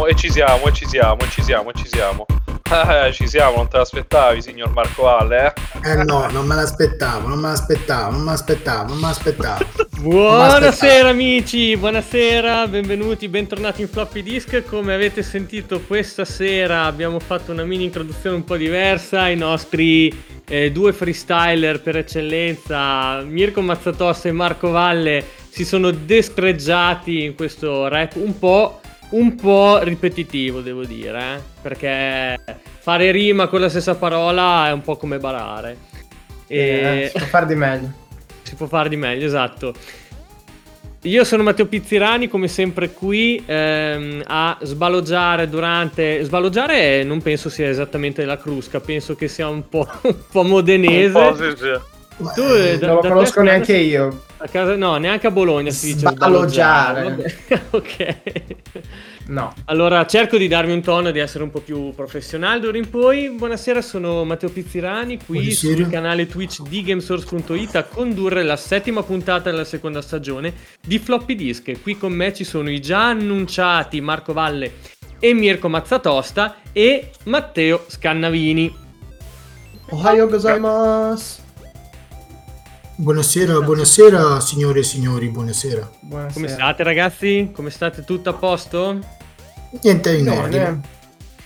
Oh, 0.00 0.08
E 0.08 0.14
ci 0.14 0.30
siamo, 0.30 0.66
e 0.66 0.72
ci 0.72 0.86
siamo, 0.86 1.18
e 1.20 1.28
ci 1.28 1.42
siamo, 1.42 1.70
e 1.70 1.74
ci 1.74 1.86
siamo. 1.86 2.24
Eh, 2.72 3.12
ci 3.12 3.28
siamo, 3.28 3.56
non 3.56 3.68
te 3.68 3.76
l'aspettavi, 3.76 4.40
signor 4.40 4.72
Marco 4.72 5.02
Valle? 5.02 5.52
Eh? 5.82 5.90
Eh 5.90 6.04
no, 6.04 6.26
non 6.30 6.46
me 6.46 6.54
l'aspettavo, 6.54 7.28
non 7.28 7.38
me 7.38 7.48
l'aspettavo, 7.48 8.12
non 8.12 8.22
me 8.22 8.30
l'aspettavo, 8.30 8.88
non 8.88 8.96
me 8.98 9.08
l'aspettavo. 9.08 9.64
Buonasera 9.98 11.10
amici, 11.10 11.76
buonasera, 11.76 12.66
benvenuti, 12.68 13.28
bentornati 13.28 13.82
in 13.82 13.88
Floppy 13.88 14.22
Disk. 14.22 14.64
Come 14.64 14.94
avete 14.94 15.22
sentito 15.22 15.82
questa 15.82 16.24
sera 16.24 16.84
abbiamo 16.84 17.20
fatto 17.20 17.52
una 17.52 17.64
mini 17.64 17.84
introduzione 17.84 18.36
un 18.36 18.44
po' 18.44 18.56
diversa, 18.56 19.28
i 19.28 19.36
nostri 19.36 20.16
eh, 20.48 20.72
due 20.72 20.94
freestyler 20.94 21.82
per 21.82 21.98
eccellenza, 21.98 23.20
Mirko 23.20 23.60
Mazzatossa 23.60 24.28
e 24.30 24.32
Marco 24.32 24.70
Valle, 24.70 25.22
si 25.50 25.66
sono 25.66 25.90
destreggiati 25.90 27.24
in 27.24 27.34
questo 27.34 27.88
rap 27.88 28.14
un 28.14 28.38
po', 28.38 28.79
un 29.10 29.34
po' 29.34 29.78
ripetitivo 29.82 30.60
devo 30.60 30.84
dire, 30.84 31.36
eh, 31.36 31.40
perché 31.60 32.38
fare 32.78 33.10
rima 33.10 33.48
con 33.48 33.60
la 33.60 33.68
stessa 33.68 33.94
parola 33.94 34.68
è 34.68 34.72
un 34.72 34.82
po' 34.82 34.96
come 34.96 35.18
barare. 35.18 35.76
Eh, 36.46 37.10
si 37.12 37.18
può 37.18 37.26
fare 37.26 37.46
di 37.46 37.54
meglio. 37.54 37.92
Si 38.42 38.56
può 38.56 38.66
fare 38.66 38.88
di 38.88 38.96
meglio, 38.96 39.26
esatto. 39.26 39.72
Io 41.02 41.22
sono 41.22 41.44
Matteo 41.44 41.66
Pizzirani, 41.66 42.26
come 42.26 42.48
sempre 42.48 42.90
qui 42.90 43.40
ehm, 43.46 44.24
a 44.26 44.58
sbaloggiare 44.60 45.48
durante... 45.48 46.22
Sbaloggiare 46.24 47.04
non 47.04 47.22
penso 47.22 47.48
sia 47.48 47.68
esattamente 47.68 48.24
la 48.24 48.36
crusca, 48.36 48.80
penso 48.80 49.14
che 49.14 49.28
sia 49.28 49.48
un 49.48 49.68
po', 49.68 49.86
un 50.02 50.16
po' 50.32 50.42
modenese. 50.42 51.16
Un 51.16 51.28
po', 51.28 51.36
sì, 51.36 51.56
sì. 51.56 52.34
Tu, 52.34 52.42
eh, 52.42 52.78
da- 52.78 52.88
non 52.88 52.96
lo 52.96 53.00
conosco 53.02 53.40
neanche 53.40 53.76
io. 53.76 54.24
A 54.42 54.48
casa, 54.48 54.74
no, 54.74 54.96
neanche 54.96 55.26
a 55.26 55.30
Bologna 55.30 55.70
si 55.70 55.92
dice 55.92 56.08
Sbaloggiare. 56.08 57.02
Vabbè, 57.10 57.62
ok. 57.76 58.16
No. 59.26 59.52
Allora, 59.66 60.06
cerco 60.06 60.38
di 60.38 60.48
darmi 60.48 60.72
un 60.72 60.80
tono 60.80 61.08
e 61.08 61.12
di 61.12 61.18
essere 61.18 61.44
un 61.44 61.50
po' 61.50 61.60
più 61.60 61.92
professionale 61.94 62.58
d'ora 62.58 62.78
in 62.78 62.88
poi. 62.88 63.28
Buonasera, 63.30 63.82
sono 63.82 64.24
Matteo 64.24 64.48
Pizzirani, 64.48 65.18
qui 65.18 65.40
Buonasera. 65.40 65.76
sul 65.76 65.90
canale 65.90 66.26
Twitch 66.26 66.62
di 66.62 66.82
Gamesource.it 66.82 67.76
a 67.76 67.84
condurre 67.84 68.42
la 68.42 68.56
settima 68.56 69.02
puntata 69.02 69.50
della 69.50 69.64
seconda 69.64 70.00
stagione 70.00 70.54
di 70.80 70.98
Floppy 70.98 71.34
Disk. 71.34 71.82
Qui 71.82 71.98
con 71.98 72.12
me 72.12 72.32
ci 72.32 72.44
sono 72.44 72.70
i 72.70 72.80
già 72.80 73.08
annunciati 73.08 74.00
Marco 74.00 74.32
Valle 74.32 74.72
e 75.18 75.34
Mirko 75.34 75.68
Mazzatosta 75.68 76.56
e 76.72 77.10
Matteo 77.24 77.84
Scannavini. 77.88 78.74
Ohio 79.90 80.26
gozaimasu. 80.28 81.39
Buonasera, 83.00 83.60
buonasera 83.62 84.40
signore 84.40 84.80
e 84.80 84.82
signori, 84.82 85.28
buonasera. 85.28 85.88
Buonasera. 86.00 86.32
Come 86.34 86.48
state 86.48 86.82
ragazzi? 86.82 87.50
Come 87.54 87.70
state? 87.70 88.04
Tutto 88.04 88.28
a 88.28 88.32
posto? 88.34 88.98
Niente 89.82 90.16
in 90.16 90.28
ordine. 90.28 90.80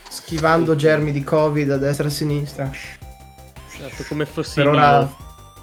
Schivando 0.09 0.75
germi 0.75 1.13
di 1.13 1.23
Covid 1.23 1.71
a 1.71 1.77
destra 1.77 2.07
e 2.07 2.09
a 2.09 2.11
sinistra. 2.11 2.71
Esatto, 3.73 4.05
come 4.09 4.27
fossi 4.27 4.55
Per 4.55 4.67
ora, 4.69 5.09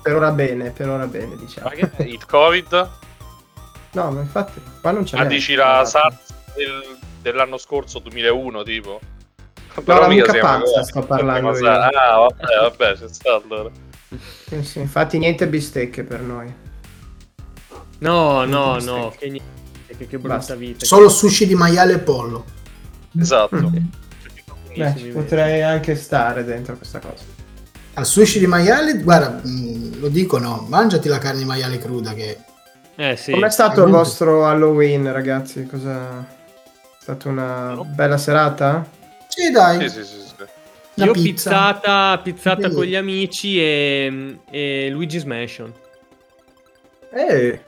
per 0.01 0.15
ora 0.15 0.31
bene, 0.31 0.69
per 0.71 0.87
ora 0.87 1.05
bene, 1.07 1.35
diciamo. 1.35 1.67
Ma 1.67 1.73
che- 1.75 2.03
Il 2.07 2.25
Covid? 2.25 2.89
No, 3.91 4.11
ma 4.11 4.21
infatti, 4.21 4.61
qua 4.79 4.91
non 4.91 5.03
c'è 5.03 5.17
Ah, 5.17 5.25
dici 5.25 5.55
la 5.55 5.83
SARS 5.83 6.33
del- 6.55 6.97
dell'anno 7.21 7.57
scorso, 7.57 7.99
2001, 7.99 8.63
tipo? 8.63 8.99
No, 9.85 9.99
la 9.99 10.07
mica 10.07 10.37
qua. 10.39 10.61
sto 10.83 11.01
parlando 11.01 11.57
io. 11.57 11.69
Ah, 11.69 11.89
vabbè, 12.17 12.61
vabbè, 12.61 12.93
c'è 12.97 13.07
stato 13.09 13.43
allora. 13.43 13.69
Sì, 14.47 14.63
sì, 14.63 14.79
infatti 14.79 15.17
niente 15.17 15.47
bistecche 15.47 16.03
per 16.03 16.21
noi. 16.21 16.53
No, 17.99 18.43
no, 18.45 18.75
Niente 18.75 18.85
no, 18.85 19.13
che, 19.17 19.29
niente, 19.29 19.95
che, 19.97 20.07
che 20.07 20.17
brutta 20.17 20.35
Basta. 20.37 20.55
vita. 20.55 20.85
Solo 20.85 21.07
sushi 21.09 21.45
di 21.47 21.55
maiale 21.55 21.93
e 21.93 21.99
pollo. 21.99 22.45
Esatto. 23.19 23.55
Mm. 23.55 23.75
Beh, 24.75 24.93
vedi. 24.93 25.09
potrei 25.09 25.61
anche 25.61 25.95
stare 25.95 26.43
dentro 26.43 26.75
questa 26.77 26.99
cosa. 26.99 27.23
Al 27.93 28.05
sushi 28.05 28.39
di 28.39 28.47
maiale, 28.47 28.97
guarda, 29.01 29.39
mh, 29.43 29.99
lo 29.99 30.07
dico 30.07 30.37
no, 30.39 30.65
mangiati 30.67 31.07
la 31.09 31.17
carne 31.17 31.39
di 31.39 31.45
maiale 31.45 31.77
cruda 31.77 32.13
che 32.13 32.37
Eh 32.95 33.15
sì. 33.17 33.31
Com'è 33.31 33.49
stato 33.49 33.73
il 33.73 33.79
Appunto. 33.79 33.97
vostro 33.97 34.45
Halloween, 34.45 35.11
ragazzi? 35.11 35.65
Cosa... 35.65 36.19
È 36.19 37.03
stata 37.03 37.29
una 37.29 37.75
bella 37.83 38.17
serata? 38.17 38.87
Sì, 39.27 39.51
dai. 39.51 39.89
Sì, 39.89 40.03
sì, 40.03 40.03
sì, 40.05 40.19
Una 41.01 41.05
Io 41.05 41.11
pizza. 41.13 41.49
pizzata, 41.49 42.17
pizzata 42.19 42.69
con 42.69 42.83
gli 42.83 42.95
amici 42.95 43.59
e, 43.59 44.37
e 44.51 44.89
Luigi's 44.91 45.23
Mansion. 45.23 45.73
Eh, 47.11 47.59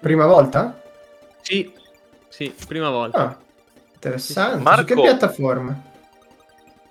prima 0.00 0.26
volta? 0.26 0.80
Sì, 1.40 1.72
sì, 2.28 2.52
prima 2.66 2.90
volta. 2.90 3.18
Ah, 3.18 3.38
interessante. 3.94 4.62
Marco- 4.62 4.80
Su 4.80 4.86
che 4.86 5.00
piattaforma? 5.00 5.82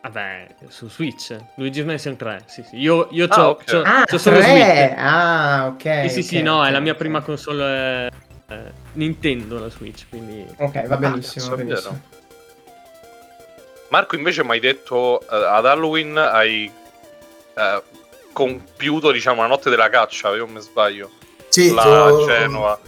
Vabbè, 0.02 0.56
su 0.68 0.90
Switch. 0.90 1.36
Luigi's 1.56 1.86
Mansion 1.86 2.18
3, 2.18 2.44
sì, 2.48 2.64
sì. 2.64 2.78
Io, 2.78 3.08
io 3.12 3.26
Ah, 3.26 3.36
c'ho, 3.36 3.48
ok. 3.50 3.64
c'ho- 3.66 3.82
Ah, 3.84 4.04
c'ho 4.06 4.18
solo 4.18 4.40
tre! 4.40 4.48
Switch. 4.48 4.94
Ah, 4.98 5.68
ok. 5.68 6.02
Sì, 6.02 6.10
sì, 6.10 6.24
sì, 6.24 6.38
ok, 6.38 6.44
no, 6.44 6.66
è 6.66 6.72
la 6.72 6.80
mia 6.80 6.92
ok. 6.94 6.98
prima 6.98 7.22
console 7.22 8.08
eh, 8.50 8.72
Nintendo 8.94 9.60
la 9.60 9.70
Switch, 9.70 10.08
quindi... 10.10 10.46
Ok, 10.58 10.88
va 10.88 10.98
benissimo, 10.98 11.46
cazzo, 11.46 11.56
va 11.56 11.62
è 11.62 11.66
benissimo. 11.66 12.02
Marco 13.94 14.16
invece 14.16 14.44
mi 14.44 14.50
hai 14.54 14.60
detto 14.60 15.22
eh, 15.22 15.26
ad 15.30 15.68
Halloween 15.68 16.18
hai 16.18 16.66
eh, 17.56 17.82
compiuto 18.34 19.12
diciamo 19.12 19.44
la 19.44 19.48
notte 19.48 19.70
della 19.70 19.88
caccia, 19.90 20.30
io 20.34 20.48
mi 20.48 20.60
sbaglio. 20.62 21.12
Sì, 21.50 21.72
La 21.72 21.82
sono- 21.84 22.26
Genova. 22.26 22.80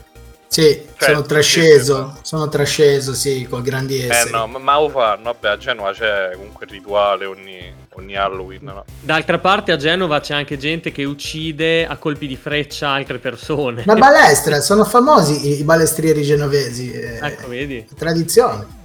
Sì, 0.47 0.81
Cioè, 0.97 1.09
sono 1.09 1.21
trasceso, 1.21 2.13
sì, 2.15 2.19
sono 2.23 2.49
trasceso, 2.49 3.13
sì, 3.13 3.45
col 3.47 3.61
grandi 3.61 3.99
Eh 4.01 4.07
esseri. 4.07 4.31
no, 4.31 4.47
ma, 4.47 4.57
ma 4.57 4.79
lo 4.79 4.89
fanno, 4.89 5.23
vabbè, 5.23 5.49
a 5.49 5.57
Genova 5.57 5.91
c'è 5.91 6.31
comunque 6.33 6.65
il 6.65 6.71
rituale 6.71 7.25
ogni, 7.25 7.71
ogni 7.95 8.15
Halloween, 8.15 8.63
no? 8.63 8.85
D'altra 9.01 9.37
parte 9.37 9.73
a 9.73 9.75
Genova 9.75 10.21
c'è 10.21 10.33
anche 10.33 10.57
gente 10.57 10.91
che 10.91 11.03
uccide 11.03 11.85
a 11.85 11.97
colpi 11.97 12.25
di 12.25 12.37
freccia 12.37 12.89
altre 12.89 13.19
persone. 13.19 13.83
Una 13.85 13.95
balestra, 13.95 14.59
sono 14.61 14.85
famosi 14.85 15.49
i, 15.49 15.59
i 15.59 15.63
balestrieri 15.63 16.23
genovesi. 16.23 16.91
eh, 16.91 17.19
Ecco, 17.21 17.47
vedi? 17.49 17.85
Tradizione. 17.95 18.83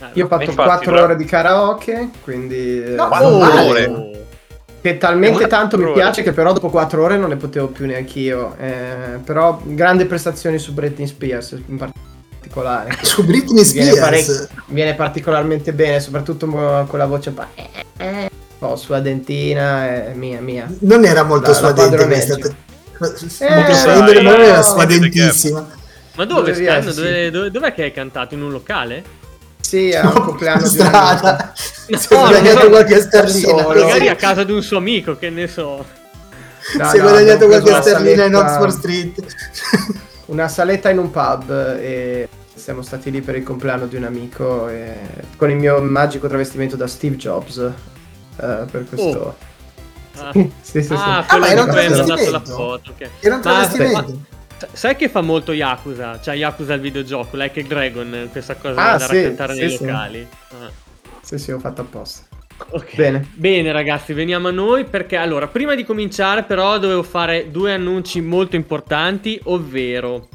Eh, 0.00 0.06
Io 0.14 0.24
ho 0.24 0.28
fatto 0.28 0.44
Infatti, 0.44 0.68
4 0.68 0.90
però- 0.92 1.04
ore 1.04 1.16
di 1.16 1.24
karaoke, 1.24 2.08
quindi... 2.22 2.82
eh, 2.82 2.94
No, 2.94 3.08
male. 3.08 3.26
ore. 3.68 4.24
Che 4.80 4.96
talmente 4.96 5.46
tanto 5.46 5.76
mi 5.76 5.92
piace 5.92 6.22
che 6.22 6.32
però 6.32 6.54
dopo 6.54 6.70
4 6.70 7.02
ore 7.02 7.18
non 7.18 7.28
ne 7.28 7.36
potevo 7.36 7.66
più 7.66 7.84
neanche 7.86 8.18
io. 8.18 8.56
però 9.22 9.60
grandi 9.62 10.06
prestazioni 10.06 10.58
su 10.58 10.72
Britney 10.72 11.06
Spears 11.06 11.54
in 11.66 11.76
particolare. 11.76 12.96
Su 13.04 13.22
Britney 13.24 13.62
Viene, 13.62 13.90
Spears. 13.90 13.98
parec- 14.00 14.48
viene 14.68 14.94
particolarmente 14.94 15.72
bene, 15.74 16.00
soprattutto 16.00 16.46
con 16.46 16.98
la 16.98 17.04
voce 17.06 17.28
un 17.28 17.34
po'... 17.34 17.44
eh, 17.54 17.68
eh, 17.98 18.30
oh, 18.60 18.74
sua 18.76 19.00
dentina, 19.00 19.86
è 19.86 20.12
mia, 20.14 20.40
mia. 20.40 20.66
Non 20.80 21.04
era 21.04 21.24
molto 21.24 21.50
La- 21.50 21.52
la 21.52 21.58
suadente 21.58 21.96
padroneggia. 21.96 22.36
questa. 22.36 23.24
Eh, 23.26 23.28
sai, 23.28 23.74
suadente, 23.74 24.22
ma 24.22 24.30
non 24.30 24.40
era 24.40 24.56
no, 24.56 24.62
suadentissima. 24.62 25.68
Ma 26.16 26.24
dove, 26.24 26.52
viene, 26.52 26.90
sì. 26.90 26.94
Dove, 27.02 27.30
dove- 27.30 27.50
dov'è 27.50 27.74
che 27.74 27.82
hai 27.82 27.92
cantato? 27.92 28.32
In 28.34 28.42
un 28.42 28.50
locale? 28.50 29.18
Sì, 29.70 29.94
a 29.94 30.08
un 30.08 30.14
No, 30.14 30.20
compleanno 30.22 30.62
di 30.62 30.68
strada. 30.68 31.52
Si 31.54 31.92
è 31.92 32.14
No, 32.14 32.18
guadagnato 32.18 32.62
no, 32.64 32.68
qualche 32.70 33.00
sterlina. 33.00 33.52
Magari 33.68 34.08
a 34.08 34.16
casa 34.16 34.42
di 34.42 34.50
un 34.50 34.62
suo 34.64 34.78
amico, 34.78 35.16
che 35.16 35.30
ne 35.30 35.46
so. 35.46 35.84
No, 36.76 36.88
si 36.88 36.96
è 36.96 36.98
no, 37.00 37.08
guadagnato 37.08 37.46
qualche 37.46 37.74
sterlina 37.80 38.24
in 38.24 38.32
saletta- 38.32 38.52
Oxford 38.52 38.78
Street. 38.78 39.36
Una 40.26 40.48
saletta 40.48 40.90
in 40.90 40.98
un 40.98 41.10
pub 41.12 41.50
e 41.80 42.28
siamo 42.52 42.82
stati 42.82 43.12
lì 43.12 43.20
per 43.20 43.36
il 43.36 43.44
compleanno 43.44 43.86
di 43.86 43.94
un 43.94 44.04
amico 44.04 44.68
e... 44.68 44.94
con 45.36 45.50
il 45.50 45.56
mio 45.56 45.80
magico 45.82 46.26
travestimento 46.26 46.74
da 46.74 46.88
Steve 46.88 47.14
Jobs. 47.16 47.56
eh, 47.58 48.64
per 48.70 48.86
questo. 48.88 49.36
Ah, 50.18 50.30
sì, 50.34 50.50
sì, 50.60 50.82
sì. 50.82 50.92
ah, 50.94 51.18
Ah, 51.18 51.24
quello 51.38 51.62
un 51.62 51.68
cui 51.68 51.78
hai 51.78 51.88
mandato 51.90 52.08
la 52.08 52.14
travestimento? 52.16 52.50
foto. 52.54 52.90
ok. 52.90 53.08
Era 53.20 53.34
un 53.36 53.40
travestimento. 53.40 53.92
ma- 53.96 54.29
sai 54.72 54.96
che 54.96 55.08
fa 55.08 55.20
molto 55.20 55.52
Yakuza? 55.52 56.20
Cioè 56.20 56.34
Yakuza 56.34 56.74
il 56.74 56.80
videogioco, 56.80 57.36
Like 57.36 57.60
a 57.60 57.64
Dragon, 57.64 58.28
questa 58.32 58.54
cosa 58.56 58.92
Ah, 58.92 58.96
da 58.96 59.06
sì, 59.06 59.16
raccontare 59.20 59.54
sì, 59.54 59.60
nei 59.60 59.70
sì. 59.70 59.84
locali. 59.86 60.26
Ah. 60.50 60.70
Sì, 61.22 61.38
sì, 61.38 61.52
ho 61.52 61.58
fatto 61.58 61.82
apposta. 61.82 62.26
Ok. 62.70 62.94
Bene. 62.96 63.26
Bene 63.32 63.72
ragazzi, 63.72 64.12
veniamo 64.12 64.48
a 64.48 64.50
noi 64.50 64.84
perché 64.84 65.16
allora, 65.16 65.46
prima 65.46 65.74
di 65.74 65.84
cominciare 65.84 66.42
però 66.42 66.78
dovevo 66.78 67.02
fare 67.02 67.50
due 67.50 67.72
annunci 67.72 68.20
molto 68.20 68.56
importanti, 68.56 69.40
ovvero 69.44 70.28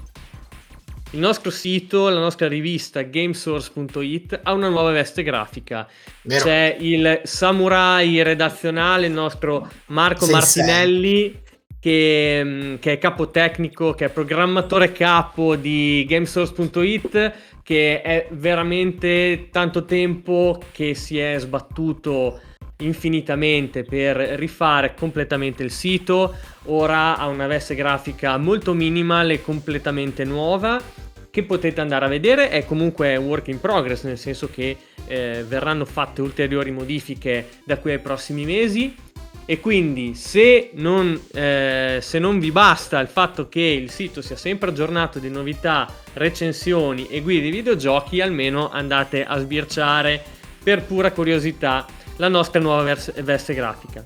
il 1.11 1.19
nostro 1.19 1.49
sito, 1.51 2.09
la 2.09 2.19
nostra 2.19 2.47
rivista 2.47 3.01
gamesource.it 3.01 4.39
ha 4.43 4.53
una 4.53 4.69
nuova 4.69 4.91
veste 4.91 5.23
grafica. 5.23 5.87
Vero. 6.23 6.43
C'è 6.43 6.75
il 6.79 7.21
samurai 7.23 8.21
redazionale, 8.23 9.05
il 9.07 9.13
nostro 9.13 9.69
Marco 9.87 10.25
Sensei. 10.25 10.63
Martinelli, 10.63 11.41
che, 11.85 12.41
mm, 12.43 12.75
che 12.79 12.93
è 12.93 12.97
capo 12.97 13.29
tecnico, 13.29 13.93
che 13.93 14.05
è 14.05 14.09
programmatore 14.09 14.91
capo 14.91 15.55
di 15.55 16.03
gamesource.it, 16.09 17.33
che 17.61 18.01
è 18.01 18.27
veramente 18.31 19.49
tanto 19.51 19.85
tempo 19.85 20.59
che 20.71 20.95
si 20.95 21.19
è 21.19 21.37
sbattuto 21.37 22.39
infinitamente 22.77 23.83
per 23.83 24.15
rifare 24.17 24.95
completamente 24.95 25.61
il 25.61 25.69
sito. 25.69 26.33
Ora 26.63 27.17
ha 27.17 27.27
una 27.27 27.45
veste 27.45 27.75
grafica 27.75 28.35
molto 28.37 28.73
minimal 28.73 29.29
e 29.29 29.43
completamente 29.43 30.23
nuova 30.23 30.81
che 31.29 31.43
potete 31.43 31.81
andare 31.81 32.05
a 32.05 32.07
vedere. 32.07 32.49
È 32.49 32.65
comunque 32.65 33.15
work 33.17 33.49
in 33.49 33.59
progress, 33.59 34.05
nel 34.05 34.17
senso 34.17 34.49
che 34.49 34.75
eh, 35.05 35.45
verranno 35.47 35.85
fatte 35.85 36.23
ulteriori 36.23 36.71
modifiche 36.71 37.47
da 37.63 37.77
qui 37.77 37.91
ai 37.91 37.99
prossimi 37.99 38.43
mesi. 38.43 39.04
E 39.47 39.59
quindi 39.59 40.15
se 40.15 40.71
non, 40.73 41.19
eh, 41.33 41.99
se 42.01 42.17
non 42.17 42.39
vi 42.39 42.51
basta 42.51 42.99
il 42.99 43.07
fatto 43.07 43.47
che 43.47 43.61
il 43.61 43.91
sito 43.91 44.23
sia 44.23 44.35
sempre 44.35 44.69
aggiornato 44.69 45.19
di 45.19 45.29
novità, 45.29 45.87
recensioni 46.13 47.07
e 47.07 47.21
guide 47.21 47.41
di 47.41 47.51
videogiochi, 47.51 48.21
almeno 48.21 48.71
andate 48.71 49.23
a 49.23 49.37
sbirciare 49.37 50.23
per 50.63 50.83
pura 50.83 51.11
curiosità 51.11 51.85
la 52.15 52.27
nostra 52.27 52.59
nuova 52.59 52.81
vers- 52.81 53.21
veste 53.21 53.53
grafica. 53.53 54.03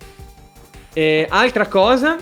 E 0.91 1.25
altra 1.30 1.68
cosa, 1.68 2.18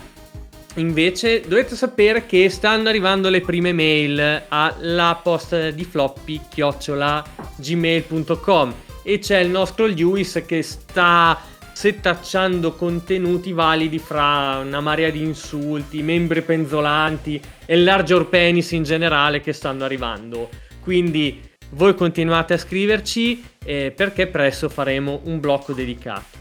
invece, 0.74 1.40
dovete 1.40 1.74
sapere 1.74 2.24
che 2.24 2.48
stanno 2.50 2.88
arrivando 2.88 3.28
le 3.30 3.40
prime 3.40 3.72
mail 3.72 4.44
alla 4.46 5.18
posta 5.20 5.72
di 5.72 5.84
floppy 5.84 6.42
chiocciola 6.48 7.24
gmail.com 7.56 8.74
e 9.02 9.18
c'è 9.18 9.38
il 9.38 9.48
nostro 9.48 9.86
Lewis 9.86 10.42
che 10.46 10.62
sta 10.62 11.40
settacciando 11.78 12.72
contenuti 12.72 13.52
validi 13.52 14.00
fra 14.00 14.58
una 14.58 14.80
marea 14.80 15.10
di 15.10 15.22
insulti, 15.22 16.02
membri 16.02 16.42
penzolanti 16.42 17.40
e 17.64 17.76
larger 17.76 18.26
penis 18.26 18.72
in 18.72 18.82
generale 18.82 19.40
che 19.40 19.52
stanno 19.52 19.84
arrivando. 19.84 20.48
Quindi 20.82 21.40
voi 21.70 21.94
continuate 21.94 22.54
a 22.54 22.58
scriverci 22.58 23.44
eh, 23.64 23.92
perché 23.94 24.26
presto 24.26 24.68
faremo 24.68 25.20
un 25.26 25.38
blocco 25.38 25.72
dedicato. 25.72 26.38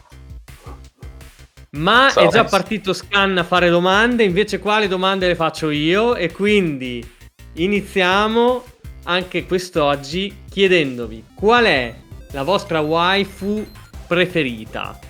Ma 1.73 2.07
è 2.07 2.13
Ciao, 2.13 2.29
già 2.29 2.43
partito 2.45 2.91
Scan 2.91 3.37
a 3.37 3.43
fare 3.43 3.69
domande, 3.69 4.23
invece 4.23 4.57
qua 4.57 4.79
le 4.79 4.87
domande 4.87 5.27
le 5.27 5.35
faccio 5.35 5.69
io 5.69 6.15
e 6.15 6.31
quindi 6.31 7.07
iniziamo 7.53 8.63
anche 9.03 9.45
quest'oggi 9.45 10.35
chiedendovi 10.49 11.23
qual 11.35 11.65
è 11.65 11.93
la 12.31 12.41
vostra 12.41 12.79
waifu 12.79 13.63
preferita. 14.07 15.06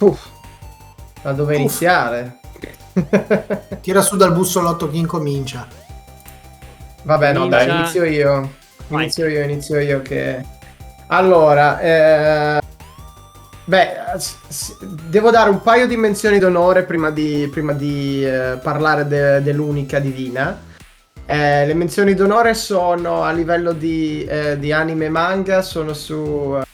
Uff, 0.00 0.28
da 1.22 1.32
dove 1.32 1.54
Uff. 1.54 1.60
iniziare? 1.60 2.38
Tira 3.80 4.00
su 4.02 4.16
dal 4.16 4.32
bussolotto 4.32 4.88
chi 4.90 4.98
incomincia. 4.98 5.66
Vabbè, 7.02 7.32
no, 7.32 7.48
dai, 7.48 7.68
inizio 7.68 8.04
io. 8.04 8.58
Inizio 8.88 9.26
io, 9.26 9.42
inizio 9.42 9.78
io 9.78 10.02
che... 10.02 10.44
Allora, 11.08 11.80
eh... 11.80 12.60
Beh, 13.64 13.96
devo 15.08 15.30
dare 15.30 15.50
un 15.50 15.62
paio 15.62 15.86
di 15.86 15.96
menzioni 15.96 16.38
d'onore 16.38 16.82
prima 16.84 17.10
di, 17.10 17.48
prima 17.52 17.72
di 17.72 18.24
eh, 18.24 18.58
parlare 18.60 19.06
de- 19.06 19.42
dell'unica 19.42 20.00
divina. 20.00 20.58
Eh, 21.24 21.66
le 21.66 21.74
menzioni 21.74 22.14
d'onore 22.14 22.54
sono 22.54 23.22
a 23.22 23.30
livello 23.30 23.72
di, 23.72 24.24
eh, 24.24 24.58
di 24.58 24.72
anime 24.72 25.04
e 25.04 25.10
manga, 25.10 25.62
sono 25.62 25.92
su 25.92 26.56
eh, 26.58 26.64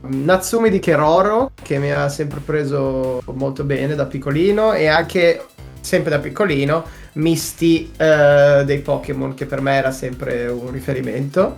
Natsumi 0.00 0.70
di 0.70 0.78
Keroro, 0.78 1.52
che 1.60 1.78
mi 1.78 1.90
ha 1.90 2.08
sempre 2.08 2.40
preso 2.40 3.20
molto 3.26 3.64
bene 3.64 3.94
da 3.94 4.06
piccolino, 4.06 4.72
e 4.72 4.86
anche, 4.86 5.44
sempre 5.80 6.10
da 6.10 6.18
piccolino, 6.18 6.84
Misty 7.14 7.92
eh, 7.96 8.62
dei 8.64 8.78
Pokémon, 8.78 9.34
che 9.34 9.46
per 9.46 9.60
me 9.60 9.74
era 9.76 9.90
sempre 9.90 10.46
un 10.46 10.70
riferimento. 10.70 11.56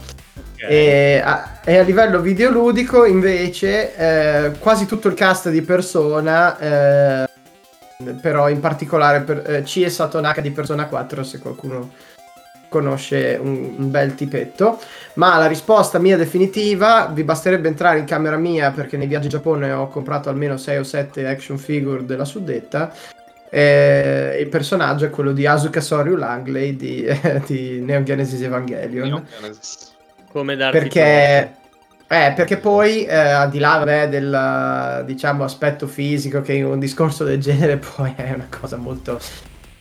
E 0.57 1.23
a, 1.25 1.61
e 1.65 1.79
a 1.79 1.83
livello 1.83 2.21
videoludico, 2.21 3.05
invece, 3.05 3.97
eh, 3.97 4.53
quasi 4.59 4.87
tutto 4.87 5.09
il 5.09 5.15
cast 5.15 5.49
di 5.51 5.63
Persona, 5.63 6.59
eh, 6.59 7.29
però 8.21 8.49
in 8.49 8.61
particolare 8.61 9.21
per, 9.21 9.43
eh, 9.47 9.63
C 9.63 9.83
e 9.85 9.91
Satonaka 9.91 10.41
di 10.41 10.51
Persona 10.51 10.87
4, 10.87 11.23
se 11.23 11.39
qualcuno 11.39 11.91
conosce 12.71 13.39
un, 13.39 13.75
un 13.77 13.91
bel 13.91 14.15
tipetto. 14.15 14.81
Ma 15.15 15.37
la 15.37 15.47
risposta 15.47 15.99
mia 15.99 16.17
definitiva, 16.17 17.11
vi 17.13 17.25
basterebbe 17.25 17.69
entrare 17.69 17.99
in 17.99 18.07
camera 18.07 18.39
mia, 18.39 18.71
perché 18.71 18.97
nei 18.97 19.09
viaggi 19.09 19.25
in 19.25 19.33
Giappone 19.33 19.71
ho 19.73 19.89
comprato 19.89 20.31
almeno 20.31 20.57
6 20.57 20.79
o 20.79 20.83
7 20.83 21.27
action 21.27 21.59
figure 21.59 22.07
della 22.07 22.25
suddetta. 22.25 22.95
eh, 23.51 24.39
il 24.41 24.49
personaggio 24.49 25.05
è 25.05 25.11
quello 25.11 25.33
di 25.33 25.45
Asuka 25.45 25.81
Soryu 25.81 26.15
Langley 26.15 26.77
di, 26.77 27.05
di 27.47 27.81
Neon 27.81 28.05
Genesis 28.05 28.41
Evangelion. 28.41 29.09
Neon 29.09 29.27
Genesis. 29.41 29.89
Come 30.33 30.55
darti 30.55 30.79
Perché, 30.79 31.55
eh, 32.07 32.33
perché 32.37 32.57
poi, 32.59 33.05
eh, 33.05 33.17
al 33.17 33.51
di 33.51 33.59
là 33.59 33.79
vabbè, 33.79 34.09
del 34.09 35.03
diciamo, 35.05 35.43
aspetto 35.43 35.89
fisico, 35.89 36.41
che 36.41 36.53
in 36.53 36.67
un 36.67 36.79
discorso 36.79 37.25
del 37.25 37.41
genere 37.41 37.79
poi 37.97 38.15
è 38.15 38.33
una 38.33 38.47
cosa 38.49 38.77
molto 38.77 39.19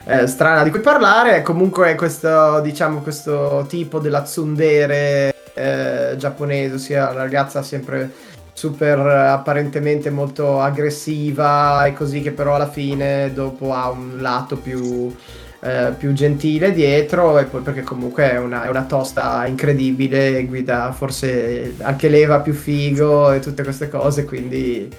eh, 0.06 0.28
strana 0.28 0.64
di 0.64 0.70
cui 0.70 0.80
parlare, 0.80 1.42
comunque 1.42 1.96
questo, 1.96 2.60
diciamo, 2.62 3.02
questo 3.02 3.66
tipo 3.68 4.00
della 4.00 4.22
tsundere 4.22 5.34
eh, 5.54 6.16
giapponese, 6.18 6.76
ossia 6.76 7.12
la 7.12 7.22
ragazza 7.22 7.62
sempre 7.62 8.12
super 8.54 9.00
apparentemente 9.00 10.10
molto 10.10 10.60
aggressiva 10.60 11.86
e 11.86 11.94
così 11.94 12.22
che 12.22 12.32
però 12.32 12.56
alla 12.56 12.70
fine 12.70 13.32
dopo 13.34 13.74
ha 13.74 13.90
un 13.90 14.18
lato 14.20 14.58
più 14.58 15.16
eh, 15.62 15.94
più 15.98 16.14
gentile 16.14 16.72
dietro 16.72 17.38
e 17.38 17.44
poi 17.46 17.62
perché 17.62 17.82
comunque 17.82 18.32
è 18.32 18.40
una, 18.40 18.64
è 18.64 18.70
una 18.70 18.84
tosta 18.84 19.46
incredibile, 19.46 20.46
guida 20.46 20.92
forse 20.94 21.76
anche 21.82 22.08
leva 22.08 22.40
più 22.40 22.54
figo 22.54 23.32
e 23.32 23.40
tutte 23.40 23.64
queste 23.64 23.90
cose, 23.90 24.24
quindi 24.24 24.90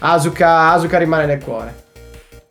Asuka, 0.00 0.72
Asuka 0.72 0.98
rimane 0.98 1.26
nel 1.26 1.42
cuore. 1.42 1.90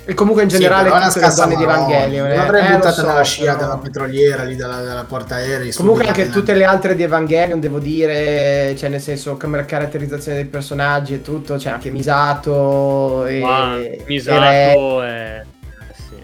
E 0.03 0.13
comunque 0.15 0.43
in 0.43 0.49
Sì, 0.49 0.57
generale 0.57 0.89
una 0.89 1.07
tutte 1.11 1.19
le 1.27 1.33
donne 1.35 1.55
di. 1.55 1.63
Evangelion. 1.63 2.27
Non 2.27 2.35
eh. 2.37 2.41
avrei 2.41 2.65
Eh, 2.65 2.69
buttata 2.71 2.91
so, 2.91 3.05
nella 3.05 3.23
scia 3.23 3.43
però- 3.43 3.57
della 3.57 3.77
petroliera 3.77 4.43
lì 4.43 4.55
dalla, 4.55 4.81
dalla 4.81 5.03
portaerei. 5.03 5.71
Comunque 5.73 6.03
subito 6.03 6.07
anche 6.07 6.21
appena- 6.21 6.33
tutte 6.33 6.53
le 6.55 6.63
altre 6.65 6.95
di 6.95 7.03
Evangelion, 7.03 7.59
devo 7.59 7.77
dire, 7.79 8.75
cioè 8.77 8.89
nel 8.89 8.99
senso 9.01 9.37
come 9.37 9.57
la 9.57 9.65
caratterizzazione 9.65 10.37
dei 10.37 10.47
personaggi 10.47 11.13
e 11.13 11.21
tutto, 11.21 11.55
c'è 11.55 11.69
anche 11.69 11.91
Misato 11.91 13.25
e, 13.27 13.39
Ma 13.39 13.77
e 13.77 13.81
Re. 13.81 14.03
Misato 14.07 15.01
è... 15.03 15.41
eh, 15.41 15.45
sì. 15.95 16.15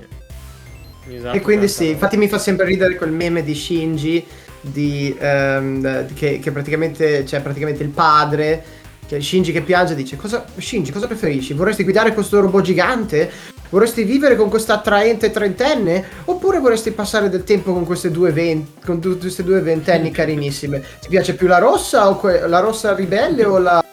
Misato 1.05 1.38
E 1.38 1.41
quindi 1.41 1.67
sì, 1.67 1.89
infatti 1.89 2.17
mi 2.17 2.27
fa 2.27 2.39
sempre 2.39 2.65
ridere 2.65 2.96
quel 2.96 3.12
meme 3.12 3.43
di 3.43 3.53
Shinji 3.53 4.25
di, 4.60 5.15
ehm, 5.17 6.13
che, 6.15 6.39
che 6.39 6.51
praticamente 6.51 7.24
c'è 7.24 7.41
praticamente 7.41 7.84
il 7.84 7.89
padre 7.89 8.63
che 9.07 9.22
Shinji 9.22 9.53
che 9.53 9.62
piange 9.62 9.93
e 9.93 9.96
dice 9.96 10.17
cosa, 10.17 10.43
Shinji 10.57 10.91
cosa 10.91 11.07
preferisci? 11.07 11.53
Vorresti 11.53 11.84
guidare 11.84 12.13
questo 12.13 12.41
robot 12.41 12.62
gigante? 12.62 13.31
Vorresti 13.69 14.03
vivere 14.03 14.36
con 14.36 14.50
questa 14.50 14.75
attraente 14.75 15.29
trentenne? 15.31 16.03
Oppure 16.25 16.59
vorresti 16.59 16.91
passare 16.91 17.29
del 17.29 17.43
tempo 17.43 17.74
con 17.74 17.86
queste 17.86 18.12
due, 18.12 18.31
ven- 18.31 18.65
con 18.86 19.00
tu- 19.01 19.17
queste 19.17 19.43
due 19.43 19.59
ventenni 19.62 20.12
carinissime? 20.12 20.81
Ti 21.01 21.07
piace 21.09 21.36
più 21.36 21.47
la 21.47 21.57
rossa 21.57 22.09
o 22.09 22.17
que- 22.17 22.47
la 22.47 22.59
rossa 22.59 22.93
ribelle 22.95 23.43
o 23.45 23.57
la, 23.57 23.83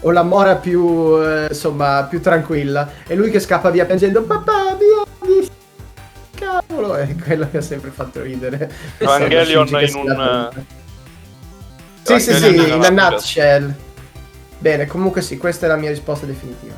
o 0.00 0.10
la 0.10 0.22
mora 0.22 0.56
più, 0.56 1.16
eh, 1.22 1.46
insomma, 1.50 2.04
più 2.10 2.20
tranquilla? 2.20 2.90
E 3.06 3.14
lui 3.14 3.30
che 3.30 3.40
scappa 3.40 3.70
via 3.70 3.84
piangendo 3.84 4.22
papà 4.22 4.76
mi 4.78 5.28
odi 5.28 5.48
cavolo 6.34 6.96
e 6.96 7.14
quello 7.22 7.48
mi 7.50 7.58
ha 7.58 7.62
sempre 7.62 7.90
fatto 7.90 8.22
ridere 8.22 8.70
Evangelion 8.98 9.66
che 9.66 9.84
in 9.86 9.94
un- 9.96 10.50
sì 12.04 12.20
sì 12.20 12.32
sì 12.34 12.54
in 12.54 12.84
a 12.84 12.88
nutshell 12.90 13.74
bene 14.60 14.86
comunque 14.86 15.20
sì 15.20 15.36
questa 15.36 15.66
è 15.66 15.68
la 15.68 15.74
mia 15.76 15.90
risposta 15.90 16.26
definitiva 16.26 16.74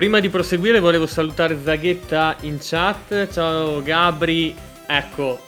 Prima 0.00 0.18
di 0.18 0.30
proseguire 0.30 0.80
volevo 0.80 1.06
salutare 1.06 1.60
Zaghetta 1.62 2.34
in 2.40 2.56
chat. 2.58 3.30
Ciao 3.30 3.82
Gabri. 3.82 4.56
Ecco, 4.86 5.38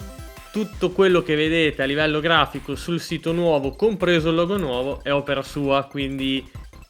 tutto 0.52 0.90
quello 0.90 1.22
che 1.22 1.34
vedete 1.34 1.80
a 1.80 1.86
livello 1.86 2.20
grafico 2.20 2.76
sul 2.76 3.00
sito 3.00 3.32
nuovo, 3.32 3.74
compreso 3.74 4.28
il 4.28 4.34
logo 4.34 4.58
nuovo, 4.58 5.02
è 5.02 5.10
opera 5.10 5.40
sua, 5.40 5.84
quindi 5.84 6.46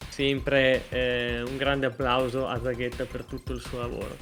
sempre 0.08 0.88
eh, 0.88 1.42
un 1.46 1.56
grande 1.56 1.86
applauso 1.86 2.48
a 2.48 2.60
Zaghetta 2.60 3.04
per 3.04 3.22
tutto 3.26 3.52
il 3.52 3.60
suo 3.60 3.78
lavoro. 3.78 4.16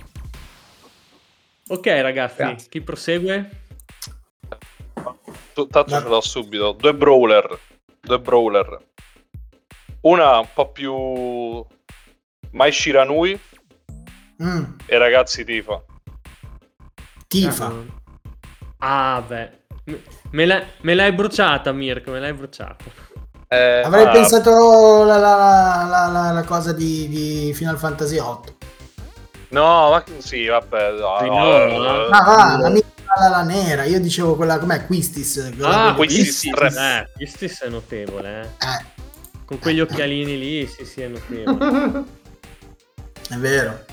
Ok 1.68 1.87
ragazzi, 1.87 2.42
Grazie. 2.42 2.68
chi 2.68 2.82
prosegue? 2.82 3.50
Tanto 5.54 5.87
ce 5.88 6.09
l'ho 6.09 6.20
subito. 6.20 6.73
Due 6.73 6.94
brawler. 6.94 7.59
Due 8.02 8.20
brawler. 8.20 8.85
Una 10.02 10.40
un 10.40 10.49
po' 10.52 10.70
più. 10.73 11.78
Mai 12.52 12.73
Shiranui 12.73 13.38
Mm, 14.42 14.64
e 14.87 14.97
ragazzi 14.97 15.45
Tifa. 15.45 15.83
tifa. 17.28 17.73
Ah 18.78 19.23
beh, 19.26 19.50
Me- 20.30 20.47
l'hai- 20.47 20.64
me 20.80 20.95
l'hai 20.95 21.12
bruciata 21.12 21.73
Mirko, 21.73 22.12
me 22.12 22.21
l'hai 22.21 22.33
bruciata. 22.33 22.85
Eh, 23.49 23.83
Avrei 23.85 24.07
ah, 24.07 24.11
pensato 24.11 25.04
la, 25.04 25.19
la- 25.19 25.87
la- 25.88 26.07
la- 26.07 26.30
la 26.33 26.45
cosa 26.45 26.73
di, 26.73 27.07
di 27.09 27.52
Final 27.54 27.76
Fantasy 27.76 28.14
VIII. 28.14 28.57
No, 29.50 29.90
ma 29.90 30.02
sì, 30.19 30.47
vabbè. 30.47 30.92
no, 30.92 31.19
Sì, 31.21 31.26
no, 31.26 31.66
no, 31.66 31.78
no. 31.78 32.04
Ah, 32.07 32.23
va, 32.25 32.59
la 32.62 32.69
mia 32.71 32.83
la, 33.19 33.28
la 33.28 33.42
nera. 33.42 33.85
Io 33.85 34.00
dicevo 34.00 34.37
quella, 34.37 34.59
com'è? 34.59 34.87
Quistis. 34.87 35.52
quella 35.57 35.88
Ah, 35.90 35.95
con 35.95 36.07
gli 36.07 36.14
Quistis 36.14 36.50
tre. 36.54 36.69
Eh, 36.69 37.09
Quistis 37.14 37.61
è 37.62 37.69
notevole, 37.69 38.40
eh. 38.40 38.66
Eh, 38.66 38.85
Con 39.45 39.59
quegli 39.59 39.80
occhialini 39.80 40.38
lì, 40.38 40.66
sì, 40.66 40.85
sì, 40.87 41.02
è 41.02 41.09
notevole. 41.09 42.04
è 43.30 43.37
vero. 43.37 43.84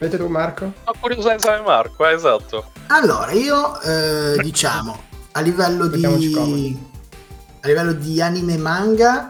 Avete 0.00 0.16
tu 0.16 0.28
Marco? 0.28 0.72
Ho 0.84 0.94
curiosità 1.00 1.34
di 1.34 1.40
sapere 1.40 1.62
Marco, 1.62 2.06
eh, 2.06 2.12
esatto. 2.14 2.70
Allora, 2.88 3.32
io 3.32 3.80
eh, 3.80 4.38
diciamo 4.42 5.06
a 5.32 5.40
livello 5.40 5.88
Mettiamoci 5.88 6.28
di 6.28 6.32
comodi. 6.34 6.90
a 7.60 7.66
livello 7.66 7.92
di 7.92 8.20
anime 8.22 8.54
e 8.54 8.58
manga 8.58 9.28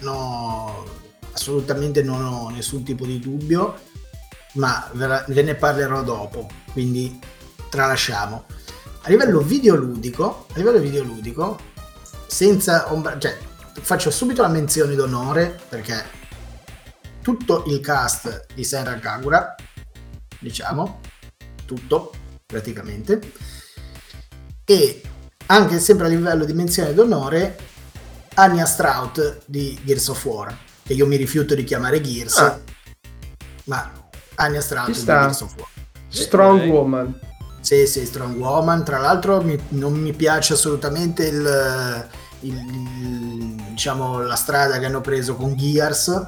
no 0.00 0.84
assolutamente 1.32 2.02
non 2.02 2.24
ho 2.24 2.48
nessun 2.50 2.82
tipo 2.84 3.04
di 3.04 3.18
dubbio, 3.18 3.78
ma 4.54 4.88
ve, 4.92 5.06
la- 5.06 5.24
ve 5.28 5.42
ne 5.42 5.54
parlerò 5.54 6.02
dopo, 6.02 6.48
quindi 6.72 7.18
tralasciamo. 7.68 8.44
A 9.02 9.08
livello 9.08 9.40
videoludico, 9.40 10.46
a 10.52 10.56
livello 10.56 10.78
videoludico 10.78 11.58
senza 12.26 12.92
ombra, 12.92 13.18
cioè 13.18 13.36
faccio 13.80 14.10
subito 14.10 14.42
la 14.42 14.48
menzione 14.48 14.94
d'onore 14.94 15.58
perché 15.68 16.04
tutto 17.22 17.64
il 17.66 17.80
cast 17.80 18.46
di 18.54 18.64
Senra 18.64 18.94
Kagura, 18.98 19.54
diciamo, 20.38 21.00
tutto 21.66 22.12
praticamente 22.46 23.20
e 24.64 25.02
anche 25.46 25.78
sempre 25.78 26.06
a 26.06 26.08
livello 26.08 26.44
di 26.44 26.52
menzione 26.52 26.94
d'onore 26.94 27.56
Anya 28.34 28.64
Strout 28.66 29.42
di 29.44 29.78
Gears 29.84 30.08
of 30.08 30.24
War 30.24 30.56
che 30.82 30.92
io 30.94 31.06
mi 31.06 31.16
rifiuto 31.16 31.54
di 31.54 31.62
chiamare 31.64 32.00
Gears 32.00 32.36
Ah. 32.38 32.58
ma 33.64 33.92
Anya 34.36 34.60
Strout 34.60 34.90
di. 34.90 35.20
Gears 35.22 35.40
of 35.42 35.54
War 35.56 35.68
Strong 36.08 36.60
Ok. 36.62 36.66
Woman. 36.68 37.20
sì, 37.60 37.86
sì, 37.86 38.04
Strong 38.04 38.36
Woman. 38.36 38.84
Tra 38.84 38.98
l'altro, 38.98 39.42
mi- 39.42 39.60
non 39.70 39.92
mi 39.92 40.12
piace 40.12 40.54
assolutamente 40.54 41.24
il, 41.26 42.08
il- 42.40 42.54
il- 42.56 43.54
diciamo, 43.70 44.18
la 44.20 44.34
strada 44.34 44.78
che 44.78 44.86
hanno 44.86 45.00
preso 45.00 45.36
con 45.36 45.54
Gears, 45.56 46.26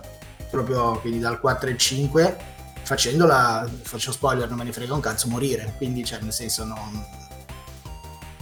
proprio 0.53 1.01
quindi 1.01 1.19
dal 1.19 1.41
4 1.41 1.69
al 1.69 1.77
5, 1.77 2.37
facendola, 2.83 3.69
faccio 3.83 4.13
spoiler, 4.13 4.49
non 4.49 4.59
me 4.59 4.65
ne 4.65 4.73
frega 4.73 4.95
un 4.95 5.01
cazzo, 5.01 5.27
morire. 5.29 5.75
Quindi, 5.79 6.05
cioè, 6.05 6.21
nel 6.21 6.33
senso, 6.33 6.63
non. 6.65 7.05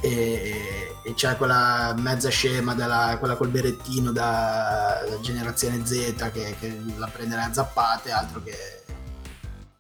E, 0.02 0.94
e 1.04 1.14
c'è 1.14 1.36
quella 1.36 1.94
mezza 1.98 2.28
scema, 2.30 2.74
della- 2.74 3.16
quella 3.18 3.36
col 3.36 3.48
berettino 3.48 4.12
da, 4.12 5.02
da 5.08 5.20
generazione 5.20 5.84
Z 5.84 6.30
che, 6.32 6.56
che 6.58 6.78
la 6.96 7.08
prenderà 7.12 7.44
a 7.44 7.52
zappate, 7.52 8.10
altro 8.10 8.42
che 8.42 8.78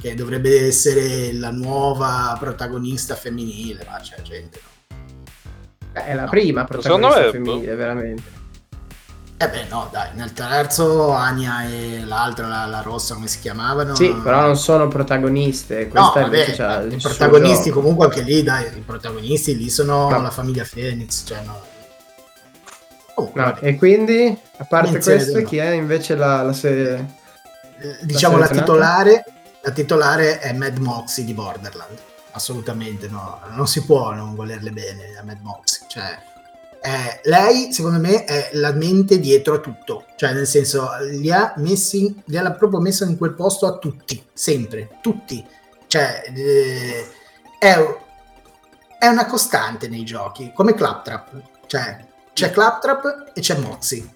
che 0.00 0.14
dovrebbe 0.14 0.66
essere 0.66 1.30
la 1.34 1.50
nuova 1.50 2.34
protagonista 2.40 3.14
femminile, 3.14 3.84
ma 3.86 3.98
c'è 3.98 4.22
gente. 4.22 4.58
no. 4.88 6.00
È 6.00 6.14
la 6.14 6.22
No. 6.24 6.30
prima 6.30 6.66
Secondo 6.66 7.08
protagonista 7.08 7.20
me- 7.20 7.30
femminile, 7.32 7.74
veramente. 7.74 8.22
Eh 9.42 9.48
beh, 9.48 9.64
no, 9.70 9.88
dai, 9.90 10.10
nel 10.16 10.34
terzo 10.34 11.12
Ania 11.12 11.62
e 11.66 12.04
l'altra, 12.04 12.46
la, 12.46 12.66
la 12.66 12.82
rossa, 12.82 13.14
come 13.14 13.26
si 13.26 13.38
chiamavano? 13.38 13.94
Sì, 13.94 14.12
però 14.22 14.42
non 14.42 14.54
sono 14.58 14.86
protagoniste. 14.86 15.84
No, 15.84 15.88
Questa 15.90 16.20
vabbè, 16.20 16.24
invece 16.24 16.56
c'ha 16.56 16.82
i 16.82 16.96
protagonisti 16.98 17.70
comunque 17.70 18.04
anche 18.04 18.20
lì, 18.20 18.42
dai, 18.42 18.66
i 18.76 18.80
protagonisti 18.82 19.56
lì 19.56 19.70
sono 19.70 20.10
No. 20.10 20.20
la 20.20 20.30
famiglia 20.30 20.66
Phoenix, 20.70 21.24
cioè 21.24 21.40
no. 21.42 21.58
Oh, 23.14 23.30
No, 23.34 23.44
vabbè. 23.44 23.66
e 23.66 23.76
quindi, 23.76 24.38
a 24.58 24.64
parte 24.64 24.90
queste, 25.00 25.24
d'onore. 25.24 25.44
chi 25.44 25.56
è 25.56 25.70
invece 25.70 26.16
la, 26.16 26.42
la 26.42 26.52
se- 26.52 26.92
Eh, 27.78 27.96
diciamo 28.02 28.36
la 28.36 28.44
selezionata? 28.44 28.60
titolare, 28.60 29.24
la 29.62 29.70
titolare 29.70 30.38
è 30.40 30.52
Mad 30.52 30.76
Moxie 30.76 31.24
di 31.24 31.32
Borderland. 31.32 31.98
Assolutamente 32.32 33.08
no, 33.08 33.40
non 33.54 33.66
si 33.66 33.82
può 33.86 34.12
non 34.12 34.34
volerle 34.34 34.70
bene 34.70 35.16
a 35.18 35.24
Mad 35.24 35.38
Moxie. 35.40 35.86
Cioè, 35.88 36.28
eh, 36.82 37.20
lei, 37.24 37.72
secondo 37.72 37.98
me, 37.98 38.24
è 38.24 38.50
la 38.54 38.72
mente 38.72 39.18
dietro 39.18 39.54
a 39.54 39.58
tutto. 39.58 40.06
Cioè, 40.16 40.32
nel 40.32 40.46
senso, 40.46 40.88
li 41.10 41.30
ha 41.30 41.54
messi, 41.56 42.14
li 42.26 42.36
ha 42.36 42.50
proprio 42.52 42.80
messo 42.80 43.04
in 43.04 43.16
quel 43.16 43.34
posto 43.34 43.66
a 43.66 43.78
tutti, 43.78 44.22
sempre, 44.32 44.98
tutti. 45.00 45.44
Cioè, 45.86 46.22
eh, 46.34 47.06
è, 47.58 47.96
è 48.98 49.06
una 49.06 49.26
costante 49.26 49.88
nei 49.88 50.04
giochi, 50.04 50.52
come 50.54 50.74
Claptrap. 50.74 51.42
Cioè, 51.66 52.06
c'è 52.32 52.50
Claptrap 52.50 53.32
e 53.34 53.40
c'è 53.40 53.58
Moxie. 53.58 54.14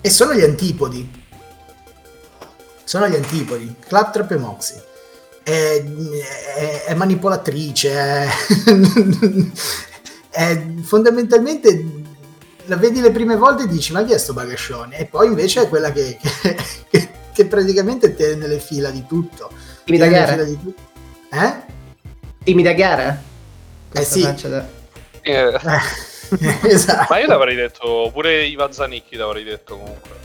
E 0.00 0.10
sono 0.10 0.34
gli 0.34 0.42
antipodi 0.42 1.26
sono 2.88 3.06
gli 3.06 3.16
antipodi, 3.16 3.74
Claptrap 3.86 4.30
e 4.30 4.36
Moxie. 4.38 4.82
È, 5.42 5.84
è- 5.84 6.84
è 6.86 6.94
manipolatrice, 6.94 8.26
è, 10.38 10.62
fondamentalmente 10.82 11.84
la 12.66 12.76
vedi 12.76 13.00
le 13.00 13.10
prime 13.10 13.34
volte 13.34 13.64
e 13.64 13.66
dici 13.66 13.92
ma 13.92 14.04
chi 14.04 14.12
è 14.12 14.18
sto 14.18 14.34
bagascione? 14.34 14.96
E 14.98 15.06
poi 15.06 15.26
invece 15.26 15.62
è 15.62 15.68
quella 15.68 15.90
che, 15.90 16.16
che- 16.90 17.08
che 17.32 17.46
praticamente 17.46 18.14
tiene 18.14 18.46
le 18.46 18.58
fila 18.60 18.90
di 18.90 19.04
tutto. 19.06 19.50
Timida 19.84 20.06
gara? 20.06 20.32
fila 20.32 20.44
di 20.44 20.58
tutto. 20.60 20.82
Eh? 21.32 21.54
Timida 22.44 22.72
gara? 22.72 23.20
Eh 23.92 24.04
sì, 24.04 24.22
da- 24.22 24.66
Eh, 25.22 25.32
Eh, 25.32 26.58
esatto. 26.68 27.06
ma 27.10 27.18
io 27.18 27.26
l'avrei 27.26 27.56
detto, 27.56 28.10
pure 28.12 28.44
Ivan 28.44 28.72
Zanicchi 28.72 29.16
l'avrei 29.16 29.42
detto 29.44 29.76
comunque. 29.78 30.16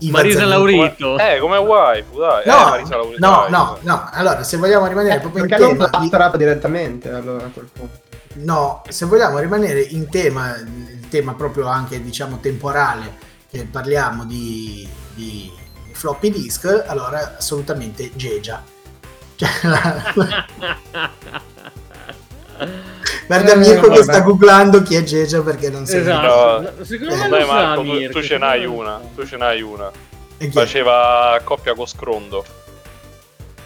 Ivan 0.00 0.20
Marisa. 0.22 0.44
Laurito. 0.46 1.18
Eh, 1.18 1.38
come 1.38 1.56
waifu, 1.58 2.18
dai. 2.18 2.42
No, 2.46 2.66
eh, 2.66 2.70
Marisa 2.70 2.96
Laurito, 2.96 3.26
no, 3.26 3.36
dai. 3.42 3.50
no, 3.50 3.78
no, 3.82 4.08
allora 4.12 4.42
se 4.42 4.56
vogliamo 4.56 4.86
rimanere 4.86 5.16
Eh, 5.16 5.20
proprio 5.20 5.44
in 5.44 5.48
perché 5.48 5.64
non 5.64 5.88
tema 5.88 5.98
di- 6.32 6.38
direttamente 6.38 7.10
allora 7.10 7.46
a 7.46 7.48
quel 7.50 7.68
punto. 7.72 8.08
No, 8.36 8.82
se 8.88 9.06
vogliamo 9.06 9.38
rimanere 9.38 9.80
in 9.80 10.08
tema, 10.08 10.56
il 10.56 11.08
tema 11.08 11.34
proprio 11.34 11.66
anche 11.66 12.00
diciamo 12.02 12.38
temporale, 12.38 13.18
che 13.50 13.64
parliamo 13.64 14.24
di, 14.24 14.88
di 15.14 15.50
floppy 15.92 16.30
disk, 16.30 16.84
allora 16.86 17.36
assolutamente 17.38 18.10
Geja. 18.14 18.62
Cioè, 19.34 19.48
la- 19.62 20.12
guarda 23.26 23.52
Eh, 23.52 23.56
Mirko 23.56 23.82
che 23.88 23.88
vabbè. 23.88 24.02
sta 24.02 24.20
googlando 24.20 24.82
chi 24.82 24.94
è 24.94 25.02
Geja 25.02 25.40
perché 25.42 25.68
non 25.70 25.86
si 25.86 25.96
Esatto. 25.96 26.60
No. 26.60 26.84
Secondo 26.84 27.16
me 27.16 27.28
Dai 27.28 27.40
sa 27.44 27.52
Marco, 27.52 27.82
tu, 27.82 27.92
Mirko, 27.92 28.20
tu 28.20 28.24
ce 28.26 28.38
n'hai 28.38 28.64
una, 28.64 29.00
tu 29.14 29.26
ce 29.26 29.36
n'hai 29.36 29.60
una. 29.62 29.90
Faceva 30.52 31.38
coppia 31.42 31.74
con 31.74 31.86
Scrondo. 31.86 32.44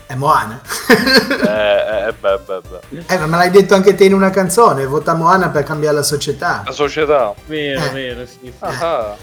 È 0.07 0.15
Moana. 0.15 0.61
eh, 0.91 2.09
eh, 2.09 2.13
beh, 2.13 2.39
beh, 2.45 2.61
beh. 2.69 3.05
eh, 3.15 3.19
ma 3.19 3.27
me 3.27 3.37
l'hai 3.39 3.51
detto 3.51 3.75
anche 3.75 3.95
te 3.95 4.05
in 4.05 4.13
una 4.13 4.31
canzone, 4.31 4.85
vota 4.87 5.15
Moana 5.15 5.49
per 5.49 5.63
cambiare 5.63 5.97
la 5.97 6.03
società. 6.03 6.63
La 6.67 6.73
società. 6.73 7.35
Vero, 7.47 7.85
Eh. 7.85 7.89
vero, 7.91 8.27
sì, 8.27 8.39
sì. 8.43 8.53
Ah, 8.61 9.17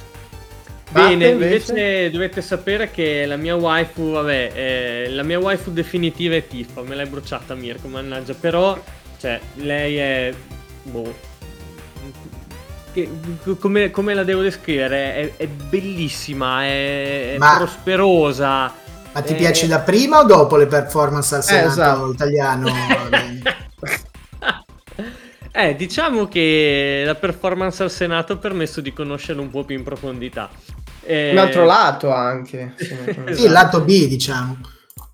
Bene, 0.89 1.09
Batte, 1.15 1.27
invece? 1.27 1.71
invece 1.71 2.09
dovete 2.11 2.41
sapere 2.41 2.91
che 2.91 3.25
la 3.25 3.37
mia 3.37 3.55
waifu, 3.55 4.11
vabbè, 4.11 4.51
eh, 4.53 5.09
la 5.09 5.23
mia 5.23 5.39
waifu 5.39 5.71
definitiva 5.71 6.35
è 6.35 6.45
Tifa, 6.47 6.81
me 6.81 6.95
l'hai 6.95 7.05
bruciata 7.07 7.53
Mirko, 7.53 7.87
mannaggia, 7.87 8.33
però, 8.37 8.77
cioè, 9.19 9.39
lei 9.55 9.95
è, 9.97 10.33
boh, 10.83 11.13
che- 12.91 13.09
come, 13.59 13.89
come 13.89 14.13
la 14.13 14.23
devo 14.23 14.41
descrivere? 14.41 15.13
È, 15.15 15.33
è 15.37 15.47
bellissima, 15.47 16.63
è, 16.65 17.35
è 17.35 17.37
Ma- 17.37 17.55
prosperosa. 17.55 18.73
Ma 19.13 19.21
ti 19.21 19.33
Eh. 19.33 19.35
piace 19.35 19.67
da 19.67 19.79
prima 19.79 20.19
o 20.19 20.23
dopo 20.23 20.55
le 20.55 20.67
performance 20.67 21.35
al 21.35 21.43
Senato 21.43 21.67
esatto. 21.69 22.11
italiano? 22.11 22.69
Eh, 25.53 25.75
diciamo 25.75 26.29
che 26.29 27.03
la 27.05 27.15
performance 27.15 27.83
al 27.83 27.91
Senato 27.91 28.31
ha 28.33 28.37
permesso 28.37 28.79
di 28.79 28.93
conoscerla 28.93 29.41
un 29.41 29.49
po' 29.49 29.65
più 29.65 29.75
in 29.75 29.83
profondità. 29.83 30.49
Eh, 31.03 31.31
Un 31.31 31.39
altro 31.39 31.65
lato 31.65 32.09
anche. 32.09 32.73
sì. 32.79 32.95
sì, 33.31 33.43
il 33.45 33.51
lato 33.51 33.81
B, 33.81 34.07
diciamo. 34.07 34.57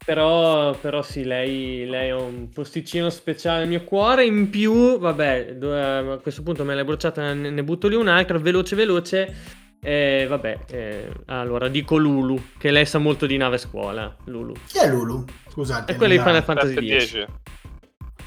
Però, 0.06 0.76
però 0.76 1.02
sì, 1.02 1.24
lei, 1.24 1.88
lei 1.88 2.12
ha 2.12 2.18
un 2.18 2.50
posticino 2.54 3.10
speciale 3.10 3.62
nel 3.62 3.68
mio 3.68 3.84
cuore. 3.84 4.26
In 4.26 4.52
più, 4.52 5.00
vabbè, 5.00 5.58
eh, 5.60 5.68
a 6.12 6.20
questo 6.22 6.44
punto 6.44 6.64
me 6.64 6.76
l'hai 6.76 6.86
bruciata, 6.86 7.34
ne 7.34 7.64
butto 7.64 7.88
lì 7.88 7.96
un'altra, 7.96 8.38
veloce 8.38 8.76
veloce. 8.76 9.36
Eh, 9.82 10.26
vabbè, 10.28 10.60
eh, 10.72 11.10
allora 11.28 11.68
dico 11.68 11.98
Lulu, 11.98 12.42
che 12.58 12.72
lei 12.72 12.86
sa 12.86 12.98
molto 12.98 13.26
di 13.26 13.38
nave 13.38 13.58
scuola. 13.58 14.14
Lulu. 14.26 14.54
Chi 14.68 14.80
è 14.80 14.88
Lulu? 14.90 15.24
Scusate. 15.50 15.94
È 15.94 15.96
quella 15.96 16.14
di 16.16 16.20
Final 16.20 16.44
Fantasy 16.44 16.74
7 16.74 16.82
X. 16.82 17.12
10. 17.12 17.26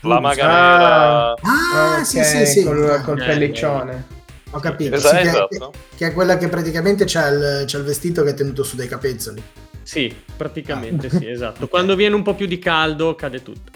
La 0.03 0.21
maga 0.21 0.49
Ah. 0.49 1.35
Ah, 1.43 2.05
sì, 2.05 2.23
sì, 2.25 2.47
sì. 2.47 2.65
Col, 2.65 3.03
col 3.05 3.21
Eh, 3.21 3.27
pelliccione. 3.27 4.07
Ho 4.53 4.59
capito. 4.61 4.95
Esatto, 4.97 5.17
sì, 5.17 5.23
che, 5.23 5.29
esatto. 5.29 5.73
che 5.97 6.07
è 6.07 6.13
quella 6.13 6.37
che 6.39 6.49
praticamente 6.49 7.05
c'ha 7.07 7.29
il, 7.29 7.65
c'ha 7.67 7.79
il 7.79 7.85
vestito 7.85 8.23
che 8.23 8.31
è 8.31 8.35
tenuto 8.35 8.63
su 8.63 8.77
dai 8.77 8.89
capezzoli. 8.89 9.43
Sì, 9.83 10.15
praticamente 10.37 11.09
Ah. 11.09 11.11
sì, 11.11 11.29
esatto. 11.29 11.69
Quando 11.69 11.95
viene 11.95 12.15
un 12.15 12.23
po' 12.23 12.35
più 12.35 12.47
di 12.47 12.59
caldo 12.59 13.15
cade 13.15 13.43
tutto. 13.43 13.71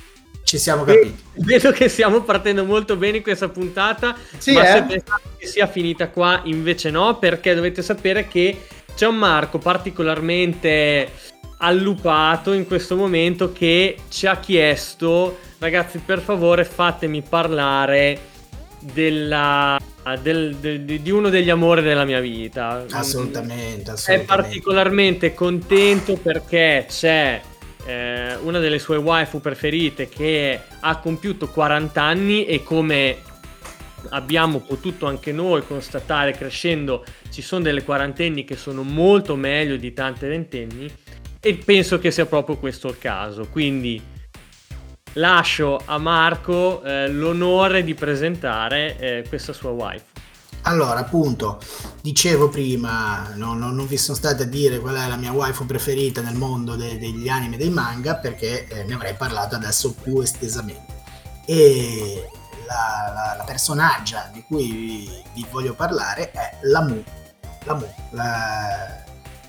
Ci 0.54 0.60
siamo 0.60 0.84
capiti. 0.84 1.16
Vedo 1.32 1.72
che 1.72 1.88
stiamo 1.88 2.22
partendo 2.22 2.64
molto 2.64 2.94
bene 2.94 3.16
in 3.16 3.22
questa 3.24 3.48
puntata, 3.48 4.14
Sì, 4.38 4.52
ma 4.52 4.64
se 4.64 4.76
eh? 4.76 4.82
pensate 4.84 5.22
che 5.36 5.46
sia 5.48 5.66
finita 5.66 6.10
qua, 6.10 6.42
invece 6.44 6.90
no, 6.90 7.18
perché 7.18 7.56
dovete 7.56 7.82
sapere 7.82 8.28
che 8.28 8.60
c'è 8.94 9.04
un 9.08 9.16
Marco 9.16 9.58
particolarmente 9.58 11.10
allupato 11.58 12.52
in 12.52 12.68
questo 12.68 12.94
momento 12.94 13.50
che 13.50 13.96
ci 14.08 14.28
ha 14.28 14.36
chiesto, 14.38 15.38
ragazzi 15.58 15.98
per 15.98 16.20
favore 16.20 16.64
fatemi 16.64 17.20
parlare 17.28 18.20
della, 18.78 19.76
del- 20.22 20.54
del- 20.54 20.82
di 20.84 21.10
uno 21.10 21.30
degli 21.30 21.50
amori 21.50 21.82
della 21.82 22.04
mia 22.04 22.20
vita. 22.20 22.84
Assolutamente, 22.92 23.90
È 23.90 23.94
assolutamente. 23.94 24.24
particolarmente 24.36 25.34
contento 25.34 26.14
perché 26.16 26.86
c'è 26.88 27.40
eh, 27.86 28.36
una 28.42 28.58
delle 28.58 28.78
sue 28.78 28.96
waifu 28.96 29.40
preferite 29.40 30.08
che 30.08 30.60
ha 30.80 30.98
compiuto 30.98 31.48
40 31.48 32.02
anni 32.02 32.44
e 32.46 32.62
come 32.62 33.18
abbiamo 34.10 34.60
potuto 34.60 35.06
anche 35.06 35.32
noi 35.32 35.66
constatare 35.66 36.32
crescendo 36.32 37.04
ci 37.30 37.42
sono 37.42 37.62
delle 37.62 37.84
quarantenni 37.84 38.44
che 38.44 38.56
sono 38.56 38.82
molto 38.82 39.34
meglio 39.36 39.76
di 39.76 39.92
tante 39.92 40.28
ventenni 40.28 40.92
e 41.40 41.54
penso 41.56 41.98
che 41.98 42.10
sia 42.10 42.26
proprio 42.26 42.56
questo 42.56 42.88
il 42.88 42.98
caso. 42.98 43.48
Quindi 43.50 44.02
lascio 45.14 45.80
a 45.84 45.98
Marco 45.98 46.82
eh, 46.82 47.08
l'onore 47.08 47.84
di 47.84 47.94
presentare 47.94 48.96
eh, 48.98 49.24
questa 49.28 49.52
sua 49.52 49.70
waifu 49.70 50.14
Allora, 50.66 51.00
appunto, 51.00 51.60
dicevo 52.00 52.48
prima, 52.48 53.28
no- 53.34 53.52
no- 53.54 53.70
non 53.70 53.86
vi 53.86 53.98
sono 53.98 54.16
state 54.16 54.44
a 54.44 54.46
dire 54.46 54.78
qual 54.78 54.94
è 54.96 55.06
la 55.08 55.16
mia 55.16 55.30
waifu 55.32 55.66
preferita 55.66 56.22
nel 56.22 56.36
mondo 56.36 56.74
de- 56.74 56.98
degli 56.98 57.28
anime 57.28 57.56
e 57.56 57.58
dei 57.58 57.68
manga 57.70 58.16
perché 58.16 58.66
eh, 58.68 58.84
ne 58.84 58.94
avrei 58.94 59.14
parlato 59.14 59.54
adesso 59.56 59.92
più 59.92 60.20
estesamente. 60.20 60.92
E 61.44 62.28
la, 62.66 63.12
la- 63.12 63.34
la 63.36 63.44
personaggia 63.44 64.30
di 64.32 64.42
cui 64.46 64.70
vi, 64.70 65.22
vi 65.34 65.46
voglio 65.50 65.74
parlare 65.74 66.30
è 66.30 66.58
la 66.62 66.80
Mu. 66.82 67.04
La 68.10 69.02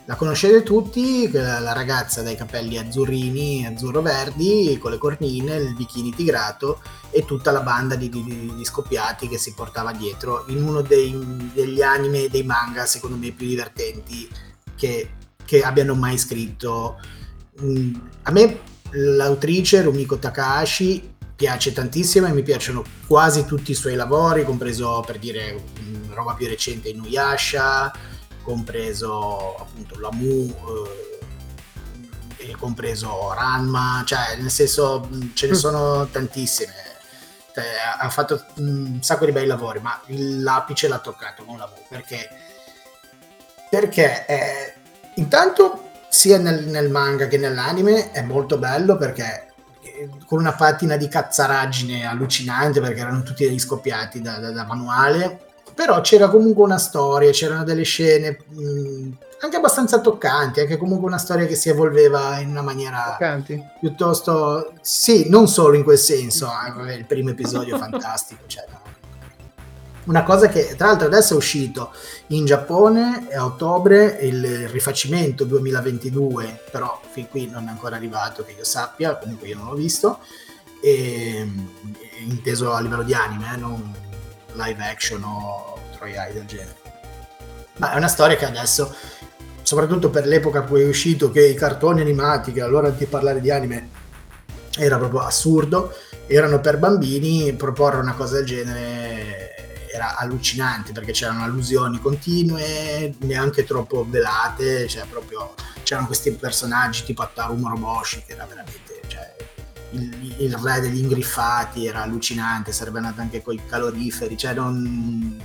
la, 0.06 0.16
conoscete 0.16 0.62
tutti, 0.64 1.30
la 1.32 1.74
ragazza 1.74 2.22
dai 2.22 2.36
capelli 2.36 2.78
azzurrini, 2.78 3.66
azzurro-verdi, 3.66 4.78
con 4.80 4.92
le 4.92 4.98
cornine, 4.98 5.56
il 5.56 5.74
bikini 5.74 6.14
tigrato 6.14 6.82
e 7.10 7.26
tutta 7.26 7.52
la 7.52 7.62
banda 7.62 7.96
di, 7.96 8.10
di- 8.10 8.54
di 8.56 8.66
scoppiati 8.66 9.28
che 9.28 9.38
si 9.38 9.54
portava 9.54 9.92
dietro 9.94 10.46
in 10.48 10.64
uno 10.64 10.82
dei- 10.82 11.50
degli 11.54 11.82
anime 11.82 12.28
dei 12.30 12.44
manga 12.44 12.86
secondo 12.86 13.18
me 13.18 13.32
più 13.32 13.48
divertenti 13.48 14.30
che, 14.76 15.10
che 15.44 15.62
abbiano 15.62 15.96
mai 15.96 16.18
scritto. 16.18 17.00
Mm, 17.62 17.96
a 18.24 18.32
me 18.32 18.60
l'autrice 18.92 19.82
Rumiko 19.82 20.18
Takahashi 20.20 21.14
piace 21.36 21.74
tantissimo 21.74 22.28
e 22.28 22.32
mi 22.32 22.44
piacciono 22.44 22.84
quasi 23.08 23.46
tutti 23.46 23.72
i 23.72 23.76
suoi 23.76 23.96
lavori, 23.96 24.46
compreso 24.46 25.04
per 25.06 25.18
dire 25.20 25.60
mm, 25.82 26.14
roba 26.14 26.34
più 26.34 26.48
recente 26.48 26.90
Inuyasha, 26.90 27.92
compreso 28.46 29.56
appunto 29.58 30.00
la 30.00 30.10
Mu, 30.12 30.54
eh, 32.38 32.48
e 32.52 32.56
compreso 32.58 33.34
Ranma, 33.34 34.04
cioè 34.06 34.38
nel 34.40 34.52
senso 34.52 35.08
mh, 35.10 35.32
ce 35.34 35.48
ne 35.48 35.54
Mm. 35.54 35.56
sono 35.56 36.06
tantissime. 36.08 36.74
Cioè, 37.54 37.66
ha- 38.00 38.10
fatto 38.10 38.44
un 38.56 39.00
sacco 39.02 39.26
di 39.26 39.32
bei 39.32 39.46
lavori, 39.48 39.80
ma 39.80 40.00
l'apice 40.08 40.88
l'ha 40.88 41.00
toccato 41.00 41.44
con 41.44 41.58
la 41.58 41.66
Mu 41.68 41.82
perché 41.90 42.30
perché 43.70 44.26
eh, 44.28 44.74
intanto 45.16 45.90
sia 46.10 46.38
nel, 46.38 46.66
nel 46.68 46.90
manga 46.90 47.28
che 47.28 47.38
nell'anime 47.38 48.12
è 48.12 48.22
molto 48.22 48.58
bello 48.58 48.96
perché 48.98 49.54
eh, 49.82 50.10
con 50.26 50.40
una 50.40 50.54
patina 50.54 50.96
di 50.98 51.08
cazzaraggine 51.08 52.06
allucinante 52.06 52.80
perché 52.80 53.00
erano 53.02 53.24
tutti 53.24 53.44
degli 53.46 53.60
scoppiati 53.60 54.22
da, 54.22 54.38
da- 54.38 54.52
da 54.52 54.64
manuale 54.66 55.55
però 55.76 56.02
c'era 56.02 56.30
comunque 56.30 56.64
una 56.64 56.78
storia 56.78 57.32
c'erano 57.32 57.64
delle 57.64 57.84
scene 57.84 58.40
mh, 58.48 59.10
anche 59.42 59.58
abbastanza 59.58 60.00
toccanti 60.00 60.62
anche 60.62 60.78
comunque 60.78 61.08
una 61.08 61.18
storia 61.18 61.46
che 61.46 61.56
si 61.56 61.70
evolveva 61.70 62.40
in 62.40 62.50
una 62.50 62.62
maniera 62.62 63.16
Canti. 63.20 63.62
piuttosto 63.80 64.74
sì, 64.82 65.30
non 65.30 65.48
solo 65.48 65.76
in 65.76 65.84
quel 65.84 65.98
senso, 65.98 66.48
ah, 66.48 66.74
vabbè, 66.76 66.94
il 66.94 67.06
primo 67.06 67.32
episodio 67.32 67.78
fantastico, 67.80 68.44
cioè. 68.48 68.64
Una 70.06 70.24
cosa 70.24 70.48
che 70.48 70.76
tra 70.78 70.88
l'altro 70.88 71.08
adesso 71.08 71.34
è 71.34 71.38
uscito 71.38 71.92
in 72.28 72.46
Giappone 72.46 73.28
a 73.34 73.44
ottobre 73.44 74.20
il 74.22 74.70
rifacimento 74.70 75.46
2022, 75.46 76.62
però 76.70 77.02
fin 77.10 77.28
qui 77.28 77.50
non 77.50 77.66
è 77.66 77.70
ancora 77.70 77.96
arrivato 77.96 78.44
che 78.44 78.54
io 78.56 78.64
sappia, 78.64 79.18
comunque 79.18 79.48
io 79.48 79.58
non 79.58 79.66
l'ho 79.66 79.74
visto, 79.74 80.20
e, 80.80 81.48
inteso 82.20 82.72
a 82.72 82.82
livello 82.82 83.02
di 83.02 83.16
anime, 83.16 83.54
eh, 83.54 83.58
non 83.58 83.96
live 84.56 84.84
action 84.84 85.24
o 85.24 85.80
Eye 86.02 86.34
del 86.34 86.46
genere. 86.46 86.76
Ma 87.78 87.94
è 87.94 87.98
una 87.98 88.08
storia 88.08 88.36
che 88.36 88.46
adesso 88.46 88.94
soprattutto 89.62 90.10
per 90.10 90.28
l'epoca 90.28 90.60
in 90.60 90.68
cui 90.68 90.82
è 90.82 90.88
uscito 90.88 91.32
che 91.32 91.46
i 91.46 91.56
cartoni 91.56 92.02
animati, 92.02 92.52
che 92.52 92.62
allora 92.62 92.90
di 92.90 93.06
parlare 93.06 93.42
di 93.42 93.50
anime 93.50 93.90
era 94.78 94.98
proprio 94.98 95.22
assurdo, 95.22 95.94
erano 96.28 96.60
per 96.60 96.78
bambini, 96.78 97.54
proporre 97.54 98.00
una 98.00 98.14
cosa 98.14 98.36
del 98.36 98.46
genere 98.46 99.54
era 99.96 100.18
allucinante 100.18 100.92
perché 100.92 101.14
c'erano 101.14 101.44
allusioni 101.44 102.00
continue, 102.00 103.16
neanche 103.20 103.64
troppo 103.64 104.06
velate, 104.08 104.88
cioè 104.88 105.06
proprio 105.10 105.54
c'erano 105.84 106.08
questi 106.08 106.32
personaggi 106.32 107.04
tipo 107.04 107.22
Ataru 107.22 107.56
Moroboshi 107.56 108.24
che 108.26 108.34
era 108.34 108.46
veramente 108.46 108.95
il, 109.96 110.36
il 110.40 110.56
re 110.56 110.80
degli 110.82 111.00
ingriffati, 111.00 111.86
era 111.88 112.04
allucinante, 112.04 112.72
sarebbe 112.72 112.98
andato 113.00 113.22
anche 113.22 113.42
con 113.42 113.54
i 113.54 113.62
caloriferi, 113.68 114.38
cioè, 114.38 114.54
non, 114.54 115.40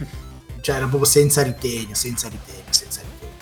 cioè 0.61 0.77
era 0.77 0.87
proprio 0.87 1.09
senza 1.09 1.43
ritegno, 1.43 1.95
senza 1.95 2.29
ritegno, 2.29 2.65
senza 2.71 3.01
ritegno. 3.01 3.33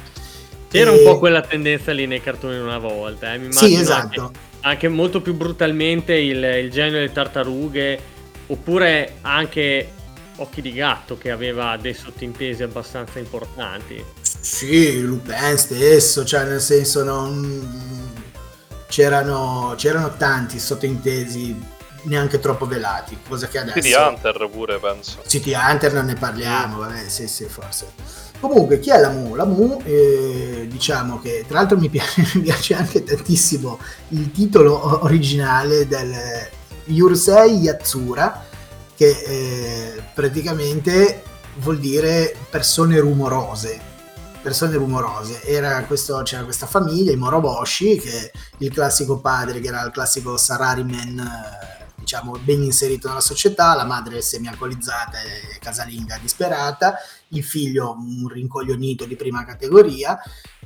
C'era 0.71 0.92
E- 0.92 0.99
un 0.99 1.05
po' 1.05 1.18
quella 1.18 1.40
tendenza 1.40 1.92
lì 1.92 2.07
nei 2.07 2.21
cartoni 2.21 2.59
una 2.59 2.79
volta, 2.79 3.33
eh. 3.35 3.38
mi 3.38 3.47
immagino 3.47 3.68
Sì, 3.68 3.81
esatto. 3.81 4.21
anche, 4.21 4.38
anche 4.61 4.88
molto 4.88 5.21
più 5.23 5.35
brutalmente 5.35 6.14
il, 6.14 6.42
il 6.42 6.71
genio 6.71 6.92
delle 6.92 7.12
tartarughe, 7.12 8.01
oppure 8.47 9.16
anche 9.23 9.92
Occhi 10.37 10.62
di 10.62 10.73
Gatto 10.73 11.18
che 11.18 11.31
aveva 11.31 11.77
dei 11.77 11.94
sottintesi 11.94 12.62
abbastanza 12.62 13.18
importanti. 13.18 14.05
Sì, 14.21 15.01
Lupin 15.01 15.57
stesso, 15.57 16.25
cioè 16.25 16.44
nel 16.44 16.61
senso 16.61 17.03
non... 17.03 18.17
c'erano, 18.88 19.74
c'erano 19.77 20.16
tanti 20.16 20.59
sottintesi 20.59 21.77
neanche 22.03 22.38
troppo 22.38 22.66
velati, 22.66 23.18
cosa 23.29 23.48
che 23.48 23.59
adesso... 23.59 23.81
City 23.81 23.94
Hunter 23.94 24.48
pure, 24.51 24.79
penso. 24.79 25.22
City 25.27 25.53
Hunter 25.55 25.92
non 25.92 26.07
ne 26.07 26.14
parliamo, 26.14 26.79
vabbè, 26.79 27.09
sì, 27.09 27.29
sì, 27.29 27.44
forse. 27.44 27.92
Comunque, 28.40 28.79
chi 28.79 28.90
è 28.90 28.98
la 28.98 29.11
Mu? 29.11 29.35
La 29.35 29.44
Mu, 29.44 29.81
eh, 29.85 30.66
diciamo 30.68 31.20
che 31.20 31.44
tra 31.46 31.59
l'altro 31.59 31.77
mi 31.77 31.88
piace, 31.88 32.22
mi 32.35 32.42
piace 32.42 32.74
anche 32.74 33.03
tantissimo 33.03 33.79
il 34.09 34.31
titolo 34.31 35.03
originale 35.05 35.87
del 35.87 36.14
Yurusei 36.85 37.57
Yatsura, 37.57 38.44
che 38.94 39.09
eh, 39.09 40.03
praticamente 40.14 41.22
vuol 41.57 41.79
dire 41.79 42.35
persone 42.48 42.98
rumorose. 42.98 43.88
Persone 44.42 44.77
rumorose. 44.77 45.42
Era 45.42 45.83
questo, 45.85 46.20
c'era 46.22 46.44
questa 46.44 46.66
famiglia, 46.66 47.12
i 47.12 47.16
Moroboshi, 47.16 47.98
che 47.98 48.33
il 48.59 48.72
classico 48.72 49.18
padre, 49.18 49.61
che 49.61 49.68
era 49.68 49.85
il 49.85 49.90
classico 49.90 50.37
Sarariman, 50.37 51.18
eh, 51.18 51.77
diciamo, 52.09 52.38
ben 52.42 52.62
inserito 52.62 53.07
nella 53.07 53.21
società, 53.21 53.75
la 53.75 53.85
madre 53.85 54.23
semi-alcolizzata 54.23 55.21
e 55.21 55.59
casalinga 55.59 56.16
disperata, 56.18 56.94
il 57.29 57.44
figlio 57.44 57.94
un 57.99 58.27
rincoglionito 58.29 59.05
di 59.05 59.14
prima 59.14 59.44
categoria 59.44 60.18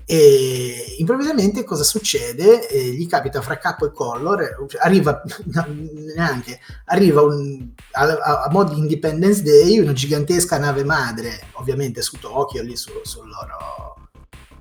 e 0.05 0.95
improvvisamente 0.99 1.65
cosa 1.65 1.83
succede? 1.83 2.69
Eh, 2.69 2.93
gli 2.93 3.09
capita 3.09 3.43
fra 3.43 3.59
capo 3.59 3.87
e 3.87 3.93
collo, 3.93 4.37
arriva 4.79 5.21
neanche 6.15 6.61
arriva 6.85 7.23
un, 7.23 7.71
a, 7.91 8.03
a, 8.05 8.43
a 8.43 8.49
mo' 8.49 8.63
di 8.63 8.79
Independence 8.79 9.43
Day 9.43 9.81
una 9.81 9.93
gigantesca 9.93 10.59
nave 10.59 10.85
madre, 10.85 11.49
ovviamente 11.55 12.03
su 12.03 12.19
Tokyo, 12.21 12.63
lì 12.63 12.77
su- 12.77 13.01
sul, 13.03 13.29
loro, 13.29 14.11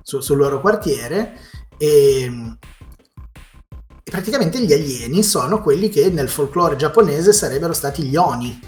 su- 0.02 0.20
sul 0.20 0.38
loro 0.38 0.60
quartiere, 0.60 1.38
e, 1.78 2.58
praticamente 4.12 4.60
gli 4.60 4.74
alieni 4.74 5.24
sono 5.24 5.62
quelli 5.62 5.88
che 5.88 6.10
nel 6.10 6.28
folklore 6.28 6.76
giapponese 6.76 7.32
sarebbero 7.32 7.72
stati 7.72 8.04
gli 8.04 8.18
oni. 8.18 8.60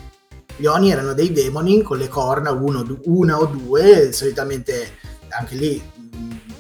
Gli 0.56 0.65
oni 0.65 0.89
erano 0.89 1.13
dei 1.13 1.34
demoni 1.34 1.82
con 1.82 1.97
le 1.97 2.08
corna, 2.08 2.51
uno, 2.51 2.86
una 3.03 3.38
o 3.38 3.45
due, 3.45 4.13
solitamente 4.13 4.97
anche 5.27 5.56
lì 5.56 5.91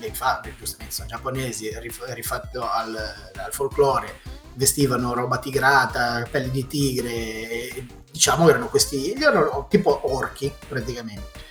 infatti 0.05 0.53
giustamente 0.57 0.93
sono 0.93 1.07
giapponesi, 1.07 1.69
rifatto 1.79 2.69
al, 2.69 2.95
al 2.95 3.53
folklore, 3.53 4.19
vestivano 4.55 5.13
roba 5.13 5.39
tigrata, 5.39 6.27
pelli 6.29 6.51
di 6.51 6.67
tigre, 6.67 7.11
e, 7.11 7.85
diciamo 8.11 8.49
erano 8.49 8.67
questi, 8.67 9.13
erano 9.13 9.65
tipo 9.69 10.13
orchi 10.13 10.53
praticamente. 10.67 11.41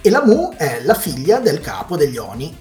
E 0.00 0.10
la 0.10 0.24
Mu 0.24 0.54
è 0.56 0.80
la 0.84 0.94
figlia 0.94 1.38
del 1.38 1.60
capo 1.60 1.96
degli 1.96 2.16
Oni, 2.16 2.56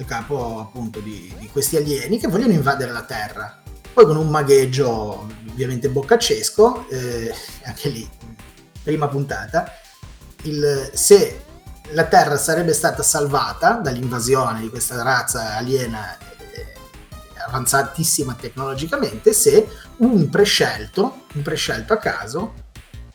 il 0.00 0.06
capo 0.06 0.60
appunto 0.60 1.00
di, 1.00 1.32
di 1.38 1.48
questi 1.48 1.76
alieni 1.76 2.18
che 2.18 2.28
vogliono 2.28 2.52
invadere 2.52 2.90
la 2.90 3.02
Terra. 3.02 3.62
Poi 3.92 4.04
con 4.04 4.16
un 4.16 4.28
magheggio 4.28 5.28
ovviamente 5.48 5.88
boccaccesco, 5.88 6.88
eh, 6.88 7.34
anche 7.64 7.88
lì, 7.88 8.08
prima 8.82 9.08
puntata, 9.08 9.72
il, 10.42 10.90
se 10.94 11.44
la 11.90 12.04
Terra 12.04 12.36
sarebbe 12.36 12.72
stata 12.72 13.02
salvata 13.02 13.72
dall'invasione 13.74 14.60
di 14.60 14.70
questa 14.70 15.02
razza 15.02 15.56
aliena 15.56 16.16
eh, 16.16 16.74
avanzatissima 17.46 18.34
tecnologicamente 18.34 19.32
se 19.32 19.68
un 19.98 20.28
prescelto, 20.30 21.24
un 21.34 21.42
prescelto 21.42 21.92
a 21.92 21.98
caso, 21.98 22.54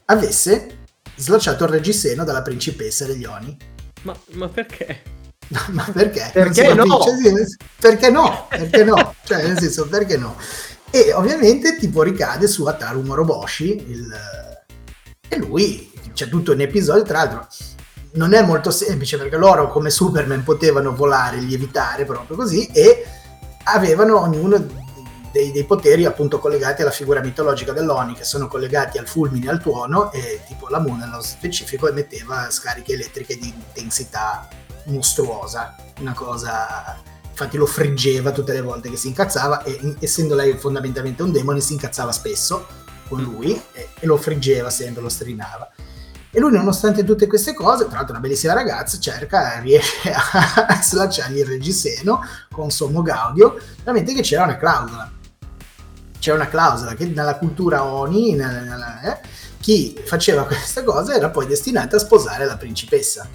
avesse 0.05 0.83
slacciato 1.15 1.63
il 1.63 1.69
reggiseno 1.71 2.23
dalla 2.23 2.41
principessa 2.41 3.05
degli 3.05 3.23
Oni. 3.23 3.57
Ma, 4.03 4.15
ma 4.33 4.49
perché? 4.49 5.13
Ma 5.71 5.88
perché? 5.93 6.29
Perché 6.34 6.73
no? 6.73 6.97
perché 7.79 8.10
no? 8.10 8.47
Perché 8.49 8.84
no? 8.84 9.15
cioè, 9.23 9.45
nel 9.45 9.60
senso, 9.60 9.88
perché 9.88 10.17
no? 10.17 10.36
E 10.89 11.13
ovviamente 11.13 11.77
tipo 11.77 12.01
ricade 12.01 12.47
su 12.47 12.65
Ataru 12.65 13.01
Moroboshi, 13.01 13.86
il... 13.89 14.13
e 15.27 15.38
lui, 15.38 15.91
c'è 16.13 16.29
tutto 16.29 16.53
un 16.53 16.62
episodio, 16.62 17.03
tra 17.03 17.17
l'altro 17.19 17.47
non 18.15 18.34
è 18.34 18.41
molto 18.41 18.71
semplice 18.71 19.17
perché 19.17 19.38
loro 19.38 19.69
come 19.69 19.89
Superman 19.89 20.43
potevano 20.43 20.95
volare, 20.95 21.38
lievitare 21.38 22.05
proprio 22.05 22.38
così 22.38 22.65
e 22.67 23.05
avevano 23.63 24.21
ognuno 24.21 24.84
dei, 25.31 25.51
dei, 25.51 25.65
poteri 25.65 26.05
appunto 26.05 26.39
collegati 26.39 26.81
alla 26.81 26.91
figura 26.91 27.19
mitologica 27.19 27.73
dell'Oni 27.73 28.13
che 28.13 28.23
sono 28.23 28.47
collegati 28.47 28.97
al 28.97 29.08
fulmine 29.08 29.47
e 29.47 29.49
al 29.49 29.62
tuono 29.62 30.13
e 30.13 30.41
tipo 30.47 30.69
la 30.69 30.79
Moon 30.79 30.97
nello 30.97 31.21
specifico 31.21 31.89
emetteva 31.89 32.49
scariche 32.49 32.93
elettriche 32.93 33.38
di 33.38 33.49
intensità 33.49 34.47
mostruosa, 34.85 35.75
una 35.99 36.13
cosa 36.13 37.01
infatti 37.29 37.57
lo 37.57 37.65
friggeva 37.65 38.31
tutte 38.31 38.53
le 38.53 38.61
volte 38.61 38.89
che 38.89 38.95
si 38.95 39.07
incazzava 39.09 39.63
e 39.63 39.95
essendo 39.99 40.35
lei 40.35 40.57
fondamentalmente 40.57 41.21
un 41.21 41.33
demone 41.33 41.59
si 41.59 41.73
incazzava 41.73 42.13
spesso 42.13 42.65
con 43.09 43.21
lui 43.21 43.61
e, 43.73 43.89
e 43.99 44.05
lo 44.05 44.15
friggeva 44.15 44.69
sempre, 44.69 45.01
lo 45.01 45.09
strinava 45.09 45.69
e 46.35 46.39
lui, 46.41 46.51
nonostante 46.51 47.05
tutte 47.05 47.27
queste 47.27 47.53
cose, 47.53 47.85
tra 47.85 47.95
l'altro 47.95 48.11
una 48.11 48.19
bellissima 48.19 48.51
ragazza, 48.51 48.99
cerca, 48.99 49.57
riesce 49.59 50.11
a 50.11 50.81
slacciargli 50.81 51.37
il 51.37 51.45
reggiseno 51.45 52.21
con 52.51 52.71
sommo 52.71 53.01
gaudio, 53.01 53.57
veramente 53.77 54.13
che 54.13 54.21
c'era 54.21 54.43
una 54.43 54.57
clausola. 54.57 55.09
C'era 56.19 56.35
una 56.35 56.49
clausola 56.49 56.93
che 56.93 57.05
nella 57.05 57.37
cultura 57.37 57.85
Oni, 57.85 58.33
nella, 58.33 58.59
nella, 58.59 59.01
eh, 59.03 59.21
chi 59.61 59.97
faceva 60.03 60.43
questa 60.43 60.83
cosa 60.83 61.15
era 61.15 61.29
poi 61.29 61.47
destinato 61.47 61.95
a 61.95 61.99
sposare 61.99 62.45
la 62.45 62.57
principessa. 62.57 63.25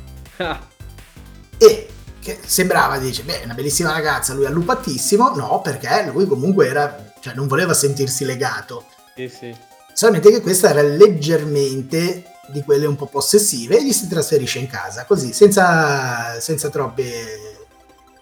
E 1.63 1.89
che 2.21 2.39
sembrava, 2.45 2.99
dice, 2.99 3.23
beh, 3.23 3.43
una 3.45 3.53
bellissima 3.55 3.93
ragazza, 3.93 4.33
lui 4.33 4.47
allupatissimo, 4.47 5.35
no, 5.35 5.61
perché 5.61 6.11
lui 6.11 6.27
comunque 6.27 6.67
era, 6.67 7.13
cioè 7.21 7.35
non 7.35 7.47
voleva 7.47 7.75
sentirsi 7.75 8.25
legato. 8.25 8.87
Sì, 9.15 9.29
sì. 9.29 9.55
Solamente 9.93 10.31
che 10.31 10.41
questa 10.41 10.71
era 10.71 10.81
leggermente 10.81 12.25
di 12.49 12.63
quelle 12.63 12.87
un 12.87 12.97
po' 12.97 13.07
possessive 13.07 13.77
e 13.77 13.85
gli 13.85 13.93
si 13.93 14.09
trasferisce 14.09 14.59
in 14.59 14.69
casa, 14.69 15.05
così, 15.05 15.33
senza, 15.33 16.41
senza 16.41 16.71
troppe... 16.71 17.59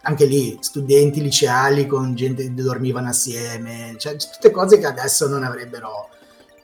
Anche 0.03 0.24
lì, 0.24 0.57
studenti 0.61 1.20
liceali 1.20 1.87
con 1.87 2.14
gente 2.14 2.44
che 2.44 2.55
dormivano 2.55 3.11
assieme, 3.11 3.94
cioè 3.98 4.16
tutte 4.16 4.51
cose 4.51 4.79
che 4.79 4.87
adesso 4.87 5.29
non 5.29 5.42
avrebbero... 5.42 6.09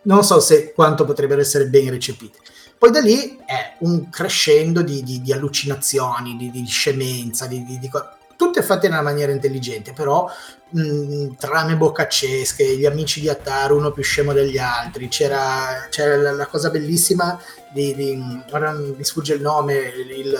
Non 0.02 0.24
so 0.24 0.40
se 0.40 0.72
quanto 0.72 1.04
potrebbero 1.04 1.42
essere 1.42 1.66
ben 1.66 1.90
recepite. 1.90 2.38
Poi 2.78 2.90
da 2.90 3.00
lì 3.00 3.38
è 3.44 3.76
un 3.80 4.10
crescendo 4.10 4.82
di, 4.82 5.02
di, 5.02 5.22
di 5.22 5.32
allucinazioni, 5.32 6.36
di, 6.36 6.50
di 6.50 6.66
scemenza, 6.66 7.46
di, 7.46 7.64
di, 7.64 7.90
tutte 8.36 8.62
fatte 8.62 8.86
in 8.86 8.92
una 8.92 9.02
maniera 9.02 9.32
intelligente, 9.32 9.92
però 9.92 10.28
mh, 10.70 11.34
trame 11.38 11.76
boccaccesche, 11.76 12.76
gli 12.76 12.84
amici 12.84 13.20
di 13.20 13.28
Ataru, 13.28 13.76
uno 13.76 13.92
più 13.92 14.02
scemo 14.02 14.32
degli 14.32 14.58
altri, 14.58 15.08
c'era, 15.08 15.86
c'era 15.90 16.16
la, 16.16 16.32
la, 16.32 16.46
cosa 16.46 16.70
bellissima 16.70 17.40
di, 17.72 17.94
di, 17.94 18.42
ora 18.50 18.72
mi 18.72 19.04
sfugge 19.04 19.34
il 19.34 19.40
nome, 19.40 19.74
il, 19.74 20.36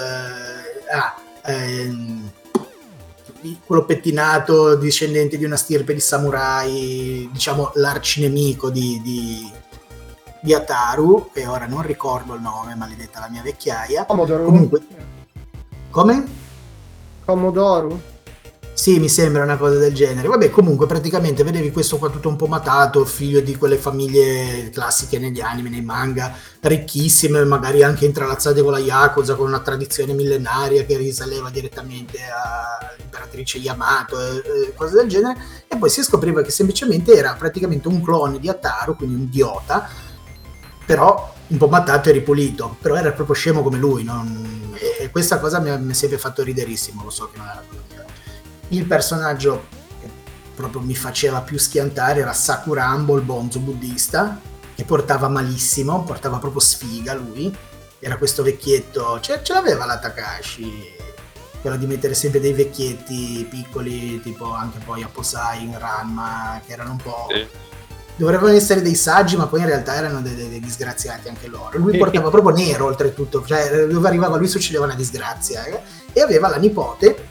ah, 0.93 1.15
ehm, 1.45 2.33
quello 3.67 3.85
pettinato 3.85 4.75
discendente 4.77 5.37
di 5.37 5.45
una 5.45 5.57
stirpe 5.57 5.93
di 5.93 6.01
samurai, 6.01 7.29
diciamo 7.31 7.73
l'arcinemico 7.75 8.71
di, 8.71 9.01
di, 9.03 9.53
di 10.45 10.53
Ataru, 10.53 11.31
che 11.33 11.47
ora 11.47 11.65
non 11.65 11.81
ricordo 11.81 12.35
il 12.35 12.43
nome, 12.43 12.75
maledetta 12.75 13.19
la 13.19 13.31
mia 13.31 13.41
vecchiaia. 13.41 14.05
Commodore. 14.05 14.45
Comunque, 14.45 14.81
come? 15.89 16.25
Comodoru? 17.25 17.99
Sì, 18.75 18.99
mi 18.99 19.09
sembra 19.09 19.43
una 19.43 19.57
cosa 19.57 19.79
del 19.79 19.95
genere. 19.95 20.29
Vabbè, 20.29 20.51
comunque, 20.51 20.85
praticamente 20.85 21.45
vedevi 21.45 21.71
questo 21.71 21.97
qua 21.97 22.11
tutto 22.11 22.29
un 22.29 22.37
po' 22.37 22.47
matato, 22.47 23.07
figlio 23.07 23.41
di 23.41 23.57
quelle 23.57 23.79
famiglie 23.79 24.69
classiche 24.69 25.19
negli 25.19 25.41
anime, 25.41 25.71
nei 25.71 25.81
manga, 25.81 26.35
ricchissime, 26.61 27.43
magari 27.45 27.83
anche 27.83 28.05
intralazzate 28.05 28.61
con 28.61 28.73
la 28.73 28.81
Yakuza, 28.81 29.37
con 29.37 29.47
una 29.47 29.61
tradizione 29.61 30.13
millenaria 30.13 30.85
che 30.85 30.99
risaleva 30.99 31.49
direttamente 31.49 32.19
all'imperatrice 32.19 33.57
Yamato, 33.57 34.21
e, 34.21 34.75
cose 34.75 34.97
del 34.97 35.09
genere. 35.09 35.41
E 35.69 35.79
poi 35.79 35.89
si 35.89 36.03
scopriva 36.03 36.43
che 36.43 36.51
semplicemente 36.51 37.15
era 37.15 37.33
praticamente 37.33 37.89
un 37.89 38.03
clone 38.03 38.39
di 38.39 38.51
Ataru, 38.51 38.97
quindi 38.97 39.15
un 39.15 39.23
idiota, 39.23 39.89
però 40.85 41.33
un 41.47 41.57
po' 41.57 41.69
matato 41.69 42.09
e 42.09 42.13
ripulito. 42.13 42.77
Però 42.81 42.95
era 42.95 43.13
proprio 43.13 43.35
scemo 43.35 43.63
come 43.63 43.79
lui, 43.79 44.05
non 44.05 44.55
e 44.99 45.11
questa 45.11 45.39
cosa 45.39 45.61
mi 45.61 45.71
ha, 45.71 45.81
sempre 45.95 46.19
fatto 46.19 46.43
riderissimo, 46.43 47.03
lo 47.05 47.11
so 47.11 47.31
che 47.31 47.39
non 47.39 47.47
era 47.47 47.63
quello 47.67 47.83
che 47.89 47.95
era. 47.95 48.05
Il 48.69 48.85
personaggio 48.87 49.67
che 50.01 50.09
proprio 50.55 50.81
mi 50.81 50.95
faceva 50.95 51.41
più 51.41 51.59
schiantare 51.59 52.21
era 52.21 52.33
Sakurambo, 52.33 53.17
il 53.17 53.23
bonzo 53.23 53.61
buddista, 53.61 54.41
che 54.75 54.85
portava 54.85 55.29
malissimo, 55.29 56.03
portava 56.03 56.39
proprio 56.39 56.61
sfiga 56.61 57.15
lui. 57.15 57.55
Era 57.99 58.17
questo 58.17 58.43
vecchietto, 58.43 59.21
ce, 59.21 59.41
ce 59.43 59.53
l'aveva 59.53 59.87
la 59.87 59.99
Takashi, 59.99 60.93
quello 61.61 61.77
di 61.77 61.87
mettere 61.87 62.15
sempre 62.15 62.41
dei 62.41 62.53
vecchietti 62.53 63.47
piccoli, 63.49 64.21
tipo 64.21 64.53
anche 64.53 64.79
poi 64.85 65.03
Aposai 65.03 65.63
in 65.65 65.79
Ranma, 65.79 66.61
che 66.65 66.73
erano 66.73 66.93
un 66.93 66.99
po'... 66.99 67.27
Sì 67.31 67.73
dovevano 68.17 68.49
essere 68.49 68.83
dei 68.83 68.95
saggi, 68.95 69.37
ma 69.37 69.47
poi 69.47 69.61
in 69.61 69.67
realtà 69.67 69.95
erano 69.95 70.21
dei, 70.21 70.35
dei 70.35 70.61
disgraziati 70.61 71.29
anche 71.29 71.49
loro. 71.49 71.79
Lui 71.79 71.97
portava 71.99 72.31
proprio 72.31 72.55
nero 72.55 72.87
oltretutto, 72.87 73.45
cioè 73.45 73.87
dove 73.87 74.09
arrivava 74.09 74.37
lui 74.37 74.49
succedeva 74.49 74.85
una 74.85 74.95
disgrazia. 74.95 75.65
Eh? 75.65 75.81
E 76.13 76.21
aveva 76.21 76.49
la 76.49 76.57
nipote, 76.57 77.29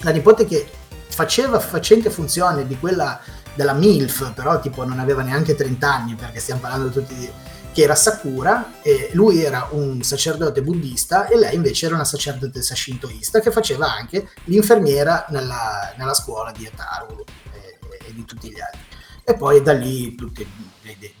la 0.00 0.10
nipote 0.10 0.44
che 0.46 0.68
faceva 1.08 1.58
facente 1.58 2.10
funzione 2.10 2.66
di 2.66 2.78
quella 2.78 3.20
della 3.54 3.72
MILF, 3.72 4.32
però 4.34 4.60
tipo 4.60 4.84
non 4.84 4.98
aveva 4.98 5.22
neanche 5.22 5.54
30 5.54 5.92
anni 5.92 6.14
perché 6.14 6.40
stiamo 6.40 6.60
parlando 6.60 6.90
tutti 6.90 7.14
di 7.14 7.30
che 7.76 7.82
era 7.82 7.94
Sakura 7.94 8.80
e 8.80 9.10
lui 9.12 9.42
era 9.42 9.68
un 9.72 10.02
sacerdote 10.02 10.62
buddista 10.62 11.26
e 11.26 11.36
lei 11.36 11.56
invece 11.56 11.84
era 11.84 11.94
una 11.94 12.06
sacerdotessa 12.06 12.74
shintoista 12.74 13.40
che 13.40 13.50
faceva 13.50 13.92
anche 13.92 14.30
l'infermiera 14.44 15.26
nella, 15.28 15.92
nella 15.98 16.14
scuola 16.14 16.52
di 16.52 16.66
Ataru 16.66 17.22
e, 17.52 17.78
e 18.06 18.14
di 18.14 18.24
tutti 18.24 18.48
gli 18.48 18.58
altri. 18.58 18.85
E 19.28 19.34
poi 19.34 19.60
da 19.60 19.72
lì 19.72 20.14
tutte 20.14 20.46
le, 20.82 20.96
le 21.00 21.12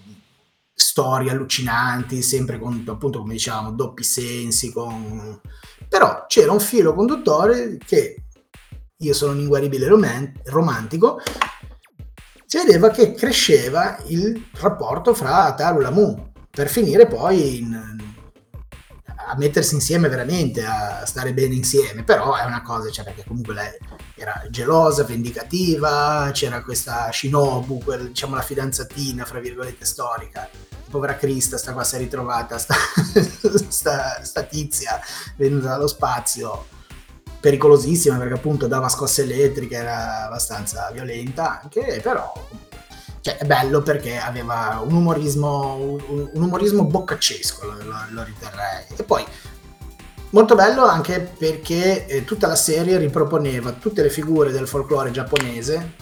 storie 0.72 1.32
allucinanti, 1.32 2.22
sempre 2.22 2.58
con, 2.58 2.84
appunto 2.86 3.18
come 3.18 3.32
diciamo, 3.32 3.72
doppi 3.72 4.04
sensi, 4.04 4.72
con... 4.72 5.40
però 5.88 6.24
c'era 6.28 6.52
un 6.52 6.60
filo 6.60 6.94
conduttore 6.94 7.78
che 7.84 8.26
io 8.98 9.12
sono 9.12 9.32
un 9.32 9.40
inguaribile 9.40 9.88
romantico, 10.44 11.20
si 12.46 12.58
vedeva 12.58 12.90
che 12.90 13.12
cresceva 13.12 13.98
il 14.06 14.50
rapporto 14.52 15.12
fra 15.12 15.46
Ataru 15.46 15.80
e 15.80 15.82
Lamu, 15.82 16.32
per 16.48 16.68
finire 16.68 17.06
poi 17.06 17.58
in, 17.58 18.14
a 19.28 19.36
mettersi 19.36 19.74
insieme 19.74 20.08
veramente, 20.08 20.64
a 20.64 21.04
stare 21.04 21.32
bene 21.32 21.54
insieme, 21.54 22.04
però 22.04 22.36
è 22.36 22.44
una 22.44 22.62
cosa, 22.62 22.90
cioè 22.90 23.04
perché 23.04 23.24
comunque 23.26 23.54
lei 23.54 23.70
era 24.14 24.44
gelosa, 24.50 25.02
vendicativa, 25.02 26.30
c'era 26.32 26.62
questa 26.62 27.10
Shinobu, 27.10 27.78
quel, 27.82 28.08
diciamo 28.08 28.36
la 28.36 28.42
fidanzatina, 28.42 29.24
fra 29.24 29.40
virgolette, 29.40 29.84
storica, 29.84 30.48
povera 30.88 31.16
Crista, 31.16 31.58
sta 31.58 31.72
qua 31.72 31.82
si 31.82 31.96
è 31.96 31.98
ritrovata, 31.98 32.56
sta, 32.58 32.74
sta, 33.68 34.22
sta 34.22 34.42
tizia 34.44 35.00
venuta 35.36 35.68
dallo 35.68 35.88
spazio, 35.88 36.66
pericolosissima 37.40 38.16
perché 38.18 38.34
appunto 38.34 38.68
dava 38.68 38.88
scosse 38.88 39.22
elettriche, 39.22 39.74
era 39.74 40.26
abbastanza 40.26 40.88
violenta 40.92 41.60
anche, 41.62 42.00
però 42.00 42.32
cioè, 43.26 43.38
è 43.38 43.44
bello 43.44 43.82
perché 43.82 44.18
aveva 44.18 44.80
un 44.86 44.94
umorismo, 44.94 45.74
un, 45.74 46.30
un 46.32 46.42
umorismo 46.42 46.84
boccaccesco, 46.84 47.64
lo, 47.64 47.72
lo, 47.82 47.96
lo, 48.10 48.22
riterrei. 48.22 48.84
E 48.96 49.02
poi 49.02 49.24
molto 50.30 50.54
bello 50.54 50.84
anche 50.84 51.18
perché 51.36 52.06
eh, 52.06 52.24
tutta 52.24 52.46
la 52.46 52.54
serie 52.54 52.98
riproponeva 52.98 53.72
tutte 53.72 54.02
le 54.02 54.10
figure 54.10 54.52
del 54.52 54.68
folklore 54.68 55.10
giapponese, 55.10 55.94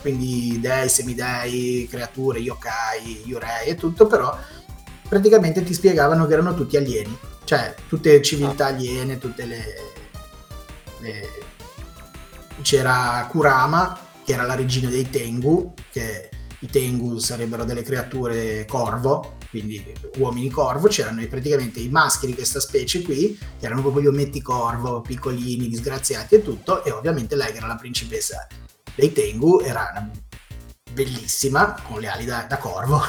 quindi 0.00 0.58
dei, 0.58 0.88
semidei, 0.88 1.86
creature, 1.88 2.40
yokai, 2.40 3.22
yurei 3.26 3.68
e 3.68 3.76
tutto, 3.76 4.08
però 4.08 4.36
praticamente 5.08 5.62
ti 5.62 5.72
spiegavano 5.72 6.26
che 6.26 6.32
erano 6.32 6.54
tutti 6.54 6.76
alieni, 6.76 7.16
cioè 7.44 7.76
tutte 7.88 8.20
civiltà 8.22 8.66
aliene, 8.66 9.18
tutte 9.18 9.44
le... 9.44 9.64
le... 10.98 11.28
c'era 12.62 13.24
Kurama 13.30 13.96
che 14.24 14.32
era 14.32 14.42
la 14.42 14.56
regina 14.56 14.88
dei 14.88 15.08
Tengu, 15.08 15.74
che 15.92 16.29
i 16.60 16.68
Tengu 16.68 17.18
sarebbero 17.18 17.64
delle 17.64 17.82
creature 17.82 18.64
corvo, 18.66 19.36
quindi 19.48 19.82
uomini 20.18 20.50
corvo, 20.50 20.88
c'erano 20.88 21.26
praticamente 21.26 21.80
i 21.80 21.88
maschi 21.88 22.26
di 22.26 22.34
questa 22.34 22.60
specie 22.60 23.02
qui, 23.02 23.36
che 23.58 23.66
erano 23.66 23.80
proprio 23.80 24.02
gli 24.02 24.06
ometti 24.06 24.42
corvo, 24.42 25.00
piccolini, 25.00 25.68
disgraziati 25.68 26.36
e 26.36 26.42
tutto, 26.42 26.84
e 26.84 26.90
ovviamente 26.90 27.34
lei 27.34 27.50
che 27.50 27.58
era 27.58 27.66
la 27.66 27.76
principessa 27.76 28.46
dei 28.94 29.12
Tengu, 29.12 29.60
era 29.60 30.10
bellissima, 30.92 31.80
con 31.86 32.00
le 32.00 32.08
ali 32.08 32.24
da, 32.24 32.44
da 32.48 32.58
corvo, 32.58 33.00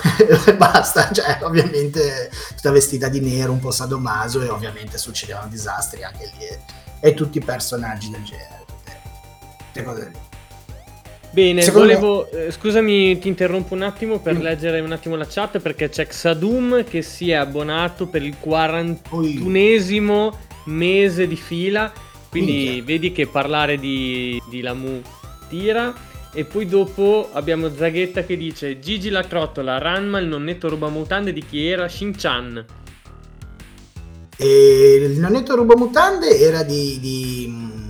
e 0.46 0.56
basta, 0.56 1.12
cioè 1.12 1.40
ovviamente 1.42 2.32
tutta 2.56 2.72
vestita 2.72 3.10
di 3.10 3.20
nero, 3.20 3.52
un 3.52 3.60
po' 3.60 3.72
sadomaso, 3.72 4.42
e 4.42 4.50
ovviamente 4.50 4.98
succedevano 4.98 5.50
disastri 5.50 6.04
anche 6.04 6.32
lì, 6.38 6.46
e, 6.46 6.60
e 7.02 7.14
tutti 7.14 7.40
i 7.40 7.44
personaggi 7.44 8.10
del 8.10 8.24
genere, 8.24 8.64
tutte, 8.66 9.02
tutte 9.58 9.84
cose 9.84 10.10
lì. 10.10 10.31
Bene, 11.34 11.62
Secondo 11.62 11.88
volevo, 11.88 12.30
me... 12.34 12.46
eh, 12.48 12.52
scusami, 12.52 13.18
ti 13.18 13.30
interrompo 13.30 13.74
un 13.74 13.84
attimo 13.84 14.20
per 14.20 14.36
mm. 14.36 14.42
leggere 14.42 14.82
un 14.82 14.92
attimo 14.92 15.16
la 15.16 15.26
chat 15.26 15.60
perché 15.60 15.88
c'è 15.88 16.06
Xadum 16.06 16.84
che 16.84 17.02
si 17.02 17.32
è 17.32 17.36
abbonato 17.36 18.08
per 18.08 18.22
il 18.22 18.36
41esimo 18.44 20.34
mese 20.66 21.28
di 21.28 21.38
fila, 21.38 21.90
quindi 22.30 22.52
Minchia. 22.52 22.84
vedi 22.84 23.12
che 23.14 23.28
parlare 23.28 23.78
di, 23.78 24.42
di 24.50 24.60
Lamu 24.60 25.02
tira. 25.48 26.10
E 26.34 26.46
poi 26.46 26.66
dopo 26.66 27.30
abbiamo 27.32 27.70
Zaghetta 27.74 28.24
che 28.24 28.38
dice 28.38 28.80
Gigi 28.80 29.10
la 29.10 29.24
trottola, 29.24 29.78
Ranma 29.78 30.20
il 30.20 30.28
nonnetto 30.28 30.70
rubamutande 30.70 31.34
di 31.34 31.44
chi 31.46 31.66
era? 31.66 31.88
Shin-chan. 31.90 32.66
E 34.38 35.10
il 35.12 35.20
nonnetto 35.20 35.56
rubamutande 35.56 36.40
era 36.40 36.64
di, 36.64 37.00
di 37.02 37.81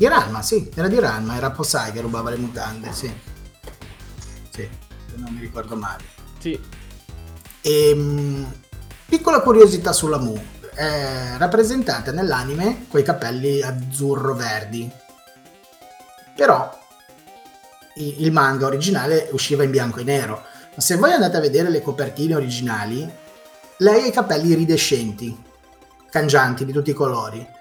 di 0.00 0.08
Ranma, 0.08 0.40
sì, 0.40 0.70
era 0.74 0.88
di 0.88 0.98
Ranma, 0.98 1.36
era 1.36 1.50
Posai 1.50 1.92
che 1.92 2.00
rubava 2.00 2.30
le 2.30 2.38
mutande, 2.38 2.90
sì. 2.90 3.12
Sì, 4.48 4.66
non 5.16 5.34
mi 5.34 5.40
ricordo 5.40 5.76
male. 5.76 6.02
Sì. 6.38 6.58
E, 7.60 7.90
ehm, 7.90 8.50
piccola 9.04 9.40
curiosità 9.40 9.92
sulla 9.92 10.16
Mu, 10.16 10.42
è 10.72 11.34
rappresentata 11.36 12.12
nell'anime 12.12 12.86
con 12.88 12.98
i 12.98 13.02
capelli 13.02 13.60
azzurro-verdi. 13.60 14.90
Però 16.34 16.78
il 17.96 18.32
manga 18.32 18.68
originale 18.68 19.28
usciva 19.32 19.64
in 19.64 19.70
bianco 19.70 20.00
e 20.00 20.04
nero. 20.04 20.42
Ma 20.74 20.80
se 20.80 20.96
voi 20.96 21.12
andate 21.12 21.36
a 21.36 21.40
vedere 21.40 21.68
le 21.68 21.82
copertine 21.82 22.36
originali, 22.36 23.06
lei 23.76 24.04
ha 24.04 24.06
i 24.06 24.12
capelli 24.12 24.52
iridescenti, 24.52 25.38
cangianti 26.08 26.64
di 26.64 26.72
tutti 26.72 26.88
i 26.88 26.94
colori 26.94 27.58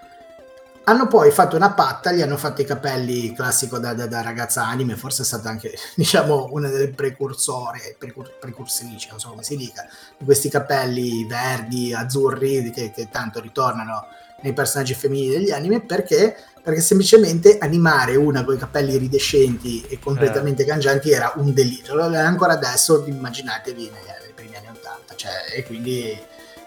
hanno 0.89 1.07
poi 1.07 1.29
fatto 1.29 1.55
una 1.55 1.71
patta, 1.71 2.11
gli 2.11 2.21
hanno 2.21 2.35
fatto 2.35 2.61
i 2.61 2.65
capelli 2.65 3.31
classico 3.33 3.77
da, 3.77 3.93
da, 3.93 4.07
da 4.07 4.21
ragazza 4.21 4.65
anime, 4.65 4.95
forse 4.95 5.21
è 5.21 5.25
stata 5.25 5.47
anche, 5.47 5.71
diciamo, 5.95 6.49
una 6.51 6.67
delle 6.67 6.89
precursore, 6.89 7.95
precur- 7.97 8.39
precursitrici, 8.39 9.07
non 9.09 9.19
so 9.19 9.29
come 9.29 9.43
si 9.43 9.55
dica, 9.55 9.87
di 10.17 10.25
questi 10.25 10.49
capelli 10.49 11.25
verdi, 11.25 11.93
azzurri, 11.93 12.71
che, 12.71 12.91
che 12.91 13.07
tanto 13.09 13.39
ritornano 13.39 14.07
nei 14.41 14.53
personaggi 14.53 14.95
femminili 14.95 15.35
degli 15.35 15.51
anime, 15.51 15.81
perché? 15.81 16.35
Perché 16.63 16.81
semplicemente 16.81 17.59
animare 17.59 18.15
una 18.15 18.43
con 18.43 18.55
i 18.55 18.57
capelli 18.57 18.93
iridescenti 18.95 19.85
e 19.87 19.99
completamente 19.99 20.63
eh. 20.63 20.65
cangianti 20.65 21.11
era 21.11 21.33
un 21.35 21.53
delirio. 21.53 22.01
Ancora 22.01 22.53
adesso 22.53 23.05
immaginatevi 23.05 23.91
nei, 23.91 24.33
primi 24.33 24.55
anni 24.55 24.67
80, 24.67 25.15
cioè, 25.15 25.31
e 25.55 25.63
quindi, 25.63 26.19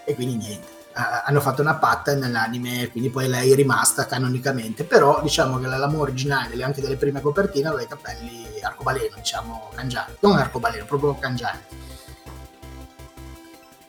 e 0.04 0.14
quindi 0.14 0.36
niente 0.36 0.80
hanno 0.94 1.40
fatto 1.40 1.62
una 1.62 1.74
patta 1.74 2.14
nell'anime, 2.14 2.88
quindi 2.90 3.10
poi 3.10 3.28
lei 3.28 3.52
è 3.52 3.54
rimasta 3.54 4.06
canonicamente. 4.06 4.84
Però 4.84 5.20
diciamo 5.22 5.58
che 5.58 5.66
l'amore 5.66 6.10
originale, 6.10 6.62
anche 6.62 6.80
delle 6.80 6.96
prime 6.96 7.20
copertine, 7.20 7.68
aveva 7.68 7.82
i 7.82 7.86
capelli 7.86 8.46
arcobaleno, 8.60 9.16
diciamo, 9.16 9.70
cangianti. 9.74 10.16
Non 10.20 10.36
arcobaleno, 10.36 10.84
proprio 10.84 11.14
cangianti. 11.18 11.76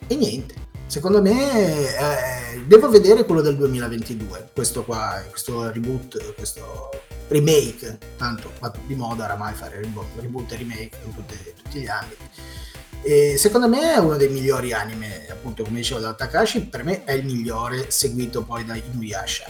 E 0.06 0.16
niente. 0.16 0.62
Secondo 0.86 1.22
me 1.22 1.96
eh, 1.96 2.64
devo 2.66 2.88
vedere 2.88 3.24
quello 3.24 3.40
del 3.40 3.56
2022, 3.56 4.50
questo 4.52 4.84
qua, 4.84 5.22
questo 5.28 5.70
reboot, 5.70 6.34
questo 6.34 6.90
remake, 7.28 7.98
tanto 8.16 8.52
di 8.86 8.94
moda 8.94 9.24
oramai 9.24 9.54
fare 9.54 9.80
reboot 9.80 10.52
e 10.52 10.56
remake 10.56 10.98
in 11.04 11.14
tutti, 11.14 11.36
tutti 11.62 11.80
gli 11.80 11.88
ambiti 11.88 12.30
e 13.04 13.36
secondo 13.36 13.68
me 13.68 13.92
è 13.92 13.98
uno 13.98 14.16
dei 14.16 14.30
migliori 14.30 14.72
anime, 14.72 15.26
appunto 15.28 15.62
come 15.62 15.76
dicevo 15.76 16.00
da 16.00 16.14
Takashi, 16.14 16.62
per 16.62 16.84
me 16.84 17.04
è 17.04 17.12
il 17.12 17.26
migliore, 17.26 17.90
seguito 17.90 18.42
poi 18.42 18.64
da 18.64 18.74
Inuyasha. 18.74 19.44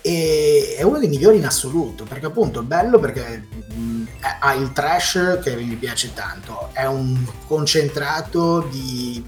E 0.00 0.74
è 0.76 0.82
uno 0.82 0.98
dei 0.98 1.08
migliori 1.08 1.36
in 1.36 1.46
assoluto, 1.46 2.02
perché 2.02 2.26
appunto 2.26 2.60
è 2.60 2.64
bello 2.64 2.98
perché 2.98 3.46
mh, 3.72 4.02
ha 4.40 4.52
il 4.54 4.72
trash 4.72 5.38
che 5.40 5.54
mi 5.54 5.76
piace 5.76 6.12
tanto, 6.12 6.70
è 6.72 6.86
un 6.86 7.24
concentrato 7.46 8.66
di 8.68 9.24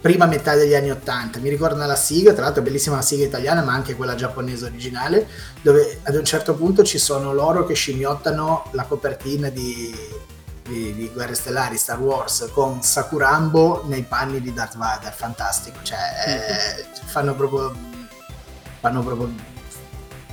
prima 0.00 0.26
metà 0.26 0.56
degli 0.56 0.74
anni 0.74 0.90
80. 0.90 1.38
Mi 1.38 1.50
ricorda 1.50 1.86
la 1.86 1.94
sigla, 1.94 2.32
tra 2.32 2.44
l'altro 2.44 2.62
bellissima 2.62 2.96
la 2.96 3.02
sigla 3.02 3.26
italiana, 3.26 3.62
ma 3.62 3.74
anche 3.74 3.94
quella 3.94 4.16
giapponese 4.16 4.64
originale, 4.64 5.28
dove 5.62 6.00
ad 6.02 6.16
un 6.16 6.24
certo 6.24 6.54
punto 6.54 6.82
ci 6.82 6.98
sono 6.98 7.32
loro 7.32 7.64
che 7.64 7.74
scimmiottano 7.74 8.70
la 8.72 8.82
copertina 8.84 9.50
di 9.50 9.94
di, 10.66 10.94
di, 10.94 11.10
Guerre 11.12 11.34
Stellari, 11.34 11.76
Star 11.76 11.98
Wars, 11.98 12.48
con 12.52 12.82
Sakurambo 12.82 13.84
nei 13.86 14.02
panni 14.02 14.40
di 14.40 14.52
Darth 14.52 14.76
Vader, 14.76 15.12
fantastico, 15.12 15.78
cioè 15.82 15.98
eh, 16.26 16.84
fanno 17.04 17.34
proprio 17.34 17.74
fanno 18.80 19.02
proprio 19.02 19.32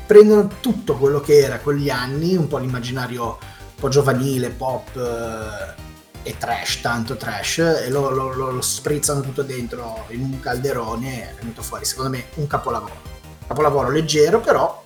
prendono 0.06 0.48
tutto 0.60 0.96
quello 0.98 1.20
che 1.20 1.40
era 1.40 1.60
quegli 1.60 1.90
anni, 1.90 2.36
un 2.36 2.48
po' 2.48 2.58
l'immaginario 2.58 3.24
un 3.26 3.80
po' 3.80 3.90
giovanile, 3.90 4.50
pop 4.50 4.96
eh, 4.96 6.30
e 6.30 6.38
trash, 6.38 6.82
tanto 6.82 7.16
trash, 7.16 7.58
e 7.58 7.90
lo, 7.90 8.10
lo, 8.10 8.34
lo, 8.34 8.52
lo, 8.52 8.62
sprizzano 8.62 9.22
tutto 9.22 9.44
dentro 9.44 10.06
in 10.10 10.22
un 10.22 10.40
calderone 10.40 11.22
e 11.22 11.30
è 11.32 11.34
venuto 11.40 11.62
fuori, 11.62 11.86
secondo 11.86 12.12
me, 12.12 12.26
un 12.36 12.48
capolavoro. 12.48 13.12
Capolavoro 13.48 13.90
leggero, 13.90 14.40
però, 14.40 14.84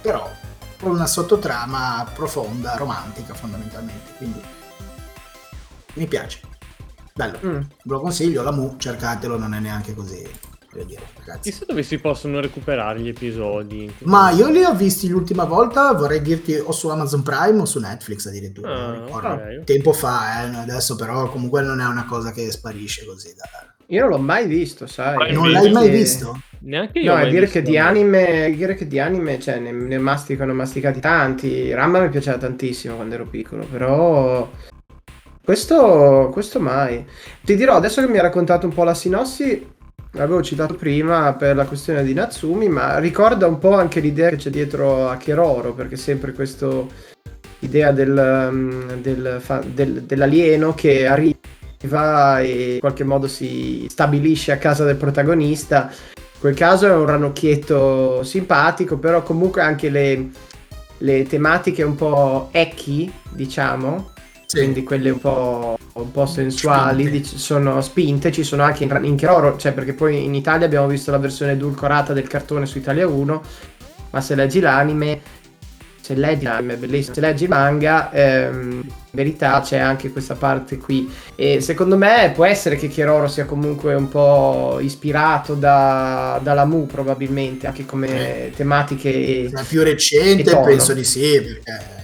però 0.00 0.28
con 0.28 0.51
una 0.90 1.06
sottotrama 1.06 2.06
profonda, 2.12 2.76
romantica 2.76 3.34
fondamentalmente. 3.34 4.12
Quindi 4.16 4.40
mi 5.94 6.06
piace. 6.06 6.40
Bello. 7.14 7.38
Mm. 7.44 7.58
Ve 7.58 7.66
lo 7.84 8.00
consiglio, 8.00 8.42
la 8.42 8.52
Mu, 8.52 8.76
cercatelo, 8.78 9.36
non 9.36 9.54
è 9.54 9.60
neanche 9.60 9.94
così. 9.94 10.50
Dire, 10.72 11.02
ragazzi. 11.18 11.50
Chissà 11.50 11.66
dove 11.66 11.82
si 11.82 11.98
possono 11.98 12.40
recuperare 12.40 12.98
gli 12.98 13.08
episodi. 13.08 13.94
Ma 14.04 14.30
io 14.30 14.48
li 14.48 14.64
ho 14.64 14.74
visti 14.74 15.06
l'ultima 15.06 15.44
volta, 15.44 15.92
vorrei 15.92 16.22
dirti 16.22 16.54
o 16.54 16.72
su 16.72 16.88
Amazon 16.88 17.22
Prime 17.22 17.60
o 17.60 17.66
su 17.66 17.78
Netflix 17.78 18.24
addirittura. 18.24 18.72
Ah, 18.72 19.04
okay. 19.06 19.64
Tempo 19.64 19.92
fa, 19.92 20.44
eh, 20.44 20.56
adesso 20.56 20.96
però 20.96 21.28
comunque 21.28 21.60
non 21.60 21.78
è 21.82 21.84
una 21.84 22.06
cosa 22.06 22.32
che 22.32 22.50
sparisce 22.50 23.04
così 23.04 23.34
da, 23.36 23.71
io 23.92 24.00
non 24.00 24.08
l'ho 24.08 24.18
mai 24.18 24.46
visto, 24.46 24.86
sai. 24.86 25.34
Non 25.34 25.50
l'hai 25.50 25.70
mai 25.70 25.90
visto? 25.90 26.40
Neanche 26.60 27.00
io. 27.00 27.12
No, 27.12 27.20
è 27.20 27.28
dire, 27.28 27.46
che 27.46 27.60
di 27.60 27.76
anime, 27.76 28.50
dire 28.56 28.74
che 28.74 28.86
di 28.86 28.98
anime, 28.98 29.38
cioè, 29.38 29.58
ne, 29.58 29.70
ne 29.70 29.98
masticano 29.98 30.54
masticati 30.54 30.98
tanti. 30.98 31.70
Ramma 31.74 32.00
mi 32.00 32.08
piaceva 32.08 32.38
tantissimo 32.38 32.94
quando 32.94 33.16
ero 33.16 33.26
piccolo, 33.26 33.66
però 33.66 34.50
questo, 35.44 36.30
questo 36.32 36.58
mai. 36.58 37.04
Ti 37.42 37.54
dirò, 37.54 37.74
adesso 37.74 38.00
che 38.00 38.08
mi 38.08 38.16
hai 38.16 38.22
raccontato 38.22 38.66
un 38.66 38.72
po' 38.72 38.84
la 38.84 38.94
sinossi, 38.94 39.70
l'avevo 40.12 40.42
citato 40.42 40.74
prima 40.74 41.34
per 41.34 41.54
la 41.54 41.66
questione 41.66 42.02
di 42.02 42.14
Natsumi, 42.14 42.70
ma 42.70 42.98
ricorda 42.98 43.46
un 43.46 43.58
po' 43.58 43.74
anche 43.74 44.00
l'idea 44.00 44.30
che 44.30 44.36
c'è 44.36 44.48
dietro 44.48 45.10
a 45.10 45.18
Keroro, 45.18 45.74
perché 45.74 45.96
sempre 45.96 46.32
questa 46.32 46.70
idea 47.58 47.92
del, 47.92 48.96
del, 49.02 49.42
del, 49.66 50.02
dell'alieno 50.04 50.72
che 50.74 51.06
arriva 51.06 51.51
va 51.88 52.40
e 52.40 52.74
in 52.74 52.80
qualche 52.80 53.04
modo 53.04 53.28
si 53.28 53.86
stabilisce 53.90 54.52
a 54.52 54.58
casa 54.58 54.84
del 54.84 54.96
protagonista. 54.96 55.90
In 56.16 56.40
quel 56.40 56.54
caso 56.54 56.86
è 56.86 56.92
un 56.92 57.06
ranocchietto 57.06 58.22
simpatico, 58.24 58.98
però 58.98 59.22
comunque 59.22 59.62
anche 59.62 59.90
le, 59.90 60.30
le 60.98 61.22
tematiche 61.26 61.82
un 61.82 61.94
po' 61.94 62.48
ecchi, 62.50 63.10
diciamo, 63.30 64.10
Sì. 64.46 64.58
quindi 64.58 64.82
quelle 64.82 65.10
un 65.10 65.20
po', 65.20 65.78
un 65.94 66.10
po' 66.10 66.26
sensuali 66.26 67.04
Spinte. 67.06 67.38
sono 67.38 67.80
spinte, 67.80 68.32
ci 68.32 68.42
sono 68.42 68.62
anche 68.64 68.84
in, 68.84 68.98
in 69.02 69.16
Keroro, 69.16 69.56
cioè 69.56 69.72
perché 69.72 69.92
poi 69.92 70.24
in 70.24 70.34
Italia 70.34 70.66
abbiamo 70.66 70.88
visto 70.88 71.10
la 71.10 71.18
versione 71.18 71.52
edulcorata 71.52 72.12
del 72.12 72.26
cartone 72.26 72.66
su 72.66 72.78
Italia 72.78 73.06
1, 73.06 73.42
ma 74.10 74.20
se 74.20 74.34
leggi 74.34 74.58
l'anime, 74.60 75.20
se 76.14 76.20
leggi 76.20 76.44
l'anime 76.44 76.74
è 76.74 76.76
bellissimo, 76.76 77.14
se 77.14 77.20
leggi 77.20 77.42
il 77.44 77.48
manga, 77.48 78.10
ehm, 78.12 78.72
in 78.82 78.90
verità 79.10 79.60
c'è 79.60 79.78
anche 79.78 80.10
questa 80.10 80.34
parte 80.34 80.76
qui. 80.78 81.10
E 81.34 81.60
secondo 81.60 81.96
me 81.96 82.32
può 82.34 82.44
essere 82.44 82.76
che 82.76 82.88
Keroro 82.88 83.28
sia 83.28 83.44
comunque 83.44 83.94
un 83.94 84.08
po' 84.08 84.78
ispirato 84.80 85.54
da, 85.54 86.40
dalla 86.42 86.64
Mu 86.64 86.86
probabilmente, 86.86 87.66
anche 87.66 87.84
come 87.84 88.52
tematiche 88.54 89.10
e... 89.10 89.48
La 89.50 89.64
più 89.66 89.82
recente 89.82 90.56
penso 90.56 90.92
di 90.92 91.04
sì, 91.04 91.40
perché 91.40 92.00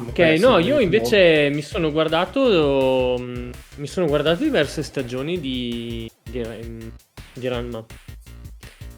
Ok, 0.00 0.18
no, 0.38 0.58
io 0.58 0.78
invece 0.78 1.50
mi 1.52 1.60
sono 1.60 1.90
guardato 1.90 3.16
mm, 3.20 3.50
mi 3.76 3.86
sono 3.88 4.06
guardato 4.06 4.44
diverse 4.44 4.84
stagioni 4.84 5.40
di 5.40 6.08
di, 6.30 6.92
di 7.32 7.48
Ranma. 7.48 7.84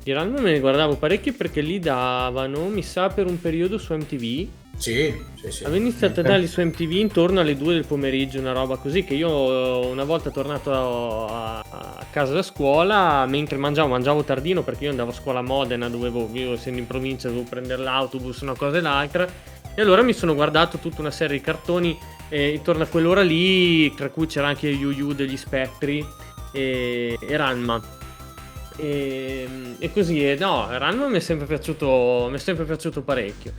Di 0.02 0.12
Ranma 0.12 0.40
me 0.40 0.52
ne 0.52 0.60
guardavo 0.60 0.96
parecchie 0.96 1.32
perché 1.32 1.60
li 1.60 1.78
davano, 1.78 2.68
mi 2.68 2.82
sa, 2.82 3.08
per 3.08 3.26
un 3.26 3.38
periodo 3.38 3.76
su 3.76 3.94
MTV. 3.94 4.48
sì, 4.76 5.14
sì, 5.34 5.50
sì. 5.50 5.64
Avevo 5.64 5.82
iniziato 5.82 6.20
a 6.20 6.22
darli 6.22 6.46
su 6.46 6.62
MTV 6.62 6.92
intorno 6.92 7.40
alle 7.40 7.54
2 7.54 7.74
del 7.74 7.84
pomeriggio, 7.84 8.38
una 8.38 8.52
roba 8.52 8.76
così 8.76 9.04
che 9.04 9.12
io 9.12 9.86
una 9.86 10.04
volta 10.04 10.30
tornato 10.30 10.72
a, 11.26 11.58
a 11.58 12.06
casa 12.10 12.32
da 12.32 12.42
scuola, 12.42 13.26
mentre 13.26 13.58
mangiavo, 13.58 13.88
mangiavo 13.88 14.24
tardino 14.24 14.62
perché 14.62 14.84
io 14.84 14.90
andavo 14.90 15.10
a 15.10 15.14
scuola 15.14 15.40
a 15.40 15.42
Modena, 15.42 15.90
dovevo, 15.90 16.30
io 16.32 16.54
essendo 16.54 16.78
in 16.78 16.86
provincia 16.86 17.28
dovevo 17.28 17.46
prendere 17.46 17.82
l'autobus, 17.82 18.40
una 18.40 18.54
cosa 18.54 18.78
e 18.78 18.80
l'altra. 18.80 19.28
E 19.74 19.82
allora 19.82 20.02
mi 20.02 20.14
sono 20.14 20.34
guardato 20.34 20.78
tutta 20.78 21.02
una 21.02 21.10
serie 21.10 21.36
di 21.36 21.44
cartoni 21.44 21.96
eh, 22.30 22.54
intorno 22.54 22.84
a 22.84 22.86
quell'ora 22.86 23.20
lì, 23.20 23.94
tra 23.94 24.08
cui 24.08 24.26
c'era 24.26 24.48
anche 24.48 24.68
Yu 24.68 24.90
Yu 24.90 25.12
degli 25.12 25.36
spettri 25.36 26.02
e, 26.52 27.18
e 27.20 27.36
Ranma. 27.36 27.98
E, 28.80 29.76
e 29.78 29.92
così, 29.92 30.24
e 30.24 30.36
no, 30.36 30.66
Ranma 30.70 31.08
mi 31.08 31.18
è 31.18 31.20
sempre 31.20 31.46
piaciuto, 31.46 32.28
mi 32.30 32.36
è 32.36 32.38
sempre 32.38 32.64
piaciuto 32.64 33.02
parecchio. 33.02 33.52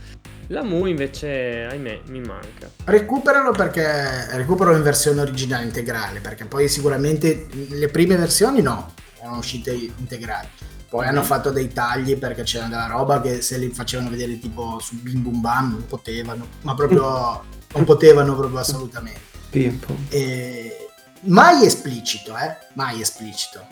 La 0.48 0.62
Mu 0.62 0.86
invece, 0.86 1.66
ahimè, 1.70 2.02
mi 2.06 2.20
manca. 2.20 2.70
Recuperalo 2.84 3.52
perché 3.52 4.26
recuperalo 4.36 4.76
in 4.76 4.82
versione 4.82 5.20
originale 5.20 5.64
integrale, 5.64 6.20
perché 6.20 6.44
poi 6.44 6.68
sicuramente 6.68 7.46
le 7.68 7.88
prime 7.88 8.16
versioni 8.16 8.60
no, 8.60 8.92
erano 9.20 9.38
uscite 9.38 9.72
integrali. 9.72 10.48
Poi 10.88 11.06
hanno 11.06 11.22
fatto 11.22 11.50
dei 11.50 11.72
tagli 11.72 12.18
perché 12.18 12.42
c'era 12.42 12.66
della 12.66 12.86
roba 12.86 13.22
che 13.22 13.40
se 13.40 13.56
li 13.56 13.70
facevano 13.70 14.10
vedere 14.10 14.38
tipo 14.38 14.78
su 14.78 15.00
Bim 15.00 15.22
Bum 15.22 15.40
Bam 15.40 15.70
non 15.70 15.86
potevano, 15.86 16.46
ma 16.62 16.74
proprio 16.74 17.44
non 17.72 17.84
potevano 17.84 18.36
proprio 18.36 18.58
assolutamente. 18.58 19.20
Pimpo. 19.48 19.96
E 20.10 20.88
mai 21.22 21.64
esplicito, 21.64 22.36
eh? 22.36 22.56
Mai 22.74 23.00
esplicito. 23.00 23.64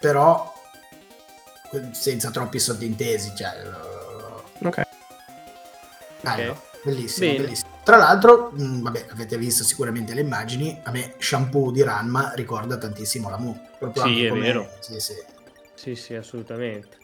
Però 0.00 0.52
senza 1.92 2.30
troppi 2.30 2.58
sottintesi, 2.58 3.32
cioè 3.34 3.62
Ok. 4.62 4.82
bello, 6.20 6.52
Ok. 6.52 6.58
bellissimo, 6.82 7.30
Bene. 7.32 7.42
bellissimo. 7.44 7.68
Tra 7.82 7.96
l'altro, 7.96 8.50
mh, 8.54 8.82
vabbè, 8.82 9.06
avete 9.10 9.36
visto 9.38 9.64
sicuramente 9.64 10.14
le 10.14 10.20
immagini, 10.20 10.78
a 10.84 10.90
me 10.90 11.14
shampoo 11.18 11.70
di 11.70 11.82
Ranma 11.82 12.32
ricorda 12.34 12.76
tantissimo 12.76 13.30
la 13.30 13.38
Mu. 13.38 13.58
Proprio 13.78 14.04
Sì, 14.04 14.24
è 14.24 14.28
come- 14.28 14.40
vero. 14.40 14.70
Sì, 14.80 15.00
sì. 15.00 15.14
Sì, 15.74 15.94
sì, 15.94 16.14
assolutamente. 16.14 16.98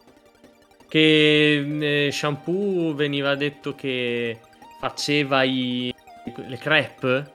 Che 0.87 2.05
eh, 2.05 2.11
Shampoo 2.11 2.93
veniva 2.93 3.35
detto 3.35 3.73
che 3.75 4.39
faceva 4.79 5.43
i, 5.43 5.93
le 6.35 6.57
crepe? 6.57 7.31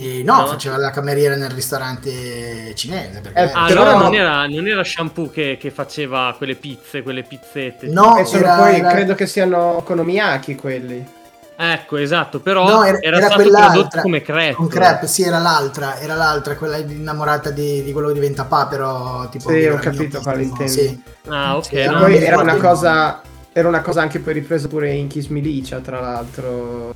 E 0.00 0.22
no, 0.22 0.42
No. 0.42 0.46
faceva 0.46 0.76
la 0.76 0.90
cameriera 0.90 1.34
nel 1.34 1.50
ristorante 1.50 2.72
cinese. 2.76 3.20
Perché 3.20 3.38
Eh, 3.40 3.50
Ah, 3.52 3.66
Però- 3.66 3.82
allora 3.82 3.96
non 3.98 4.14
era, 4.14 4.46
non 4.46 4.66
era 4.68 4.84
Shampoo 4.84 5.28
che, 5.28 5.56
che 5.60 5.70
faceva 5.72 6.32
quelle 6.36 6.54
pizze, 6.54 7.02
quelle 7.02 7.24
pizzette. 7.24 7.88
No, 7.88 8.16
E 8.16 8.24
sono 8.24 8.44
era- 8.44 8.56
poi, 8.56 8.76
era- 8.78 8.90
credo 8.90 9.14
che 9.16 9.26
siano 9.26 9.82
Konomiyaki 9.84 10.54
quelli. 10.54 11.16
Ecco, 11.60 11.96
esatto, 11.96 12.38
però 12.38 12.68
No, 12.68 12.84
era, 12.84 12.98
era- 13.00 13.16
era 13.16 13.26
stato 13.26 13.50
prodotto 13.50 14.00
come 14.00 14.22
crepe. 14.22 14.54
Con 14.54 14.68
crepe, 14.68 15.08
sì, 15.08 15.22
era 15.24 15.38
l'altra, 15.38 15.98
era 15.98 16.14
l'altra, 16.14 16.54
quella 16.54 16.76
innamorata 16.76 17.50
di, 17.50 17.82
di 17.82 17.90
quello 17.90 18.06
che 18.08 18.14
diventa 18.14 18.44
papero. 18.44 19.26
Tipo 19.32 19.50
Sì, 19.50 19.64
ho 19.66 19.76
capito 19.78 20.20
quale 20.20 20.42
intendi. 20.44 20.70
sì. 20.72 21.02
Ah, 21.26 21.56
ok. 21.56 21.64
Sì, 21.64 21.74
E 21.74 21.86
no, 21.88 21.98
poi 21.98 22.16
era 22.22 22.38
una 22.40 22.54
cosa 22.56 23.20
era 23.52 23.66
una 23.66 23.80
cosa 23.80 24.00
anche 24.02 24.20
poi 24.20 24.34
ripresa 24.34 24.68
pure 24.68 24.92
in 24.92 25.08
Kiss 25.08 25.26
Milicia, 25.26 25.78
tra 25.80 25.98
l'altro. 26.00 26.94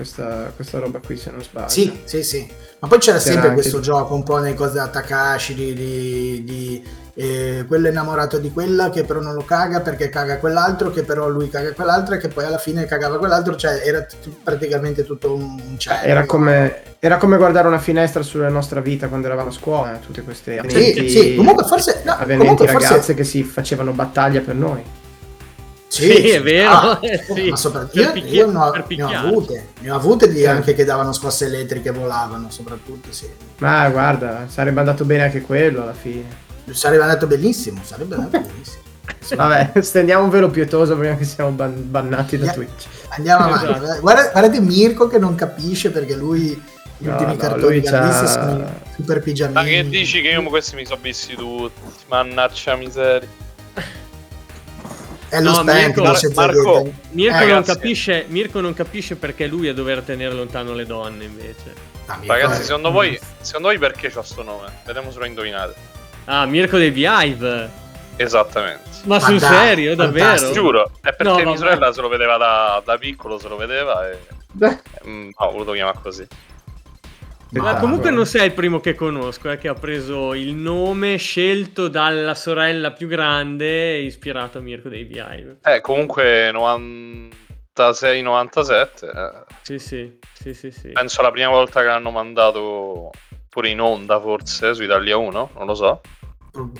Questa, 0.00 0.50
questa 0.56 0.78
roba 0.78 0.98
qui, 1.04 1.14
se 1.18 1.30
non 1.30 1.42
sbaglio. 1.42 1.68
Sì, 1.68 2.00
sì, 2.04 2.22
sì. 2.22 2.48
Ma 2.78 2.88
poi 2.88 2.98
c'era 2.98 3.18
C'era 3.18 3.32
sempre 3.32 3.48
anche- 3.50 3.60
questo 3.60 3.80
gioco 3.80 4.14
un 4.14 4.22
po' 4.22 4.38
nelle 4.38 4.54
cose 4.54 4.72
da 4.76 4.88
Takashi 4.88 5.52
di, 5.52 5.74
di, 5.74 6.42
di, 6.42 6.84
eh, 7.12 7.64
quello 7.68 7.88
innamorato 7.88 8.38
di 8.38 8.50
quella 8.50 8.88
che 8.88 9.04
però 9.04 9.20
non 9.20 9.34
lo 9.34 9.44
caga 9.44 9.80
perché 9.80 10.08
caga 10.08 10.38
quell'altro 10.38 10.90
che 10.90 11.02
però 11.02 11.28
lui 11.28 11.50
caga 11.50 11.72
quell'altro 11.74 12.14
e 12.14 12.18
che 12.18 12.28
poi 12.28 12.44
alla 12.46 12.56
fine 12.56 12.86
cagava 12.86 13.18
quell'altro 13.18 13.56
cioè 13.56 13.82
era 13.84 14.00
t- 14.04 14.16
praticamente 14.42 15.04
tutto 15.04 15.34
un 15.34 15.60
un 15.68 15.78
cerchio 15.78 16.08
Era 16.08 16.24
come, 16.24 16.82
era 16.98 17.18
come 17.18 17.36
guardare 17.36 17.68
una 17.68 17.78
finestra 17.78 18.22
sulla 18.22 18.48
nostra 18.48 18.80
vita 18.80 19.08
quando 19.08 19.26
eravamo 19.26 19.50
a 19.50 19.52
scuola, 19.52 19.98
tutte 20.02 20.22
queste 20.22 20.52
sì, 20.54 20.58
avvenenti, 20.60 21.10
sì, 21.10 21.34
comunque 21.34 21.64
forse 21.64 22.00
no, 22.04 22.16
comunque 22.24 22.66
forse- 22.66 22.88
ragazze 22.88 23.12
che 23.12 23.24
si 23.24 23.42
facevano 23.44 23.92
battaglia 23.92 24.40
per 24.40 24.54
noi. 24.54 24.82
Sì, 25.90 26.08
è 26.30 26.40
vero, 26.40 26.70
Ah, 26.70 27.00
sì. 27.34 27.48
ma 27.50 27.56
sopra- 27.56 27.80
Per 27.84 28.16
io, 28.16 28.24
io 28.24 28.50
ne, 28.50 28.58
ho, 28.58 28.72
ne 28.88 29.02
ho 29.02 29.08
avute 29.08 29.66
ne 29.80 29.90
ho 29.90 29.96
avute 29.96 30.28
di 30.30 30.38
Sì. 30.38 30.46
anche 30.46 30.72
che 30.74 30.84
davano 30.84 31.12
scosse 31.12 31.46
elettriche 31.46 31.88
e 31.88 31.92
volavano 31.92 32.48
soprattutto 32.48 33.10
sì. 33.12 33.28
Ma 33.58 33.88
guarda, 33.88 34.44
sarebbe 34.48 34.78
andato 34.78 35.04
bene 35.04 35.24
anche 35.24 35.40
quello 35.40 35.82
alla 35.82 35.92
fine. 35.92 36.24
sarebbe 36.70 37.02
andato 37.02 37.26
benissimo 37.26 37.80
sarebbe 37.82 38.14
andato 38.14 38.38
benissimo 38.46 38.82
Vabbè, 39.34 39.80
stendiamo 39.82 40.22
un 40.24 40.30
velo 40.30 40.48
pietoso 40.48 40.96
prima 40.96 41.16
che 41.16 41.24
siamo 41.24 41.50
ban- 41.50 41.90
bannati 41.90 42.38
da. 42.38 42.52
Twitch. 42.52 42.86
Andiamo 43.08 43.44
avanti. 43.46 43.64
Esatto. 43.84 44.00
Guarda- 44.00 44.30
guardate 44.30 44.60
Mirko 44.60 45.08
che 45.08 45.18
non 45.18 45.34
capisce 45.34 45.90
perché 45.90 46.14
lui 46.14 46.40
gli 46.98 47.06
No, 47.06 47.12
ultimi 47.12 47.32
no, 47.32 47.36
cartoni 47.36 47.84
sono 47.84 48.64
super 48.94 49.20
pigiamini. 49.20 49.54
Ma 49.54 49.64
che 49.64 49.88
dici 49.88 50.20
che 50.22 50.28
io 50.28 50.42
questi 50.44 50.76
mi 50.76 50.86
sono 50.86 51.00
visti 51.02 51.34
tutti? 51.34 51.80
Mannaggia 52.06 52.76
miseria. 52.76 53.26
È 55.30 55.40
lo 55.40 55.50
No, 55.52 55.62
Mirko- 55.62 56.02
non 56.02 56.12
c'è 56.14 56.28
Marco. 56.34 56.92
Mirko, 57.12 57.38
Eh, 57.38 57.46
non 57.46 57.62
capisce, 57.62 58.24
Mirko 58.28 58.60
non 58.60 58.74
capisce 58.74 59.16
perché 59.16 59.46
lui 59.46 59.68
è 59.68 59.72
dover 59.74 60.02
tenere 60.02 60.34
lontano 60.34 60.74
le 60.74 60.84
donne 60.84 61.24
invece. 61.24 61.72
Ah, 62.06 62.18
Ragazzi, 62.26 62.60
eh, 62.62 62.64
secondo 62.64 62.90
voi, 62.90 63.18
secondo 63.40 63.68
voi 63.68 63.78
perché 63.78 64.10
c'ho 64.10 64.22
sto 64.22 64.42
nome? 64.42 64.66
Vediamo 64.84 65.10
se 65.12 65.18
lo 65.20 65.24
indovinate. 65.26 65.74
Ah, 66.24 66.44
Mirko 66.46 66.76
dei 66.76 66.90
Beehive. 66.90 67.70
Esattamente. 68.16 68.82
Ma, 69.04 69.14
Ma 69.16 69.20
sul 69.20 69.38
dai, 69.38 69.54
serio, 69.66 69.94
davvero? 69.94 70.24
fantastico. 70.26 70.52
Giuro, 70.52 70.90
è 71.00 71.14
perché 71.14 71.22
No, 71.22 71.34
mia 71.36 71.44
vabbè. 71.44 71.56
sorella 71.56 71.92
se 71.92 72.00
lo 72.00 72.08
vedeva 72.08 72.36
da, 72.36 72.82
da 72.84 72.98
piccolo, 72.98 73.38
se 73.38 73.48
lo 73.48 73.56
vedeva 73.56 74.10
e... 74.10 74.18
Mm, 75.06 75.28
no, 75.28 75.46
ho 75.46 75.50
voluto 75.52 75.72
chiamare 75.72 75.98
così. 76.02 76.26
Ma 77.52 77.74
comunque 77.76 78.10
non 78.10 78.26
sei 78.26 78.46
il 78.46 78.52
primo 78.52 78.78
che 78.78 78.94
conosco, 78.94 79.50
eh, 79.50 79.58
che 79.58 79.66
ha 79.68 79.74
preso 79.74 80.34
il 80.34 80.54
nome 80.54 81.16
scelto 81.16 81.88
dalla 81.88 82.34
sorella 82.36 82.92
più 82.92 83.08
grande 83.08 83.96
ispirato 83.98 84.58
a 84.58 84.60
Mirko 84.60 84.88
dei 84.88 85.04
Beehive. 85.04 85.58
Eh, 85.64 85.80
comunque 85.80 86.50
96-97, 86.52 89.04
eh, 89.04 89.44
Sì, 89.62 89.78
sì, 89.78 90.18
sì, 90.32 90.54
sì, 90.54 90.70
sì. 90.70 90.88
penso 90.92 91.22
la 91.22 91.30
prima 91.30 91.48
volta 91.48 91.80
che 91.80 91.86
l'hanno 91.86 92.10
mandato 92.10 93.10
pure 93.48 93.68
in 93.68 93.80
onda 93.80 94.20
forse 94.20 94.74
su 94.74 94.82
Italia 94.84 95.16
1, 95.16 95.50
non 95.56 95.66
lo 95.66 95.74
so. 95.74 96.00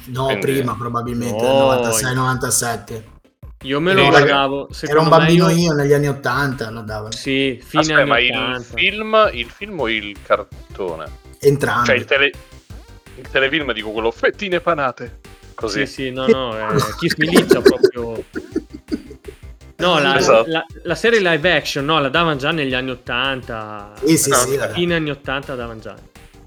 No, 0.06 0.24
Quindi- 0.26 0.40
prima 0.40 0.74
probabilmente, 0.76 1.42
No, 1.42 1.70
nel 1.70 1.80
96-97. 1.80 3.02
Io 3.62 3.79
me 3.81 3.92
lo 3.92 4.09
pagavo. 4.09 4.68
Era 4.81 4.99
un 5.01 5.05
me 5.05 5.11
bambino 5.11 5.49
io- 5.51 5.57
io 5.66 5.73
negli 5.73 5.92
anni 5.92 6.09
80 6.09 6.70
lo 6.70 6.81
davano. 6.81 7.12
Sì, 7.12 7.61
fine 7.62 7.83
Aspetta, 7.83 8.01
anni 8.01 8.09
ma 8.09 8.18
il 8.20 8.31
80. 8.33 8.77
film, 8.77 9.31
il 9.35 9.51
film 9.51 9.81
o 9.81 9.88
il 9.90 10.16
cartone? 10.23 11.05
Entrambi. 11.40 11.87
Cioè 11.87 11.96
il, 11.96 12.05
tele- 12.07 12.33
il 13.16 13.29
telefilm, 13.31 13.73
dico 13.73 13.90
quello 13.90 14.11
fettine 14.11 14.61
panate. 14.61 15.18
Così. 15.55 15.87
Sì, 15.87 15.92
sì, 15.92 16.11
no, 16.11 16.27
no, 16.27 16.57
eh, 16.57 16.77
Kiss 16.99 17.16
Milicia 17.16 17.61
proprio... 17.61 18.25
No, 19.77 19.99
la, 19.99 20.16
Esatto. 20.18 20.49
la- 20.51 20.64
la 20.85 20.94
serie 20.94 21.21
live 21.21 21.52
action, 21.54 21.85
no, 21.85 22.00
la 22.00 22.08
davano 22.08 22.37
già 22.37 22.50
negli 22.52 22.73
anni 22.75 22.90
80. 22.90 23.92
Sì, 24.04 24.17
sì, 24.17 24.31
No, 24.31 24.37
sì, 24.37 24.58
Fine 24.73 24.94
anni 24.94 25.11
80 25.11 25.52
la 25.54 25.58
davano 25.63 25.81
già. 25.81 25.94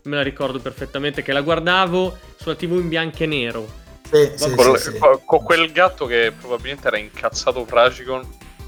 Me 0.03 0.15
la 0.15 0.23
ricordo 0.23 0.59
perfettamente 0.59 1.21
che 1.21 1.31
la 1.31 1.41
guardavo 1.41 2.17
sulla 2.37 2.55
TV 2.55 2.73
in 2.73 2.89
bianco 2.89 3.21
e 3.23 3.25
nero. 3.27 3.81
Sì, 4.13 4.31
sì, 4.35 4.55
con, 4.55 4.77
sì, 4.77 4.91
sì. 4.91 4.97
con- 4.97 5.43
quel 5.43 5.71
gatto 5.71 6.05
che 6.05 6.31
probabilmente 6.37 6.87
era 6.87 6.97
incazzato 6.97 7.65
fragico. 7.65 8.21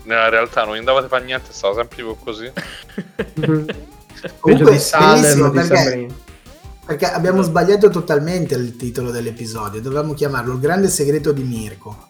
Nella 0.03 0.29
realtà 0.29 0.63
non 0.65 0.75
andavate 0.75 1.07
fa 1.07 1.17
niente, 1.17 1.51
stava 1.51 1.75
sempre 1.75 1.97
tipo 1.97 2.15
così. 2.15 2.51
Comunque, 4.39 4.71
di 4.71 4.79
Salem 4.79 5.21
bellissimo, 5.21 5.49
di 5.49 5.55
perché-. 5.55 6.07
Perché 6.85 7.05
abbiamo 7.05 7.41
sbagliato 7.41 7.89
totalmente 7.89 8.55
il 8.55 8.75
titolo 8.75 9.09
dell'episodio. 9.09 9.81
Dovevamo 9.81 10.13
chiamarlo 10.13 10.53
Il 10.53 10.59
grande 10.59 10.87
segreto 10.87 11.31
di 11.31 11.41
Mirko. 11.41 12.05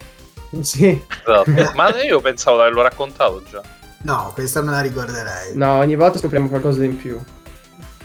Sì. 0.60 1.02
Esatto. 1.24 1.72
Ma 1.74 2.02
io 2.02 2.20
pensavo 2.20 2.56
di 2.56 2.62
averlo 2.62 2.82
raccontato 2.82 3.42
già. 3.50 3.62
No, 4.02 4.30
questa 4.34 4.60
me 4.62 4.70
la 4.70 4.80
ricorderei. 4.80 5.56
No, 5.56 5.78
ogni 5.78 5.96
volta 5.96 6.18
scopriamo 6.18 6.48
qualcosa 6.48 6.84
in 6.84 6.96
più. 6.96 7.18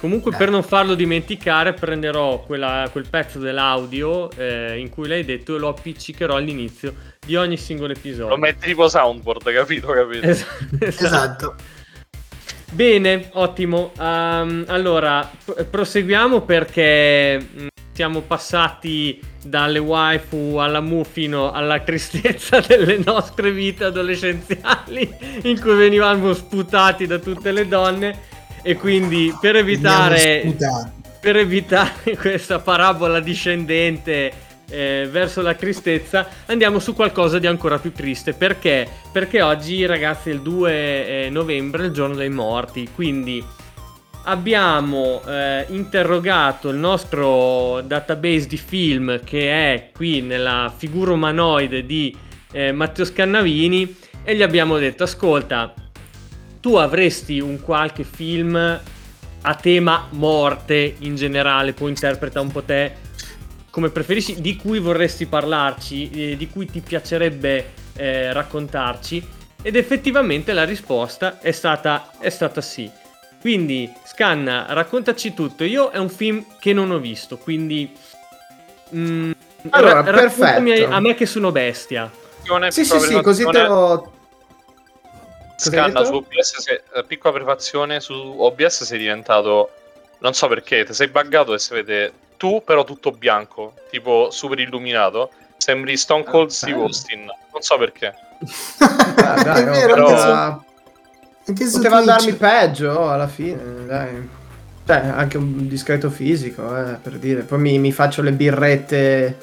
Comunque, 0.01 0.35
per 0.35 0.49
non 0.49 0.63
farlo 0.63 0.95
dimenticare, 0.95 1.73
prenderò 1.73 2.39
quella- 2.39 2.89
quel 2.91 3.05
pezzo 3.07 3.37
dell'audio 3.37 4.31
eh, 4.35 4.79
in 4.79 4.89
cui 4.89 5.07
l'hai 5.07 5.23
detto 5.23 5.55
e 5.55 5.59
lo 5.59 5.67
appiccicherò 5.67 6.37
all'inizio 6.37 6.95
di 7.23 7.35
ogni 7.35 7.55
singolo 7.55 7.93
episodio. 7.93 8.29
Lo 8.29 8.37
metti 8.37 8.65
tipo 8.65 8.89
soundboard, 8.89 9.53
capito? 9.53 9.87
capito? 9.89 10.25
Es- 10.25 10.43
esatto. 10.79 11.05
Esatto. 11.05 11.55
Bene, 12.71 13.29
ottimo. 13.33 13.91
Ehm, 13.99 14.63
allora, 14.69 15.29
p- 15.45 15.65
proseguiamo 15.65 16.41
perché 16.41 17.37
mh, 17.39 17.67
siamo 17.93 18.21
passati 18.21 19.19
dalle 19.43 19.77
waifu 19.79 20.55
alla 20.57 20.81
muffino 20.81 21.51
alla 21.51 21.79
tristezza 21.81 22.59
delle 22.65 22.97
nostre 23.05 23.51
vite 23.51 23.83
adolescenziali 23.83 25.13
in 25.43 25.59
cui 25.59 25.75
venivamo 25.75 26.33
sputati 26.33 27.05
da 27.05 27.19
tutte 27.19 27.51
le 27.51 27.67
donne 27.67 28.29
e 28.62 28.76
quindi 28.76 29.36
per 29.39 29.55
evitare 29.55 30.55
per 31.22 31.38
evitare 31.38 32.18
questa 32.20 32.59
parabola 32.59 33.20
discendente 33.20 34.49
eh, 34.72 35.07
verso 35.09 35.41
la 35.41 35.53
tristezza, 35.53 36.28
andiamo 36.47 36.80
su 36.80 36.95
qualcosa 36.95 37.38
di 37.38 37.45
ancora 37.45 37.78
più 37.78 37.93
triste. 37.93 38.34
Perché? 38.34 38.88
Perché 39.12 39.41
oggi, 39.41 39.86
ragazzi, 39.86 40.30
è 40.30 40.34
il 40.34 40.41
2 40.41 41.26
eh, 41.26 41.30
novembre, 41.30 41.86
il 41.86 41.91
giorno 41.91 42.16
dei 42.16 42.30
morti. 42.30 42.89
Quindi 42.93 43.43
abbiamo 44.24 45.22
eh, 45.28 45.66
interrogato 45.70 46.70
il 46.70 46.78
nostro 46.78 47.82
database 47.82 48.47
di 48.47 48.57
film 48.57 49.24
che 49.24 49.74
è 49.74 49.89
qui 49.93 50.22
nella 50.22 50.74
figura 50.76 51.12
umanoide 51.12 51.86
di 51.86 52.16
eh, 52.51 52.72
Matteo 52.72 53.05
Scannavini 53.05 53.95
e 54.24 54.36
gli 54.36 54.43
abbiamo 54.43 54.78
detto 54.78 55.03
ascolta 55.03 55.74
tu 56.62 56.76
avresti 56.76 57.39
un 57.39 57.59
qualche 57.59 58.03
film 58.03 58.55
a 59.43 59.55
tema 59.55 60.07
morte 60.12 60.95
in 60.99 61.16
generale 61.16 61.74
poi 61.74 61.89
interpreta 61.89 62.39
un 62.39 62.51
po' 62.51 62.62
te 62.64 63.09
come 63.70 63.89
preferisci 63.89 64.39
di 64.39 64.55
cui 64.55 64.80
vorresti 64.80 65.26
parlarci 65.26 66.09
eh, 66.12 66.38
di 66.38 66.47
cui 66.47 66.68
ti 66.68 66.80
piacerebbe 66.80 67.74
eh, 67.95 68.32
raccontarci 68.32 69.28
ed 69.62 69.76
effettivamente 69.76 70.53
la 70.53 70.64
risposta 70.64 71.39
è 71.39 71.51
stata, 71.51 72.12
è 72.20 72.30
stata 72.30 72.62
sì 72.62 72.99
quindi, 73.41 73.91
Scanna, 74.05 74.68
raccontaci 74.70 75.34
tutto. 75.34 75.64
Io 75.64 75.89
è 75.89 75.97
un 75.97 76.09
film 76.09 76.45
che 76.59 76.74
non 76.74 76.91
ho 76.91 76.99
visto, 76.99 77.38
quindi... 77.38 77.91
mm, 78.95 79.32
Allora, 79.72 80.03
ra- 80.03 80.12
perfetto. 80.12 80.93
a 80.93 80.99
me 80.99 81.16
che 81.16 81.26
sono 81.26 81.51
bestia. 81.51 82.09
Sì, 82.70 82.86
sì, 82.86 82.99
sì, 82.99 83.20
così 83.22 83.43
te 83.45 83.64
lo... 83.64 84.12
Scanna 85.70 86.03
su 86.03 86.14
OBS, 86.16 86.66
eh, 86.95 87.03
piccola 87.05 87.34
prefazione, 87.34 87.99
su 87.99 88.14
OBS 88.14 88.84
sei 88.84 88.97
diventato, 88.99 89.70
non 90.20 90.34
so 90.34 90.47
perché, 90.47 90.84
ti 90.86 90.93
sei 90.93 91.07
buggato 91.07 91.53
e 91.53 91.59
si 91.59 91.74
vede 91.74 92.12
tu 92.38 92.64
però 92.66 92.84
tutto 92.84 93.12
bianco, 93.12 93.74
tipo 93.91 94.30
super 94.32 94.57
illuminato, 94.59 95.30
sembri 95.57 95.95
Stone 95.97 96.24
Cold 96.24 96.49
Ah, 96.49 96.53
Steve. 96.53 96.82
Austin, 96.82 97.26
non 97.26 97.62
so 97.62 97.78
perché. 97.78 98.14
Ah, 99.24 99.43
dai, 99.43 99.64
È 99.64 99.68
oh, 99.68 99.72
vero, 99.72 99.93
però- 99.93 100.64
Poteva 101.43 101.70
Twitch. 101.70 101.86
andarmi 101.93 102.34
peggio 102.34 102.89
oh, 102.91 103.09
alla 103.09 103.28
fine, 103.28 103.86
dai. 103.86 104.30
Cioè, 104.86 104.95
anche 104.97 105.38
un 105.38 105.68
discreto 105.68 106.09
fisico, 106.09 106.76
eh, 106.76 106.93
per 106.95 107.18
dire. 107.20 107.41
Poi 107.43 107.59
mi, 107.59 107.78
mi 107.78 107.91
faccio 107.91 108.22
le 108.24 108.32
birrette 108.32 109.38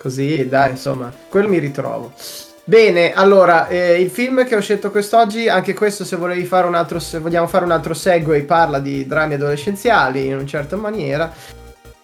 così, 0.00 0.48
dai, 0.48 0.70
insomma, 0.70 1.12
quello 1.28 1.48
mi 1.48 1.58
ritrovo. 1.58 2.12
Bene, 2.66 3.12
allora, 3.12 3.68
eh, 3.68 4.00
il 4.00 4.08
film 4.08 4.46
che 4.46 4.56
ho 4.56 4.60
scelto 4.60 4.90
quest'oggi, 4.90 5.50
anche 5.50 5.74
questo 5.74 6.02
se 6.02 6.16
volevi 6.16 6.46
fare 6.46 6.66
un 6.66 6.74
altro, 6.74 6.98
se 6.98 7.18
vogliamo 7.18 7.46
fare 7.46 7.66
un 7.66 7.72
altro 7.72 7.92
segue, 7.92 8.40
parla 8.44 8.78
di 8.78 9.06
drammi 9.06 9.34
adolescenziali 9.34 10.28
in 10.28 10.34
una 10.34 10.46
certa 10.46 10.74
maniera. 10.74 11.30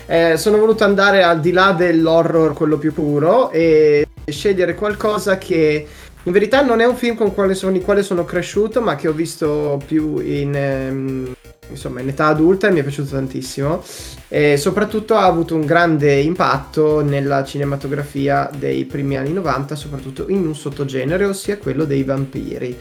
Eh, 0.05 0.37
sono 0.37 0.59
voluto 0.59 0.85
andare 0.85 1.23
al 1.23 1.41
di 1.41 1.53
là 1.53 1.73
dell'horror, 1.73 2.53
quello 2.53 2.77
più 2.77 2.93
puro, 2.93 3.51
e 3.51 4.07
scegliere 4.27 4.75
qualcosa 4.75 5.39
che 5.39 5.87
in 6.23 6.33
verità 6.33 6.61
non 6.61 6.81
è 6.81 6.85
un 6.85 6.95
film 6.95 7.17
con 7.17 7.29
il 7.29 7.83
quale 7.83 8.03
sono 8.03 8.25
cresciuto, 8.27 8.83
ma 8.83 8.97
che 8.97 9.09
ho 9.09 9.13
visto 9.13 9.81
più 9.87 10.19
in, 10.19 10.55
ehm, 10.55 11.35
insomma, 11.71 12.01
in 12.01 12.09
età 12.09 12.27
adulta 12.27 12.69
e 12.69 12.73
mi 12.73 12.81
è 12.81 12.83
piaciuto 12.83 13.11
tantissimo. 13.11 13.83
E 14.29 14.57
soprattutto 14.57 15.15
ha 15.15 15.25
avuto 15.25 15.55
un 15.55 15.65
grande 15.65 16.21
impatto 16.21 17.03
nella 17.03 17.45
cinematografia 17.45 18.51
dei 18.57 18.85
primi 18.85 19.17
anni 19.17 19.33
90, 19.33 19.75
soprattutto 19.75 20.27
in 20.29 20.47
un 20.47 20.55
sottogenere, 20.55 21.25
ossia 21.25 21.59
quello 21.59 21.85
dei 21.85 22.05
vampiri. 22.05 22.77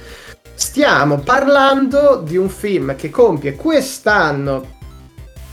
Stiamo 0.54 1.20
parlando 1.20 2.22
di 2.26 2.38
un 2.38 2.50
film 2.50 2.96
che 2.96 3.10
compie 3.10 3.56
quest'anno 3.56 4.78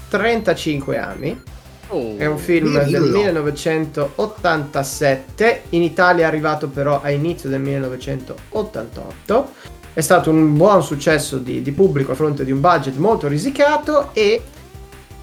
35 0.09 0.99
anni. 0.99 1.41
Oh, 1.89 2.16
È 2.16 2.26
un 2.26 2.39
film 2.39 2.72
del 2.72 2.87
Dillo. 2.87 3.18
1987, 3.18 5.62
in 5.70 5.82
Italia 5.82 6.24
è 6.24 6.26
arrivato 6.26 6.68
però 6.68 7.01
a 7.01 7.11
inizio 7.11 7.49
del 7.49 7.61
1988. 7.61 9.51
È 9.97 10.03
stato 10.03 10.28
un 10.28 10.59
buon 10.59 10.82
successo 10.82 11.38
di, 11.38 11.62
di 11.62 11.72
pubblico 11.72 12.12
a 12.12 12.14
fronte 12.14 12.44
di 12.44 12.53
un 12.53 12.61
budget 12.61 12.97
molto 12.97 13.28
risicato 13.28 14.11
e 14.12 14.42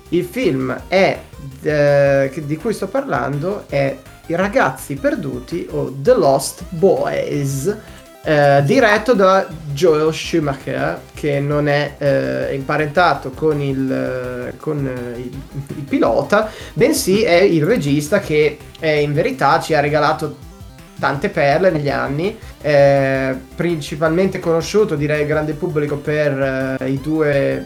il 0.10 0.24
film 0.26 0.76
è, 0.88 1.20
eh, 1.62 2.32
di 2.44 2.58
cui 2.58 2.74
sto 2.74 2.88
parlando 2.88 3.66
è 3.70 3.96
I 4.26 4.36
ragazzi 4.36 4.96
perduti 4.96 5.68
o 5.70 5.94
The 5.96 6.16
Lost 6.16 6.64
Boys, 6.70 7.78
eh, 8.24 8.64
diretto 8.66 9.14
da 9.14 9.48
Joel 9.74 10.12
Schumacher, 10.12 11.02
che 11.14 11.40
non 11.40 11.68
è 11.68 11.94
eh, 12.00 12.56
imparentato 12.56 13.30
con, 13.30 13.62
il, 13.62 13.92
eh, 13.92 14.58
con 14.58 14.88
eh, 14.88 15.20
il, 15.20 15.40
il 15.68 15.84
pilota, 15.84 16.50
bensì 16.74 17.22
è 17.22 17.40
il 17.42 17.64
regista 17.64 18.20
che 18.20 18.58
in 18.82 19.14
verità 19.14 19.62
ci 19.62 19.76
ha 19.76 19.80
regalato 19.80 20.52
tante 21.00 21.30
perle 21.30 21.70
negli 21.70 21.90
anni, 21.90 22.38
eh, 22.62 23.36
principalmente 23.56 24.40
conosciuto 24.40 24.96
direi 24.96 25.22
al 25.22 25.28
grande 25.28 25.54
pubblico 25.54 25.98
per 25.98 26.78
eh, 26.80 26.90
i 26.90 27.00
due 27.02 27.66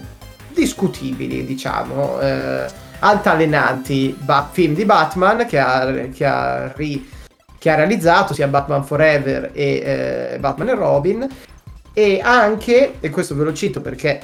discutibili, 0.53 1.45
diciamo, 1.45 2.19
eh, 2.19 2.65
altalenanti 2.99 4.17
ba- 4.19 4.49
film 4.51 4.73
di 4.73 4.85
Batman 4.85 5.45
che 5.45 5.59
ha, 5.59 5.91
che 6.11 6.25
ha 6.25 6.71
ri- 6.75 7.15
che 7.59 7.69
ha 7.71 7.75
realizzato 7.75 8.33
sia 8.33 8.47
Batman 8.47 8.83
Forever 8.83 9.51
e 9.53 10.33
eh, 10.33 10.39
Batman 10.39 10.69
e 10.69 10.75
Robin. 10.75 11.27
E 11.93 12.21
anche, 12.23 12.93
e 12.99 13.09
questo 13.09 13.35
ve 13.35 13.43
lo 13.43 13.53
cito 13.53 13.81
perché 13.81 14.21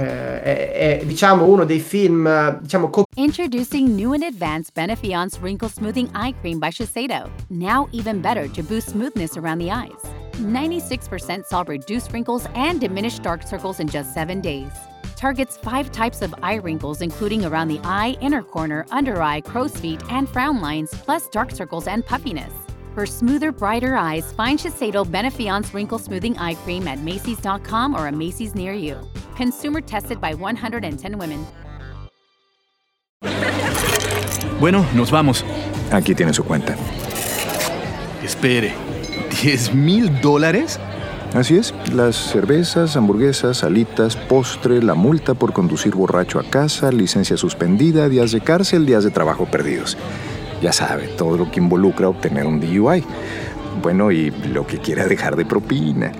è, 0.00 1.00
è, 1.00 1.04
diciamo 1.04 1.44
uno 1.46 1.64
dei 1.64 1.80
film 1.80 2.26
eh, 2.26 2.58
diciamo 2.60 2.90
co- 2.90 3.04
Introducing 3.16 3.88
new 3.94 4.12
and 4.12 4.22
advanced 4.22 4.72
Benefiance 4.74 5.38
Wrinkle 5.40 5.68
Smoothing 5.68 6.08
Eye 6.14 6.34
Cream 6.40 6.58
by 6.58 6.70
Shiseido. 6.70 7.30
Now 7.48 7.88
even 7.92 8.20
better 8.20 8.48
to 8.48 8.62
boost 8.62 8.90
smoothness 8.90 9.36
around 9.36 9.58
the 9.58 9.70
eyes. 9.70 10.00
96% 10.38 11.44
solve 11.44 11.68
reduced 11.68 12.12
wrinkles 12.12 12.46
and 12.54 12.80
diminished 12.80 13.22
dark 13.22 13.42
circles 13.42 13.80
in 13.80 13.88
just 13.88 14.14
seven 14.14 14.40
days. 14.40 14.70
Targets 15.14 15.56
five 15.56 15.92
types 15.92 16.20
of 16.22 16.34
eye 16.42 16.56
wrinkles, 16.56 17.00
including 17.00 17.44
around 17.44 17.68
the 17.68 17.80
eye, 17.84 18.16
inner 18.20 18.42
corner, 18.42 18.84
under 18.90 19.22
eye, 19.22 19.40
crow's 19.40 19.76
feet, 19.76 20.02
and 20.10 20.28
frown 20.28 20.60
lines, 20.60 20.90
plus 21.04 21.28
dark 21.28 21.52
circles 21.52 21.86
and 21.86 22.04
puffiness. 22.04 22.52
For 22.94 23.06
smoother, 23.06 23.52
brighter 23.52 23.94
eyes, 23.94 24.32
find 24.34 24.58
Shiseido 24.58 25.10
Benefiance 25.10 25.72
Wrinkle 25.72 25.98
Smoothing 25.98 26.36
Eye 26.36 26.54
Cream 26.54 26.86
at 26.86 26.98
Macy's.com 26.98 27.94
or 27.94 28.08
a 28.08 28.12
Macy's 28.12 28.54
near 28.54 28.74
you. 28.74 28.96
Consumer 29.34 29.80
tested 29.80 30.20
by 30.20 30.34
110 30.34 31.16
women. 31.16 31.46
Bueno, 34.60 34.86
nos 34.94 35.10
vamos. 35.10 35.44
Aquí 35.90 36.14
tiene 36.14 36.34
su 36.34 36.44
cuenta. 36.44 36.76
Espere, 38.22 38.74
¿10 39.42 39.72
mil 39.72 40.20
dólares? 40.20 40.78
Así 41.34 41.56
es, 41.56 41.74
las 41.94 42.14
cervezas, 42.14 42.94
hamburguesas, 42.94 43.64
alitas, 43.64 44.16
postre, 44.16 44.82
la 44.82 44.94
multa 44.94 45.32
por 45.32 45.54
conducir 45.54 45.94
borracho 45.94 46.38
a 46.38 46.44
casa, 46.44 46.92
licencia 46.92 47.38
suspendida, 47.38 48.10
días 48.10 48.32
de 48.32 48.42
cárcel, 48.42 48.84
días 48.84 49.02
de 49.02 49.10
trabajo 49.10 49.46
perdidos. 49.46 49.96
Ya 50.62 50.72
sabe, 50.72 51.08
todo 51.18 51.36
lo 51.36 51.50
que 51.50 51.58
involucra 51.58 52.08
obtener 52.08 52.46
un 52.46 52.60
DUI. 52.60 53.04
Bueno, 53.82 54.12
y 54.12 54.30
lo 54.30 54.64
que 54.64 54.78
quiera 54.78 55.06
dejar 55.06 55.34
de 55.34 55.44
propina. 55.44 56.12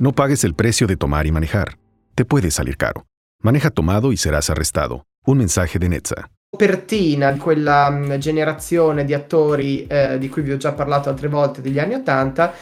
No 0.00 0.12
pagues 0.12 0.42
el 0.42 0.54
precio 0.54 0.88
de 0.88 0.96
tomar 0.96 1.26
y 1.26 1.30
manejar. 1.30 1.78
Te 2.16 2.24
puede 2.24 2.50
salir 2.50 2.76
caro. 2.76 3.06
Maneja 3.42 3.70
tomado 3.70 4.10
y 4.10 4.16
serás 4.16 4.50
arrestado. 4.50 5.04
Un 5.24 5.38
mensaje 5.38 5.78
de 5.78 5.88
Netza. 5.88 6.28
copertina 6.50 7.30
di 7.32 7.38
quella 7.38 7.90
mh, 7.90 8.18
generazione 8.18 9.04
di 9.04 9.12
attori 9.12 9.86
eh, 9.86 10.18
di 10.18 10.28
cui 10.28 10.42
vi 10.42 10.52
ho 10.52 10.56
già 10.56 10.72
parlato 10.72 11.08
altre 11.10 11.28
volte 11.28 11.60
degli 11.60 11.78
anni 11.78 11.94
80 11.94 12.54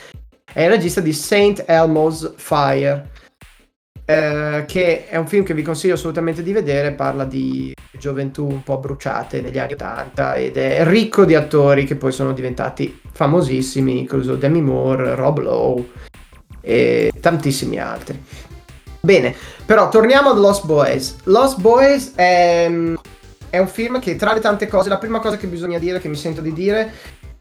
è 0.53 0.63
il 0.63 0.71
regista 0.71 1.01
di 1.01 1.13
Saint 1.13 1.65
Elmo's 1.67 2.33
Fire 2.37 3.11
eh, 4.05 4.65
che 4.67 5.07
è 5.07 5.17
un 5.17 5.27
film 5.27 5.45
che 5.45 5.55
vi 5.55 5.63
consiglio 5.63 5.95
assolutamente 5.95 6.43
di 6.43 6.53
vedere 6.53 6.93
parla 6.93 7.25
di 7.25 7.75
gioventù 7.93 8.47
un 8.47 8.63
po' 8.63 8.79
bruciate 8.79 9.41
negli 9.41 9.59
anni 9.59 9.73
80 9.73 10.35
ed 10.35 10.57
è 10.57 10.85
ricco 10.85 11.25
di 11.25 11.35
attori 11.35 11.85
che 11.85 11.97
poi 11.97 12.13
sono 12.13 12.33
diventati 12.33 13.01
famosissimi 13.13 13.99
incluso 13.99 14.37
Demi 14.37 14.61
Moore, 14.61 15.15
Rob 15.15 15.39
Lowe 15.39 15.89
e 16.61 17.13
tantissimi 17.21 17.79
altri. 17.79 18.23
Bene, 19.01 19.35
però 19.67 19.89
torniamo 19.89 20.31
ad 20.31 20.39
Lost 20.39 20.65
Boys. 20.65 21.17
Lost 21.25 21.61
Boys 21.61 22.13
è, 22.15 22.71
è 23.51 23.59
un 23.59 23.69
film 23.69 24.01
che 24.01 24.17
tra 24.17 24.33
le 24.33 24.41
tante 24.41 24.67
cose, 24.67 24.89
la 24.89 24.99
prima 24.99 25.21
cosa 25.21 25.37
che 25.37 25.47
bisogna 25.47 25.79
dire, 25.79 26.01
che 26.01 26.09
mi 26.09 26.17
sento 26.17 26.41
di 26.41 26.55
dire, 26.55 26.91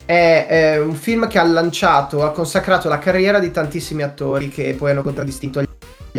è, 0.06 0.46
è, 0.48 0.80
un 0.80 0.94
film 0.94 1.28
che 1.28 1.40
ha 1.40 1.44
lanciato, 1.44 2.24
ha 2.24 2.32
consacrato 2.32 2.90
la 2.90 3.00
carriera 3.00 3.40
di 3.40 3.50
tantissimi 3.50 4.04
attori 4.04 4.50
che 4.50 4.76
poi 4.78 4.92
hanno 4.92 5.04
contraddistinto 5.04 5.62
gli 5.62 5.66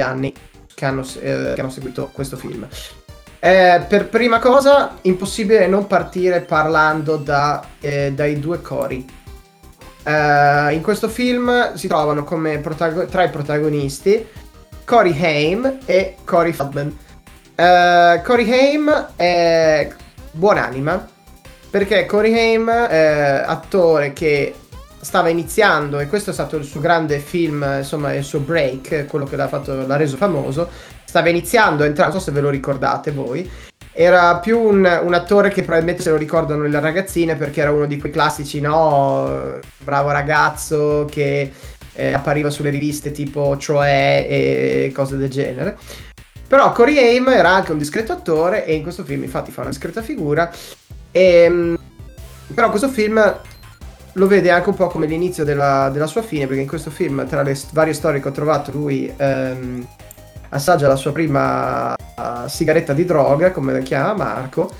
anni 0.00 0.32
che 0.74 0.84
hanno, 0.84 1.02
eh, 1.20 1.52
che 1.54 1.60
hanno 1.60 1.70
seguito 1.70 2.10
questo 2.12 2.36
film. 2.36 2.66
Eh, 3.38 3.84
per 3.86 4.08
prima 4.08 4.38
cosa, 4.38 4.96
impossibile 5.02 5.66
non 5.66 5.86
partire 5.86 6.40
parlando 6.40 7.16
da, 7.16 7.62
eh, 7.80 8.12
dai 8.12 8.38
due 8.40 8.60
cori. 8.62 9.06
Eh, 10.02 10.72
in 10.72 10.80
questo 10.82 11.08
film 11.08 11.74
si 11.74 11.88
trovano 11.88 12.24
come 12.24 12.58
protago- 12.58 13.06
tra 13.06 13.24
i 13.24 13.30
protagonisti 13.30 14.26
Corey 14.84 15.18
Haim 15.22 15.78
e 15.84 16.16
Corey 16.24 16.52
Feldman. 16.52 16.98
Uh, 17.56 18.20
Corey 18.22 18.50
Haim 18.50 18.90
è 19.14 19.88
buonanima 20.32 21.08
perché 21.70 22.04
Corey 22.04 22.34
Haim 22.34 22.68
è 22.68 23.44
attore 23.46 24.12
che 24.12 24.54
stava 25.04 25.28
iniziando 25.28 26.00
e 26.00 26.06
questo 26.06 26.30
è 26.30 26.32
stato 26.32 26.56
il 26.56 26.64
suo 26.64 26.80
grande 26.80 27.18
film, 27.18 27.64
insomma 27.78 28.14
il 28.14 28.24
suo 28.24 28.40
break, 28.40 29.04
quello 29.06 29.26
che 29.26 29.36
l'ha, 29.36 29.48
fatto, 29.48 29.86
l'ha 29.86 29.96
reso 29.96 30.16
famoso, 30.16 30.68
stava 31.04 31.28
iniziando 31.28 31.82
a 31.82 31.86
entrare, 31.86 32.10
non 32.10 32.18
so 32.18 32.24
se 32.24 32.32
ve 32.32 32.40
lo 32.40 32.48
ricordate 32.48 33.10
voi, 33.10 33.48
era 33.92 34.38
più 34.38 34.58
un, 34.58 35.00
un, 35.04 35.14
attore 35.14 35.50
che 35.50 35.62
probabilmente 35.62 36.02
se 36.02 36.10
lo 36.10 36.16
ricordano 36.16 36.66
le 36.66 36.80
ragazzine 36.80 37.36
perché 37.36 37.60
era 37.60 37.70
uno 37.70 37.86
di 37.86 37.98
quei 37.98 38.10
classici, 38.10 38.60
no, 38.60 39.58
bravo 39.78 40.10
ragazzo 40.10 41.06
che 41.08 41.52
eh, 41.92 42.12
appariva 42.12 42.50
sulle 42.50 42.70
riviste 42.70 43.12
tipo 43.12 43.56
Troè 43.60 44.26
e 44.28 44.92
cose 44.92 45.16
del 45.16 45.30
genere. 45.30 45.76
Però 46.48 46.72
Corey 46.72 46.96
Haim 46.98 47.28
era 47.28 47.50
anche 47.50 47.72
un 47.72 47.78
discreto 47.78 48.12
attore 48.12 48.64
e 48.64 48.74
in 48.74 48.82
questo 48.82 49.04
film 49.04 49.22
infatti 49.22 49.50
fa 49.50 49.60
una 49.60 49.70
discreta 49.70 50.02
figura. 50.02 50.50
E, 51.10 51.22
ehm, 51.22 51.78
però 52.52 52.70
questo 52.70 52.88
film 52.88 53.20
lo 54.14 54.26
vede 54.26 54.50
anche 54.50 54.68
un 54.68 54.74
po' 54.74 54.88
come 54.88 55.06
l'inizio 55.06 55.44
della, 55.44 55.88
della 55.90 56.06
sua 56.06 56.22
fine, 56.22 56.46
perché 56.46 56.62
in 56.62 56.68
questo 56.68 56.90
film, 56.90 57.26
tra 57.26 57.42
le 57.42 57.56
varie 57.72 57.92
storie 57.92 58.20
che 58.20 58.28
ho 58.28 58.32
trovato, 58.32 58.70
lui 58.70 59.12
ehm, 59.16 59.86
assaggia 60.50 60.88
la 60.88 60.96
sua 60.96 61.12
prima 61.12 61.94
uh, 61.94 62.46
sigaretta 62.46 62.92
di 62.92 63.04
droga, 63.04 63.50
come 63.50 63.72
la 63.72 63.80
chiama 63.80 64.14
Marco. 64.14 64.70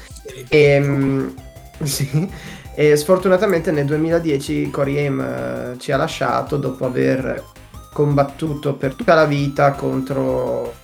E, 0.49 0.79
um, 0.79 1.35
sì, 1.83 2.29
e 2.75 2.97
sfortunatamente 2.97 3.71
nel 3.71 3.87
2010 3.87 4.71
Corey 4.71 4.99
Haim 4.99 5.19
uh, 5.75 5.77
ci 5.79 5.93
ha 5.93 5.97
lasciato 5.97 6.57
dopo 6.57 6.87
aver 6.87 7.43
combattuto 7.93 8.75
per 8.75 8.95
tutta 8.95 9.15
la 9.15 9.25
vita 9.25 9.73
contro 9.73 10.75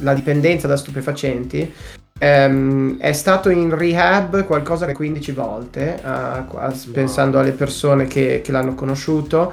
la 0.00 0.14
dipendenza 0.14 0.66
da 0.66 0.76
stupefacenti. 0.76 1.72
Um, 2.20 2.98
è 2.98 3.12
stato 3.12 3.48
in 3.48 3.76
rehab 3.76 4.44
qualcosa 4.44 4.86
che 4.86 4.92
15 4.92 5.32
volte, 5.32 6.00
uh, 6.02 6.90
pensando 6.90 7.38
alle 7.38 7.52
persone 7.52 8.06
che, 8.06 8.40
che, 8.42 8.50
l'hanno 8.50 8.74
conosciuto. 8.74 9.52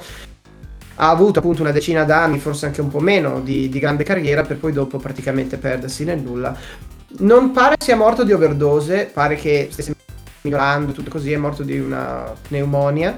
Ha 0.98 1.10
avuto 1.10 1.40
appunto 1.40 1.62
una 1.62 1.72
decina 1.72 2.04
d'anni, 2.04 2.40
forse 2.40 2.66
anche 2.66 2.82
un 2.82 2.90
po' 2.90 3.00
meno, 3.00 3.42
di, 3.42 3.70
di 3.70 3.80
grande 3.80 4.04
carriera, 4.04 4.44
per 4.44 4.58
poi 4.58 4.72
dopo 4.72 4.98
praticamente 4.98 5.58
perdersi 5.58 6.06
nel 6.06 6.20
nulla. 6.20 6.56
Non 7.18 7.52
pare 7.52 7.76
sia 7.78 7.96
morto 7.96 8.24
di 8.24 8.34
overdose, 8.34 9.10
pare 9.14 9.36
che 9.36 9.68
stesse 9.70 9.94
migliorando, 10.42 10.92
tutto 10.92 11.12
così, 11.12 11.34
è 11.34 11.38
morto 11.38 11.64
di 11.64 11.78
una 11.78 12.34
pneumonia. 12.48 13.14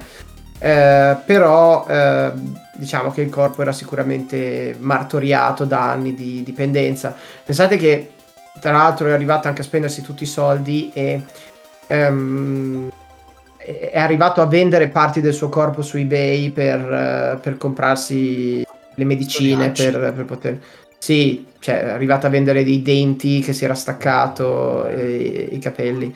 Eh, 0.60 1.16
però 1.24 1.86
eh, 1.88 2.32
diciamo 2.74 3.12
che 3.12 3.22
il 3.22 3.30
corpo 3.30 3.62
era 3.62 3.72
sicuramente 3.72 4.76
martoriato 4.78 5.64
da 5.64 5.90
anni 5.90 6.14
di 6.14 6.42
dipendenza. 6.42 7.14
Pensate 7.44 7.76
che 7.76 8.10
tra 8.60 8.72
l'altro 8.72 9.08
è 9.08 9.12
arrivato 9.12 9.48
anche 9.48 9.62
a 9.62 9.64
spendersi 9.64 10.02
tutti 10.02 10.24
i 10.24 10.26
soldi 10.26 10.90
e 10.92 11.22
um, 11.88 12.90
è 13.56 13.98
arrivato 13.98 14.40
a 14.40 14.46
vendere 14.46 14.88
parti 14.88 15.20
del 15.20 15.34
suo 15.34 15.48
corpo 15.48 15.82
su 15.82 15.96
eBay 15.96 16.50
per, 16.50 16.80
uh, 17.36 17.40
per 17.40 17.56
comprarsi 17.58 18.66
le 18.94 19.04
medicine 19.04 19.70
per, 19.70 20.12
per, 20.14 20.24
poter... 20.24 20.58
Sì, 20.98 21.46
cioè 21.60 21.82
è 21.82 21.88
arrivato 21.90 22.26
a 22.26 22.30
vendere 22.30 22.64
dei 22.64 22.82
denti 22.82 23.40
che 23.40 23.52
si 23.52 23.64
era 23.64 23.74
staccato, 23.74 24.86
e, 24.86 25.48
i 25.52 25.58
capelli. 25.58 26.14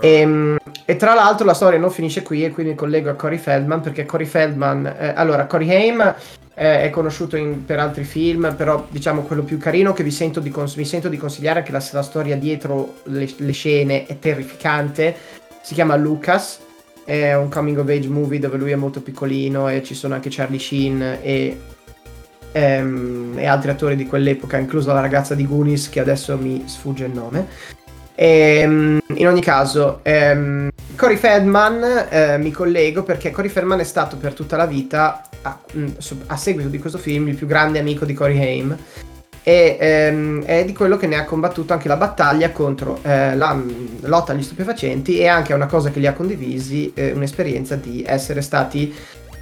E, 0.00 0.08
ehm, 0.18 0.58
e, 0.84 0.96
tra 0.96 1.14
l'altro 1.14 1.46
la 1.46 1.54
storia 1.54 1.78
non 1.78 1.90
finisce 1.90 2.22
qui 2.22 2.44
e 2.44 2.50
qui 2.50 2.64
mi 2.64 2.74
collego 2.74 3.10
a 3.10 3.14
Corey 3.14 3.38
Feldman 3.38 3.80
perché 3.80 4.04
Corey 4.04 4.26
Feldman, 4.26 4.86
eh, 4.86 5.12
allora 5.16 5.46
Corey 5.46 5.70
Haim 5.70 6.14
è 6.54 6.90
conosciuto 6.90 7.36
in, 7.36 7.64
per 7.64 7.78
altri 7.78 8.04
film, 8.04 8.54
però 8.56 8.86
diciamo 8.90 9.22
quello 9.22 9.42
più 9.42 9.58
carino 9.58 9.92
che 9.92 10.02
vi 10.02 10.10
sento 10.10 10.40
di, 10.40 10.50
cons- 10.50 10.74
mi 10.74 10.84
sento 10.84 11.08
di 11.08 11.16
consigliare 11.16 11.60
è 11.60 11.62
che 11.62 11.72
la, 11.72 11.82
la 11.92 12.02
storia 12.02 12.36
dietro 12.36 13.00
le, 13.04 13.28
le, 13.36 13.52
scene 13.52 14.06
è 14.06 14.18
terrificante, 14.18 15.16
si 15.62 15.72
chiama 15.74 15.96
Lucas, 15.96 16.60
è 17.04 17.34
un 17.34 17.48
coming 17.48 17.78
of 17.78 17.88
age 17.88 18.08
movie 18.08 18.38
dove 18.38 18.58
lui 18.58 18.70
è 18.70 18.76
molto 18.76 19.00
piccolino 19.00 19.68
e 19.68 19.82
ci 19.82 19.94
sono 19.94 20.14
anche 20.14 20.28
Charlie 20.30 20.58
Sheen 20.58 21.18
e, 21.22 21.60
ehm, 22.52 23.34
e 23.36 23.46
altri 23.46 23.70
attori 23.70 23.96
di 23.96 24.06
quell'epoca, 24.06 24.58
incluso 24.58 24.92
la 24.92 25.00
ragazza 25.00 25.34
di 25.34 25.46
Goonies 25.46 25.88
che 25.88 26.00
adesso 26.00 26.36
mi 26.36 26.64
sfugge 26.66 27.06
il 27.06 27.12
nome. 27.12 27.46
E, 28.14 28.58
ehm, 28.60 29.00
in 29.14 29.26
ogni 29.26 29.40
caso, 29.40 30.00
ehm, 30.02 30.68
Cory 30.96 31.16
Feldman 31.16 32.06
eh, 32.10 32.38
mi 32.38 32.50
collego 32.50 33.02
perché 33.02 33.30
Cory 33.30 33.48
Feldman 33.48 33.80
è 33.80 33.84
stato 33.84 34.18
per 34.18 34.34
tutta 34.34 34.56
la 34.56 34.66
vita, 34.66 35.22
a, 35.42 35.60
mm, 35.76 35.86
a, 36.26 36.36
seguito 36.36 36.68
di 36.68 36.78
questo 36.78 36.98
film, 36.98 37.28
il 37.28 37.36
più 37.36 37.46
grande 37.46 37.78
amico 37.78 38.04
di 38.04 38.14
Cory 38.14 38.38
Haim. 38.38 38.76
E 39.44 39.76
ehm, 39.80 40.44
è 40.44 40.64
di 40.64 40.72
quello 40.72 40.96
che 40.96 41.08
ne 41.08 41.16
ha 41.16 41.24
combattuto 41.24 41.72
anche 41.72 41.88
la 41.88 41.96
battaglia 41.96 42.50
contro 42.50 43.00
eh, 43.02 43.34
la 43.34 43.52
mm, 43.54 43.70
lotta 44.02 44.32
agli 44.32 44.42
stupefacenti 44.42 45.18
e 45.18 45.26
anche 45.26 45.52
una 45.52 45.66
cosa 45.66 45.90
che 45.90 45.98
li 45.98 46.06
ha 46.06 46.12
condivisi, 46.12 46.92
eh, 46.94 47.10
un'esperienza 47.10 47.74
di 47.74 48.04
essere 48.06 48.40
stati 48.40 48.94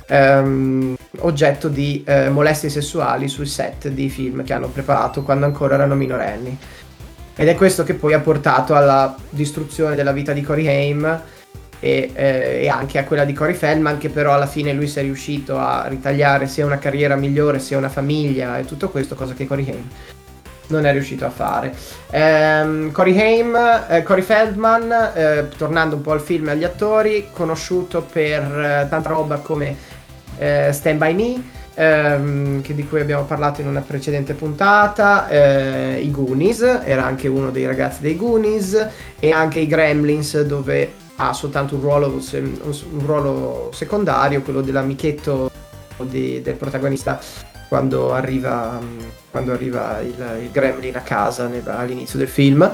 ehm, 0.06 0.96
oggetto 1.18 1.68
di 1.68 2.02
eh, 2.06 2.30
molestie 2.30 2.70
sessuali 2.70 3.28
sul 3.28 3.46
set 3.46 3.88
di 3.88 4.08
film 4.08 4.42
che 4.42 4.52
hanno 4.52 4.68
preparato 4.68 5.22
quando 5.22 5.44
ancora 5.46 5.74
erano 5.74 5.94
minorenni. 5.94 6.56
Ed 7.36 7.48
è 7.48 7.54
questo 7.54 7.84
che 7.84 7.94
poi 7.94 8.12
ha 8.12 8.20
portato 8.20 8.74
alla 8.74 9.14
distruzione 9.30 9.94
della 9.94 10.12
vita 10.12 10.32
di 10.32 10.42
Cory 10.42 10.66
Haim 10.68 11.22
e, 11.80 12.10
eh, 12.14 12.62
e, 12.62 12.68
anche 12.68 12.98
a 12.98 13.04
quella 13.04 13.24
di 13.24 13.32
Cory 13.32 13.54
Feldman, 13.54 13.98
che 13.98 14.10
però 14.10 14.34
alla 14.34 14.46
fine 14.46 14.72
lui 14.72 14.86
si 14.86 14.98
è 14.98 15.02
riuscito 15.02 15.58
a 15.58 15.86
ritagliare 15.88 16.46
sia 16.46 16.66
una 16.66 16.78
carriera 16.78 17.16
migliore, 17.16 17.58
sia 17.58 17.78
una 17.78 17.88
famiglia 17.88 18.58
e 18.58 18.64
tutto 18.64 18.90
questo, 18.90 19.14
cosa 19.14 19.34
che 19.34 19.46
Cory 19.46 19.68
Haim 19.68 19.88
non 20.70 20.86
è 20.86 20.92
riuscito 20.92 21.26
a 21.26 21.30
fare. 21.30 21.74
Um, 22.12 22.90
Cory 22.92 23.18
Haim, 23.20 23.56
eh, 23.88 24.02
Cory 24.02 24.22
Feldman, 24.22 24.92
eh, 25.14 25.48
tornando 25.56 25.96
un 25.96 26.02
po' 26.02 26.12
al 26.12 26.20
film 26.20 26.48
e 26.48 26.52
agli 26.52 26.64
attori, 26.64 27.28
conosciuto 27.32 28.02
per 28.02 28.42
eh, 28.42 28.86
tanta 28.88 29.08
roba 29.08 29.38
come 29.38 29.76
eh, 30.38 30.70
Stand 30.72 30.98
By 30.98 31.14
Me, 31.14 31.42
ehm, 31.74 32.62
di 32.62 32.86
cui 32.86 33.00
abbiamo 33.00 33.24
parlato 33.24 33.60
in 33.60 33.66
una 33.66 33.80
precedente 33.80 34.34
puntata, 34.34 35.28
eh, 35.28 36.00
i 36.02 36.10
Goonies, 36.10 36.60
era 36.84 37.04
anche 37.04 37.28
uno 37.28 37.50
dei 37.50 37.66
ragazzi 37.66 38.00
dei 38.00 38.16
Goonies, 38.16 38.88
e 39.18 39.30
anche 39.32 39.60
i 39.60 39.66
Gremlins 39.66 40.40
dove 40.42 41.08
ha 41.20 41.34
soltanto 41.34 41.74
un 41.74 41.82
ruolo, 41.82 42.18
un 42.32 43.04
ruolo 43.04 43.70
secondario, 43.74 44.40
quello 44.40 44.62
dell'amichetto 44.62 45.50
di, 45.98 46.40
del 46.40 46.54
protagonista 46.54 47.20
quando 47.68 48.12
arriva, 48.12 48.80
quando 49.30 49.52
arriva 49.52 50.00
il, 50.00 50.42
il, 50.42 50.50
Gremlin 50.50 50.96
a 50.96 51.02
casa 51.02 51.46
nel, 51.46 51.62
all'inizio 51.66 52.18
del 52.18 52.26
film. 52.26 52.68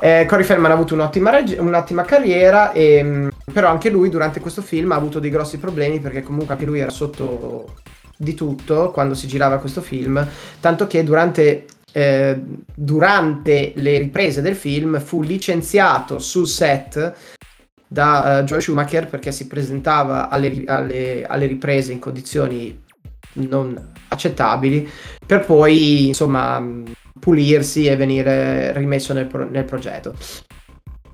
Eh, 0.00 0.26
Corey 0.28 0.44
Feldman 0.44 0.70
ha 0.70 0.74
avuto 0.74 0.94
un'ottima, 0.94 1.30
reg- 1.30 1.58
un'ottima 1.58 2.04
carriera, 2.04 2.72
e, 2.72 3.30
però 3.52 3.68
anche 3.68 3.88
lui 3.88 4.10
durante 4.10 4.38
questo 4.38 4.60
film 4.60 4.92
ha 4.92 4.96
avuto 4.96 5.18
dei 5.18 5.30
grossi 5.30 5.58
problemi 5.58 5.98
perché 5.98 6.22
comunque 6.22 6.54
anche 6.54 6.66
lui 6.66 6.78
era 6.78 6.90
sotto 6.90 7.74
di 8.16 8.34
tutto 8.34 8.90
quando 8.90 9.14
si 9.14 9.26
girava 9.26 9.58
questo 9.58 9.80
film, 9.80 10.24
tanto 10.60 10.86
che 10.86 11.02
durante, 11.02 11.64
eh, 11.90 12.38
durante 12.74 13.72
le 13.76 13.98
riprese 13.98 14.42
del 14.42 14.56
film 14.56 15.00
fu 15.00 15.22
licenziato 15.22 16.18
sul 16.18 16.46
set 16.46 17.36
da 17.88 18.40
uh, 18.40 18.44
Joel 18.44 18.62
Schumacher 18.62 19.08
perché 19.08 19.32
si 19.32 19.46
presentava 19.46 20.28
alle, 20.28 20.62
alle, 20.66 21.24
alle, 21.26 21.46
riprese 21.46 21.92
in 21.92 21.98
condizioni 21.98 22.84
non 23.32 23.92
accettabili 24.08 24.88
per 25.24 25.44
poi 25.44 26.08
insomma 26.08 26.62
pulirsi 27.18 27.86
e 27.86 27.96
venire 27.96 28.72
rimesso 28.74 29.12
nel, 29.12 29.26
pro- 29.26 29.48
nel 29.48 29.64
progetto. 29.64 30.14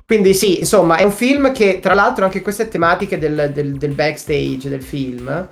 Quindi 0.07 0.35
sì, 0.35 0.59
insomma, 0.59 0.97
è 0.97 1.03
un 1.03 1.13
film 1.13 1.51
che 1.53 1.81
tra 1.81 1.95
l'altro 1.95 2.25
anche 2.27 2.43
queste 2.43 2.69
tematiche 2.69 3.19
del, 3.19 3.51
del, 3.55 3.79
del 3.79 3.93
backstage 3.93 4.69
del 4.69 4.83
film 4.83 5.49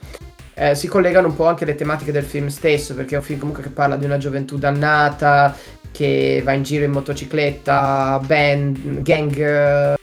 eh, 0.54 0.74
si 0.74 0.88
collegano 0.88 1.28
un 1.28 1.34
po' 1.34 1.46
anche 1.46 1.64
alle 1.64 1.74
tematiche 1.74 2.12
del 2.12 2.24
film 2.24 2.48
stesso, 2.48 2.94
perché 2.94 3.14
è 3.14 3.18
un 3.18 3.24
film 3.24 3.38
comunque 3.38 3.62
che 3.62 3.70
parla 3.70 3.96
di 3.96 4.04
una 4.04 4.18
gioventù 4.18 4.58
dannata, 4.58 5.56
che 5.90 6.42
va 6.44 6.52
in 6.52 6.62
giro 6.62 6.84
in 6.84 6.90
motocicletta, 6.90 8.20
band, 8.24 9.02
gang, 9.02 9.94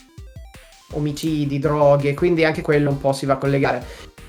omicidi, 0.92 1.60
droghe, 1.60 2.14
quindi 2.14 2.46
anche 2.46 2.62
quello 2.62 2.90
un 2.90 2.98
po' 3.00 3.14
si 3.14 3.26
va 3.26 3.34
a 3.34 3.38
collegare. 3.38 3.86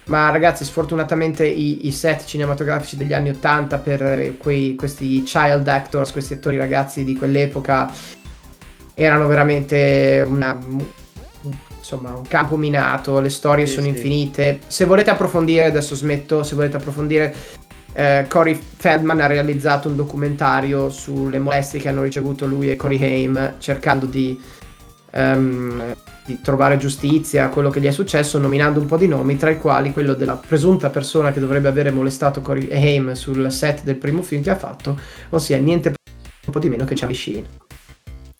ma 0.07 0.31
ragazzi, 0.31 0.65
sfortunatamente 0.65 1.47
i, 1.47 1.87
i 1.87 1.93
set 1.93 2.25
cinematografici 2.25 2.97
degli 2.97 3.13
anni 3.13 3.31
80 3.31 3.79
per 3.79 4.37
quei, 4.39 4.75
questi 4.75 5.23
child 5.23 5.69
actors, 5.69 6.11
questi 6.13 6.35
attori 6.35 6.57
ragazzi 6.57 7.05
di 7.05 7.15
quell'epoca, 7.17 7.91
erano 8.95 9.27
veramente 9.29 10.25
una, 10.27 10.59
insomma, 11.79 12.15
un 12.15 12.27
campo 12.27 12.57
minato, 12.57 13.21
le 13.21 13.31
storie 13.31 13.67
Sì, 13.67 13.73
sono 13.75 13.87
sì. 13.89 13.89
infinite. 13.89 14.61
Se 14.67 14.85
volete 14.85 15.11
approfondire, 15.11 15.65
adesso 15.65 15.95
smetto, 15.95 16.43
se 16.43 16.55
volete 16.55 16.77
approfondire, 16.77 17.35
eh, 17.93 18.27
Corey 18.29 18.55
Feldman 18.77 19.21
ha 19.21 19.27
realizzato 19.27 19.89
un 19.89 19.97
documentario 19.97 20.91
sulle 20.91 21.39
molestie 21.39 21.81
che 21.81 21.89
hanno 21.89 22.03
ricevuto 22.03 22.47
lui 22.47 22.71
e 22.71 22.77
Corey 22.77 23.03
Haim, 23.03 23.57
cercando 23.59 24.07
di, 24.07 24.41
ehm, 25.13 25.95
di 26.25 26.41
trovare 26.41 26.77
giustizia 26.77 27.45
a 27.45 27.49
quello 27.49 27.71
che 27.71 27.81
gli 27.81 27.87
è 27.87 27.91
successo, 27.91 28.39
nominando 28.39 28.79
un 28.81 28.87
po' 28.87 28.97
di 28.97 29.09
nomi, 29.09 29.37
tra 29.37 29.51
i 29.51 29.59
quali 29.59 29.93
quello 29.93 30.15
della 30.15 30.35
presunta 30.37 30.91
persona 30.91 31.33
che 31.33 31.41
dovrebbe 31.41 31.69
avere 31.69 31.91
molestato 31.91 32.41
Corey 32.41 32.71
Haim 32.71 33.13
sul 33.13 33.51
set 33.51 33.83
del 33.83 33.97
primo 33.97 34.23
film 34.23 34.43
che 34.43 34.51
ha 34.51 34.57
fatto, 34.57 34.99
ossia 35.31 35.57
niente 35.59 35.89
un 36.47 36.53
po' 36.53 36.59
di 36.59 36.69
meno 36.69 36.85
che 36.85 36.95
Charlie 36.95 37.17
Sheen. 37.17 37.45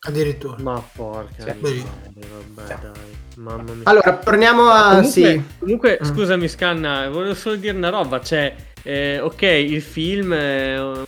Addirittura. 0.03 0.55
Ma 0.61 0.83
porca 0.95 1.43
Sì. 1.43 1.53
miseria, 1.61 1.83
vabbè 2.55 2.77
dai, 2.81 2.91
mamma 3.35 3.63
mia. 3.73 3.83
Allora, 3.83 4.17
torniamo 4.17 4.63
a... 4.69 4.95
comunque, 4.95 5.11
sì. 5.11 5.43
comunque 5.59 5.99
Mm. 6.01 6.05
scusami 6.05 6.47
Scanna, 6.47 7.09
volevo 7.09 7.35
solo 7.35 7.55
dire 7.55 7.77
una 7.77 7.89
roba, 7.89 8.19
cioè, 8.21 8.55
eh, 8.81 9.19
ok, 9.19 9.41
il 9.43 9.81
film, 9.83 10.33
eh, 10.33 11.03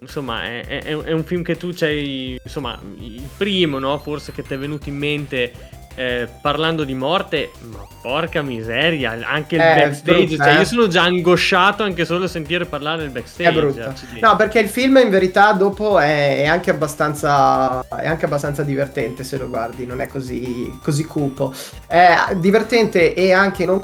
insomma, 0.00 0.42
è, 0.42 0.66
è- 0.66 0.96
è 0.96 1.12
un 1.12 1.22
film 1.22 1.44
che 1.44 1.56
tu 1.56 1.70
c'hai, 1.72 2.36
insomma, 2.42 2.76
il 2.98 3.22
primo, 3.36 3.78
no, 3.78 3.96
forse 3.98 4.32
che 4.32 4.42
ti 4.42 4.54
è 4.54 4.58
venuto 4.58 4.88
in 4.88 4.96
mente 4.96 5.52
eh, 5.94 6.28
parlando 6.40 6.84
di 6.84 6.94
morte, 6.94 7.50
ma 7.70 7.86
porca 8.02 8.42
miseria, 8.42 9.16
anche 9.24 9.54
il 9.54 9.60
Eh, 9.60 9.74
backstage, 9.74 10.26
brutta, 10.26 10.44
cioè 10.44 10.54
eh. 10.54 10.58
io 10.58 10.64
sono 10.64 10.88
già 10.88 11.02
angosciato 11.02 11.82
anche 11.84 12.04
solo 12.04 12.24
a 12.24 12.28
sentire 12.28 12.64
parlare 12.64 13.02
del 13.02 13.10
backstage. 13.10 13.80
È 13.80 13.82
accidenti. 13.82 14.20
No, 14.20 14.36
perché 14.36 14.58
il 14.58 14.68
film 14.68 14.96
in 14.96 15.10
verità 15.10 15.52
dopo 15.52 15.98
è, 15.98 16.38
è 16.38 16.46
anche 16.46 16.70
abbastanza 16.70 17.86
è 17.88 18.06
anche 18.06 18.24
abbastanza 18.24 18.62
divertente 18.62 19.22
se 19.22 19.36
lo 19.38 19.48
guardi, 19.48 19.86
non 19.86 20.00
è 20.00 20.06
così, 20.08 20.76
così 20.82 21.04
cupo. 21.04 21.52
È 21.86 22.14
divertente 22.36 23.14
e 23.14 23.32
anche 23.32 23.64
non 23.64 23.82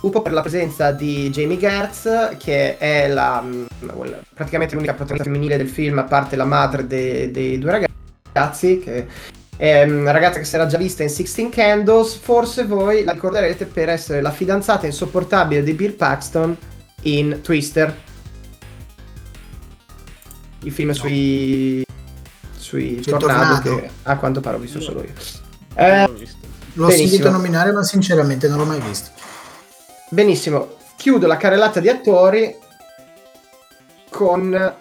cupo 0.00 0.20
per 0.20 0.32
la 0.34 0.42
presenza 0.42 0.90
di 0.92 1.30
Jamie 1.30 1.56
Gertz, 1.56 2.36
che 2.36 2.76
è 2.76 3.08
la, 3.08 3.40
mh, 3.40 3.66
praticamente 4.34 4.74
l'unica 4.74 4.92
protagonista 4.92 5.30
femminile 5.30 5.56
del 5.56 5.70
film, 5.70 5.98
a 5.98 6.04
parte 6.04 6.36
la 6.36 6.44
madre 6.44 6.86
de- 6.86 7.30
dei 7.30 7.58
due 7.58 7.88
ragazzi, 8.34 8.80
che 8.80 9.06
una 9.58 10.10
ragazza 10.10 10.38
che 10.38 10.44
si 10.44 10.54
era 10.56 10.66
già 10.66 10.76
vista 10.78 11.02
in 11.02 11.08
Sixteen 11.08 11.48
Candles, 11.48 12.14
forse 12.14 12.64
voi 12.64 13.04
la 13.04 13.12
ricorderete 13.12 13.66
per 13.66 13.88
essere 13.88 14.20
la 14.20 14.32
fidanzata 14.32 14.86
insopportabile 14.86 15.62
di 15.62 15.72
Bill 15.74 15.92
Paxton 15.94 16.56
in 17.02 17.40
Twister. 17.42 17.94
Il 20.62 20.72
film 20.72 20.90
sui 20.92 21.84
sui 22.56 23.00
Sui 23.02 23.12
tornado, 23.12 23.60
tornado. 23.60 23.76
che 23.76 23.90
a 24.04 24.16
quanto 24.16 24.40
pare 24.40 24.56
ho 24.56 24.60
visto 24.60 24.80
solo 24.80 25.02
io. 25.02 25.12
Eh. 25.74 26.06
L'ho 26.76 26.86
Benissimo. 26.86 27.08
sentito 27.08 27.30
nominare, 27.30 27.70
ma 27.72 27.82
sinceramente 27.84 28.48
non 28.48 28.58
l'ho 28.58 28.64
mai 28.64 28.80
visto. 28.80 29.10
benissimo, 30.10 30.76
chiudo 30.96 31.26
la 31.28 31.36
carrellata 31.36 31.78
di 31.78 31.88
attori 31.88 32.56
con 34.10 34.74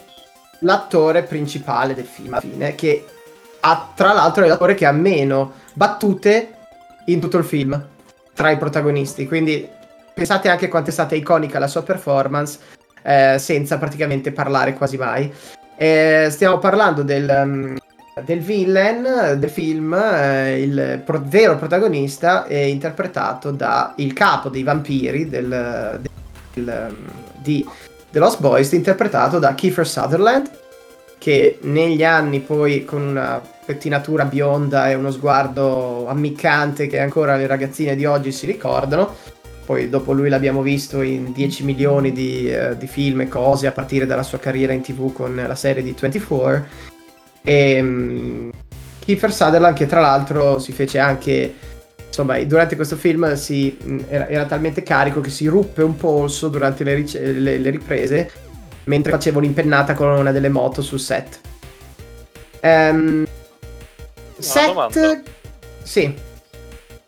l'attore 0.60 1.24
principale 1.24 1.94
del 1.94 2.06
film 2.06 2.34
alla 2.34 2.42
fine, 2.42 2.74
che 2.76 3.06
ha 3.66 3.92
tra 3.96 4.14
l'altro 4.14 4.44
è 4.44 4.48
l'attore 4.48 4.74
che 4.74 4.86
ha 4.86 4.92
meno 4.92 5.54
battute 5.74 6.54
in 7.06 7.20
tutto 7.20 7.38
il 7.38 7.46
film 7.46 7.82
tra 8.34 8.50
i 8.50 8.58
protagonisti, 8.58 9.28
quindi 9.28 9.68
pensate 10.14 10.50
anche 10.50 10.68
quanto 10.68 10.90
è 10.90 10.94
stata 10.94 11.16
iconica 11.16 11.60
la 11.60 11.68
sua 11.68 11.84
performance 11.84 12.60
eh, 13.02 13.38
senza 13.40 13.78
praticamente 13.78 14.32
parlare 14.32 14.74
quasi 14.74 14.98
mai. 14.98 15.32
Eh, 15.78 16.28
stiamo 16.30 16.60
parlando 16.60 17.04
del, 17.04 17.30
um, 17.30 17.78
del 18.24 18.40
villain 18.40 19.38
del 19.38 19.50
film, 19.50 19.94
eh, 19.94 20.62
il 20.62 21.02
pro- 21.04 21.22
vero 21.24 21.56
protagonista 21.56 22.46
è 22.46 22.58
interpretato 22.58 23.52
da 23.52 23.94
il 23.98 24.14
capo 24.14 24.50
dei 24.50 24.64
vampiri 24.64 25.30
del, 25.30 26.00
del, 26.54 26.88
um, 26.90 27.12
di 27.42 27.66
The 28.12 28.20
Lost 28.20 28.40
Boys, 28.40 28.72
interpretato 28.74 29.40
da 29.40 29.54
Kiefer 29.56 29.88
Sutherland, 29.88 30.50
che 31.24 31.60
negli 31.62 32.04
anni 32.04 32.42
poi 32.42 32.84
con 32.84 33.02
una 33.02 33.42
pettinatura 33.66 34.26
bionda 34.26 34.90
e 34.90 34.94
uno 34.94 35.10
sguardo 35.10 36.06
ammiccante 36.06 36.88
che 36.88 37.00
ancora 37.00 37.38
le 37.38 37.48
ragazzine 37.48 37.96
di 37.96 38.04
oggi 38.04 38.34
si 38.34 38.46
ricordano. 38.46 39.16
Poi 39.66 39.88
dopo 39.88 40.12
lui 40.12 40.28
l'abbiamo 40.28 40.62
visto 40.62 41.02
in 41.02 41.32
10 41.32 41.64
milioni 41.64 42.12
di, 42.12 42.52
eh, 42.52 42.76
di 42.78 42.88
film 42.88 43.22
e 43.22 43.30
cose 43.30 43.68
a 43.68 43.72
partire 43.72 44.06
dalla 44.06 44.22
sua 44.22 44.38
carriera 44.38 44.74
in 44.74 44.82
tv 44.82 45.14
con 45.14 45.34
la 45.34 45.56
serie 45.56 45.82
di 45.82 45.96
24. 45.98 46.66
E 47.42 47.82
mm, 47.82 48.50
Kiefer 49.00 49.32
Sutherland 49.32 49.78
che 49.78 49.86
tra 49.86 50.02
l'altro 50.02 50.60
si 50.60 50.74
fece 50.74 51.00
anche 51.00 51.54
insomma 52.06 52.38
durante 52.44 52.76
questo 52.76 52.98
film 52.98 53.34
si, 53.36 53.78
era, 54.10 54.28
era 54.28 54.44
talmente 54.44 54.84
carico 54.84 55.22
che 55.22 55.30
si 55.30 55.48
ruppe 55.48 55.84
un 55.84 55.96
polso 55.96 56.50
durante 56.50 56.84
le, 56.84 57.06
le- 57.14 57.58
le 57.60 57.70
riprese 57.70 58.30
mentre 58.86 59.12
faceva 59.12 59.38
un'impennata 59.40 59.94
con 59.94 60.08
una 60.10 60.32
delle 60.32 60.50
moto 60.50 60.82
sul 60.82 61.00
set. 61.00 61.40
Ehm, 62.60 63.26
set 64.38 64.68
domanda. 64.68 65.22
sì, 65.84 66.14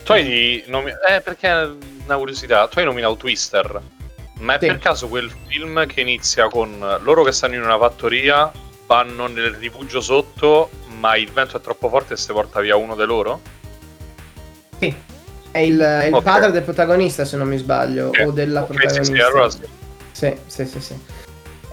Tu 0.04 0.12
hai 0.12 0.64
nomi- 0.68 0.92
Eh, 0.92 1.22
perché 1.22 1.48
è 1.50 1.64
una 2.06 2.18
curiosità. 2.18 2.68
Tu 2.68 2.80
hai 2.80 2.86
nominato 2.86 3.16
Twister. 3.16 3.82
Ma 4.40 4.56
è 4.56 4.60
Sì. 4.60 4.68
per 4.68 4.78
caso 4.80 5.08
quel 5.08 5.32
film 5.48 5.86
che 5.88 6.02
inizia 6.02 6.48
con 6.50 6.78
loro 7.02 7.24
che 7.24 7.32
stanno 7.32 7.56
in 7.56 7.62
una 7.64 7.78
fattoria, 7.78 8.52
vanno 8.86 9.28
nel 9.28 9.54
rifugio 9.56 10.02
sotto, 10.02 10.70
ma 11.00 11.16
il 11.16 11.32
vento 11.32 11.58
è 11.58 11.62
troppo 11.62 11.90
forte 11.90 12.14
e 12.14 12.18
si 12.18 12.32
porta 12.34 12.60
via 12.60 12.76
uno 12.76 12.96
di 12.96 13.04
loro? 13.06 13.42
Sì, 14.78 14.94
è 15.52 15.60
il, 15.60 15.80
è 15.80 16.06
il 16.08 16.14
Ok. 16.14 16.22
padre 16.24 16.52
del 16.52 16.64
protagonista, 16.64 17.24
se 17.26 17.38
non 17.38 17.48
mi 17.48 17.58
sbaglio, 17.58 18.10
Ok, 18.10 18.24
o 18.26 18.32
della 18.32 18.62
ok, 18.64 18.68
sì, 18.68 18.74
protagonista. 18.78 19.16
sì, 19.16 19.22
allora 19.22 19.50
sì. 19.50 19.60
Sì, 20.12 20.38
sì, 20.46 20.66
sì, 20.66 20.80
sì. 20.82 21.00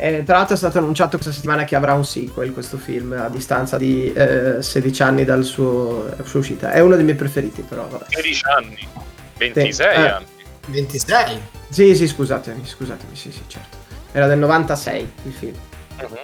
Eh, 0.02 0.24
tra 0.24 0.38
l'altro 0.38 0.54
è 0.54 0.58
stato 0.58 0.78
annunciato 0.78 1.10
questa 1.16 1.32
settimana 1.32 1.62
che 1.62 1.76
avrà 1.76 1.92
un 1.94 2.04
sequel 2.04 2.52
questo 2.52 2.76
film 2.76 3.12
a 3.12 3.28
distanza 3.28 3.76
di 3.78 4.12
eh, 4.12 4.60
16 4.60 5.02
anni 5.04 5.24
dalla 5.24 5.44
sua 5.44 6.12
uscita. 6.32 6.72
È 6.72 6.80
uno 6.80 6.96
dei 6.96 7.04
miei 7.04 7.14
preferiti, 7.16 7.62
però. 7.62 7.86
Vabbè. 7.86 8.06
16 8.08 8.42
anni, 8.56 8.88
26 9.38 9.86
Eh. 9.94 10.08
anni. 10.08 10.26
26. 10.66 11.40
Sì, 11.68 11.94
sì, 11.94 12.08
scusatemi, 12.08 12.66
scusatemi, 12.66 13.14
sì, 13.14 13.30
sì, 13.30 13.42
certo. 13.46 13.76
Era 14.10 14.26
del 14.26 14.38
96 14.38 15.12
il 15.24 15.32
film. 15.32 15.54
Mhm. 16.00 16.16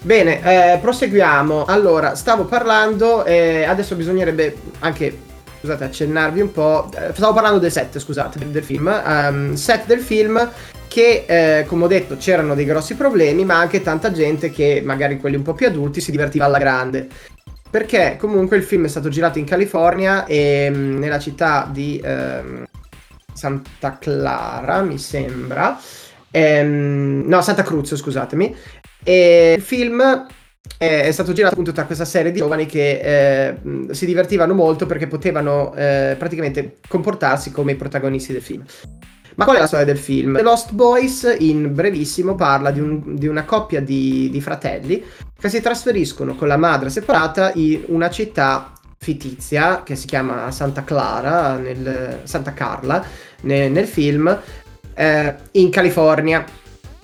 Bene, 0.00 0.74
eh, 0.74 0.78
proseguiamo. 0.78 1.64
Allora, 1.66 2.16
stavo 2.16 2.44
parlando, 2.46 3.24
eh, 3.24 3.62
adesso 3.64 3.94
bisognerebbe 3.94 4.56
anche, 4.80 5.16
scusate, 5.60 5.84
accennarvi 5.84 6.40
un 6.40 6.50
po'. 6.50 6.90
eh, 6.96 7.12
stavo 7.14 7.32
parlando 7.32 7.60
del 7.60 7.70
set, 7.70 8.00
scusate, 8.00 8.50
del 8.50 8.64
film. 8.64 8.88
ehm, 8.88 9.54
set 9.54 9.86
del 9.86 10.00
film 10.00 10.50
che, 10.92 11.24
eh, 11.26 11.64
come 11.64 11.84
ho 11.84 11.86
detto, 11.86 12.18
c'erano 12.18 12.54
dei 12.54 12.66
grossi 12.66 12.96
problemi, 12.96 13.46
ma 13.46 13.56
anche 13.56 13.80
tanta 13.80 14.12
gente 14.12 14.50
che, 14.50 14.82
magari 14.84 15.16
quelli 15.16 15.36
un 15.36 15.42
po' 15.42 15.54
più 15.54 15.66
adulti, 15.66 16.02
si 16.02 16.10
divertiva 16.10 16.44
alla 16.44 16.58
grande. 16.58 17.08
Perché 17.70 18.16
comunque 18.18 18.58
il 18.58 18.62
film 18.62 18.84
è 18.84 18.88
stato 18.88 19.08
girato 19.08 19.38
in 19.38 19.46
California 19.46 20.26
e 20.26 20.68
mh, 20.68 20.98
nella 20.98 21.18
città 21.18 21.66
di 21.72 21.98
ehm, 22.04 22.66
Santa 23.32 23.96
Clara, 23.98 24.82
mi 24.82 24.98
sembra. 24.98 25.80
Ehm, 26.30 27.22
no, 27.24 27.40
Santa 27.40 27.62
Cruz, 27.62 27.96
scusatemi. 27.96 28.54
E 29.02 29.54
il 29.56 29.62
film 29.62 30.26
è, 30.76 31.04
è 31.04 31.10
stato 31.10 31.32
girato 31.32 31.54
appunto 31.54 31.72
tra 31.72 31.86
questa 31.86 32.04
serie 32.04 32.32
di 32.32 32.38
giovani 32.38 32.66
che 32.66 33.48
eh, 33.48 33.52
mh, 33.52 33.92
si 33.92 34.04
divertivano 34.04 34.52
molto 34.52 34.84
perché 34.84 35.06
potevano 35.06 35.74
eh, 35.74 36.16
praticamente 36.18 36.76
comportarsi 36.86 37.50
come 37.50 37.72
i 37.72 37.76
protagonisti 37.76 38.34
del 38.34 38.42
film. 38.42 38.62
Ma 39.36 39.44
qual 39.44 39.56
è 39.56 39.60
la 39.60 39.66
storia 39.66 39.86
del 39.86 39.98
film? 39.98 40.36
The 40.36 40.42
Lost 40.42 40.72
Boys, 40.72 41.36
in 41.38 41.74
brevissimo, 41.74 42.34
parla 42.34 42.70
di, 42.70 42.80
un- 42.80 43.14
di 43.16 43.26
una 43.26 43.44
coppia 43.44 43.80
di, 43.80 44.28
di 44.30 44.40
fratelli 44.40 45.02
che 45.38 45.48
si 45.48 45.60
trasferiscono 45.60 46.34
con 46.34 46.48
la 46.48 46.56
madre 46.56 46.90
separata 46.90 47.52
in 47.54 47.82
una 47.86 48.10
città 48.10 48.72
fittizia 48.98 49.82
che 49.82 49.96
si 49.96 50.06
chiama 50.06 50.50
Santa 50.50 50.84
Clara, 50.84 51.56
nel, 51.56 52.20
Santa 52.24 52.52
Carla, 52.52 53.04
ne- 53.42 53.68
nel 53.68 53.86
film, 53.86 54.38
eh, 54.94 55.34
in 55.52 55.70
California. 55.70 56.44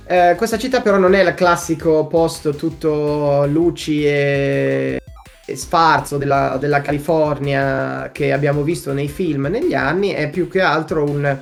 Eh, 0.06 0.34
questa 0.36 0.56
città 0.56 0.80
però 0.80 0.96
non 0.96 1.14
è 1.14 1.22
il 1.22 1.34
classico 1.34 2.06
posto 2.06 2.54
tutto 2.54 3.46
luci 3.46 4.06
e, 4.06 5.00
e 5.44 5.56
sfarzo 5.56 6.16
della, 6.16 6.56
della 6.58 6.80
California 6.80 8.10
che 8.12 8.32
abbiamo 8.32 8.62
visto 8.62 8.92
nei 8.92 9.08
film 9.08 9.48
negli 9.48 9.74
anni, 9.74 10.10
è 10.10 10.30
più 10.30 10.48
che 10.48 10.60
altro 10.62 11.04
un, 11.04 11.38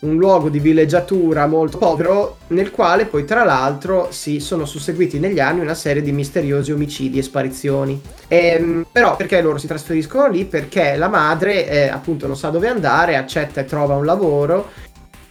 un 0.00 0.16
luogo 0.16 0.48
di 0.48 0.58
villeggiatura 0.58 1.46
molto 1.46 1.78
povero 1.78 2.38
nel 2.48 2.70
quale 2.70 3.06
poi 3.06 3.24
tra 3.24 3.44
l'altro 3.44 4.08
si 4.10 4.40
sono 4.40 4.64
susseguiti 4.64 5.18
negli 5.18 5.40
anni 5.40 5.60
una 5.60 5.74
serie 5.74 6.02
di 6.02 6.12
misteriosi 6.12 6.72
omicidi 6.72 7.18
e 7.18 7.22
sparizioni. 7.22 8.00
Ehm, 8.28 8.86
però 8.90 9.16
perché 9.16 9.40
loro 9.40 9.58
si 9.58 9.66
trasferiscono 9.66 10.28
lì? 10.28 10.44
Perché 10.44 10.96
la 10.96 11.08
madre 11.08 11.68
eh, 11.68 11.88
appunto 11.88 12.26
non 12.26 12.36
sa 12.36 12.50
dove 12.50 12.68
andare, 12.68 13.16
accetta 13.16 13.60
e 13.60 13.64
trova 13.64 13.94
un 13.94 14.04
lavoro 14.04 14.84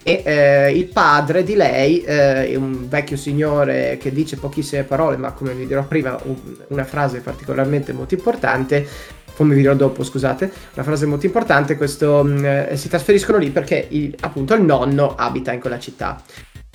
e 0.08 0.22
eh, 0.24 0.72
il 0.78 0.86
padre 0.86 1.44
di 1.44 1.56
lei 1.56 2.04
eh, 2.04 2.56
un 2.56 2.88
vecchio 2.88 3.18
signore 3.18 3.98
che 4.00 4.12
dice 4.12 4.38
pochissime 4.38 4.84
parole, 4.84 5.18
ma 5.18 5.32
come 5.32 5.54
vi 5.54 5.66
dirò 5.66 5.84
prima, 5.84 6.16
un, 6.26 6.36
una 6.68 6.84
frase 6.84 7.22
particolarmente 7.22 7.92
molto 7.92 8.14
importante. 8.14 8.88
Come 9.36 9.54
vi 9.54 9.62
dirò 9.62 9.74
dopo, 9.74 10.04
scusate, 10.04 10.52
una 10.74 10.84
frase 10.84 11.06
molto 11.06 11.26
importante. 11.26 11.76
Questo 11.76 12.24
mm, 12.24 12.46
eh, 12.46 12.70
si 12.76 12.88
trasferiscono 12.88 13.38
lì 13.38 13.50
perché 13.50 13.86
il, 13.90 14.16
appunto 14.22 14.54
il 14.54 14.62
nonno 14.62 15.16
abita 15.16 15.52
in 15.52 15.60
quella 15.60 15.80
città. 15.80 16.22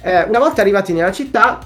Eh, 0.02 0.24
una 0.24 0.38
volta 0.38 0.61
arrivati 0.61 0.92
nella 0.92 1.12
città, 1.12 1.58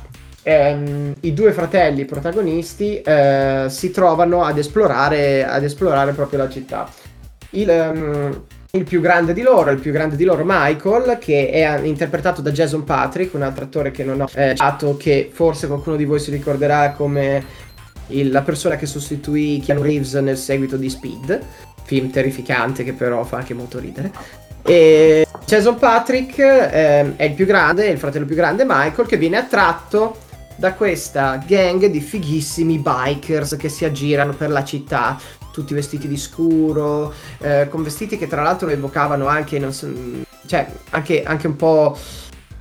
ehm, 0.42 1.14
i 1.20 1.32
due 1.32 1.52
fratelli 1.52 2.04
protagonisti 2.04 3.00
eh, 3.00 3.66
si 3.68 3.90
trovano 3.90 4.44
ad 4.44 4.58
esplorare, 4.58 5.44
ad 5.44 5.64
esplorare 5.64 6.12
proprio 6.12 6.38
la 6.40 6.48
città. 6.48 6.88
Il, 7.50 7.68
um, 7.68 8.44
il 8.72 8.84
più 8.84 9.00
grande 9.00 9.32
di 9.32 9.42
loro, 9.42 9.70
il 9.70 9.78
più 9.78 9.92
grande 9.92 10.16
di 10.16 10.24
loro 10.24 10.42
Michael, 10.44 11.18
che 11.18 11.50
è 11.50 11.80
interpretato 11.82 12.40
da 12.40 12.50
Jason 12.50 12.82
Patrick, 12.82 13.34
un 13.34 13.42
altro 13.42 13.64
attore 13.64 13.92
che 13.92 14.02
non 14.02 14.20
ho 14.20 14.28
eh, 14.34 14.50
citato, 14.50 14.96
che 14.96 15.30
forse 15.32 15.68
qualcuno 15.68 15.94
di 15.94 16.04
voi 16.04 16.18
si 16.18 16.32
ricorderà 16.32 16.90
come 16.90 17.44
il, 18.08 18.30
la 18.30 18.42
persona 18.42 18.76
che 18.76 18.86
sostituì 18.86 19.60
Keanu 19.64 19.82
Reeves 19.82 20.14
nel 20.14 20.38
seguito 20.38 20.76
di 20.76 20.90
Speed, 20.90 21.40
film 21.84 22.10
terrificante 22.10 22.84
che 22.84 22.92
però 22.92 23.24
fa 23.24 23.38
anche 23.38 23.54
molto 23.54 23.78
ridere. 23.78 24.12
E 24.62 25.26
Jason 25.44 25.76
Patrick 25.76 26.38
eh, 26.38 27.16
è 27.16 27.24
il 27.24 27.34
più 27.34 27.46
grande, 27.46 27.86
è 27.86 27.90
il 27.90 27.98
fratello 27.98 28.24
più 28.24 28.34
grande 28.34 28.64
Michael, 28.66 29.06
che 29.06 29.16
viene 29.16 29.36
attratto 29.36 30.18
da 30.56 30.72
questa 30.74 31.42
gang 31.46 31.86
di 31.86 32.00
fighissimi 32.00 32.78
bikers 32.78 33.56
che 33.56 33.68
si 33.68 33.84
aggirano 33.84 34.32
per 34.34 34.50
la 34.50 34.64
città 34.64 35.18
tutti 35.52 35.74
vestiti 35.74 36.08
di 36.08 36.16
scuro, 36.16 37.12
eh, 37.38 37.68
con 37.68 37.82
vestiti 37.82 38.18
che 38.18 38.26
tra 38.26 38.42
l'altro 38.42 38.68
evocavano 38.68 39.26
anche, 39.26 39.70
so, 39.70 39.88
cioè, 40.46 40.66
anche, 40.90 41.22
anche 41.22 41.46
un 41.46 41.56
po'... 41.56 41.96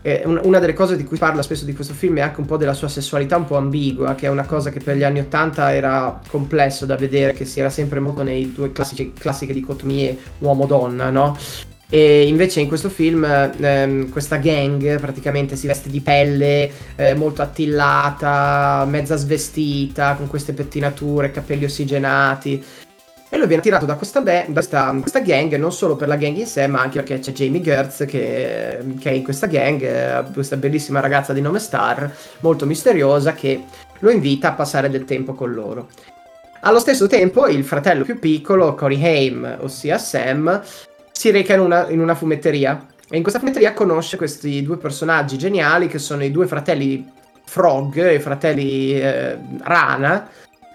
Una 0.03 0.59
delle 0.59 0.73
cose 0.73 0.97
di 0.97 1.05
cui 1.05 1.17
parla 1.17 1.41
spesso 1.41 1.63
di 1.63 1.73
questo 1.73 1.93
film 1.93 2.17
è 2.17 2.21
anche 2.21 2.41
un 2.41 2.45
po' 2.45 2.57
della 2.57 2.73
sua 2.73 2.89
sessualità 2.89 3.37
un 3.37 3.45
po' 3.45 3.55
ambigua, 3.55 4.15
che 4.15 4.25
è 4.25 4.29
una 4.29 4.45
cosa 4.45 4.69
che 4.69 4.81
per 4.81 4.97
gli 4.97 5.03
anni 5.03 5.19
Ottanta 5.19 5.73
era 5.73 6.19
complesso 6.27 6.85
da 6.85 6.97
vedere, 6.97 7.31
che 7.31 7.45
si 7.45 7.61
era 7.61 7.69
sempre 7.69 8.01
molto 8.01 8.21
nei 8.21 8.51
due 8.51 8.73
classici, 8.73 9.13
classiche 9.17 9.53
dicotomie 9.53 10.17
uomo-donna, 10.39 11.09
no? 11.09 11.37
E 11.89 12.27
invece 12.27 12.59
in 12.59 12.67
questo 12.67 12.89
film 12.89 13.23
ehm, 13.23 14.09
questa 14.09 14.37
gang 14.37 14.99
praticamente 14.99 15.55
si 15.55 15.67
veste 15.67 15.91
di 15.91 16.01
pelle 16.01 16.71
eh, 16.95 17.13
molto 17.13 17.43
attillata, 17.43 18.83
mezza 18.89 19.15
svestita, 19.15 20.15
con 20.15 20.27
queste 20.27 20.53
pettinature, 20.53 21.29
capelli 21.29 21.65
ossigenati. 21.65 22.63
E 23.33 23.37
lui 23.39 23.47
viene 23.47 23.63
tirato 23.63 23.87
da 23.87 23.95
questa, 23.95 24.21
be- 24.21 24.45
da 24.45 24.53
questa, 24.53 24.95
questa, 25.01 25.19
gang, 25.19 25.55
non 25.55 25.71
solo 25.71 25.95
per 25.95 26.07
la 26.07 26.17
gang 26.17 26.37
in 26.37 26.45
sé, 26.45 26.67
ma 26.67 26.81
anche 26.81 27.01
perché 27.01 27.17
c'è 27.17 27.31
Jamie 27.31 27.61
Gertz 27.61 28.05
che, 28.05 28.77
che, 28.99 29.09
è 29.09 29.13
in 29.13 29.23
questa 29.23 29.47
gang, 29.47 29.81
eh, 29.81 30.23
questa 30.31 30.55
bellissima 30.55 30.99
ragazza 30.99 31.33
di 31.33 31.41
nome 31.41 31.57
Star, 31.57 32.15
molto 32.41 32.67
misteriosa, 32.67 33.33
che 33.33 33.63
lo 33.97 34.11
invita 34.11 34.49
a 34.49 34.53
passare 34.53 34.87
del 34.91 35.05
tempo 35.05 35.33
con 35.33 35.51
loro. 35.51 35.87
Allo 36.61 36.77
stesso 36.77 37.07
tempo, 37.07 37.47
il 37.47 37.63
fratello 37.63 38.03
più 38.03 38.19
piccolo, 38.19 38.75
Cory 38.75 39.03
Haim, 39.03 39.57
ossia 39.61 39.97
Sam, 39.97 40.61
si 41.11 41.31
reca 41.31 41.55
in 41.55 41.61
una, 41.61 41.89
in 41.89 42.01
una 42.01 42.13
fumetteria. 42.13 42.85
E 43.09 43.15
in 43.17 43.23
questa 43.23 43.39
fumetteria 43.39 43.73
conosce 43.73 44.15
questi 44.15 44.61
due 44.61 44.77
personaggi 44.77 45.39
geniali 45.39 45.87
che 45.87 45.97
sono 45.97 46.23
i 46.23 46.29
due 46.29 46.45
fratelli 46.45 47.11
Frog, 47.45 48.13
i 48.13 48.19
fratelli 48.19 48.93
eh, 48.93 49.39
Rana, 49.63 50.29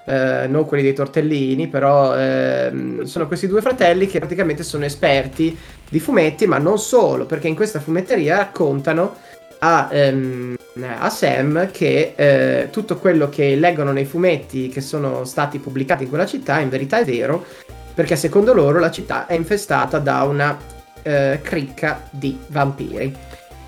eh, 0.09 0.47
non 0.49 0.65
quelli 0.65 0.83
dei 0.83 0.95
tortellini, 0.95 1.69
però 1.69 2.17
eh, 2.17 3.01
sono 3.05 3.27
questi 3.27 3.47
due 3.47 3.61
fratelli 3.61 4.07
che 4.07 4.19
praticamente 4.19 4.63
sono 4.63 4.85
esperti 4.85 5.57
di 5.89 6.01
fumetti, 6.01 6.47
ma 6.47 6.59
non 6.59 6.79
solo, 6.79 7.27
perché 7.27 7.49
in 7.49 7.55
questa 7.55 7.81
fumetteria 7.81 8.39
raccontano 8.39 9.17
a, 9.59 9.89
ehm, 9.91 10.57
a 10.99 11.11
Sam 11.11 11.71
che 11.71 12.15
eh, 12.17 12.69
tutto 12.71 12.97
quello 12.97 13.29
che 13.29 13.55
leggono 13.57 13.93
nei 13.93 14.05
fumetti 14.05 14.69
che 14.69 14.81
sono 14.81 15.25
stati 15.25 15.59
pubblicati 15.59 16.05
in 16.05 16.09
quella 16.09 16.27
città 16.27 16.59
in 16.61 16.69
verità 16.71 16.99
è 16.99 17.05
vero, 17.05 17.45
perché 17.93 18.17
secondo 18.17 18.55
loro 18.55 18.79
la 18.79 18.91
città 18.91 19.27
è 19.27 19.35
infestata 19.35 19.99
da 19.99 20.23
una 20.23 20.57
eh, 21.03 21.41
cricca 21.43 22.09
di 22.11 22.39
vampiri. 22.47 23.15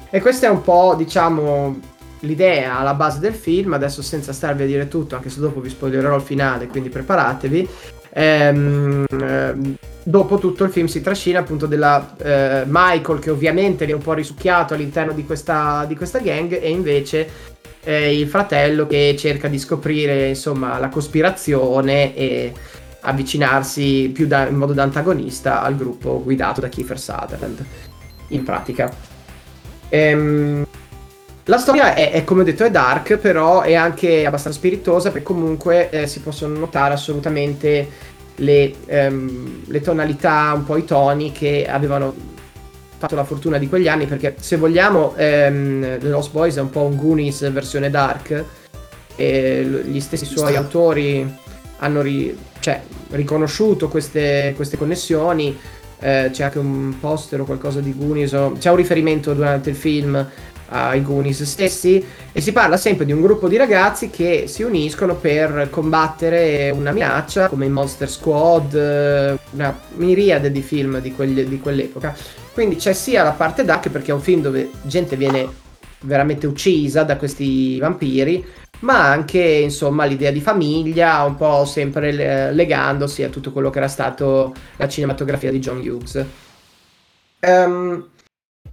E 0.09 0.21
questa 0.21 0.47
è 0.47 0.51
un 0.51 0.63
po', 0.63 0.95
diciamo, 0.97 1.79
l'idea 2.21 2.79
alla 2.79 2.95
base 2.95 3.19
del 3.19 3.35
film, 3.35 3.73
adesso 3.73 4.03
senza 4.03 4.33
starvi 4.33 4.63
a 4.65 4.67
dire 4.67 4.89
tutto, 4.89 5.17
anche 5.17 5.31
se 5.31 5.41
dopo 5.41 5.61
vi 5.61 5.69
spoilerò 5.69 6.17
il 6.17 6.23
finale, 6.23 6.67
quindi 6.67 6.89
preparatevi. 6.89 7.69
Ehm, 8.13 9.05
ehm, 9.09 9.77
dopo 10.03 10.39
tutto 10.39 10.65
il 10.65 10.71
film 10.71 10.87
si 10.87 11.01
trascina 11.01 11.39
appunto 11.39 11.67
della 11.67 12.17
eh, 12.17 12.65
Michael 12.67 13.21
che 13.21 13.31
ovviamente 13.31 13.85
viene 13.85 14.01
un 14.01 14.05
po' 14.05 14.15
risucchiato 14.15 14.75
all'interno 14.75 15.13
di 15.13 15.25
questa, 15.25 15.85
di 15.87 15.95
questa 15.95 16.19
gang 16.19 16.59
e 16.61 16.71
invece 16.71 17.29
eh, 17.85 18.19
il 18.19 18.27
fratello 18.29 18.87
che 18.87 19.15
cerca 19.17 19.49
di 19.49 19.59
scoprire 19.59 20.29
insomma 20.29 20.79
la 20.79 20.89
cospirazione 20.89 22.15
e 22.17 22.53
avvicinarsi 23.03 24.11
più 24.13 24.27
da, 24.27 24.47
in 24.47 24.57
modo 24.57 24.73
da 24.73 24.83
antagonista 24.83 25.63
al 25.63 25.77
gruppo 25.77 26.21
guidato 26.23 26.61
da 26.61 26.69
Kiefer 26.69 26.99
Sutherland 26.99 27.65
in 28.29 28.43
pratica. 28.43 28.93
Ehm, 29.89 30.67
la 31.45 31.59
storia 31.59 31.95
è, 31.95 32.13
è, 32.13 32.25
come 32.25 32.43
ho 32.43 32.45
detto, 32.45 32.65
è 32.65 32.71
dark, 32.71 33.17
però 33.17 33.63
è 33.63 33.75
anche 33.75 34.27
abbastanza 34.27 34.59
spiritosa 34.59 35.11
perché 35.11 35.27
comunque 35.27 35.91
eh, 35.91 36.07
si 36.07 36.21
possono 36.21 36.59
notare 36.59 36.95
assolutamente 36.95 37.89
le, 38.37 38.73
ehm, 38.87 39.63
le, 39.67 39.81
tonalità, 39.81 40.53
un 40.55 40.65
po' 40.65 40.77
i 40.77 40.85
toni 40.85 41.33
che 41.33 41.67
avevano 41.69 42.15
fatto 42.99 43.15
la 43.15 43.25
fortuna 43.25 43.57
di 43.57 43.69
quegli 43.69 43.89
anni 43.89 44.05
perché 44.07 44.37
se 44.39 44.57
vogliamo 44.57 45.15
ehm, 45.17 45.99
The 45.99 46.09
Lost 46.09 46.33
Boys 46.33 46.57
è 46.57 46.61
un 46.61 46.71
po' 46.71 46.83
un 46.83 46.97
Goonies 46.97 47.51
versione 47.51 47.89
dark 47.89 48.45
e 49.17 49.83
gli 49.87 50.01
stessi 50.01 50.27
suoi 50.27 50.55
autori 50.55 51.37
hanno 51.79 52.03
ri- 52.03 52.37
cioè, 52.61 52.83
riconosciuto 53.11 53.89
queste, 53.89 54.53
queste 54.55 54.77
connessioni 54.77 55.59
eh, 55.99 56.29
c'è 56.31 56.45
anche 56.45 56.59
un 56.59 56.95
poster 57.01 57.41
o 57.41 57.45
qualcosa 57.45 57.81
di 57.81 57.95
Goonies 57.97 58.33
o... 58.33 58.55
c'è 58.59 58.71
un 58.71 58.77
riferimento 58.77 59.33
durante 59.33 59.71
il 59.71 59.77
film 59.77 60.27
ai 60.71 61.03
Goonies 61.03 61.43
stessi 61.43 62.05
e 62.33 62.41
si 62.41 62.53
parla 62.53 62.77
sempre 62.77 63.05
di 63.05 63.13
un 63.13 63.21
gruppo 63.21 63.49
di 63.49 63.57
ragazzi 63.57 64.11
che 64.11 64.45
si 64.47 64.63
uniscono 64.63 65.17
per 65.17 65.69
combattere 65.71 66.71
una 66.71 66.93
minaccia 66.93 67.49
come 67.49 67.67
in 67.67 67.73
Monster 67.73 68.09
Squad, 68.09 68.75
una 69.51 69.81
miriade 69.97 70.51
di 70.51 70.63
film 70.63 71.01
di, 71.01 71.13
quegli, 71.13 71.43
di 71.45 71.59
quell'epoca. 71.59 72.15
Quindi 72.53 72.77
c'è 72.77 72.93
sia 72.93 73.23
la 73.23 73.33
parte 73.33 73.65
dark 73.65 73.89
perché 73.91 74.11
è 74.11 74.15
un 74.15 74.21
film 74.21 74.43
dove 74.43 74.71
gente 74.83 75.17
viene 75.17 75.49
veramente 76.03 76.47
uccisa 76.47 77.03
da 77.03 77.17
questi 77.17 77.79
vampiri, 77.79 78.45
ma 78.81 79.11
anche 79.11 79.41
insomma 79.41 80.05
l'idea 80.05 80.31
di 80.31 80.41
famiglia, 80.41 81.23
un 81.25 81.37
po' 81.37 81.65
sempre 81.65 82.53
legandosi 82.53 83.23
a 83.23 83.29
tutto 83.29 83.53
quello 83.53 83.71
che 83.71 83.79
era 83.79 83.89
stato 83.89 84.55
la 84.77 84.89
cinematografia 84.89 85.51
di 85.51 85.59
John 85.59 85.79
Hughes. 85.79 86.25
Um, 87.41 88.09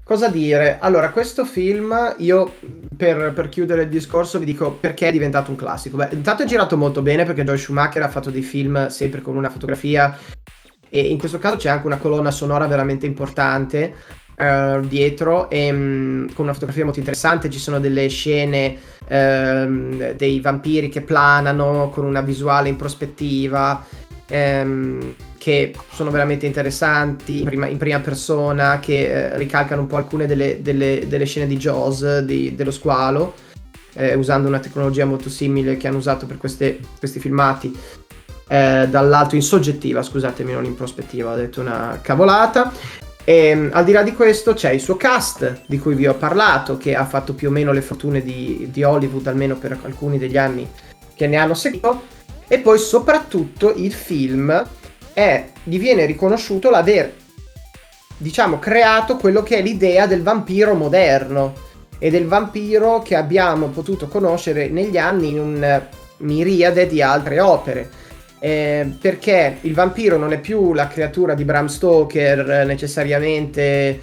Cosa 0.08 0.30
dire? 0.30 0.78
Allora, 0.80 1.10
questo 1.10 1.43
film, 1.43 2.16
io 2.20 2.53
per, 2.95 3.34
per, 3.34 3.49
chiudere 3.49 3.82
il 3.82 3.89
discorso 3.89 4.39
vi 4.39 4.45
dico 4.45 4.72
perché 4.72 5.10
è 5.10 5.12
diventato 5.12 5.51
un 5.51 5.58
classico. 5.58 5.97
Beh, 5.97 6.08
intanto 6.14 6.43
è 6.43 6.45
girato 6.45 6.78
molto 6.78 7.01
bene 7.01 7.26
perché 7.26 7.43
Joy 7.43 7.58
Schumacher 7.58 8.03
ha 8.03 8.08
fatto 8.08 8.32
dei 8.32 8.41
film 8.41 8.88
sempre 8.88 9.22
con 9.22 9.36
una 9.36 9.49
fotografia 9.49 10.18
e 10.88 11.01
in 11.01 11.18
questo 11.18 11.39
caso 11.39 11.58
c'è 11.58 11.68
anche 11.68 11.88
una 11.88 11.97
colonna 11.97 12.32
sonora 12.32 12.68
veramente 12.68 13.05
importante 13.05 13.95
uh, 14.38 14.80
dietro 14.80 15.49
e 15.49 15.72
um, 15.72 16.34
con 16.34 16.45
una 16.45 16.53
fotografia 16.53 16.86
molto 16.86 16.99
interessante. 16.99 17.49
Ci 17.49 17.60
sono 17.60 17.82
delle 17.82 18.08
scene 18.08 18.78
uh, 19.10 20.14
dei 20.16 20.39
vampiri 20.39 20.88
che 20.88 21.01
planano 21.01 21.89
con 21.89 22.05
una 22.05 22.22
visuale 22.22 22.70
in 22.70 22.78
prospettiva. 22.78 23.86
Um, 24.30 25.16
che 25.48 25.74
sono 25.92 26.12
veramente 26.12 26.46
interessanti 26.46 27.40
in 27.40 27.46
prima, 27.46 27.68
in 27.68 27.78
prima 27.78 28.00
persona, 28.02 28.80
che 28.80 29.06
eh, 29.06 29.38
ricalcano 29.38 29.80
un 29.80 29.88
po' 29.88 29.96
alcune 29.96 30.26
delle, 30.26 30.62
delle, 30.62 31.06
delle 31.08 31.24
scene 31.24 31.48
di 31.48 31.56
Jaws, 31.56 32.20
di, 32.20 32.54
dello 32.54 32.72
squalo, 32.72 33.34
eh, 33.94 34.14
usando 34.16 34.50
una 34.50 34.60
tecnologia 34.60 35.06
molto 35.06 35.30
simile 35.30 35.78
che 35.78 35.88
hanno 35.88 36.00
usato 36.00 36.26
per 36.26 36.38
queste, 36.38 36.80
questi 37.00 37.20
filmati. 37.20 37.74
Eh, 38.50 38.88
dall'alto 38.90 39.36
in 39.36 39.42
soggettiva, 39.42 40.02
scusatemi, 40.02 40.52
non 40.52 40.66
in 40.66 40.76
prospettiva, 40.76 41.32
ho 41.32 41.36
detto 41.38 41.62
una 41.62 42.00
cavolata. 42.02 42.74
E, 43.24 43.34
ehm, 43.48 43.70
al 43.72 43.86
di 43.86 43.94
là 43.94 44.04
di 44.04 44.14
questo 44.14 44.54
c'è 44.54 44.72
il 44.72 44.82
suo 44.82 44.98
cast 44.98 45.62
di 45.66 45.80
cui 45.80 45.96
vi 45.96 46.08
ho 46.08 46.16
parlato, 46.16 46.76
che 46.76 46.94
ha 46.94 47.06
fatto 47.06 47.34
più 47.34 47.48
o 47.48 47.52
meno 47.52 47.72
le 47.72 47.82
fortune 47.82 48.22
di, 48.22 48.68
di 48.70 48.84
Hollywood, 48.84 49.28
almeno 49.28 49.56
per 49.56 49.80
alcuni 49.82 50.18
degli 50.18 50.38
anni 50.38 50.70
che 51.16 51.28
ne 51.28 51.38
hanno 51.38 51.54
seguito. 51.54 52.16
E 52.48 52.60
poi 52.60 52.80
soprattutto 52.80 53.74
il 53.76 53.91
film 53.91 54.66
è, 55.14 55.45
gli 55.64 55.80
viene 55.80 56.06
riconosciuto 56.06 56.70
l'aver, 56.70 57.14
diciamo, 58.18 58.60
creato 58.60 59.18
quello 59.18 59.43
che 59.43 59.58
è 59.58 59.62
l'idea 59.62 60.08
del 60.08 60.24
vampiro 60.24 60.74
moderno 60.74 61.66
e 62.00 62.10
del 62.10 62.26
vampiro 62.26 63.02
che 63.02 63.16
abbiamo 63.16 63.68
potuto 63.68 64.08
conoscere 64.08 64.70
negli 64.70 64.98
anni 64.98 65.30
in 65.30 65.39
un 65.39 65.82
miriade 66.18 66.88
di 66.88 67.02
altre 67.02 67.39
opere. 67.39 67.89
Eh, 68.39 68.95
perché 69.02 69.58
il 69.62 69.74
vampiro 69.74 70.18
non 70.18 70.32
è 70.32 70.39
più 70.39 70.74
la 70.74 70.88
creatura 70.88 71.34
di 71.34 71.43
Bram 71.43 71.66
Stoker 71.66 72.66
necessariamente 72.68 74.00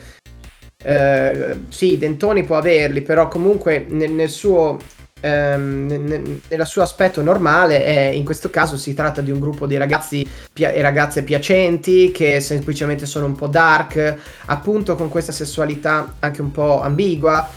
eh, 0.86 1.60
sì, 1.68 1.96
dentoni 1.96 2.44
può 2.44 2.56
averli, 2.56 3.00
però 3.00 3.28
comunque 3.28 3.86
nel, 3.88 4.10
nel 4.10 4.28
suo 4.28 4.78
ehm, 5.24 5.86
nel, 5.86 6.40
nel 6.48 6.66
suo 6.66 6.82
aspetto 6.82 7.22
normale 7.22 7.82
è, 7.82 8.00
in 8.08 8.24
questo 8.24 8.50
caso 8.50 8.76
si 8.76 8.92
tratta 8.92 9.22
di 9.22 9.30
un 9.30 9.40
gruppo 9.40 9.66
di 9.66 9.76
ragazzi 9.76 10.28
pia- 10.52 10.70
e 10.70 10.82
ragazze 10.82 11.22
piacenti 11.22 12.10
che 12.12 12.40
semplicemente 12.40 13.06
sono 13.06 13.26
un 13.26 13.34
po' 13.34 13.46
dark, 13.46 14.16
appunto 14.46 14.94
con 14.94 15.08
questa 15.08 15.32
sessualità 15.32 16.16
anche 16.20 16.42
un 16.42 16.50
po' 16.50 16.82
ambigua. 16.82 17.48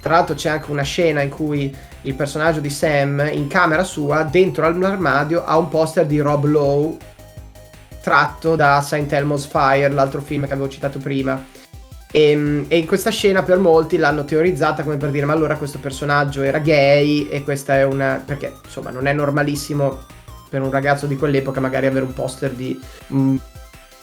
Tra 0.00 0.12
l'altro 0.14 0.34
c'è 0.34 0.50
anche 0.50 0.70
una 0.70 0.82
scena 0.82 1.22
in 1.22 1.30
cui 1.30 1.74
il 2.02 2.14
personaggio 2.14 2.60
di 2.60 2.70
Sam 2.70 3.28
in 3.32 3.48
camera 3.48 3.82
sua, 3.82 4.22
dentro 4.22 4.64
all'armadio, 4.64 5.44
ha 5.44 5.58
un 5.58 5.68
poster 5.68 6.06
di 6.06 6.20
Rob 6.20 6.44
Lowe 6.44 6.96
tratto 8.00 8.54
da 8.54 8.80
St. 8.80 9.12
Elmo's 9.12 9.46
Fire, 9.46 9.88
l'altro 9.88 10.20
film 10.20 10.46
che 10.46 10.52
avevo 10.52 10.68
citato 10.68 10.98
prima. 10.98 11.56
E, 12.10 12.30
ehm, 12.30 12.64
e, 12.68 12.78
in 12.78 12.86
questa 12.86 13.10
scena 13.10 13.42
per 13.42 13.58
molti 13.58 13.96
l'hanno 13.96 14.24
teorizzata 14.24 14.82
come 14.82 14.96
per 14.96 15.10
dire 15.10 15.26
ma 15.26 15.32
allora 15.32 15.56
questo 15.56 15.78
personaggio 15.78 16.42
era 16.42 16.58
gay 16.58 17.28
e 17.28 17.42
questa 17.42 17.76
è 17.76 17.84
una... 17.84 18.22
perché 18.24 18.54
insomma 18.64 18.90
non 18.90 19.06
è 19.06 19.12
normalissimo 19.12 20.06
per 20.48 20.62
un 20.62 20.70
ragazzo 20.70 21.06
di 21.06 21.16
quell'epoca 21.16 21.60
magari 21.60 21.86
avere 21.86 22.04
un 22.04 22.14
poster 22.14 22.52
di 22.52 22.78
un 23.08 23.38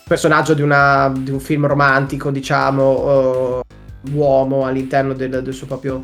personaggio 0.08 0.54
di, 0.54 0.62
una, 0.62 1.12
di 1.16 1.32
un 1.32 1.40
film 1.40 1.66
romantico 1.66 2.30
diciamo 2.30 3.64
uomo 4.12 4.66
all'interno 4.66 5.14
del, 5.14 5.42
del 5.42 5.54
suo 5.54 5.68
proprio 5.68 6.04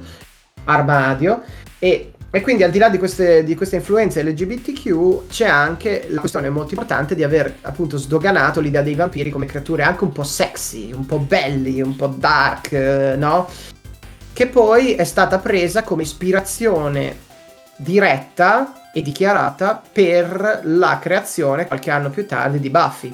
armadio. 0.66 1.42
E 1.80 2.11
e 2.34 2.40
quindi 2.40 2.64
al 2.64 2.72
di 2.72 2.80
là 2.80 2.88
di 2.88 2.98
queste, 2.98 3.44
di 3.44 3.56
queste, 3.56 3.76
influenze 3.76 4.24
LGBTQ 4.24 5.28
c'è 5.28 5.48
anche 5.48 6.08
la 6.10 6.22
questione 6.22 6.50
molto 6.50 6.70
importante 6.70 7.14
di 7.14 7.24
aver 7.24 7.58
appunto 7.62 7.98
sdoganato 7.98 8.62
l'idea 8.62 8.82
dei 8.82 8.96
vampiri 8.96 9.30
come 9.30 9.46
creature 9.46 9.84
anche 9.84 10.06
un 10.06 10.14
po' 10.14 10.24
sexy, 10.24 10.94
un 10.94 11.06
po' 11.06 11.20
belli, 11.20 11.82
un 11.82 11.94
po' 11.98 12.08
dark, 12.08 12.72
eh, 12.72 13.16
no? 13.18 13.50
Che 14.32 14.48
poi 14.48 14.96
è 14.96 15.04
stata 15.04 15.40
presa 15.40 15.84
come 15.84 16.04
ispirazione 16.04 17.18
diretta 17.76 18.92
e 18.94 19.02
dichiarata 19.02 19.82
per 19.92 20.62
la 20.64 21.00
creazione 21.02 21.68
qualche 21.68 21.92
anno 21.92 22.10
più 22.10 22.26
tardi 22.26 22.62
di 22.62 22.70
Buffy. 22.70 23.14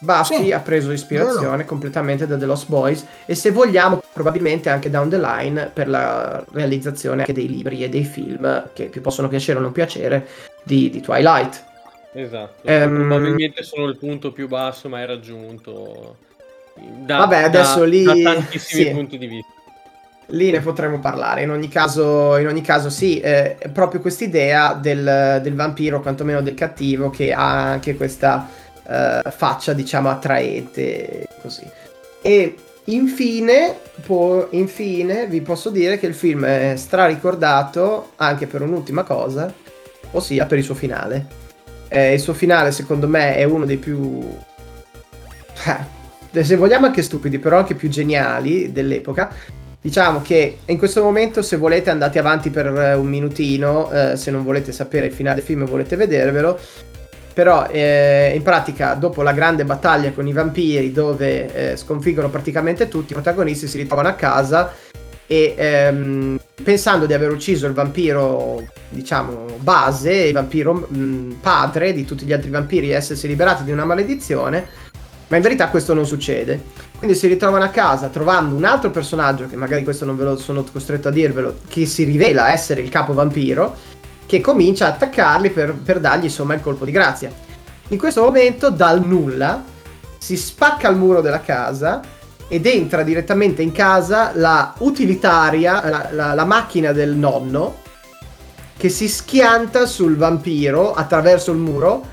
Buffy 0.00 0.44
sì, 0.44 0.52
ha 0.52 0.60
preso 0.60 0.92
ispirazione 0.92 1.58
vero. 1.58 1.68
completamente 1.68 2.26
da 2.26 2.38
The 2.38 2.46
Lost 2.46 2.68
Boys 2.68 3.06
e 3.26 3.34
se 3.34 3.50
vogliamo 3.50 4.02
probabilmente 4.12 4.70
anche 4.70 4.88
down 4.88 5.10
the 5.10 5.18
line 5.18 5.70
per 5.72 5.88
la 5.88 6.42
realizzazione 6.52 7.20
anche 7.20 7.34
dei 7.34 7.48
libri 7.48 7.84
e 7.84 7.88
dei 7.90 8.04
film 8.04 8.70
che 8.72 8.86
più 8.86 9.02
possono 9.02 9.28
piacere 9.28 9.58
o 9.58 9.62
non 9.62 9.72
piacere 9.72 10.26
di, 10.62 10.88
di 10.88 11.00
Twilight. 11.00 11.64
Esatto, 12.12 12.62
um, 12.62 13.06
probabilmente 13.08 13.62
sono 13.62 13.86
il 13.86 13.96
punto 13.96 14.32
più 14.32 14.48
basso 14.48 14.88
ma 14.88 15.00
è 15.00 15.06
raggiunto 15.06 16.16
da, 16.74 17.18
vabbè, 17.18 17.42
adesso 17.42 17.80
da, 17.80 17.84
lì, 17.84 18.02
da 18.02 18.14
tantissimi 18.14 18.84
sì. 18.84 18.90
punti 18.90 19.18
di 19.18 19.26
vista. 19.26 19.52
Lì 20.32 20.50
ne 20.50 20.60
potremo 20.60 21.00
parlare. 21.00 21.42
In 21.42 21.50
ogni 21.50 21.68
caso, 21.68 22.36
in 22.36 22.46
ogni 22.46 22.62
caso 22.62 22.88
sì, 22.88 23.18
eh, 23.18 23.58
è 23.58 23.68
proprio 23.68 24.00
quest'idea 24.00 24.74
del, 24.74 25.40
del 25.42 25.54
vampiro, 25.54 26.00
quantomeno 26.00 26.40
del 26.40 26.54
cattivo, 26.54 27.10
che 27.10 27.32
ha 27.32 27.70
anche 27.70 27.96
questa 27.96 28.48
uh, 28.90 29.30
faccia 29.30 29.72
diciamo 29.72 30.10
attraente 30.10 31.26
così. 31.40 31.64
E 32.22 32.54
infine, 32.84 33.76
po- 34.04 34.48
infine 34.50 35.26
vi 35.26 35.40
posso 35.40 35.70
dire 35.70 35.98
che 35.98 36.06
il 36.06 36.14
film 36.14 36.44
è 36.44 36.74
straricordato 36.76 38.12
anche 38.16 38.46
per 38.46 38.62
un'ultima 38.62 39.04
cosa, 39.04 39.52
ossia 40.10 40.46
per 40.46 40.58
il 40.58 40.64
suo 40.64 40.74
finale. 40.74 41.38
Eh, 41.88 42.14
il 42.14 42.20
suo 42.20 42.34
finale 42.34 42.72
secondo 42.72 43.08
me 43.08 43.36
è 43.36 43.44
uno 43.44 43.64
dei 43.64 43.78
più... 43.78 44.36
Eh, 46.32 46.44
se 46.44 46.56
vogliamo 46.56 46.86
anche 46.86 47.02
stupidi, 47.02 47.38
però 47.38 47.58
anche 47.58 47.74
più 47.74 47.88
geniali 47.88 48.70
dell'epoca. 48.70 49.32
Diciamo 49.82 50.20
che 50.20 50.58
in 50.66 50.78
questo 50.78 51.02
momento, 51.02 51.42
se 51.42 51.56
volete, 51.56 51.90
andate 51.90 52.18
avanti 52.18 52.50
per 52.50 52.70
un 52.96 53.06
minutino. 53.06 53.90
Eh, 53.90 54.16
se 54.16 54.30
non 54.30 54.44
volete 54.44 54.72
sapere 54.72 55.06
il 55.06 55.12
finale 55.12 55.36
del 55.36 55.44
film 55.44 55.62
e 55.62 55.66
volete 55.66 55.96
vedervelo. 55.96 56.58
Però 57.32 57.66
eh, 57.68 58.32
in 58.34 58.42
pratica 58.42 58.94
dopo 58.94 59.22
la 59.22 59.32
grande 59.32 59.64
battaglia 59.64 60.12
con 60.12 60.26
i 60.26 60.32
vampiri 60.32 60.92
dove 60.92 61.72
eh, 61.72 61.76
sconfiggono 61.76 62.28
praticamente 62.28 62.88
tutti, 62.88 63.12
i 63.12 63.14
protagonisti 63.14 63.68
si 63.68 63.78
ritrovano 63.78 64.08
a 64.08 64.14
casa 64.14 64.72
e 65.26 65.54
ehm, 65.56 66.40
pensando 66.60 67.06
di 67.06 67.14
aver 67.14 67.30
ucciso 67.30 67.68
il 67.68 67.72
vampiro, 67.72 68.64
diciamo, 68.88 69.44
base, 69.60 70.12
il 70.12 70.32
vampiro 70.32 70.74
mh, 70.74 71.36
padre 71.40 71.92
di 71.92 72.04
tutti 72.04 72.24
gli 72.24 72.32
altri 72.32 72.50
vampiri 72.50 72.90
e 72.90 72.94
essersi 72.94 73.28
liberati 73.28 73.62
di 73.62 73.70
una 73.70 73.84
maledizione, 73.84 74.66
ma 75.28 75.36
in 75.36 75.42
verità 75.42 75.68
questo 75.68 75.94
non 75.94 76.04
succede. 76.04 76.60
Quindi 76.98 77.16
si 77.16 77.28
ritrovano 77.28 77.62
a 77.62 77.68
casa 77.68 78.08
trovando 78.08 78.56
un 78.56 78.64
altro 78.64 78.90
personaggio, 78.90 79.46
che 79.46 79.54
magari 79.54 79.84
questo 79.84 80.04
non 80.04 80.16
ve 80.16 80.24
lo 80.24 80.36
sono 80.36 80.64
costretto 80.64 81.06
a 81.06 81.12
dirvelo, 81.12 81.58
che 81.68 81.86
si 81.86 82.02
rivela 82.02 82.52
essere 82.52 82.80
il 82.80 82.88
capo 82.88 83.14
vampiro, 83.14 83.76
che 84.30 84.40
comincia 84.40 84.86
a 84.86 84.90
attaccarli 84.90 85.50
per, 85.50 85.74
per 85.74 85.98
dargli 85.98 86.22
insomma 86.22 86.54
il 86.54 86.60
colpo 86.60 86.84
di 86.84 86.92
grazia. 86.92 87.32
In 87.88 87.98
questo 87.98 88.22
momento, 88.22 88.70
dal 88.70 89.04
nulla, 89.04 89.60
si 90.18 90.36
spacca 90.36 90.88
il 90.88 90.94
muro 90.96 91.20
della 91.20 91.40
casa 91.40 92.00
ed 92.46 92.64
entra 92.64 93.02
direttamente 93.02 93.60
in 93.62 93.72
casa 93.72 94.30
la 94.34 94.72
utilitaria, 94.78 95.82
la, 95.84 96.08
la, 96.12 96.34
la 96.34 96.44
macchina 96.44 96.92
del 96.92 97.16
nonno, 97.16 97.78
che 98.76 98.88
si 98.88 99.08
schianta 99.08 99.84
sul 99.84 100.16
vampiro 100.16 100.94
attraverso 100.94 101.50
il 101.50 101.58
muro 101.58 102.06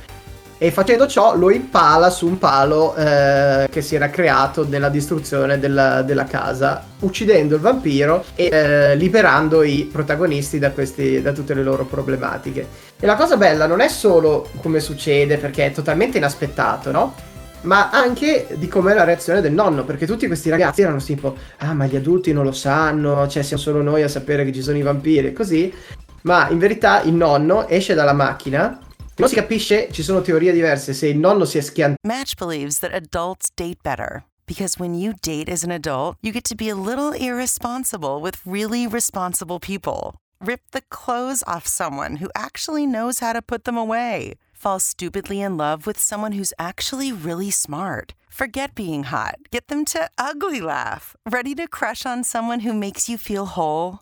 e 0.59 0.71
facendo 0.71 1.07
ciò 1.07 1.35
lo 1.35 1.51
impala 1.51 2.09
su 2.09 2.25
un 2.25 2.37
palo 2.39 2.95
eh, 2.95 3.67
che 3.69 3.81
si 3.81 3.95
era 3.95 4.09
creato 4.09 4.67
nella 4.67 4.89
distruzione 4.89 5.59
della, 5.59 6.01
della 6.01 6.25
casa, 6.25 6.83
uccidendo 6.99 7.55
il 7.55 7.61
vampiro 7.61 8.25
e 8.35 8.49
eh, 8.51 8.95
liberando 8.95 9.61
i 9.61 9.87
protagonisti 9.91 10.57
da, 10.57 10.71
questi, 10.71 11.21
da 11.21 11.31
tutte 11.31 11.53
le 11.53 11.63
loro 11.63 11.85
problematiche. 11.85 12.67
E 12.99 13.05
la 13.05 13.15
cosa 13.15 13.37
bella 13.37 13.67
non 13.67 13.81
è 13.81 13.87
solo 13.87 14.49
come 14.61 14.79
succede 14.79 15.37
perché 15.37 15.67
è 15.67 15.71
totalmente 15.71 16.17
inaspettato, 16.17 16.91
no? 16.91 17.13
ma 17.61 17.89
anche 17.89 18.47
di 18.55 18.67
com'è 18.67 18.93
la 18.93 19.03
reazione 19.03 19.41
del 19.41 19.51
nonno, 19.51 19.83
perché 19.83 20.05
tutti 20.05 20.27
questi 20.27 20.49
ragazzi 20.49 20.81
erano 20.81 20.99
tipo, 20.99 21.35
ah 21.57 21.73
ma 21.73 21.85
gli 21.85 21.95
adulti 21.95 22.31
non 22.31 22.45
lo 22.45 22.51
sanno, 22.51 23.27
cioè 23.27 23.43
siamo 23.43 23.61
solo 23.61 23.81
noi 23.81 24.03
a 24.03 24.07
sapere 24.07 24.45
che 24.45 24.53
ci 24.53 24.61
sono 24.61 24.77
i 24.77 24.83
vampiri 24.83 25.27
e 25.27 25.33
così, 25.33 25.73
ma 26.21 26.49
in 26.49 26.57
verità 26.57 27.01
il 27.01 27.13
nonno 27.13 27.67
esce 27.67 27.93
dalla 27.93 28.13
macchina 28.13 28.79
Non 29.19 29.27
si 29.29 29.35
capisce, 29.35 29.91
ci 29.91 30.03
sono 30.03 30.21
teorie 30.21 30.53
diverse 30.53 30.93
se 30.93 31.07
il 31.07 31.17
nonno 31.17 31.43
si 31.43 31.57
è 31.57 31.61
schiantato. 31.61 32.07
Match 32.07 32.35
believes 32.37 32.79
that 32.79 32.93
adults 32.93 33.49
date 33.55 33.81
better. 33.81 34.23
Because 34.45 34.77
when 34.77 34.93
you 34.93 35.13
date 35.21 35.49
as 35.49 35.63
an 35.63 35.71
adult, 35.71 36.17
you 36.21 36.31
get 36.31 36.43
to 36.45 36.55
be 36.55 36.69
a 36.69 36.75
little 36.75 37.13
irresponsible 37.13 38.21
with 38.21 38.39
really 38.45 38.85
responsible 38.85 39.59
people. 39.59 40.13
Rip 40.39 40.61
the 40.71 40.83
clothes 40.89 41.43
off 41.47 41.65
someone 41.65 42.17
who 42.17 42.29
actually 42.35 42.85
knows 42.85 43.19
how 43.19 43.33
to 43.33 43.41
put 43.41 43.63
them 43.63 43.75
away. 43.75 44.35
Fall 44.53 44.79
stupidly 44.79 45.41
in 45.41 45.57
love 45.57 45.87
with 45.87 45.97
someone 45.97 46.33
who's 46.33 46.53
actually 46.59 47.11
really 47.11 47.49
smart. 47.49 48.13
Forget 48.29 48.75
being 48.75 49.03
hot. 49.05 49.37
Get 49.49 49.67
them 49.67 49.83
to 49.85 50.09
ugly 50.19 50.61
laugh. 50.61 51.15
Ready 51.27 51.55
to 51.55 51.67
crush 51.67 52.05
on 52.05 52.23
someone 52.23 52.59
who 52.59 52.71
makes 52.71 53.09
you 53.09 53.17
feel 53.17 53.47
whole? 53.47 54.01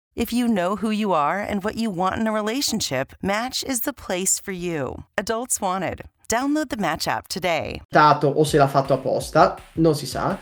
If 0.13 0.33
you 0.33 0.49
know 0.49 0.75
who 0.75 0.91
you 0.91 1.13
are 1.13 1.39
and 1.39 1.63
what 1.63 1.77
you 1.77 1.89
want 1.89 2.17
in 2.17 2.27
a 2.27 2.33
relationship, 2.33 3.13
Match 3.23 3.63
is 3.63 3.81
the 3.81 3.93
place 3.93 4.41
for 4.41 4.51
you. 4.51 5.05
Adults 5.17 5.61
Wanted. 5.61 6.01
Download 6.27 6.67
the 6.67 6.75
Match 6.75 7.07
app 7.07 7.29
today. 7.29 7.81
O 7.93 8.43
se 8.43 8.57
l'ha 8.57 8.67
fatto 8.67 8.93
apposta, 8.93 9.57
non 9.75 9.95
si 9.95 10.05
sa. 10.05 10.37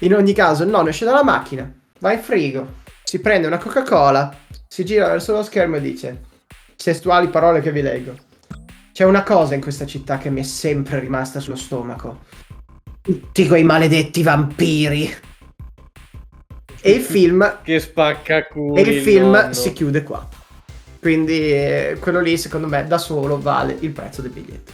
In 0.00 0.14
ogni 0.14 0.32
caso, 0.32 0.62
il 0.62 0.70
nonno 0.70 0.88
esce 0.88 1.04
dalla 1.04 1.22
macchina, 1.22 1.70
va 2.00 2.12
in 2.14 2.20
frigo, 2.20 2.76
si 3.02 3.20
prende 3.20 3.46
una 3.46 3.58
Coca-Cola, 3.58 4.34
si 4.66 4.86
gira 4.86 5.08
verso 5.08 5.32
lo 5.32 5.42
schermo 5.42 5.76
e 5.76 5.80
dice: 5.82 6.22
Testuali 6.74 7.28
parole 7.28 7.60
che 7.60 7.72
vi 7.72 7.82
leggo. 7.82 8.16
C'è 8.90 9.04
una 9.04 9.22
cosa 9.22 9.54
in 9.54 9.60
questa 9.60 9.84
città 9.84 10.16
che 10.16 10.30
mi 10.30 10.40
è 10.40 10.44
sempre 10.44 10.98
rimasta 10.98 11.40
sullo 11.40 11.56
stomaco. 11.56 12.20
Tutti 13.02 13.46
quei 13.46 13.64
maledetti 13.64 14.22
vampiri 14.22 15.14
e 16.84 16.90
il 16.90 17.02
film 17.02 17.58
che 17.64 17.80
spacca 17.80 18.46
culo 18.46 18.76
e 18.76 18.82
il 18.82 19.02
film 19.02 19.30
nonno. 19.30 19.52
si 19.52 19.72
chiude 19.72 20.02
qua 20.02 20.28
quindi 21.00 21.52
eh, 21.52 21.96
quello 22.00 22.20
lì 22.20 22.36
secondo 22.36 22.66
me 22.66 22.86
da 22.86 22.98
solo 22.98 23.40
vale 23.40 23.76
il 23.80 23.90
prezzo 23.90 24.22
del 24.22 24.30
biglietto 24.30 24.72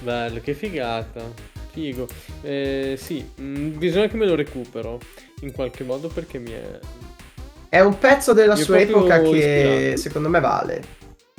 bello 0.00 0.40
che 0.40 0.54
figata 0.54 1.50
figo. 1.72 2.06
Eh, 2.42 2.96
sì, 3.00 3.26
mm, 3.40 3.78
bisogna 3.78 4.06
che 4.06 4.16
me 4.16 4.26
lo 4.26 4.34
recupero 4.34 5.00
in 5.40 5.52
qualche 5.52 5.82
modo 5.84 6.08
perché 6.08 6.38
mi 6.38 6.52
è... 6.52 6.78
È 7.68 7.80
un 7.80 7.98
pezzo 7.98 8.34
della 8.34 8.54
Mi 8.54 8.60
sua 8.60 8.78
epoca 8.78 9.20
che 9.20 9.28
ispirato. 9.28 9.96
secondo 9.96 10.28
me 10.28 10.40
vale. 10.40 10.82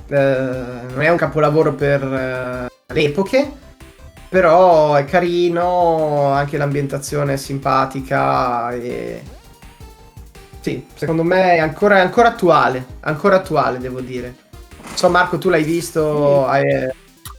Eh, 0.08 0.16
non 0.16 1.02
è 1.02 1.10
un 1.10 1.18
capolavoro 1.18 1.76
per 1.76 2.02
eh, 2.04 2.94
le 2.94 3.02
epoche, 3.02 3.52
però 4.34 4.96
è 4.96 5.06
carino, 5.06 6.32
anche 6.32 6.58
l'ambientazione 6.58 7.34
è 7.34 7.38
simpatica 7.38 8.72
e... 8.72 9.22
Sì, 10.60 10.88
secondo 10.96 11.22
me 11.22 11.54
è 11.54 11.60
ancora, 11.60 11.98
è 11.98 12.00
ancora 12.00 12.30
attuale, 12.30 12.84
ancora 13.02 13.36
attuale 13.36 13.78
devo 13.78 14.02
dire. 14.02 14.36
So 14.96 15.08
Marco, 15.10 15.38
tu 15.38 15.50
l'hai 15.50 15.64
visto? 15.64 16.48
hai- 16.48 16.90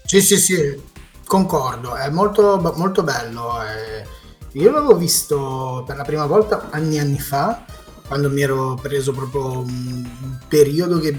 Sì, 0.05 0.20
sì, 0.20 0.36
sì, 0.36 0.80
concordo, 1.26 1.97
è 1.97 2.09
molto, 2.11 2.61
molto 2.76 3.03
bello. 3.03 3.61
eh. 3.64 4.07
Io 4.53 4.70
l'avevo 4.70 4.95
visto 4.97 5.82
per 5.84 5.97
la 5.97 6.05
prima 6.05 6.26
volta 6.26 6.68
anni 6.70 6.97
e 6.97 7.01
anni 7.01 7.18
fa, 7.18 7.64
quando 8.07 8.30
mi 8.30 8.40
ero 8.42 8.78
preso 8.80 9.12
proprio 9.12 9.59
un 9.59 10.07
un 10.22 10.38
periodo 10.47 11.01
che 11.01 11.12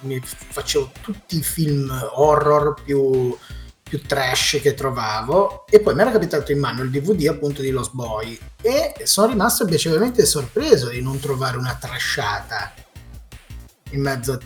mi 0.00 0.20
facevo 0.24 0.90
tutti 1.02 1.36
i 1.38 1.42
film 1.42 1.88
horror 2.14 2.74
più, 2.82 3.36
più 3.90 4.00
trash 4.06 4.60
che 4.62 4.74
trovavo 4.74 5.66
e 5.68 5.80
poi 5.80 5.96
mi 5.96 6.02
era 6.02 6.12
capitato 6.12 6.52
in 6.52 6.60
mano 6.60 6.82
il 6.84 6.90
DVD 6.90 7.26
appunto 7.26 7.60
di 7.60 7.70
Lost 7.70 7.92
Boy 7.92 8.38
e 8.62 8.94
sono 9.02 9.26
rimasto 9.26 9.64
piacevolmente 9.64 10.24
sorpreso 10.24 10.90
di 10.90 11.02
non 11.02 11.18
trovare 11.18 11.56
una 11.56 11.76
trashata 11.78 12.72
in 13.90 14.00
mezzo 14.00 14.34
a 14.34 14.38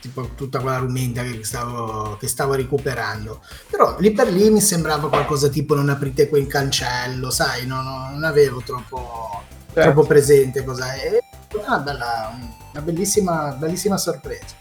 tipo 0.00 0.28
tutta 0.34 0.60
quella 0.60 0.76
rumenta 0.76 1.22
che 1.22 1.40
stavo, 1.44 2.18
che 2.18 2.28
stavo 2.28 2.52
recuperando. 2.54 3.40
Però 3.70 3.96
lì 3.98 4.12
per 4.12 4.28
lì 4.28 4.50
mi 4.50 4.60
sembrava 4.60 5.08
qualcosa 5.08 5.48
tipo 5.48 5.74
non 5.74 5.88
aprite 5.88 6.28
quel 6.28 6.46
cancello, 6.46 7.30
sai, 7.30 7.66
no- 7.66 7.80
no- 7.80 8.08
non 8.10 8.24
avevo 8.24 8.60
troppo, 8.60 9.42
Certo. 9.72 9.80
troppo 9.80 10.06
presente 10.06 10.62
cosa 10.62 10.92
è. 10.92 11.18
È 11.48 11.54
una, 11.54 11.78
bella, 11.78 12.38
una 12.72 12.82
bellissima, 12.82 13.52
bellissima 13.52 13.96
sorpresa. 13.96 14.54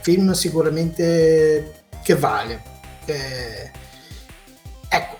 Film 0.00 0.32
sicuramente 0.32 1.84
che 2.02 2.14
vale. 2.16 2.76
Che- 3.12 3.70
Ecco, 4.90 5.16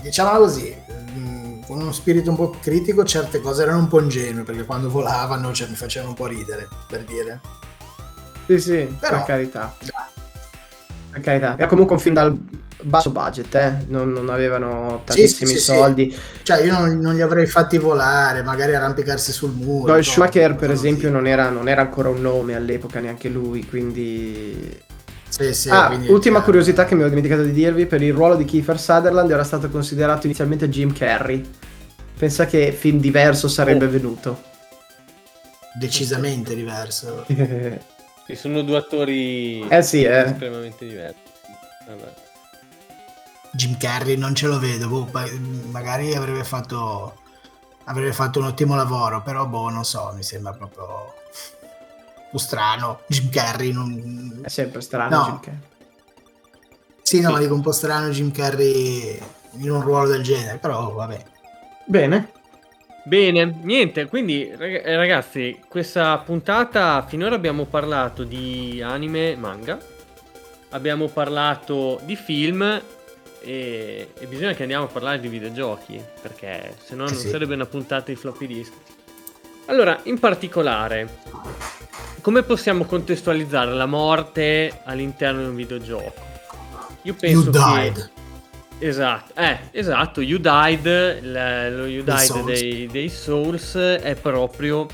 diciamola 0.00 0.38
così, 0.38 0.74
mm, 0.92 1.62
con 1.66 1.80
uno 1.80 1.92
spirito 1.92 2.30
un 2.30 2.36
po' 2.36 2.50
critico 2.60 3.04
certe 3.04 3.40
cose 3.40 3.62
erano 3.62 3.78
un 3.80 3.88
po' 3.88 4.00
ingenue 4.00 4.42
perché 4.44 4.64
quando 4.64 4.88
volavano 4.90 5.52
cioè, 5.52 5.68
mi 5.68 5.74
facevano 5.76 6.10
un 6.12 6.16
po' 6.16 6.26
ridere, 6.26 6.68
per 6.88 7.04
dire. 7.04 7.40
Sì, 8.46 8.60
sì, 8.60 8.96
Però- 8.98 9.16
per 9.16 9.24
carità. 9.24 9.74
Per 11.10 11.20
carità. 11.20 11.54
Era 11.56 11.66
comunque 11.66 11.96
un 11.96 12.00
film 12.00 12.14
dal 12.14 12.36
basso 12.82 13.10
budget, 13.10 13.54
eh? 13.54 13.84
non, 13.88 14.12
non 14.12 14.28
avevano 14.28 15.02
tantissimi 15.04 15.50
sì, 15.50 15.56
sì, 15.58 15.62
soldi. 15.64 16.16
Cioè, 16.42 16.62
io 16.62 16.72
non, 16.78 16.98
non 16.98 17.14
li 17.14 17.22
avrei 17.22 17.46
fatti 17.46 17.78
volare, 17.78 18.42
magari 18.42 18.74
arrampicarsi 18.74 19.32
sul 19.32 19.50
muro. 19.52 19.94
No, 19.94 20.02
Schumacher, 20.02 20.54
per 20.54 20.70
esempio, 20.70 21.10
non 21.10 21.26
era, 21.26 21.48
non 21.48 21.68
era 21.68 21.80
ancora 21.80 22.08
un 22.10 22.20
nome 22.20 22.54
all'epoca 22.54 23.00
neanche 23.00 23.28
lui, 23.28 23.66
quindi... 23.66 24.84
Sì, 25.28 25.52
sì, 25.52 25.68
ah, 25.68 25.98
ultima 26.08 26.40
curiosità 26.42 26.84
che 26.84 26.94
mi 26.94 27.02
ho 27.02 27.08
dimenticato 27.08 27.42
di 27.42 27.52
dirvi, 27.52 27.86
per 27.86 28.00
il 28.02 28.12
ruolo 28.14 28.36
di 28.36 28.44
Kiefer 28.44 28.78
Sutherland 28.80 29.30
era 29.30 29.44
stato 29.44 29.68
considerato 29.68 30.26
inizialmente 30.26 30.68
Jim 30.68 30.92
Carrey. 30.92 31.44
Pensa 32.16 32.46
che 32.46 32.72
film 32.72 32.98
diverso 33.00 33.48
sarebbe 33.48 33.84
Oh. 33.86 33.90
venuto. 33.90 34.42
Decisamente 35.78 36.54
diverso. 36.54 37.26
Ci 37.28 38.34
sono 38.34 38.62
due 38.62 38.78
attori 38.78 39.66
Eh 39.68 39.82
sì, 39.82 40.02
eh. 40.04 40.24
estremamente 40.24 40.86
diversi. 40.86 41.18
Vabbè. 41.86 42.12
Jim 43.52 43.76
Carrey 43.76 44.16
non 44.16 44.34
ce 44.34 44.46
lo 44.46 44.58
vedo, 44.58 44.88
boh, 44.88 45.08
magari 45.70 46.14
avrebbe 46.14 46.44
fatto, 46.44 47.20
avrebbe 47.84 48.12
fatto 48.12 48.38
un 48.38 48.46
ottimo 48.46 48.74
lavoro, 48.74 49.22
però 49.22 49.46
boh, 49.46 49.68
non 49.70 49.84
so, 49.84 50.12
mi 50.16 50.22
sembra 50.22 50.52
proprio 50.52 51.12
un 52.36 52.38
po' 52.38 52.38
strano. 52.38 53.00
Jim 53.06 53.28
Carrey 53.30 53.72
non... 53.72 54.40
È 54.44 54.48
sempre 54.48 54.80
strano 54.80 55.16
No. 55.16 55.24
Jim 55.24 55.40
Carrey. 55.40 55.60
Sì, 57.02 57.20
no, 57.20 57.28
Sì. 57.28 57.32
ma 57.34 57.38
dico 57.40 57.54
un 57.54 57.62
po' 57.62 57.72
strano 57.72 58.08
Jim 58.10 58.30
Carrey 58.30 59.18
in 59.58 59.70
un 59.70 59.80
ruolo 59.80 60.08
del 60.08 60.22
genere, 60.22 60.58
però 60.58 60.92
vabbè. 60.92 61.24
Bene. 61.86 62.32
Bene, 63.04 63.60
niente, 63.62 64.06
quindi 64.06 64.48
eh, 64.50 64.96
ragazzi, 64.96 65.60
questa 65.68 66.18
puntata 66.18 67.04
finora 67.06 67.36
abbiamo 67.36 67.64
parlato 67.64 68.24
di 68.24 68.82
anime 68.84 69.30
e 69.30 69.36
manga, 69.36 69.78
abbiamo 70.70 71.06
parlato 71.06 72.00
di 72.02 72.16
film 72.16 72.62
e, 73.40 74.10
e 74.18 74.26
bisogna 74.26 74.54
che 74.54 74.62
andiamo 74.62 74.86
a 74.86 74.88
parlare 74.88 75.20
di 75.20 75.28
videogiochi, 75.28 76.02
perché 76.20 76.74
se 76.82 76.96
no 76.96 77.04
Eh 77.06 77.10
non 77.10 77.16
sì. 77.16 77.28
sarebbe 77.28 77.54
una 77.54 77.66
puntata 77.66 78.06
di 78.10 78.16
floppy 78.16 78.46
disk. 78.48 78.72
Allora, 79.66 79.98
in 80.04 80.18
particolare, 80.18 81.08
come 82.20 82.42
possiamo 82.42 82.84
contestualizzare 82.84 83.72
la 83.72 83.86
morte 83.86 84.80
all'interno 84.84 85.40
di 85.40 85.48
un 85.48 85.56
videogioco? 85.56 86.14
Io 87.02 87.14
penso 87.14 87.50
You 87.50 87.50
che... 87.50 87.80
died. 87.80 88.10
Esatto, 88.78 89.40
eh, 89.40 89.58
esatto, 89.70 90.20
You 90.20 90.38
Died, 90.38 90.86
l- 90.86 91.76
lo 91.76 91.86
You 91.86 92.04
Died 92.04 92.18
Souls. 92.18 92.44
dei, 92.44 92.86
dei 92.86 93.08
Souls 93.08 93.74
è 93.74 94.14
proprio 94.20 94.86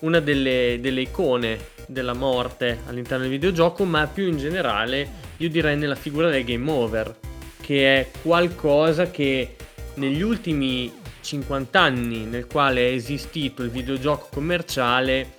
una 0.00 0.18
delle, 0.20 0.78
delle 0.80 1.02
icone 1.02 1.58
della 1.86 2.14
morte 2.14 2.80
all'interno 2.86 3.22
del 3.24 3.32
videogioco, 3.32 3.84
ma 3.84 4.06
più 4.06 4.26
in 4.26 4.38
generale 4.38 5.08
io 5.36 5.48
direi 5.48 5.76
nella 5.76 5.94
figura 5.94 6.30
del 6.30 6.44
game 6.44 6.70
over, 6.70 7.14
che 7.60 8.00
è 8.00 8.10
qualcosa 8.22 9.10
che 9.10 9.56
negli 9.94 10.22
ultimi 10.22 10.90
50 11.28 11.78
anni 11.78 12.24
nel 12.24 12.46
quale 12.46 12.88
è 12.88 12.92
esistito 12.92 13.62
il 13.62 13.70
videogioco 13.70 14.28
commerciale 14.32 15.36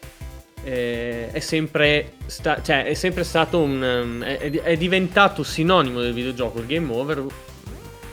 eh, 0.63 1.31
è, 1.31 1.39
sempre 1.39 2.13
sta- 2.27 2.61
cioè, 2.61 2.85
è 2.85 2.93
sempre 2.93 3.23
stato 3.23 3.59
un 3.59 3.81
um, 3.81 4.23
è, 4.23 4.37
è- 4.51 4.77
diventato 4.77 5.41
sinonimo 5.41 5.99
del 5.99 6.13
videogioco 6.13 6.59
il 6.59 6.67
game 6.67 6.93
over 6.93 7.25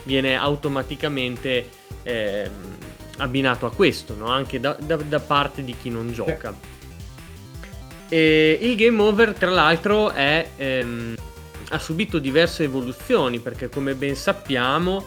viene 0.03 0.35
automaticamente 0.35 1.69
ehm, 2.01 2.51
abbinato 3.17 3.67
a 3.67 3.71
questo 3.71 4.15
no? 4.15 4.27
anche 4.27 4.59
da, 4.59 4.75
da- 4.79 4.95
da 4.95 5.19
parte 5.19 5.63
di 5.63 5.75
chi 5.79 5.89
non 5.89 6.11
gioca 6.11 6.55
e 8.09 8.57
il 8.59 8.75
game 8.75 9.01
over 9.01 9.33
tra 9.33 9.51
l'altro 9.51 10.11
è, 10.11 10.49
ehm, 10.55 11.15
ha 11.69 11.77
subito 11.77 12.17
diverse 12.17 12.63
evoluzioni 12.63 13.39
perché 13.39 13.69
come 13.69 13.93
ben 13.93 14.15
sappiamo 14.15 15.05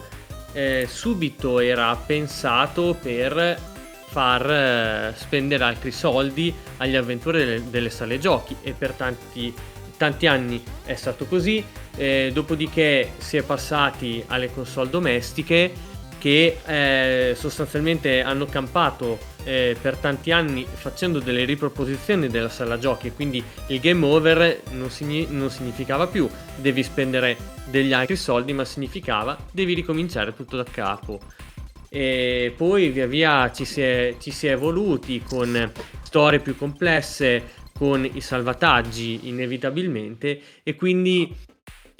eh, 0.53 0.87
subito 0.89 1.59
era 1.59 1.95
pensato 1.95 2.97
per 3.01 3.59
far 4.05 4.51
eh, 4.51 5.13
spendere 5.15 5.63
altri 5.63 5.91
soldi 5.91 6.53
agli 6.77 6.95
avventori 6.95 7.39
delle, 7.39 7.69
delle 7.69 7.89
sale 7.89 8.19
giochi. 8.19 8.55
E 8.61 8.73
per 8.73 8.91
tanti, 8.91 9.53
tanti 9.97 10.27
anni 10.27 10.61
è 10.85 10.95
stato 10.95 11.25
così. 11.25 11.63
Eh, 11.95 12.31
dopodiché 12.33 13.13
si 13.17 13.37
è 13.37 13.43
passati 13.43 14.23
alle 14.27 14.51
console 14.51 14.89
domestiche 14.89 15.89
che 16.17 16.59
eh, 16.65 17.35
sostanzialmente 17.35 18.21
hanno 18.21 18.45
campato 18.45 19.17
eh, 19.43 19.75
per 19.79 19.97
tanti 19.97 20.31
anni 20.31 20.65
facendo 20.71 21.19
delle 21.19 21.45
riproposizioni 21.45 22.27
della 22.27 22.49
sala 22.49 22.77
giochi 22.77 23.07
e 23.07 23.13
quindi 23.13 23.43
il 23.67 23.79
game 23.79 24.05
over 24.05 24.61
non, 24.71 24.89
signi- 24.89 25.27
non 25.29 25.49
significava 25.49 26.07
più. 26.07 26.29
Devi 26.55 26.83
spendere 26.83 27.37
degli 27.65 27.93
altri 27.93 28.15
soldi 28.15 28.53
ma 28.53 28.65
significava 28.65 29.37
devi 29.51 29.73
ricominciare 29.73 30.35
tutto 30.35 30.57
da 30.57 30.63
capo. 30.63 31.19
E 31.89 32.53
poi 32.55 32.89
via 32.89 33.07
via 33.07 33.51
ci 33.51 33.65
si 33.65 33.81
è, 33.81 34.15
ci 34.19 34.31
si 34.31 34.47
è 34.47 34.51
evoluti 34.51 35.21
con 35.21 35.71
storie 36.03 36.39
più 36.39 36.55
complesse 36.55 37.59
con 37.77 38.05
i 38.05 38.21
salvataggi 38.21 39.27
inevitabilmente 39.27 40.39
e 40.63 40.75
quindi 40.75 41.35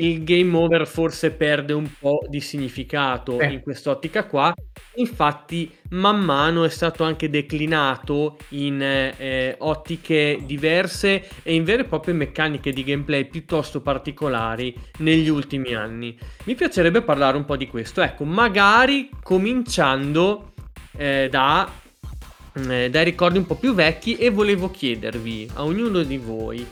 il 0.02 0.24
game 0.24 0.56
over 0.58 0.88
forse 0.88 1.32
perde 1.32 1.74
un 1.74 1.88
po' 1.99 2.26
di 2.28 2.39
significato 2.39 3.38
Sì. 3.39 3.54
in 3.54 3.62
quest'ottica 3.62 4.26
qua. 4.26 4.54
Infatti, 4.95 5.72
man 5.91 6.20
mano 6.20 6.64
è 6.64 6.70
stato 6.70 7.04
anche 7.04 7.30
declinato 7.30 8.38
in 8.49 8.82
eh, 8.82 9.56
ottiche 9.60 10.39
diverse 10.43 11.28
e 11.43 11.54
in 11.54 11.64
vere 11.64 11.84
e 11.84 11.86
proprie 11.86 12.14
meccaniche 12.14 12.74
di 12.74 12.84
gameplay 12.84 13.26
piuttosto 13.28 13.82
particolari 13.82 14.76
negli 14.99 15.30
ultimi 15.30 15.74
anni. 15.74 16.18
Mi 16.45 16.56
piacerebbe 16.56 17.02
parlare 17.02 17.38
un 17.38 17.45
po' 17.45 17.56
di 17.56 17.68
questo, 17.68 18.02
ecco, 18.02 18.26
magari 18.26 19.10
cominciando 19.22 20.54
eh, 20.97 21.28
da, 21.30 21.72
eh, 22.54 22.89
dai 22.89 23.04
ricordi 23.04 23.38
un 23.38 23.45
po' 23.45 23.56
più 23.56 23.74
vecchi 23.74 24.16
e 24.16 24.30
volevo 24.30 24.72
chiedervi 24.72 25.52
a 25.54 25.64
ognuno 25.64 26.04
di 26.04 26.18
voi, 26.18 26.66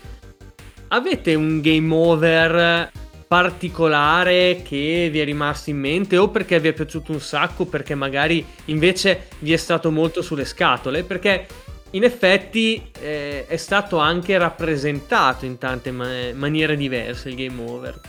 avete 0.89 1.35
un 1.35 1.61
game 1.61 1.93
over 1.93 2.91
particolare 3.29 4.63
che 4.63 5.07
vi 5.11 5.19
è 5.19 5.23
rimasto 5.23 5.69
in 5.69 5.77
mente 5.77 6.17
o 6.17 6.29
perché 6.29 6.59
vi 6.59 6.69
è 6.69 6.73
piaciuto 6.73 7.11
un 7.11 7.21
sacco 7.21 7.65
perché 7.65 7.93
magari 7.93 8.43
invece 8.65 9.27
vi 9.39 9.53
è 9.53 9.57
stato 9.57 9.91
molto 9.91 10.23
sulle 10.23 10.45
scatole 10.45 11.03
perché 11.03 11.45
in 11.91 12.03
effetti 12.03 12.89
eh, 12.99 13.45
è 13.45 13.57
stato 13.57 13.99
anche 13.99 14.35
rappresentato 14.35 15.45
in 15.45 15.59
tante 15.59 15.91
ma- 15.91 16.33
maniere 16.33 16.75
diverse 16.75 17.29
il 17.29 17.35
game 17.35 17.61
over 17.69 18.01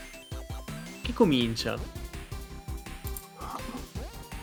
chi 1.03 1.13
comincia? 1.13 1.77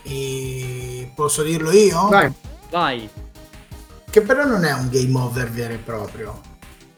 E 0.02 1.10
posso 1.14 1.42
dirlo 1.42 1.70
io? 1.70 2.08
Vai. 2.08 2.32
Vai. 2.70 3.08
Che 4.10 4.20
però 4.22 4.46
non 4.46 4.64
è 4.64 4.72
un 4.72 4.88
game 4.90 5.18
over 5.18 5.50
vero 5.50 5.74
e 5.74 5.78
proprio. 5.78 6.47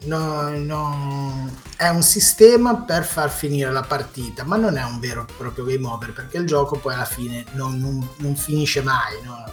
No, 0.03 0.49
no, 0.57 1.47
è 1.77 1.87
un 1.89 2.01
sistema 2.01 2.75
per 2.75 3.03
far 3.05 3.29
finire 3.29 3.71
la 3.71 3.83
partita, 3.83 4.43
ma 4.43 4.55
non 4.57 4.75
è 4.75 4.83
un 4.83 4.99
vero 4.99 5.27
e 5.27 5.33
proprio 5.37 5.63
game 5.63 5.85
over 5.85 6.11
perché 6.11 6.37
il 6.37 6.47
gioco 6.47 6.79
poi 6.79 6.95
alla 6.95 7.05
fine 7.05 7.45
non, 7.51 7.77
non- 7.77 8.09
non 8.17 8.35
finisce 8.35 8.81
mai. 8.81 9.21
no? 9.23 9.43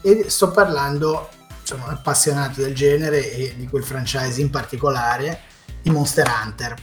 E 0.00 0.28
sto 0.28 0.50
parlando, 0.50 1.28
sono 1.62 1.86
appassionato 1.86 2.60
del 2.62 2.74
genere 2.74 3.30
e 3.30 3.54
di 3.56 3.68
quel 3.68 3.84
franchise 3.84 4.40
in 4.40 4.50
particolare, 4.50 5.42
di 5.82 5.90
Monster 5.90 6.26
Hunter. 6.28 6.74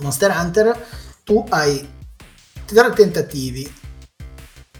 Monster 0.00 0.30
Hunter, 0.30 0.86
tu 1.24 1.46
hai 1.48 1.88
tre 2.66 2.90
tentativi 2.92 3.72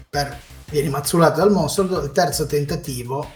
per 0.09 0.39
vieni 0.69 0.89
mazzulato 0.89 1.39
dal 1.39 1.51
mostro, 1.51 2.03
il 2.03 2.11
terzo 2.11 2.45
tentativo 2.45 3.31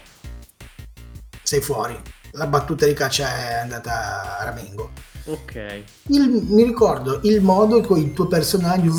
sei 1.42 1.60
fuori. 1.60 2.00
La 2.38 2.46
battuta 2.46 2.86
di 2.86 2.94
caccia 2.94 3.36
è 3.36 3.54
andata 3.54 4.38
a 4.38 4.44
ramengo. 4.44 4.90
Ok. 5.24 5.82
Il- 6.06 6.46
mi 6.48 6.62
ricordo 6.62 7.18
il 7.24 7.42
modo 7.42 7.76
in 7.78 7.84
cui 7.84 8.00
il 8.00 8.12
tuo 8.14 8.26
personaggio 8.28 8.92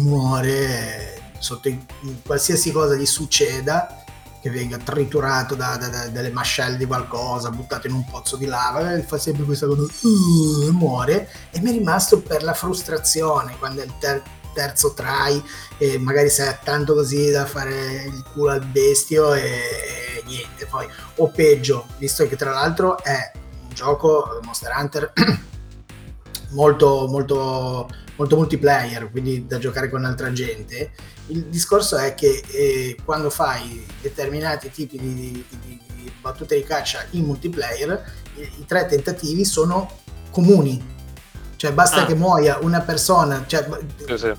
muore 0.00 1.32
sotto 1.38 1.68
i- 1.68 1.84
qualsiasi 2.24 2.70
cosa 2.72 2.94
gli 2.94 3.06
succeda, 3.06 4.04
che 4.42 4.50
venga 4.50 4.76
triturato 4.76 5.54
da, 5.54 5.76
da- 5.76 5.88
da- 5.88 6.08
dalle 6.08 6.30
mascelle 6.30 6.76
di 6.76 6.84
qualcosa, 6.84 7.50
buttato 7.50 7.86
in 7.88 7.94
un 7.94 8.04
pozzo 8.04 8.36
di 8.36 8.44
lava, 8.46 8.92
e 8.94 9.02
fa 9.02 9.18
sempre 9.18 9.44
questa 9.44 9.66
cosa 9.66 9.82
e 9.82 10.70
muore. 10.70 11.28
E 11.50 11.60
mi 11.60 11.70
è 11.70 11.72
rimasto 11.72 12.20
per 12.20 12.42
la 12.44 12.54
frustrazione 12.54 13.56
quando 13.58 13.80
è 13.80 13.84
il 13.84 13.92
ter- 13.98 14.22
terzo 14.54 14.94
try 14.94 15.42
e 15.78 15.98
magari 15.98 16.30
sei 16.30 16.54
tanto 16.62 16.94
così 16.94 17.30
da 17.30 17.44
fare 17.44 18.04
il 18.04 18.24
culo 18.32 18.52
al 18.52 18.64
bestio 18.64 19.34
e 19.34 19.60
niente. 20.26 20.66
Poi, 20.66 20.86
o 21.16 21.28
peggio, 21.28 21.86
visto 21.98 22.26
che 22.28 22.36
tra 22.36 22.50
l'altro 22.52 23.02
è 23.02 23.32
un 23.62 23.74
gioco 23.74 24.40
Monster 24.42 24.72
Hunter 24.76 25.12
molto, 26.50 27.06
molto, 27.08 27.88
molto 28.16 28.36
multiplayer, 28.36 29.10
quindi 29.10 29.46
da 29.46 29.58
giocare 29.58 29.88
con 29.90 30.04
altra 30.04 30.32
gente. 30.32 30.92
Il 31.28 31.44
discorso 31.46 31.96
è 31.96 32.14
che 32.14 32.42
eh, 32.48 32.96
quando 33.04 33.30
fai 33.30 33.84
determinati 34.00 34.70
tipi 34.70 34.98
di, 34.98 35.14
di- 35.14 35.44
di- 35.60 35.80
di 35.96 36.12
battute 36.20 36.54
di 36.56 36.62
caccia 36.62 37.04
in 37.10 37.24
multiplayer, 37.24 38.12
i, 38.36 38.40
i 38.60 38.64
tre 38.66 38.86
tentativi 38.86 39.44
sono 39.44 39.90
comuni. 40.30 40.94
Cioè 41.56 41.72
basta 41.72 42.02
Ah. 42.02 42.06
che 42.06 42.14
muoia 42.14 42.58
una 42.60 42.80
persona, 42.82 43.44
cioè 43.46 43.66
Sì, 44.06 44.18
sì. 44.18 44.32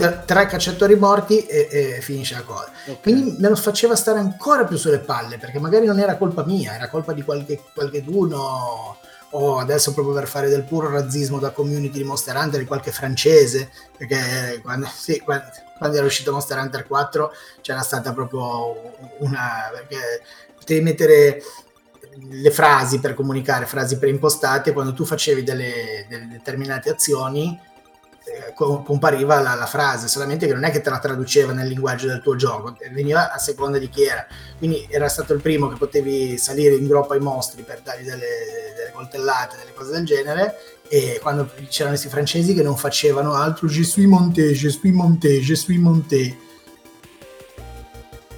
Tre, 0.00 0.22
tre 0.24 0.46
cacciatori 0.46 0.96
morti 0.96 1.44
e, 1.46 1.68
e 1.70 2.00
finisce 2.00 2.34
la 2.34 2.42
cosa. 2.42 2.70
ok. 2.86 3.00
Quindi 3.02 3.36
me 3.38 3.48
lo 3.48 3.56
faceva 3.56 3.94
stare 3.94 4.18
ancora 4.18 4.64
più 4.64 4.76
sulle 4.76 4.98
palle, 4.98 5.38
perché 5.38 5.58
magari 5.58 5.86
non 5.86 5.98
era 5.98 6.16
colpa 6.16 6.44
mia, 6.44 6.74
era 6.74 6.88
colpa 6.88 7.12
di 7.12 7.22
qualche, 7.22 7.60
qualcheduno, 7.74 8.96
o 9.32 9.58
adesso 9.58 9.92
proprio 9.92 10.14
per 10.14 10.26
fare 10.26 10.48
del 10.48 10.64
puro 10.64 10.90
razzismo 10.90 11.38
da 11.38 11.50
community 11.50 11.98
di 11.98 12.04
Monster 12.04 12.36
Hunter, 12.36 12.60
di 12.60 12.66
qualche 12.66 12.90
francese, 12.90 13.70
perché 13.96 14.60
quando, 14.62 14.88
sì, 14.92 15.20
quando, 15.20 15.44
quando 15.76 15.96
era 15.96 16.06
uscito 16.06 16.32
Monster 16.32 16.58
Hunter 16.58 16.86
4 16.86 17.32
c'era 17.60 17.80
stata 17.80 18.12
proprio 18.12 18.74
una... 19.18 19.70
perché 19.72 20.22
potevi 20.56 20.80
mettere 20.80 21.42
le 22.28 22.50
frasi 22.50 22.98
per 22.98 23.14
comunicare, 23.14 23.66
frasi 23.66 23.98
preimpostate, 23.98 24.72
quando 24.72 24.92
tu 24.92 25.04
facevi 25.04 25.42
delle, 25.42 26.06
delle 26.08 26.26
determinate 26.26 26.90
azioni 26.90 27.68
compariva 28.54 29.40
la, 29.40 29.54
la 29.54 29.66
frase, 29.66 30.08
solamente 30.08 30.46
che 30.46 30.52
non 30.52 30.64
è 30.64 30.70
che 30.70 30.80
te 30.80 30.90
la 30.90 30.98
traduceva 30.98 31.52
nel 31.52 31.68
linguaggio 31.68 32.06
del 32.06 32.20
tuo 32.20 32.36
gioco, 32.36 32.76
veniva 32.92 33.32
a 33.32 33.38
seconda 33.38 33.78
di 33.78 33.88
chi 33.88 34.04
era. 34.04 34.26
Quindi 34.58 34.86
era 34.90 35.08
stato 35.08 35.32
il 35.32 35.40
primo 35.40 35.68
che 35.68 35.76
potevi 35.76 36.36
salire 36.36 36.74
in 36.74 36.86
groppa 36.86 37.14
ai 37.14 37.20
mostri 37.20 37.62
per 37.62 37.80
dargli 37.82 38.04
delle, 38.04 38.26
delle 38.76 38.90
coltellate, 38.92 39.56
delle 39.56 39.72
cose 39.74 39.92
del 39.92 40.04
genere. 40.04 40.54
E 40.88 41.18
quando 41.22 41.50
c'erano 41.68 41.90
questi 41.90 42.08
francesi 42.08 42.52
che 42.52 42.62
non 42.62 42.76
facevano 42.76 43.34
altro, 43.34 43.68
je 43.68 43.82
suis 43.84 44.06
monté, 44.06 44.52
je 44.52 44.68
suis 44.68 44.92
monté, 44.92 45.40
je 45.40 45.54
suis 45.54 45.78
monté. 45.78 46.36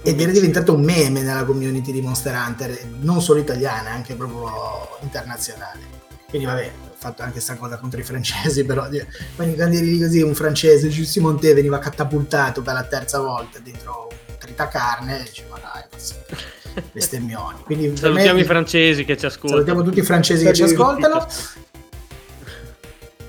Ed 0.04 0.20
era 0.20 0.32
diventato 0.32 0.74
un 0.74 0.82
meme 0.82 1.22
nella 1.22 1.44
community 1.44 1.92
di 1.92 2.02
Monster 2.02 2.34
Hunter, 2.34 2.86
non 3.00 3.22
solo 3.22 3.38
italiana, 3.38 3.90
anche 3.90 4.14
proprio 4.14 4.98
internazionale. 5.00 6.00
Quindi 6.28 6.46
vabbè, 6.46 6.72
fatto 7.02 7.22
anche 7.22 7.34
questa 7.34 7.56
cosa 7.56 7.76
contro 7.78 8.00
i 8.00 8.04
francesi, 8.04 8.64
però 8.66 8.86
quando 9.34 9.54
quando 9.54 9.76
eri 9.76 9.90
lì 9.90 9.98
così 10.00 10.22
un 10.22 10.34
francese, 10.34 10.88
Giussi 10.88 11.20
Monte 11.20 11.52
veniva 11.54 11.78
catapultato 11.78 12.62
per 12.62 12.74
la 12.74 12.84
terza 12.84 13.18
volta 13.18 13.58
dentro 13.58 14.08
un 14.10 14.34
tritacarne 14.38 15.20
e 15.20 15.22
dice 15.24 15.44
ma 15.50 15.58
dai, 15.58 16.82
bestemmioni. 16.92 17.60
Quindi 17.64 17.96
Salutiamo 17.96 18.34
me- 18.36 18.40
i 18.42 18.46
francesi 18.46 19.04
che 19.04 19.16
ci 19.16 19.26
ascoltano. 19.26 19.52
Salutiamo 19.62 19.82
tutti 19.82 19.98
i 19.98 20.02
francesi 20.04 20.44
che 20.44 20.52
ci 20.52 20.62
ascoltano. 20.62 21.26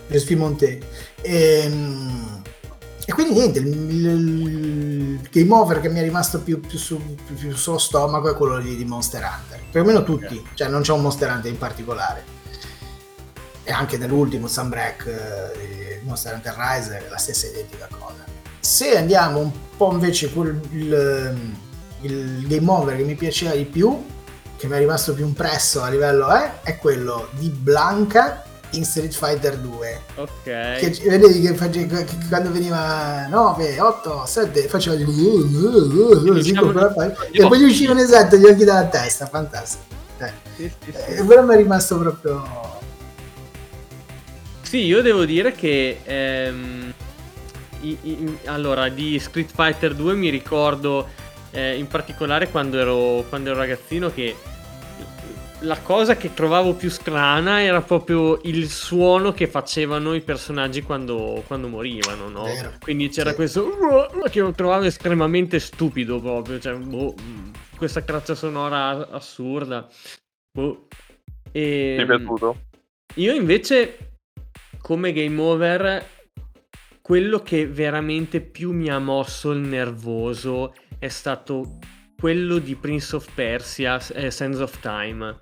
Je 0.10 0.20
suis 0.20 0.38
monté. 0.38 0.80
Ehm, 1.22 2.42
E, 3.06 3.12
quindi 3.12 3.34
niente, 3.34 3.60
il, 3.60 3.68
il- 3.68 4.06
il 5.22 5.30
game 5.30 5.54
over 5.54 5.82
che 5.82 5.90
mi 5.90 6.00
è 6.00 6.04
rimasto 6.04 6.40
più, 6.40 6.62
più, 6.62 6.78
su, 6.78 6.98
più, 7.26 7.36
più 7.36 7.54
sullo 7.54 7.78
stomaco 7.78 8.30
è 8.30 8.34
quello 8.34 8.58
lì 8.58 8.78
di 8.78 8.86
Monster 8.86 9.22
Hunter. 9.24 9.60
Più 9.72 9.82
o 9.82 9.84
meno 9.84 10.04
tutti, 10.04 10.42
cioè 10.54 10.70
non 10.70 10.84
c'è 10.84 10.94
un 10.94 11.02
Monster 11.02 11.30
Hunter 11.30 11.52
in 11.52 11.58
particolare. 11.58 12.24
E 13.64 13.72
anche 13.72 13.98
nell'ultimo 13.98 14.48
Sunbreak 14.48 15.06
eh, 15.06 16.02
Monster 16.04 16.34
Hunter 16.36 16.56
Rise 16.58 16.98
è 16.98 17.10
la 17.10 17.18
stessa 17.18 17.48
identica 17.48 17.88
cosa. 17.98 18.24
Se 18.60 18.98
andiamo 18.98 19.40
un 19.40 19.52
po' 19.78 19.92
invece 19.92 20.34
con 20.34 20.60
il, 20.72 21.54
il 22.02 22.48
game 22.48 22.70
over 22.70 22.96
che 22.98 23.04
mi 23.04 23.16
piaceva 23.16 23.54
di 23.54 23.66
più, 23.66 24.04
che 24.58 24.68
mi 24.68 24.76
è 24.76 24.80
rimasto 24.80 25.14
più 25.14 25.26
impresso 25.26 25.82
a 25.82 25.90
livello 25.90 26.34
eh, 26.36 26.62
è 26.64 26.78
quello 26.78 27.28
di 27.32 27.50
Blanca 27.50 28.44
in 28.72 28.86
Street 28.86 29.14
Fighter 29.14 29.58
2 29.58 30.02
Ok. 30.16 30.30
che 30.44 30.98
vedevi 31.06 31.42
che, 31.42 31.54
face- 31.54 31.86
che 31.86 32.06
quando 32.30 32.50
veniva 32.52 33.28
9, 33.28 33.80
8, 33.80 34.24
7 34.26 34.68
faceva 34.68 34.96
uh, 34.96 35.10
uh, 35.10 35.14
uh, 35.14 36.26
così 36.28 36.52
Diciamo 36.52 36.72
di 36.72 37.40
e 37.40 37.48
poi 37.48 37.60
gli 37.60 37.64
uscivano 37.66 38.00
esatto 38.00 38.36
gli 38.38 38.46
occhi 38.46 38.64
dalla 38.64 38.86
testa 38.86 39.26
fantastico 39.28 39.84
Eh, 40.20 40.32
Sì, 40.56 40.72
sì, 40.86 40.92
sì. 40.92 41.12
eh, 41.18 41.24
però 41.24 41.44
mi 41.44 41.54
è 41.54 41.58
rimasto 41.58 41.98
proprio 42.00 42.42
Sì, 44.74 44.86
io 44.86 45.04
devo 45.04 45.24
dire 45.24 45.52
che 45.52 46.00
ehm, 46.04 46.92
i- 47.82 47.98
i- 48.02 48.38
allora 48.46 48.90
di 48.90 49.20
Street 49.20 49.52
Fighter 49.54 49.94
2 49.94 50.16
mi 50.16 50.30
ricordo 50.30 51.08
eh, 51.52 51.78
in 51.78 51.86
particolare 51.86 52.50
quando 52.50 52.80
ero, 52.80 53.24
quando 53.30 53.52
ero 53.52 53.60
ragazzino 53.60 54.12
che 54.12 54.36
la 55.60 55.78
cosa 55.78 56.18
che 56.18 56.34
trovavo 56.34 56.74
più 56.74 56.90
strana 56.90 57.62
era 57.62 57.84
proprio 57.84 58.40
il 58.46 58.68
suono 58.68 59.32
che 59.32 59.46
facevano 59.46 60.16
i 60.16 60.22
personaggi 60.22 60.82
quando, 60.82 61.44
quando 61.46 61.68
morivano, 61.68 62.28
no? 62.30 62.46
Vero. 62.46 62.74
Quindi 62.82 63.10
c'era 63.10 63.30
Sì. 63.30 63.36
questo 63.36 64.10
che 64.32 64.40
lo 64.40 64.54
trovavo 64.54 64.86
estremamente 64.86 65.60
stupido 65.60 66.20
proprio, 66.20 66.58
cioè, 66.60 66.74
boh, 66.78 67.14
questa 67.78 68.02
traccia 68.02 68.34
sonora 68.34 69.08
assurda. 69.12 69.88
Boh. 70.52 70.88
E, 71.52 71.94
Ti 71.96 72.02
è 72.02 72.06
piaciuto? 72.08 72.58
io 73.18 73.34
invece, 73.36 73.98
come 74.84 75.14
game 75.14 75.42
over, 75.42 76.06
quello 77.02 77.40
che 77.40 77.66
veramente 77.66 78.42
più 78.42 78.74
mi 78.74 78.90
ha 78.90 79.00
mosso 79.00 79.52
il 79.52 79.60
nervoso 79.60 80.74
è 81.00 81.08
stato 81.08 81.78
quello 82.20 82.58
di 82.58 82.76
Prince 82.76 83.16
of 83.16 83.30
Persia, 83.34 83.98
eh, 84.14 84.30
Sands 84.30 84.60
of 84.60 84.80
Time. 84.82 85.40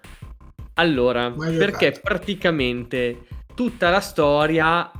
Allora, 0.76 1.30
Mai 1.30 1.58
perché 1.58 1.88
giocato. 1.88 2.02
praticamente 2.04 3.26
tutta 3.56 3.90
la 3.90 4.00
storia 4.00 4.92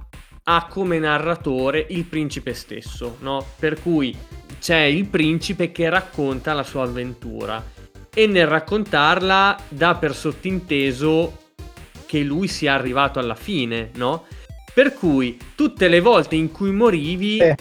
ha 0.44 0.68
come 0.68 0.98
narratore 0.98 1.86
il 1.90 2.06
principe 2.06 2.56
stesso, 2.56 3.18
no? 3.20 3.46
Per 3.60 3.80
cui 3.80 4.18
c'è 4.60 4.82
il 4.82 5.06
principe 5.06 5.72
che 5.72 5.88
racconta 5.88 6.54
la 6.54 6.64
sua 6.64 6.84
avventura 6.84 7.64
e 8.12 8.26
nel 8.26 8.48
raccontarla 8.48 9.66
dà 9.70 9.96
per 9.96 10.16
sottinteso 10.16 11.41
che 12.12 12.20
lui 12.24 12.50
sia 12.50 12.74
arrivato 12.74 13.20
alla 13.20 13.36
fine, 13.36 13.92
no? 13.96 14.26
Per 14.74 14.94
cui 14.96 15.40
tutte 15.56 15.88
le 15.88 16.02
volte 16.02 16.36
in 16.36 16.52
cui 16.52 16.74
morivi 16.74 17.38
Eh. 17.38 17.56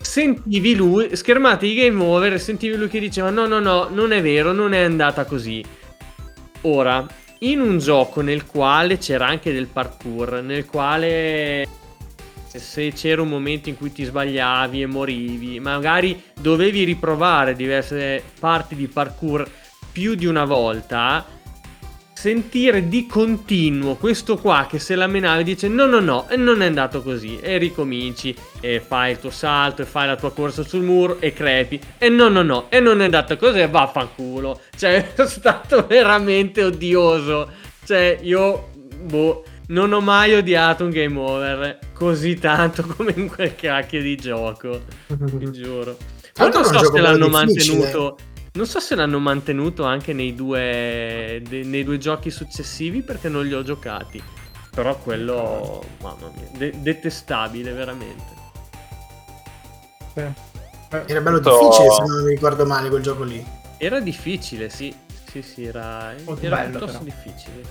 sentivi 0.00 0.74
lui, 0.74 1.14
schermate 1.14 1.68
di 1.68 1.74
game 1.76 2.02
over, 2.02 2.40
sentivi 2.40 2.74
lui 2.74 2.88
che 2.88 2.98
diceva 2.98 3.30
no 3.30 3.46
no 3.46 3.60
no, 3.60 3.88
non 3.88 4.10
è 4.12 4.20
vero, 4.20 4.50
non 4.50 4.72
è 4.74 4.82
andata 4.82 5.24
così. 5.24 5.64
Ora, 6.62 7.06
in 7.40 7.60
un 7.60 7.78
gioco 7.78 8.20
nel 8.20 8.46
quale 8.46 8.98
c'era 8.98 9.28
anche 9.28 9.52
del 9.52 9.68
parkour, 9.68 10.42
nel 10.42 10.66
quale 10.66 11.68
se 12.48 12.92
c'era 12.92 13.22
un 13.22 13.28
momento 13.28 13.68
in 13.68 13.76
cui 13.76 13.92
ti 13.92 14.02
sbagliavi 14.02 14.82
e 14.82 14.86
morivi, 14.86 15.60
magari 15.60 16.20
dovevi 16.34 16.82
riprovare 16.82 17.54
diverse 17.54 18.24
parti 18.40 18.74
di 18.74 18.88
parkour 18.88 19.48
più 19.92 20.16
di 20.16 20.26
una 20.26 20.44
volta, 20.44 21.24
sentire 22.22 22.86
di 22.86 23.04
continuo 23.08 23.96
questo 23.96 24.36
qua 24.36 24.68
che 24.70 24.78
se 24.78 24.94
la 24.94 25.08
menava 25.08 25.40
e 25.40 25.42
dice 25.42 25.66
no 25.66 25.86
no 25.86 25.98
no 25.98 26.28
e 26.28 26.36
non 26.36 26.62
è 26.62 26.66
andato 26.66 27.02
così 27.02 27.40
e 27.40 27.58
ricominci 27.58 28.32
e 28.60 28.78
fai 28.78 29.10
il 29.10 29.18
tuo 29.18 29.30
salto 29.30 29.82
e 29.82 29.86
fai 29.86 30.06
la 30.06 30.14
tua 30.14 30.30
corsa 30.30 30.62
sul 30.62 30.82
muro 30.82 31.18
e 31.18 31.32
crepi 31.32 31.80
e 31.98 32.08
no 32.08 32.28
no 32.28 32.42
no 32.42 32.66
e 32.70 32.78
non 32.78 33.00
è 33.00 33.06
andato 33.06 33.36
così 33.36 33.58
e 33.58 33.66
vaffanculo. 33.66 34.60
Cioè 34.76 35.14
è 35.16 35.26
stato 35.26 35.84
veramente 35.84 36.62
odioso. 36.62 37.50
Cioè 37.84 38.20
io 38.22 38.68
boh 39.00 39.42
non 39.66 39.92
ho 39.92 40.00
mai 40.00 40.34
odiato 40.34 40.84
un 40.84 40.90
game 40.90 41.18
over 41.18 41.78
così 41.92 42.36
tanto 42.36 42.84
come 42.96 43.14
in 43.16 43.26
quel 43.26 43.56
cacchio 43.56 44.00
di 44.00 44.14
gioco 44.14 44.80
ti 45.08 45.50
giuro. 45.50 45.96
Poi 46.34 46.52
non 46.52 46.64
so 46.64 46.84
se 46.84 47.00
l'hanno 47.00 47.26
mantenuto 47.26 48.16
non 48.52 48.66
so 48.66 48.80
se 48.80 48.94
l'hanno 48.94 49.18
mantenuto 49.18 49.84
anche 49.84 50.12
nei 50.12 50.34
due, 50.34 51.42
de, 51.46 51.62
nei 51.64 51.84
due 51.84 51.98
giochi 51.98 52.30
successivi 52.30 53.02
perché 53.02 53.28
non 53.28 53.44
li 53.44 53.54
ho 53.54 53.62
giocati. 53.62 54.22
Però 54.70 54.96
quello, 54.96 55.82
mamma 56.00 56.30
mia, 56.34 56.48
de- 56.52 56.80
detestabile 56.80 57.72
veramente. 57.72 58.40
Era 60.14 61.20
bello 61.20 61.38
difficile 61.38 61.90
se 61.90 62.04
non 62.06 62.24
mi 62.24 62.30
ricordo 62.30 62.66
male 62.66 62.88
quel 62.88 63.02
gioco 63.02 63.22
lì. 63.22 63.44
Era 63.78 64.00
difficile, 64.00 64.68
sì. 64.68 64.94
Sì, 65.30 65.40
sì, 65.40 65.64
era, 65.64 66.14
Molto 66.24 66.44
era 66.44 66.56
bello, 66.56 66.78
piuttosto 66.78 66.98
però. 67.04 67.10
difficile. 67.10 67.62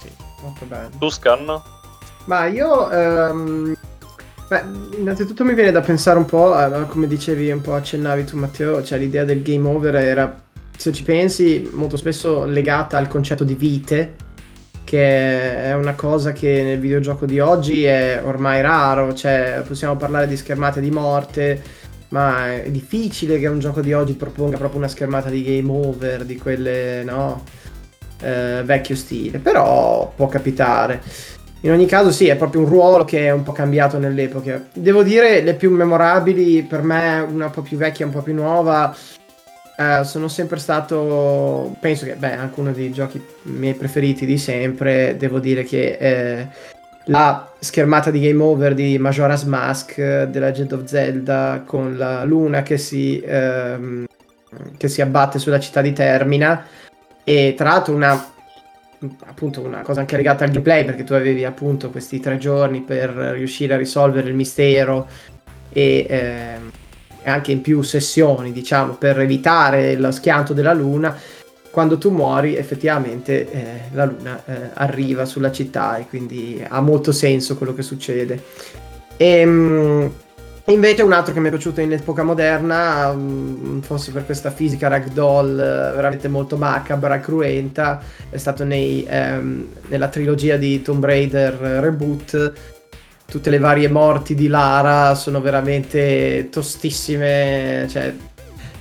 Sì. 0.00 0.08
Molto 0.40 0.64
bello. 0.64 0.90
Tu 0.98 1.10
Scan? 1.10 1.62
Ma 2.24 2.46
io, 2.46 2.90
ehm, 2.90 3.76
beh, 4.54 4.98
innanzitutto 4.98 5.44
mi 5.44 5.54
viene 5.54 5.72
da 5.72 5.80
pensare 5.80 6.18
un 6.18 6.24
po', 6.26 6.58
eh, 6.58 6.86
come 6.86 7.06
dicevi, 7.06 7.50
un 7.50 7.60
po' 7.60 7.74
accennavi 7.74 8.24
tu 8.24 8.36
Matteo, 8.36 8.82
cioè 8.82 8.98
l'idea 8.98 9.24
del 9.24 9.42
game 9.42 9.68
over 9.68 9.96
era, 9.96 10.42
se 10.76 10.92
ci 10.92 11.02
pensi, 11.02 11.68
molto 11.72 11.96
spesso 11.96 12.44
legata 12.44 12.96
al 12.96 13.08
concetto 13.08 13.44
di 13.44 13.54
vite, 13.54 14.14
che 14.84 15.64
è 15.64 15.74
una 15.74 15.94
cosa 15.94 16.32
che 16.32 16.62
nel 16.62 16.78
videogioco 16.78 17.26
di 17.26 17.40
oggi 17.40 17.84
è 17.84 18.20
ormai 18.22 18.60
raro, 18.60 19.14
cioè 19.14 19.62
possiamo 19.66 19.96
parlare 19.96 20.28
di 20.28 20.36
schermate 20.36 20.80
di 20.80 20.90
morte, 20.90 21.62
ma 22.10 22.52
è 22.62 22.70
difficile 22.70 23.38
che 23.40 23.48
un 23.48 23.58
gioco 23.58 23.80
di 23.80 23.92
oggi 23.92 24.12
proponga 24.12 24.56
proprio 24.56 24.78
una 24.78 24.88
schermata 24.88 25.30
di 25.30 25.42
game 25.42 25.70
over, 25.70 26.24
di 26.24 26.36
quelle, 26.36 27.02
no, 27.02 27.42
eh, 28.20 28.62
vecchio 28.64 28.94
stile, 28.94 29.38
però 29.38 30.12
può 30.14 30.28
capitare. 30.28 31.02
In 31.64 31.70
ogni 31.70 31.86
caso 31.86 32.10
sì, 32.10 32.28
è 32.28 32.36
proprio 32.36 32.60
un 32.60 32.68
ruolo 32.68 33.04
che 33.04 33.20
è 33.20 33.30
un 33.30 33.42
po' 33.42 33.52
cambiato 33.52 33.98
nell'epoca. 33.98 34.62
Devo 34.74 35.02
dire, 35.02 35.40
le 35.40 35.54
più 35.54 35.70
memorabili 35.70 36.62
per 36.62 36.82
me, 36.82 37.20
una 37.26 37.46
un 37.46 37.50
po' 37.50 37.62
più 37.62 37.78
vecchia 37.78 38.04
un 38.04 38.12
po' 38.12 38.20
più 38.20 38.34
nuova, 38.34 38.94
eh, 39.78 40.04
sono 40.04 40.28
sempre 40.28 40.58
stato, 40.58 41.74
penso 41.80 42.04
che, 42.04 42.16
beh, 42.16 42.34
anche 42.34 42.60
uno 42.60 42.72
dei 42.72 42.92
giochi 42.92 43.24
miei 43.44 43.72
preferiti 43.72 44.26
di 44.26 44.36
sempre, 44.36 45.16
devo 45.16 45.38
dire 45.38 45.64
che 45.64 45.96
eh, 45.98 46.48
la 47.06 47.50
schermata 47.58 48.10
di 48.10 48.20
Game 48.20 48.42
Over 48.42 48.74
di 48.74 48.98
Majora's 48.98 49.44
Mask, 49.44 49.96
eh, 49.96 50.28
The 50.30 50.38
Legend 50.38 50.72
of 50.72 50.84
Zelda, 50.84 51.62
con 51.64 51.96
la 51.96 52.24
luna 52.24 52.62
che 52.62 52.76
si, 52.76 53.22
ehm, 53.24 54.04
che 54.76 54.88
si 54.88 55.00
abbatte 55.00 55.38
sulla 55.38 55.60
città 55.60 55.80
di 55.80 55.94
Termina, 55.94 56.62
e 57.24 57.54
tra 57.56 57.70
l'altro 57.70 57.94
una 57.94 58.32
appunto 59.26 59.60
una 59.60 59.82
cosa 59.82 60.00
anche 60.00 60.16
legata 60.16 60.44
al 60.44 60.50
gameplay 60.50 60.84
perché 60.84 61.04
tu 61.04 61.14
avevi 61.14 61.44
appunto 61.44 61.90
questi 61.90 62.20
tre 62.20 62.38
giorni 62.38 62.80
per 62.82 63.10
riuscire 63.10 63.74
a 63.74 63.76
risolvere 63.76 64.28
il 64.28 64.34
mistero 64.34 65.06
e, 65.70 66.06
ehm, 66.08 66.70
e 67.22 67.30
anche 67.30 67.52
in 67.52 67.60
più 67.60 67.82
sessioni 67.82 68.52
diciamo 68.52 68.94
per 68.94 69.20
evitare 69.20 69.96
lo 69.96 70.10
schianto 70.10 70.52
della 70.52 70.72
luna. 70.72 71.16
Quando 71.70 71.98
tu 71.98 72.10
muori 72.10 72.56
effettivamente 72.56 73.50
eh, 73.50 73.80
la 73.92 74.04
luna 74.04 74.40
eh, 74.46 74.70
arriva 74.74 75.24
sulla 75.24 75.50
città 75.50 75.96
e 75.96 76.06
quindi 76.06 76.64
ha 76.66 76.80
molto 76.80 77.10
senso 77.10 77.56
quello 77.56 77.74
che 77.74 77.82
succede. 77.82 78.42
E 79.16 80.10
invece 80.72 81.02
un 81.02 81.12
altro 81.12 81.34
che 81.34 81.40
mi 81.40 81.48
è 81.48 81.50
piaciuto 81.50 81.82
in 81.82 81.92
epoca 81.92 82.22
moderna, 82.22 83.12
mm, 83.12 83.80
forse 83.80 84.12
per 84.12 84.24
questa 84.24 84.50
fisica 84.50 84.88
ragdoll 84.88 85.58
eh, 85.58 85.92
veramente 85.94 86.28
molto 86.28 86.56
macabra, 86.56 87.20
cruenta, 87.20 88.00
è 88.30 88.38
stato 88.38 88.64
nei, 88.64 89.04
ehm, 89.06 89.68
nella 89.88 90.08
trilogia 90.08 90.56
di 90.56 90.80
Tomb 90.80 91.04
Raider 91.04 91.62
eh, 91.62 91.80
Reboot. 91.80 92.52
Tutte 93.26 93.50
le 93.50 93.58
varie 93.58 93.88
morti 93.88 94.34
di 94.34 94.48
Lara 94.48 95.14
sono 95.14 95.40
veramente 95.40 96.48
tostissime, 96.50 97.86
cioè 97.90 98.14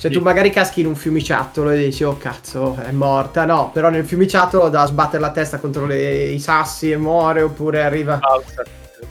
cioè, 0.03 0.11
tu 0.11 0.19
magari 0.19 0.49
caschi 0.49 0.81
in 0.81 0.87
un 0.87 0.95
fiumiciattolo 0.95 1.69
e 1.69 1.77
dici, 1.77 2.03
oh 2.03 2.17
cazzo, 2.17 2.75
è 2.75 2.91
morta. 2.91 3.45
No, 3.45 3.71
però 3.71 3.89
nel 3.89 4.05
fiumiciattolo 4.05 4.67
da 4.67 4.85
sbattere 4.85 5.21
la 5.21 5.31
testa 5.31 5.59
contro 5.59 5.85
le- 5.85 6.25
i 6.25 6.39
sassi 6.39 6.91
e 6.91 6.97
muore, 6.97 7.41
oppure 7.41 7.83
arriva. 7.83 8.19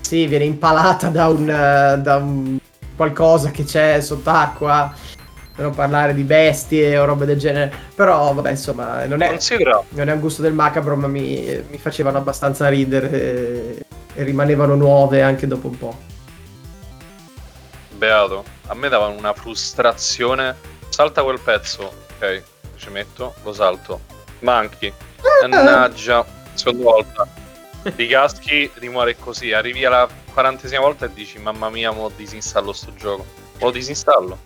Sì, 0.00 0.26
viene 0.26 0.44
impalata 0.44 1.08
da 1.08 1.28
un, 1.28 1.48
eh, 1.48 1.98
da 2.00 2.16
un 2.16 2.58
qualcosa 2.96 3.50
che 3.50 3.64
c'è 3.64 4.00
sott'acqua. 4.00 4.94
Per 5.54 5.64
non 5.64 5.74
parlare 5.74 6.14
di 6.14 6.22
bestie 6.22 6.96
o 6.96 7.04
robe 7.04 7.26
del 7.26 7.38
genere. 7.38 7.70
Però, 7.94 8.32
vabbè, 8.32 8.50
insomma, 8.50 9.04
non 9.04 9.20
è, 9.20 9.36
non 9.90 10.08
è 10.08 10.12
un 10.12 10.20
gusto 10.20 10.40
del 10.40 10.54
macabro, 10.54 10.96
ma 10.96 11.08
mi, 11.08 11.62
mi 11.68 11.76
facevano 11.76 12.16
abbastanza 12.16 12.68
ridere 12.68 13.10
e, 13.10 13.86
e 14.14 14.22
rimanevano 14.22 14.74
nuove 14.74 15.20
anche 15.20 15.46
dopo 15.46 15.68
un 15.68 15.78
po'. 15.78 15.96
Beato. 17.90 18.44
A 18.68 18.74
me 18.74 18.88
davano 18.88 19.14
una 19.16 19.34
frustrazione. 19.34 20.56
Salta 20.88 21.22
quel 21.22 21.38
pezzo. 21.38 21.92
Ok, 22.16 22.42
ci 22.76 22.88
metto, 22.88 23.34
lo 23.42 23.52
salto. 23.52 24.00
Manchi. 24.40 24.90
Mannaggia. 25.46 26.24
Seconda 26.54 26.82
volta. 26.82 27.41
Ti 27.82 28.06
caschi, 28.06 28.70
rimuore 28.74 29.16
così. 29.18 29.52
Arrivi 29.52 29.84
alla 29.84 30.08
quarantesima 30.32 30.80
volta 30.80 31.06
e 31.06 31.12
dici, 31.12 31.38
mamma 31.38 31.68
mia, 31.68 31.90
mo 31.90 32.10
disinstallo 32.14 32.72
sto 32.72 32.94
gioco. 32.94 33.24
Lo 33.58 33.70
disinstallo. 33.70 34.38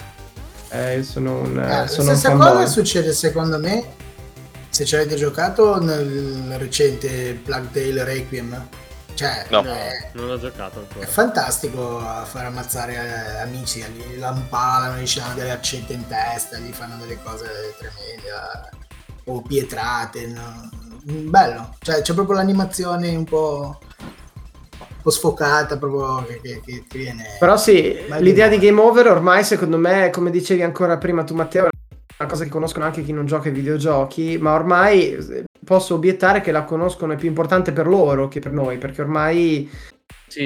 Eh, 0.71 0.97
io 0.97 1.05
sono 1.05 1.41
un, 1.41 1.59
Eh, 1.63 1.67
la 1.69 1.87
sono 1.87 2.11
un 2.11 2.17
stessa 2.17 2.31
fanboy. 2.31 2.53
cosa 2.53 2.67
succede 2.67 3.13
secondo 3.13 3.59
me 3.59 3.95
se 4.69 4.85
ci 4.85 4.95
avete 4.97 5.15
giocato 5.15 5.81
nel 5.81 6.57
recente 6.59 7.35
Plague 7.45 7.71
Tale 7.73 8.05
Requiem. 8.05 8.69
Cioè, 9.15 9.47
No, 9.49 9.63
è, 9.63 10.11
non 10.13 10.27
l'ho 10.27 10.39
giocato 10.39 10.81
è 10.81 10.83
ancora. 10.83 11.07
fantastico 11.07 11.99
a 11.99 12.25
far 12.27 12.47
ammazzare 12.47 12.95
eh, 12.95 13.39
amici, 13.39 13.81
gli 13.83 14.19
lampalano, 14.19 15.01
gli 15.01 15.19
hanno 15.19 15.35
delle 15.35 15.53
accette 15.53 15.95
in 15.95 16.07
testa, 16.07 16.59
gli 16.59 16.73
fanno 16.73 16.97
delle 16.99 17.19
cose 17.23 17.47
tremende, 17.79 18.29
eh, 18.29 18.77
o 19.25 19.41
pietrate. 19.41 20.27
no? 20.27 20.69
Bello, 21.09 21.77
cioè 21.79 22.03
c'è 22.03 22.15
proprio 22.15 22.37
l'animazione 22.37 23.15
un 23.15 23.23
po', 23.23 23.79
un 24.01 24.87
po' 25.03 25.11
sfocata, 25.11 25.79
proprio 25.79 26.25
che, 26.27 26.41
che- 26.65 26.85
che 26.89 26.99
viene... 26.99 27.25
Però 27.39 27.57
sì, 27.57 27.97
l'idea 28.19 28.49
di 28.49 28.59
game 28.59 28.81
over 28.81 29.07
ormai 29.07 29.45
secondo 29.45 29.79
me, 29.79 30.11
come 30.11 30.31
dicevi 30.33 30.63
ancora 30.63 30.99
prima 30.99 31.23
tu 31.23 31.35
Matteo, 31.37 31.67
è 31.67 31.69
una 32.19 32.29
cosa 32.29 32.43
che 32.43 32.51
conoscono 32.51 32.87
anche 32.87 33.05
chi 33.05 33.13
non 33.13 33.25
gioca 33.25 33.47
ai 33.47 33.55
videogiochi, 33.55 34.37
ma 34.41 34.55
ormai 34.55 35.13
eh, 35.13 35.45
posso 35.65 35.95
obiettare 35.95 36.41
che 36.41 36.51
la 36.51 36.65
conoscono, 36.65 37.13
è 37.13 37.17
più 37.17 37.29
importante 37.29 37.71
per 37.71 37.87
loro 37.87 38.27
che 38.27 38.41
per 38.41 38.51
noi, 38.51 38.79
perché 38.79 39.03
ormai 39.03 39.71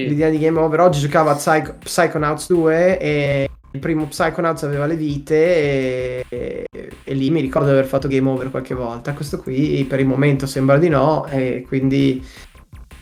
l'idea 0.09 0.29
di 0.29 0.39
game 0.39 0.59
over, 0.59 0.81
oggi 0.81 1.01
giocavo 1.01 1.31
a 1.31 1.37
Psycho- 1.37 1.77
Psychonauts 1.79 2.49
2 2.49 2.99
e 2.99 3.51
il 3.73 3.81
primo 3.81 4.07
Psychonauts 4.07 4.65
aveva 4.65 4.87
le 4.87 4.97
vite 4.97 6.25
e, 6.29 6.67
e 7.05 7.15
lì 7.15 7.31
mi 7.31 7.41
ricordo 7.41 7.69
di 7.69 7.75
aver 7.75 7.87
fatto 7.87 8.09
game 8.09 8.29
over 8.29 8.51
qualche 8.51 8.75
volta, 8.75 9.13
questo 9.13 9.39
qui 9.39 9.85
per 9.89 10.01
il 10.01 10.07
momento 10.07 10.47
sembra 10.47 10.77
di 10.79 10.89
no 10.89 11.27
e 11.27 11.65
quindi 11.67 12.25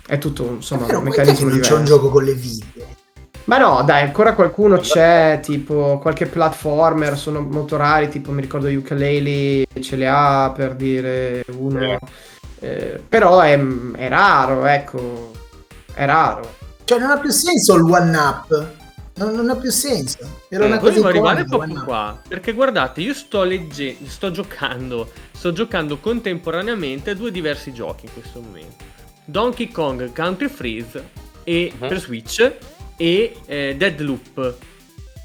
è 0.06 0.18
tutto 0.18 0.54
insomma 0.56 0.86
Però 0.86 0.98
un 0.98 1.04
meccanismo 1.04 1.46
non 1.46 1.52
diverso. 1.54 1.72
c'è 1.72 1.78
un 1.78 1.84
gioco 1.86 2.10
con 2.10 2.24
le 2.24 2.34
vite. 2.34 2.86
Ma 3.44 3.56
no, 3.56 3.82
dai, 3.82 4.02
ancora 4.02 4.34
qualcuno 4.34 4.76
c'è, 4.76 5.40
tipo 5.42 5.98
qualche 6.02 6.26
platformer, 6.26 7.16
sono 7.16 7.40
molto 7.40 7.78
rari, 7.78 8.08
tipo 8.10 8.30
mi 8.30 8.42
ricordo 8.42 8.68
Ukulele 8.68 9.66
ce 9.80 9.96
le 9.96 10.06
ha 10.06 10.52
per 10.54 10.74
dire 10.74 11.44
uno. 11.56 11.98
Eh, 12.60 13.00
però 13.08 13.40
è, 13.40 13.58
è 13.58 14.08
raro, 14.08 14.66
ecco, 14.66 15.30
è 15.94 16.04
raro. 16.04 16.56
Cioè 16.84 16.98
non 16.98 17.08
ha 17.10 17.18
più 17.18 17.30
senso 17.30 17.74
il 17.76 17.84
one 17.84 18.16
up. 18.18 18.77
Non, 19.18 19.34
non 19.34 19.50
ha 19.50 19.56
più 19.56 19.70
senso. 19.70 20.18
Era 20.48 20.66
una 20.66 20.78
cosa 20.78 20.92
Volevo 21.00 21.08
arrivare 21.08 21.44
proprio 21.44 21.74
up. 21.78 21.84
qua. 21.84 22.22
Perché 22.26 22.52
guardate, 22.52 23.00
io 23.00 23.14
sto 23.14 23.42
leggendo, 23.42 24.08
sto 24.08 24.30
giocando, 24.30 25.10
sto 25.32 25.52
giocando 25.52 25.98
contemporaneamente 25.98 27.10
a 27.10 27.14
due 27.14 27.30
diversi 27.30 27.72
giochi 27.72 28.06
in 28.06 28.12
questo 28.12 28.40
momento. 28.40 28.84
Donkey 29.24 29.68
Kong 29.70 30.12
Country 30.14 30.48
Freeze 30.48 31.08
e, 31.44 31.72
Mhm. 31.78 31.88
per 31.88 32.00
Switch 32.00 32.52
e 32.96 33.36
eh, 33.46 33.74
Deadloop. 33.76 34.54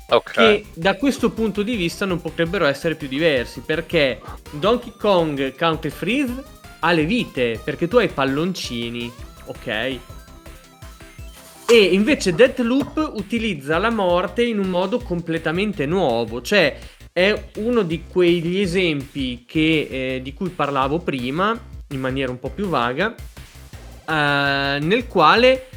Ok. 0.10 0.32
Che 0.32 0.66
da 0.74 0.96
questo 0.96 1.30
punto 1.32 1.64
di 1.64 1.76
vista 1.76 2.06
non 2.06 2.20
potrebbero 2.22 2.66
essere 2.66 2.96
più 2.96 3.08
diversi. 3.08 3.62
Perché 3.62 4.20
Donkey 4.52 4.94
Kong 4.98 5.56
Country 5.56 5.90
Freeze 5.90 6.44
ha 6.80 6.92
le 6.92 7.06
vite, 7.06 7.60
perché 7.64 7.88
tu 7.88 7.98
hai 7.98 8.10
palloncini, 8.10 9.12
ok? 9.46 10.00
E 11.66 11.76
invece 11.76 12.36
Deathloop 12.36 13.14
utilizza 13.16 13.78
la 13.78 13.90
morte 13.90 14.44
in 14.44 14.60
un 14.60 14.70
modo 14.70 15.00
completamente 15.00 15.86
nuovo, 15.86 16.42
cioè 16.42 16.78
è 17.12 17.50
uno 17.58 17.84
di 17.84 18.04
quegli 18.08 18.60
esempi 18.60 19.46
che, 19.48 19.88
eh, 19.90 20.22
di 20.22 20.34
cui 20.34 20.50
parlavo 20.50 21.00
prima, 21.00 21.58
in 21.90 22.00
maniera 22.00 22.32
un 22.32 22.40
po' 22.40 22.50
più 22.50 22.68
vaga, 22.68 23.16
eh, 23.16 24.78
nel 24.82 25.08
quale 25.08 25.68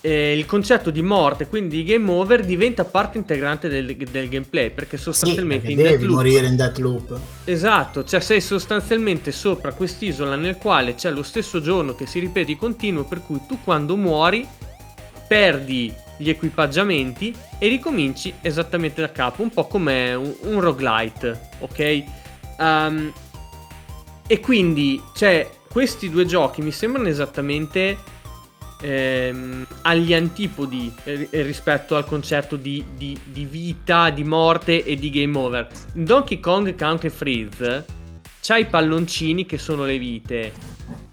eh, 0.00 0.36
il 0.36 0.44
concetto 0.46 0.90
di 0.90 1.02
morte, 1.02 1.46
quindi 1.46 1.76
di 1.76 1.84
game 1.84 2.10
over, 2.10 2.44
diventa 2.44 2.84
parte 2.84 3.18
integrante 3.18 3.68
del, 3.68 3.96
del 3.96 4.28
gameplay, 4.28 4.70
perché 4.70 4.96
sostanzialmente 4.96 5.66
Sì, 5.66 5.72
in 5.72 5.78
perché 5.78 5.92
devi 5.92 6.04
Deathloop- 6.06 6.24
morire 6.24 6.46
in 6.46 6.56
Deathloop. 6.56 7.18
Esatto, 7.44 8.04
cioè 8.04 8.20
sei 8.20 8.40
sostanzialmente 8.40 9.32
sopra 9.32 9.72
quest'isola 9.72 10.36
nel 10.36 10.56
quale 10.56 10.94
c'è 10.94 11.10
lo 11.10 11.22
stesso 11.22 11.60
giorno 11.60 11.94
che 11.94 12.06
si 12.06 12.18
ripete 12.18 12.46
di 12.46 12.56
continuo, 12.56 13.04
per 13.04 13.22
cui 13.22 13.40
tu 13.46 13.58
quando 13.62 13.96
muori 13.96 14.46
perdi 15.26 15.92
gli 16.16 16.28
equipaggiamenti 16.28 17.34
e 17.58 17.68
ricominci 17.68 18.32
esattamente 18.40 19.00
da 19.00 19.10
capo, 19.10 19.42
un 19.42 19.50
po' 19.50 19.66
come 19.66 20.14
un, 20.14 20.34
un 20.42 20.60
roguelite, 20.60 21.50
ok? 21.58 22.04
Ehm, 22.58 23.12
e 24.26 24.40
quindi, 24.40 25.00
cioè, 25.14 25.48
questi 25.70 26.08
due 26.10 26.24
giochi 26.24 26.62
mi 26.62 26.72
sembrano 26.72 27.08
esattamente 27.08 27.96
ehm, 28.80 29.66
agli 29.82 30.14
antipodi 30.14 30.92
rispetto 31.30 31.96
al 31.96 32.06
concetto 32.06 32.56
di, 32.56 32.84
di- 32.96 33.18
di 33.24 33.44
vita, 33.44 34.10
di 34.10 34.24
morte 34.24 34.84
e 34.84 34.96
di 34.96 35.10
game 35.10 35.36
over. 35.36 35.68
In 35.94 36.04
Donkey 36.04 36.40
Kong 36.40 36.74
Country 36.76 37.10
Freeze 37.10 37.84
c'hai 38.40 38.62
i 38.62 38.66
palloncini 38.66 39.44
che 39.44 39.58
sono 39.58 39.84
le 39.84 39.98
vite, 39.98 40.52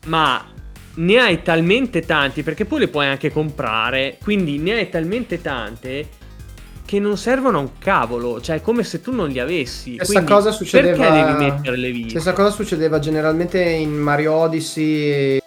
ma 0.05 0.52
ne 0.95 1.17
hai 1.17 1.41
talmente 1.41 2.01
tanti 2.01 2.43
perché 2.43 2.65
poi 2.65 2.79
le 2.79 2.87
puoi 2.87 3.07
anche 3.07 3.31
comprare, 3.31 4.17
quindi 4.21 4.57
ne 4.59 4.73
hai 4.73 4.89
talmente 4.89 5.41
tante 5.41 6.21
che 6.85 6.99
non 6.99 7.17
servono 7.17 7.57
a 7.57 7.61
un 7.61 7.77
cavolo, 7.79 8.41
cioè 8.41 8.57
è 8.57 8.61
come 8.61 8.83
se 8.83 9.01
tu 9.01 9.11
non 9.13 9.29
li 9.29 9.39
avessi. 9.39 9.95
Stessa 9.95 10.11
Quindi 10.11 10.31
cosa 10.31 10.51
succedeva. 10.51 10.95
Perché 10.97 11.11
devi 11.11 11.33
mettere 11.33 11.77
le 11.77 11.91
vite? 11.91 12.09
Stessa 12.09 12.33
cosa 12.33 12.51
succedeva 12.51 12.99
generalmente 12.99 13.61
in 13.61 13.93
Mario 13.93 14.33
Odyssey 14.33 15.39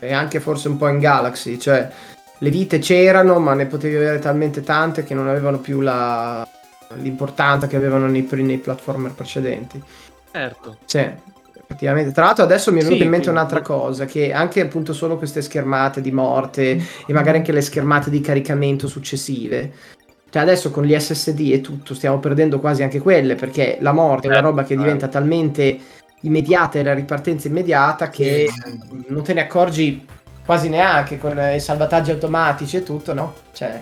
e 0.00 0.12
anche 0.12 0.40
forse 0.40 0.68
un 0.68 0.76
po' 0.78 0.88
in 0.88 0.98
Galaxy. 0.98 1.58
Cioè, 1.58 1.90
le 2.38 2.50
vite 2.50 2.78
c'erano, 2.78 3.38
ma 3.38 3.54
ne 3.54 3.66
potevi 3.66 3.96
avere 3.96 4.18
talmente 4.18 4.62
tante 4.62 5.04
che 5.04 5.14
non 5.14 5.28
avevano 5.28 5.58
più 5.58 5.80
la- 5.80 6.46
l'importanza 6.94 7.66
che 7.66 7.76
avevano 7.76 8.06
nei, 8.06 8.26
nei 8.30 8.58
platformer 8.58 9.12
precedenti. 9.12 9.82
Certo. 10.32 10.78
Sì, 10.84 11.08
effettivamente. 11.76 12.12
Tra 12.12 12.24
l'altro 12.24 12.44
adesso 12.44 12.72
mi 12.72 12.78
è 12.80 12.82
venuta 12.82 12.96
Sì, 12.98 13.04
in 13.04 13.10
mente 13.10 13.26
quindi- 13.30 13.40
un'altra 13.40 13.60
cosa, 13.62 14.06
che 14.06 14.32
anche 14.32 14.60
appunto 14.62 14.92
solo 14.92 15.18
queste 15.18 15.42
schermate 15.42 16.00
di 16.00 16.10
morte 16.10 16.82
e 17.06 17.12
magari 17.12 17.36
anche 17.38 17.52
le 17.52 17.60
schermate 17.60 18.10
di 18.10 18.20
caricamento 18.20 18.88
successive. 18.88 19.72
Cioè 20.28 20.42
adesso 20.42 20.70
con 20.70 20.84
gli 20.84 20.98
SSD 20.98 21.52
e 21.52 21.60
tutto 21.60 21.94
stiamo 21.94 22.18
perdendo 22.18 22.58
quasi 22.58 22.82
anche 22.82 22.98
quelle, 22.98 23.36
perché 23.36 23.76
la 23.80 23.92
morte 23.92 24.26
è 24.26 24.30
una 24.30 24.38
Eh, 24.40 24.42
roba 24.42 24.64
che 24.64 24.76
diventa 24.76 25.08
talmente 25.08 25.78
immediata 26.20 26.78
e 26.78 26.82
la 26.82 26.94
ripartenza 26.94 27.46
immediata 27.46 28.08
che 28.08 28.50
non 29.08 29.22
te 29.22 29.34
ne 29.34 29.42
accorgi 29.42 30.04
quasi 30.44 30.68
neanche 30.68 31.18
con 31.18 31.38
i 31.54 31.60
salvataggi 31.60 32.10
automatici 32.10 32.76
e 32.78 32.82
tutto, 32.82 33.14
no? 33.14 33.34
Cioè, 33.52 33.80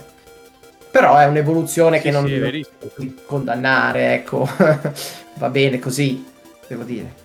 però 0.90 1.16
è 1.16 1.26
un'evoluzione 1.26 2.00
che 2.00 2.10
Sì, 2.10 2.14
non 2.16 2.26
sì, 2.26 2.34
è 2.34 2.38
non 2.40 2.90
puoi 2.94 3.14
condannare, 3.26 4.14
ecco. 4.14 4.46
Va 5.36 5.48
bene 5.48 5.78
così, 5.80 6.24
devo 6.68 6.84
dire. 6.84 7.22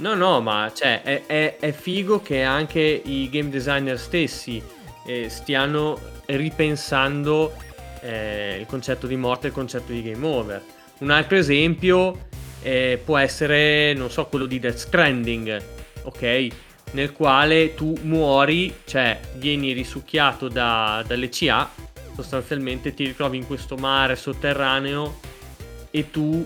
No, 0.00 0.14
no, 0.14 0.40
ma 0.40 0.72
cioè, 0.74 1.02
è, 1.02 1.26
è- 1.26 1.56
è 1.58 1.72
figo 1.72 2.20
che 2.22 2.42
anche 2.42 2.80
i 2.80 3.28
game 3.30 3.50
designer 3.50 3.98
stessi 3.98 4.62
eh, 5.06 5.28
stiano 5.28 5.98
ripensando 6.26 7.52
eh, 8.00 8.56
il 8.58 8.66
concetto 8.66 9.06
di 9.06 9.16
morte 9.16 9.46
e 9.46 9.48
il 9.50 9.54
concetto 9.54 9.92
di 9.92 10.02
game 10.02 10.26
over. 10.26 10.62
Un 11.00 11.10
altro 11.10 11.36
esempio 11.36 12.28
eh, 12.62 12.98
può 13.04 13.18
essere, 13.18 13.92
non 13.92 14.10
so, 14.10 14.24
quello 14.26 14.46
di 14.46 14.58
Death 14.58 14.76
Stranding, 14.76 15.62
ok? 16.04 16.46
Nel 16.92 17.12
quale 17.12 17.74
tu 17.74 17.94
muori, 18.02 18.74
cioè 18.86 19.20
vieni 19.34 19.72
risucchiato 19.72 20.48
da- 20.48 21.04
dalle 21.06 21.28
CA, 21.28 21.70
sostanzialmente 22.14 22.94
ti 22.94 23.04
ritrovi 23.04 23.36
in 23.36 23.46
questo 23.46 23.76
mare 23.76 24.16
sotterraneo 24.16 25.18
e 25.90 26.10
tu 26.10 26.44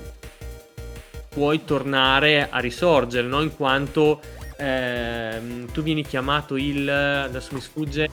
puoi 1.35 1.65
tornare 1.65 2.48
a 2.48 2.59
risorgere, 2.61 3.27
no? 3.27 3.43
In 3.43 3.55
quanto 3.55 4.20
ehm, 4.56 5.70
tu 5.73 5.82
vieni 5.82 6.02
chiamato 6.02 6.56
il. 6.56 6.89
adesso 6.89 7.51
mi 7.52 7.61
sfugge. 7.61 8.09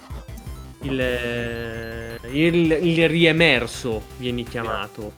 Il, 0.84 1.00
eh, 1.00 2.18
il, 2.32 2.72
il 2.72 3.08
riemerso 3.08 4.02
vieni 4.18 4.44
chiamato, 4.44 5.14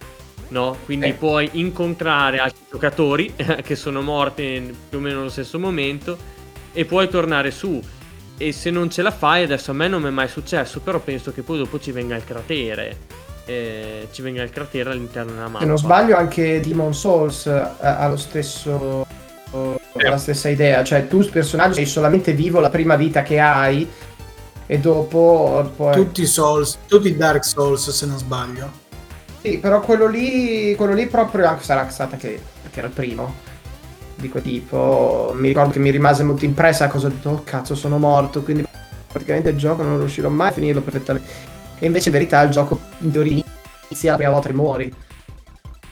no? 0.49 0.77
Quindi 0.83 1.07
Eh. 1.07 1.13
puoi 1.13 1.49
incontrare 1.53 2.39
altri 2.39 2.65
giocatori 2.69 3.33
che 3.63 3.75
sono 3.77 4.01
morti 4.01 4.75
più 4.89 4.97
o 4.97 5.01
meno 5.01 5.19
nello 5.19 5.29
stesso 5.29 5.57
momento 5.57 6.17
e 6.73 6.83
puoi 6.83 7.07
tornare 7.07 7.49
su. 7.51 7.81
E 8.37 8.51
se 8.51 8.71
non 8.71 8.89
ce 8.89 9.01
la 9.03 9.11
fai, 9.11 9.43
adesso 9.43 9.71
a 9.71 9.73
me 9.73 9.87
non 9.87 10.01
mi 10.01 10.09
è 10.09 10.11
mai 10.11 10.27
successo, 10.27 10.81
però 10.81 10.99
penso 10.99 11.31
che 11.31 11.43
poi 11.43 11.59
dopo 11.59 11.79
ci 11.79 11.91
venga 11.91 12.15
il 12.17 12.25
cratere. 12.25 12.97
Eh, 13.45 14.07
ci 14.11 14.21
venga 14.21 14.41
il 14.43 14.49
cratere 14.49 14.91
all'interno 14.91 15.31
della 15.31 15.47
mappa. 15.47 15.59
Se 15.59 15.65
non 15.65 15.77
sbaglio 15.77 16.15
anche 16.15 16.59
Demon 16.59 16.93
Souls 16.93 17.45
eh, 17.45 17.67
ha 17.79 18.07
lo 18.07 18.17
stesso 18.17 19.05
ha 19.51 20.09
la 20.09 20.17
stessa 20.17 20.49
idea, 20.49 20.83
cioè 20.83 21.07
tu 21.07 21.27
personaggio 21.29 21.75
sei 21.75 21.85
solamente 21.85 22.33
vivo 22.33 22.59
la 22.59 22.69
prima 22.69 22.95
vita 22.95 23.21
che 23.21 23.39
hai 23.39 23.87
e 24.65 24.79
dopo 24.79 25.71
poi 25.75 25.93
Tutti 25.93 26.21
i 26.23 26.25
Souls, 26.25 26.77
tutti 26.87 27.09
i 27.09 27.15
Dark 27.17 27.43
Souls 27.45 27.89
se 27.89 28.05
non 28.05 28.17
sbaglio. 28.17 28.81
Sì, 29.41 29.59
però 29.59 29.81
quello 29.81 30.07
lì 30.07 30.73
quello 30.75 30.93
lì 30.93 31.05
proprio 31.07 31.47
anche 31.47 31.63
sarà 31.63 31.87
stata 31.89 32.15
che 32.17 32.41
perché 32.61 32.79
era 32.79 32.87
il 32.87 32.93
primo 32.93 33.35
di 34.15 34.29
quel 34.29 34.41
tipo. 34.41 35.33
Mi 35.35 35.49
ricordo 35.49 35.73
che 35.73 35.79
mi 35.79 35.91
rimase 35.91 36.23
molto 36.23 36.45
impressa 36.45 36.85
la 36.85 36.91
cosa 36.91 37.07
ho 37.07 37.09
detto 37.09 37.29
"Oh 37.29 37.41
cazzo, 37.43 37.75
sono 37.75 37.99
morto", 37.99 38.41
quindi 38.41 38.65
praticamente 39.11 39.49
il 39.49 39.57
gioco 39.57 39.83
non 39.83 39.99
riuscirò 39.99 40.29
mai 40.29 40.47
a 40.47 40.51
finirlo 40.51 40.81
perfettamente. 40.81 41.51
E 41.83 41.85
invece 41.87 42.07
in 42.07 42.13
verità 42.13 42.41
il 42.43 42.49
gioco 42.49 42.79
in 42.99 43.11
teoria 43.11 43.43
inizia 43.89 44.11
la 44.11 44.15
prima 44.17 44.31
volta 44.31 44.47
che 44.47 44.53
muori. 44.53 44.93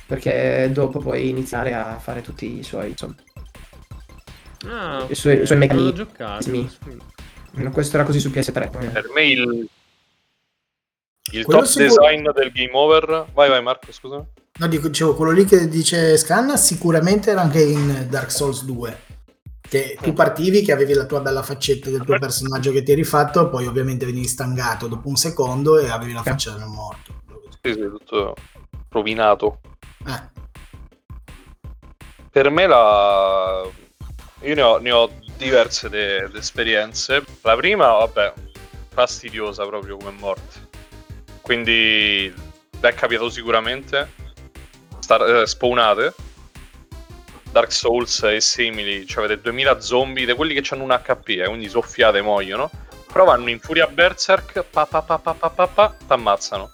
Perché 0.07 0.69
dopo 0.71 0.99
puoi 0.99 1.27
iniziare 1.27 1.73
a 1.73 1.99
fare 1.99 2.21
tutti 2.21 2.59
i 2.59 2.63
suoi 2.63 2.91
insomma 2.91 3.15
Ah, 4.67 5.05
i 5.09 5.15
suoi, 5.15 5.41
i 5.41 5.45
suoi 5.45 5.57
meccanismi. 5.57 5.93
giocato. 5.93 6.45
Almeno 6.45 7.71
Questo 7.71 7.97
era 7.97 8.05
così 8.05 8.21
su 8.21 8.29
PS3. 8.29 8.69
Per 8.69 9.09
me 9.13 9.23
il, 9.25 9.67
il 11.33 11.43
Quello 11.43 11.61
top 11.63 11.73
design 11.75 12.29
del 12.29 12.51
game 12.53 12.71
over. 12.71 13.25
Vai, 13.33 13.49
vai, 13.49 13.61
Marco, 13.61 13.91
scusa. 13.91 14.25
No, 14.59 14.67
dico, 14.67 14.87
dicevo, 14.87 15.15
quello 15.15 15.31
lì 15.33 15.43
che 15.43 15.67
dice 15.67 16.15
Scanna 16.15 16.55
sicuramente 16.55 17.31
era 17.31 17.41
anche 17.41 17.61
in 17.61 18.07
Dark 18.09 18.31
Souls 18.31 18.63
2. 18.63 18.97
Che 19.71 19.97
tu 20.01 20.11
partivi, 20.11 20.63
che 20.63 20.73
avevi 20.73 20.93
la 20.93 21.05
tua 21.05 21.21
bella 21.21 21.41
faccetta 21.41 21.89
del 21.89 22.03
tuo 22.03 22.19
personaggio 22.19 22.73
che 22.73 22.83
ti 22.83 22.91
eri 22.91 23.05
fatto, 23.05 23.47
poi 23.47 23.67
ovviamente 23.67 24.05
venivi 24.05 24.27
stangato 24.27 24.87
dopo 24.87 25.07
un 25.07 25.15
secondo 25.15 25.79
e 25.79 25.89
avevi 25.89 26.11
la 26.11 26.23
faccia 26.23 26.51
del 26.51 26.65
morto. 26.65 27.21
Sì, 27.61 27.71
sì, 27.71 27.79
tutto 27.79 28.35
rovinato. 28.89 29.61
Eh. 30.05 30.29
Per 32.29 32.49
me 32.49 32.67
la... 32.67 33.65
Io 34.41 34.55
ne 34.55 34.61
ho, 34.61 34.77
ne 34.79 34.91
ho 34.91 35.09
diverse 35.37 35.87
de- 35.87 36.27
de 36.29 36.37
esperienze. 36.37 37.23
La 37.43 37.55
prima, 37.55 37.93
vabbè, 37.93 38.33
fastidiosa 38.89 39.65
proprio 39.65 39.95
come 39.95 40.11
morte. 40.19 40.67
Quindi 41.39 42.33
è 42.77 42.93
capitato 42.93 43.29
sicuramente. 43.29 44.09
Star- 44.99 45.29
eh, 45.29 45.47
spawnate. 45.47 46.13
Dark 47.51 47.71
Souls 47.71 48.23
e 48.23 48.39
simili, 48.39 49.05
cioè 49.05 49.25
avete 49.25 49.41
2000 49.41 49.81
zombie, 49.81 50.25
di 50.25 50.33
quelli 50.33 50.53
che 50.53 50.73
hanno 50.73 50.83
un 50.83 50.91
HP, 50.91 51.29
eh, 51.29 51.45
quindi 51.45 51.67
soffiate 51.67 52.19
e 52.19 52.21
muoiono. 52.21 52.69
Però 53.11 53.25
vanno 53.25 53.49
in 53.49 53.59
furia 53.59 53.87
berserk, 53.87 54.63
pa 54.63 54.85
pa 54.85 55.01
pa 55.01 55.19
pa 55.19 55.33
pa 55.33 55.49
pa 55.49 55.67
pa, 55.67 55.95
t'ammazzano. 56.07 56.69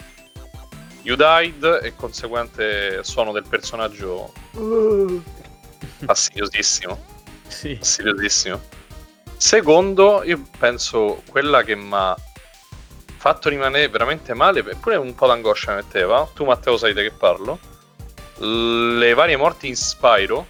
You 1.02 1.16
died 1.16 1.80
e 1.84 1.96
conseguente 1.96 3.04
suono 3.04 3.32
del 3.32 3.46
personaggio 3.48 4.32
fastidiosissimo. 6.06 7.00
Sì. 7.48 7.76
Fastidiosissimo. 7.76 8.62
Secondo, 9.38 10.22
io 10.24 10.44
penso 10.60 11.22
quella 11.30 11.64
che 11.64 11.76
mi 11.76 11.94
ha 11.94 12.16
fatto 13.18 13.50
rimanere 13.50 13.88
veramente 13.88 14.34
male, 14.34 14.60
eppure 14.60 14.96
un 14.96 15.16
po' 15.16 15.28
d'angoscia 15.28 15.72
mi 15.72 15.78
metteva. 15.78 16.30
Tu, 16.34 16.44
Matteo, 16.44 16.78
sai 16.78 16.94
di 16.94 17.02
che 17.02 17.12
parlo. 17.12 17.58
Le 18.40 19.14
varie 19.14 19.38
morti 19.38 19.68
in 19.68 19.76
Spyro. 19.76 20.46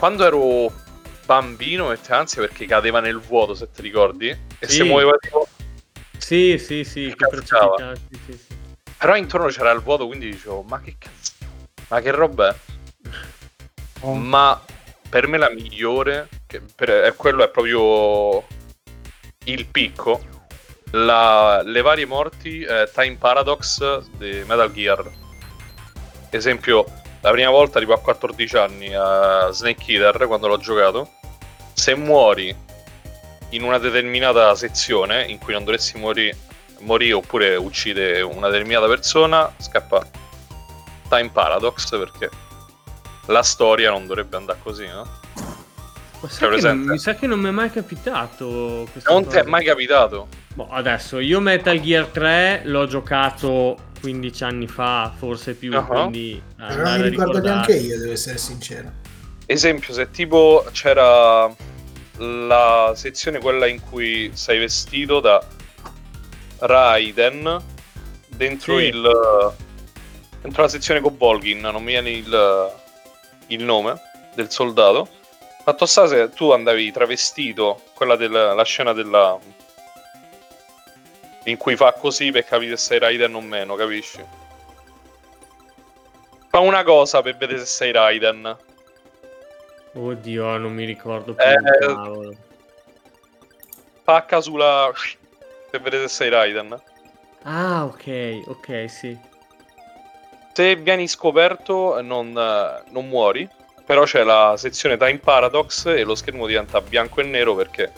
Quando 0.00 0.24
ero 0.24 0.72
bambino, 1.26 1.88
mette 1.88 2.14
ansia 2.14 2.40
perché 2.40 2.64
cadeva 2.64 3.00
nel 3.00 3.18
vuoto, 3.18 3.52
se 3.52 3.70
ti 3.70 3.82
ricordi. 3.82 4.30
E 4.30 4.66
Sì. 4.66 4.76
se 4.76 4.84
muoveva 4.84 5.14
tipo. 5.20 5.46
Sì, 6.16 6.56
sì, 6.56 6.84
sì, 6.84 7.14
che 7.14 7.26
sì, 7.42 8.18
sì, 8.24 8.38
sì. 8.38 8.56
Però 8.96 9.14
intorno 9.14 9.48
c'era 9.48 9.70
il 9.72 9.80
vuoto, 9.80 10.06
quindi 10.06 10.30
dicevo, 10.30 10.62
ma 10.62 10.80
che 10.80 10.96
cazzo? 10.98 11.32
Ma 11.88 12.00
che 12.00 12.10
roba 12.12 12.48
è? 12.48 12.56
Oh. 14.00 14.14
Ma 14.14 14.58
per 15.06 15.26
me 15.26 15.36
la 15.36 15.50
migliore, 15.50 16.30
che 16.46 16.62
per- 16.74 17.02
è 17.02 17.14
quello 17.14 17.44
è 17.44 17.50
proprio 17.50 18.46
il 19.44 19.66
picco. 19.66 20.24
La- 20.92 21.60
le 21.62 21.82
varie 21.82 22.06
morti 22.06 22.62
eh, 22.62 22.88
Time 22.90 23.16
Paradox 23.16 23.98
di 24.16 24.44
Metal 24.46 24.72
Gear. 24.72 25.10
Esempio, 26.30 26.86
la 27.22 27.30
prima 27.30 27.50
volta 27.50 27.78
tipo 27.78 27.92
a 27.92 28.00
14 28.00 28.56
anni 28.56 28.94
a 28.94 29.50
Snake 29.52 29.92
Eater 29.92 30.26
quando 30.26 30.48
l'ho 30.48 30.58
giocato. 30.58 31.10
se 31.72 31.94
muori 31.94 32.54
in 33.50 33.62
una 33.62 33.78
determinata 33.78 34.54
sezione 34.54 35.24
in 35.24 35.38
cui 35.38 35.52
non 35.52 35.64
dovresti 35.64 35.98
morire, 35.98 36.36
morire 36.80 37.14
oppure 37.14 37.56
uccide 37.56 38.20
una 38.20 38.48
determinata 38.48 38.86
persona, 38.86 39.52
scappa 39.58 40.06
time 41.08 41.30
paradox 41.30 41.90
perché 41.98 42.28
la 43.26 43.42
storia 43.42 43.90
non 43.90 44.06
dovrebbe 44.06 44.36
andare 44.36 44.58
così, 44.62 44.86
no? 44.86 45.18
Ma 46.20 46.28
sai 46.28 46.50
che 46.50 46.60
non- 46.68 46.78
mi 46.80 46.98
sa 46.98 47.14
che 47.14 47.26
non 47.26 47.40
mi 47.40 47.48
è 47.48 47.50
mai 47.50 47.70
capitato. 47.70 48.86
Non 49.06 49.26
ti 49.26 49.36
è 49.36 49.42
mai 49.44 49.64
capitato? 49.64 50.28
Boh, 50.54 50.68
adesso 50.70 51.18
io 51.18 51.40
Metal 51.40 51.80
Gear 51.80 52.06
3 52.06 52.62
l'ho 52.64 52.86
giocato 52.86 53.88
15 54.00 54.44
anni 54.44 54.66
fa, 54.66 55.12
forse 55.16 55.54
più, 55.54 55.76
Ah. 55.76 55.84
quindi 55.84 56.42
Però 56.56 56.68
andare 56.68 56.82
non 56.84 56.92
a 56.92 56.96
mi 57.04 57.08
ricordo 57.10 57.40
neanche 57.40 57.76
io, 57.76 57.98
devo 57.98 58.12
essere 58.12 58.38
sincero. 58.38 58.90
Esempio, 59.46 59.92
se 59.92 60.10
tipo 60.10 60.64
c'era 60.72 61.52
la 62.18 62.92
sezione 62.94 63.38
quella 63.38 63.66
in 63.66 63.80
cui 63.80 64.30
sei 64.34 64.58
vestito 64.58 65.20
da 65.20 65.42
Raiden 66.58 67.62
dentro 68.28 68.78
Sì. 68.78 68.84
il 68.84 69.52
dentro 70.42 70.62
la 70.62 70.68
sezione 70.68 71.00
con 71.00 71.16
Volgin, 71.18 71.60
non 71.60 71.82
mi 71.82 71.90
viene 71.92 72.10
il, 72.10 72.72
il 73.48 73.62
nome 73.62 74.00
del 74.34 74.50
soldato. 74.50 75.06
Fatto 75.64 75.84
sta 75.84 76.06
se 76.06 76.30
tu 76.30 76.50
andavi 76.50 76.90
travestito, 76.92 77.82
quella 77.94 78.16
della 78.16 78.54
la 78.54 78.64
scena 78.64 78.92
della 78.94 79.38
in 81.44 81.56
cui 81.56 81.76
fa 81.76 81.92
così 81.92 82.30
per 82.30 82.44
capire 82.44 82.76
se 82.76 82.84
sei 82.84 82.98
Raiden 82.98 83.34
o 83.34 83.40
meno, 83.40 83.74
capisci? 83.74 84.24
Fa 86.48 86.58
una 86.58 86.82
cosa 86.82 87.22
per 87.22 87.36
vedere 87.36 87.60
se 87.60 87.66
sei 87.66 87.92
Raiden. 87.92 88.56
Oddio, 89.92 90.56
non 90.56 90.72
mi 90.72 90.84
ricordo 90.84 91.34
più. 91.34 91.44
Eh. 91.44 92.36
Pacca 94.04 94.40
sulla. 94.40 94.92
per 95.70 95.80
vedere 95.80 96.08
se 96.08 96.14
sei 96.14 96.28
Raiden. 96.28 96.80
Ah, 97.42 97.84
ok, 97.84 98.42
ok, 98.46 98.90
sì. 98.90 99.18
Se 100.52 100.76
vieni 100.76 101.08
scoperto 101.08 102.00
non, 102.02 102.32
non 102.32 103.08
muori. 103.08 103.48
Però 103.86 104.04
c'è 104.04 104.22
la 104.22 104.54
sezione 104.56 104.96
Time 104.96 105.18
Paradox 105.18 105.86
e 105.86 106.04
lo 106.04 106.14
schermo 106.14 106.46
diventa 106.46 106.80
bianco 106.80 107.20
e 107.20 107.24
nero 107.24 107.56
perché 107.56 107.92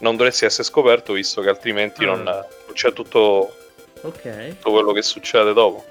non 0.00 0.16
dovresti 0.16 0.44
essere 0.44 0.64
scoperto 0.64 1.12
visto 1.12 1.40
che 1.40 1.48
altrimenti 1.48 2.04
Ah. 2.04 2.14
non, 2.14 2.44
c'è 2.72 2.92
tutto, 2.92 3.54
Ok, 4.02 4.48
tutto 4.48 4.70
quello 4.70 4.92
che 4.92 5.02
succede 5.02 5.52
dopo. 5.52 5.84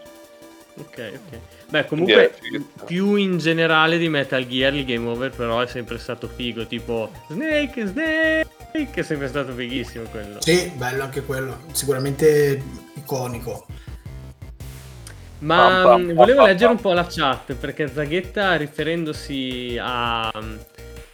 ok, 0.79 1.11
ok. 1.13 1.39
Beh, 1.67 1.85
comunque, 1.85 2.35
più 2.85 3.15
in 3.15 3.39
generale 3.39 3.97
di 3.97 4.07
Metal 4.07 4.45
Gear, 4.47 4.73
il 4.75 4.85
game 4.85 5.07
over 5.09 5.31
però 5.31 5.59
è 5.61 5.67
sempre 5.67 5.97
stato 5.97 6.27
figo, 6.27 6.67
tipo 6.67 7.09
Snake, 7.29 7.87
Snake, 7.87 8.91
è 8.93 9.01
sempre 9.01 9.27
stato 9.27 9.51
fighissimo 9.53 10.05
quello. 10.11 10.37
Sì, 10.41 10.69
bello 10.75 11.01
anche 11.03 11.23
quello. 11.23 11.61
Sicuramente 11.71 12.61
iconico. 12.93 13.65
Ma 15.39 15.81
pam, 15.83 16.01
mh, 16.01 16.05
pam, 16.05 16.13
volevo 16.13 16.37
pam, 16.39 16.47
leggere 16.47 16.71
un 16.71 16.79
po' 16.79 16.93
la 16.93 17.05
chat 17.09 17.53
perché 17.55 17.91
Zaghetta 17.91 18.55
riferendosi 18.55 19.77
a, 19.81 20.31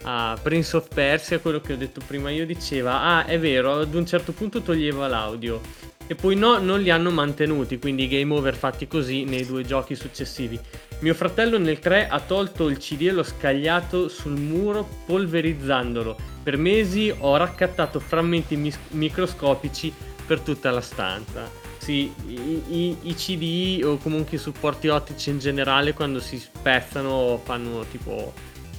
a 0.04 0.38
Prince 0.42 0.78
of 0.78 0.88
Persia, 0.94 1.40
quello 1.40 1.62
che 1.62 1.74
ho 1.74 1.78
detto 1.78 2.02
prima 2.06 2.30
io, 2.30 2.46
diceva 2.46 3.02
ah 3.02 3.26
è 3.26 3.40
vero, 3.40 3.80
ad 3.80 3.94
un 3.94 4.06
certo 4.06 4.32
punto 4.32 4.62
toglieva 4.62 5.08
l'audio 5.08 5.62
e 6.08 6.16
poi 6.16 6.36
no, 6.36 6.58
non 6.58 6.82
li 6.82 6.90
hanno 6.90 7.10
mantenuti, 7.10 7.80
quindi 7.80 8.08
game 8.10 8.34
over 8.34 8.54
fatti 8.54 8.86
così 8.86 9.24
nei 9.24 9.46
due 9.46 9.64
giochi 9.64 9.96
successivi. 9.96 10.60
Mio 11.00 11.14
fratello 11.14 11.58
nel 11.58 11.80
3 11.80 12.10
ha 12.10 12.20
tolto 12.20 12.68
il 12.68 12.78
CD 12.80 13.04
e 13.04 13.12
l'ho 13.12 13.24
scagliato 13.24 14.10
sul 14.10 14.38
muro 14.38 14.88
polverizzandolo. 15.06 16.18
Per 16.44 16.58
mesi 16.58 17.14
ho 17.18 17.38
raccattato 17.38 18.00
frammenti 18.02 18.58
mis- 18.58 18.78
microscopici 18.90 19.94
per 20.26 20.42
tutta 20.42 20.70
la 20.70 20.82
stanza. 20.82 21.50
Sì, 21.78 22.14
i, 22.28 22.62
i- 22.68 22.98
i 23.04 23.14
CD 23.16 23.82
o 23.84 23.98
comunque 23.98 24.36
i 24.36 24.40
supporti 24.40 24.90
ottici 24.90 25.30
in 25.30 25.40
generale 25.40 25.94
quando 25.94 26.20
si 26.20 26.38
spezzano 26.38 27.40
fanno 27.44 27.86
tipo 27.90 28.34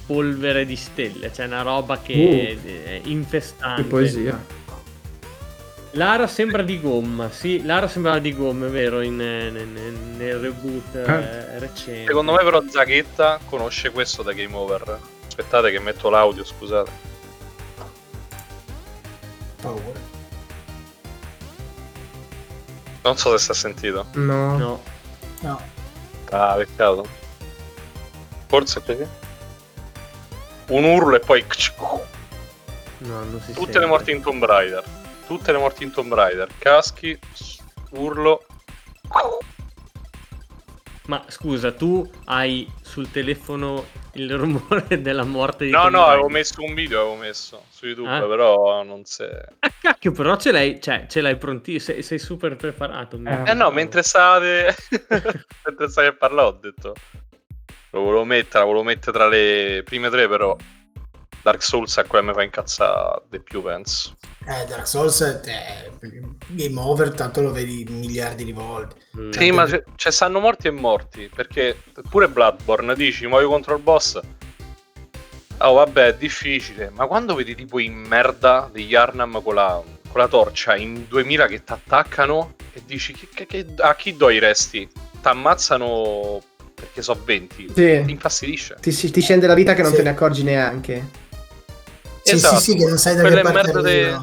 polvere 0.05 0.65
di 0.65 0.75
stelle, 0.75 1.31
cioè 1.33 1.45
una 1.45 1.61
roba 1.61 1.99
che 1.99 2.57
è 2.85 3.01
infestante. 3.05 3.81
Che 3.83 3.87
poesia. 3.87 4.61
Lara 5.95 6.25
sembra 6.25 6.63
di 6.63 6.81
gomma, 6.81 7.29
sì, 7.29 7.63
Lara 7.63 7.87
sembrava 7.87 8.17
di 8.17 8.33
gomma, 8.35 8.65
è 8.65 8.69
vero, 8.69 9.01
in- 9.01 9.15
nel, 9.15 9.51
nel- 9.53 9.93
nel 10.17 10.39
reboot 10.39 10.95
eh, 10.95 11.59
recente. 11.59 12.07
Secondo 12.07 12.31
me 12.33 12.43
però 12.43 12.63
Zaghetta 12.67 13.39
conosce 13.47 13.91
questo 13.91 14.23
da 14.23 14.31
Game 14.33 14.55
Over. 14.55 14.99
Aspettate 15.27 15.69
che 15.71 15.79
metto 15.79 16.09
l'audio, 16.09 16.43
scusate. 16.43 16.89
Paura. 19.61 20.11
Non 23.03 23.17
so 23.17 23.37
se 23.37 23.43
si 23.43 23.51
è 23.51 23.53
sentito. 23.53 24.05
No. 24.13 24.57
No. 24.57 24.81
No. 25.41 25.61
Ah, 26.31 26.55
peccato. 26.55 27.05
Forse 28.47 28.79
perché? 28.79 29.07
Un 30.67 30.83
urlo 30.83 31.15
e 31.15 31.19
poi... 31.19 31.43
No, 32.99 33.19
non 33.25 33.39
si 33.41 33.47
Tutte 33.53 33.63
sente. 33.63 33.79
le 33.79 33.85
morti 33.85 34.11
in 34.11 34.21
Tomb 34.21 34.43
Raider. 34.45 34.83
Tutte 35.27 35.51
le 35.51 35.57
morti 35.57 35.83
in 35.83 35.91
Tomb 35.91 36.13
Raider. 36.13 36.47
Caschi, 36.57 37.17
urlo. 37.91 38.45
Ma 41.07 41.21
scusa, 41.27 41.73
tu 41.73 42.09
hai 42.25 42.65
sul 42.81 43.11
telefono 43.11 43.85
il 44.13 44.37
rumore 44.37 45.01
della 45.01 45.25
morte 45.25 45.65
di 45.65 45.71
No, 45.71 45.81
Tomb 45.81 45.91
no, 45.91 45.97
Raider? 45.99 46.13
avevo 46.13 46.29
messo 46.29 46.63
un 46.63 46.73
video, 46.73 46.99
avevo 47.01 47.15
messo 47.15 47.63
su 47.69 47.87
YouTube, 47.87 48.09
Ah. 48.09 48.21
però 48.25 48.83
non 48.83 49.03
si... 49.03 49.23
Ah, 49.23 49.71
cacchio, 49.81 50.13
però 50.13 50.37
ce 50.37 50.51
l'hai, 50.53 50.79
cioè, 50.81 51.05
ce 51.09 51.19
l'hai 51.19 51.35
pronti, 51.35 51.77
sei, 51.81 52.01
sei 52.03 52.19
super 52.19 52.55
preparato. 52.55 53.17
mio. 53.17 53.43
Eh 53.45 53.53
no, 53.53 53.69
mentre 53.71 54.01
state... 54.01 54.73
mentre 55.65 55.89
stai 55.89 56.07
a 56.07 56.13
parlare 56.13 56.47
ho 56.47 56.51
detto... 56.53 56.93
Lo 57.93 58.01
volevo 58.01 58.25
mettere, 58.25 58.59
lo 58.63 58.71
volevo 58.71 58.83
mettere 58.83 59.11
tra 59.11 59.27
le 59.27 59.81
prime 59.85 60.09
tre, 60.09 60.27
però... 60.27 60.55
Dark 61.43 61.61
Souls 61.61 61.97
è 61.97 62.05
quella 62.05 62.23
che 62.23 62.29
mi 62.29 62.35
fa 62.37 62.43
incazzare 62.43 63.21
di 63.29 63.39
più, 63.41 63.61
penso. 63.61 64.15
Eh, 64.47 64.65
Dark 64.65 64.87
Souls 64.87 65.21
è 65.21 65.91
game 66.47 66.79
over, 66.79 67.11
tanto 67.13 67.41
lo 67.41 67.51
vedi 67.51 67.85
miliardi 67.89 68.45
di 68.45 68.53
volte. 68.53 68.95
Sì, 69.31 69.51
ma 69.51 69.65
c'è, 69.65 69.83
c'è 69.97 70.09
stanno 70.09 70.39
morti 70.39 70.67
e 70.67 70.71
morti, 70.71 71.29
perché 71.33 71.77
pure 72.09 72.29
Bloodborne 72.29 72.95
dici, 72.95 73.27
muoio 73.27 73.49
contro 73.49 73.75
il 73.75 73.81
boss. 73.81 74.19
Oh, 75.57 75.73
vabbè, 75.73 76.05
è 76.07 76.15
difficile, 76.15 76.89
ma 76.91 77.07
quando 77.07 77.35
vedi 77.35 77.55
tipo 77.55 77.77
in 77.77 77.93
merda 77.93 78.69
degli 78.71 78.95
Arnam 78.95 79.41
con 79.43 79.55
la, 79.55 79.81
con 80.07 80.21
la 80.21 80.27
torcia 80.29 80.77
in 80.77 81.07
2000 81.09 81.45
che 81.47 81.63
ti 81.63 81.71
attaccano 81.73 82.55
e 82.71 82.81
dici 82.85 83.13
che, 83.13 83.27
che- 83.33 83.45
che- 83.45 83.73
a 83.79 83.95
chi 83.95 84.15
do 84.15 84.29
i 84.29 84.39
resti? 84.39 84.87
Ti 84.87 85.27
ammazzano 85.27 86.41
perché 86.83 87.01
so 87.01 87.17
20. 87.23 87.67
Sì. 87.73 88.01
Ti 88.05 88.11
infastidisce. 88.11 88.75
Ti, 88.81 88.91
si- 88.91 89.09
ti 89.11 89.21
scende 89.21 89.47
la 89.47 89.53
vita 89.53 89.73
che 89.73 89.81
non 89.81 89.91
Sì. 89.91 89.97
te 89.97 90.03
ne 90.03 90.09
accorgi 90.09 90.43
neanche. 90.43 91.07
Sì, 92.21 92.33
Esatto, 92.35 92.57
sì, 92.59 92.71
sì, 92.71 92.77
che 92.77 92.85
non 92.85 92.97
sai 92.97 93.15
da 93.15 93.21
quelle 93.21 93.35
che 93.37 93.41
parte 93.41 93.61
merda 93.63 93.81
de-. 93.81 94.19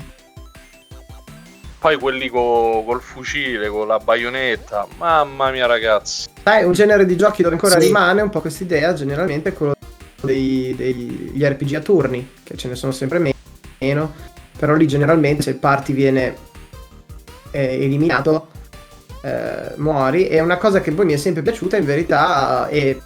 Poi 1.79 1.97
quelli 1.99 2.29
co- 2.29 2.83
col 2.85 3.01
fucile, 3.01 3.69
con 3.69 3.87
la 3.87 3.99
baionetta. 3.99 4.87
Mamma 4.99 5.51
mia, 5.51 5.65
ragazzi. 5.67 6.29
Sai, 6.43 6.65
un 6.65 6.73
genere 6.73 7.07
di 7.07 7.17
giochi 7.17 7.43
dove 7.43 7.55
ancora 7.55 7.81
Sì. 7.81 7.87
rimane 7.87 8.21
un 8.21 8.29
po' 8.29 8.41
questa 8.43 8.63
idea, 8.65 8.93
generalmente 8.93 9.51
è 9.51 9.53
quello 9.55 9.75
dei- 10.21 10.75
degli 10.77 11.43
RPG 11.43 11.75
a 11.77 11.81
turni, 11.81 12.33
che 12.43 12.57
ce 12.59 12.69
ne 12.69 12.75
sono 12.75 12.93
sempre 12.93 13.19
me- 13.19 13.35
meno, 13.79 14.13
però 14.59 14.75
lì 14.75 14.87
generalmente 14.87 15.43
se 15.43 15.51
il 15.51 15.57
party 15.57 15.93
viene 15.95 16.37
eh, 17.53 17.83
eliminato, 17.85 18.49
eh, 19.23 19.73
muori, 19.77 20.29
e 20.29 20.41
una 20.41 20.57
cosa 20.57 20.81
che 20.81 20.93
poi 20.93 21.07
mi 21.07 21.13
è 21.13 21.17
sempre 21.17 21.43
piaciuta 21.43 21.77
in 21.77 21.85
verità 21.85 22.69
è 22.69 22.97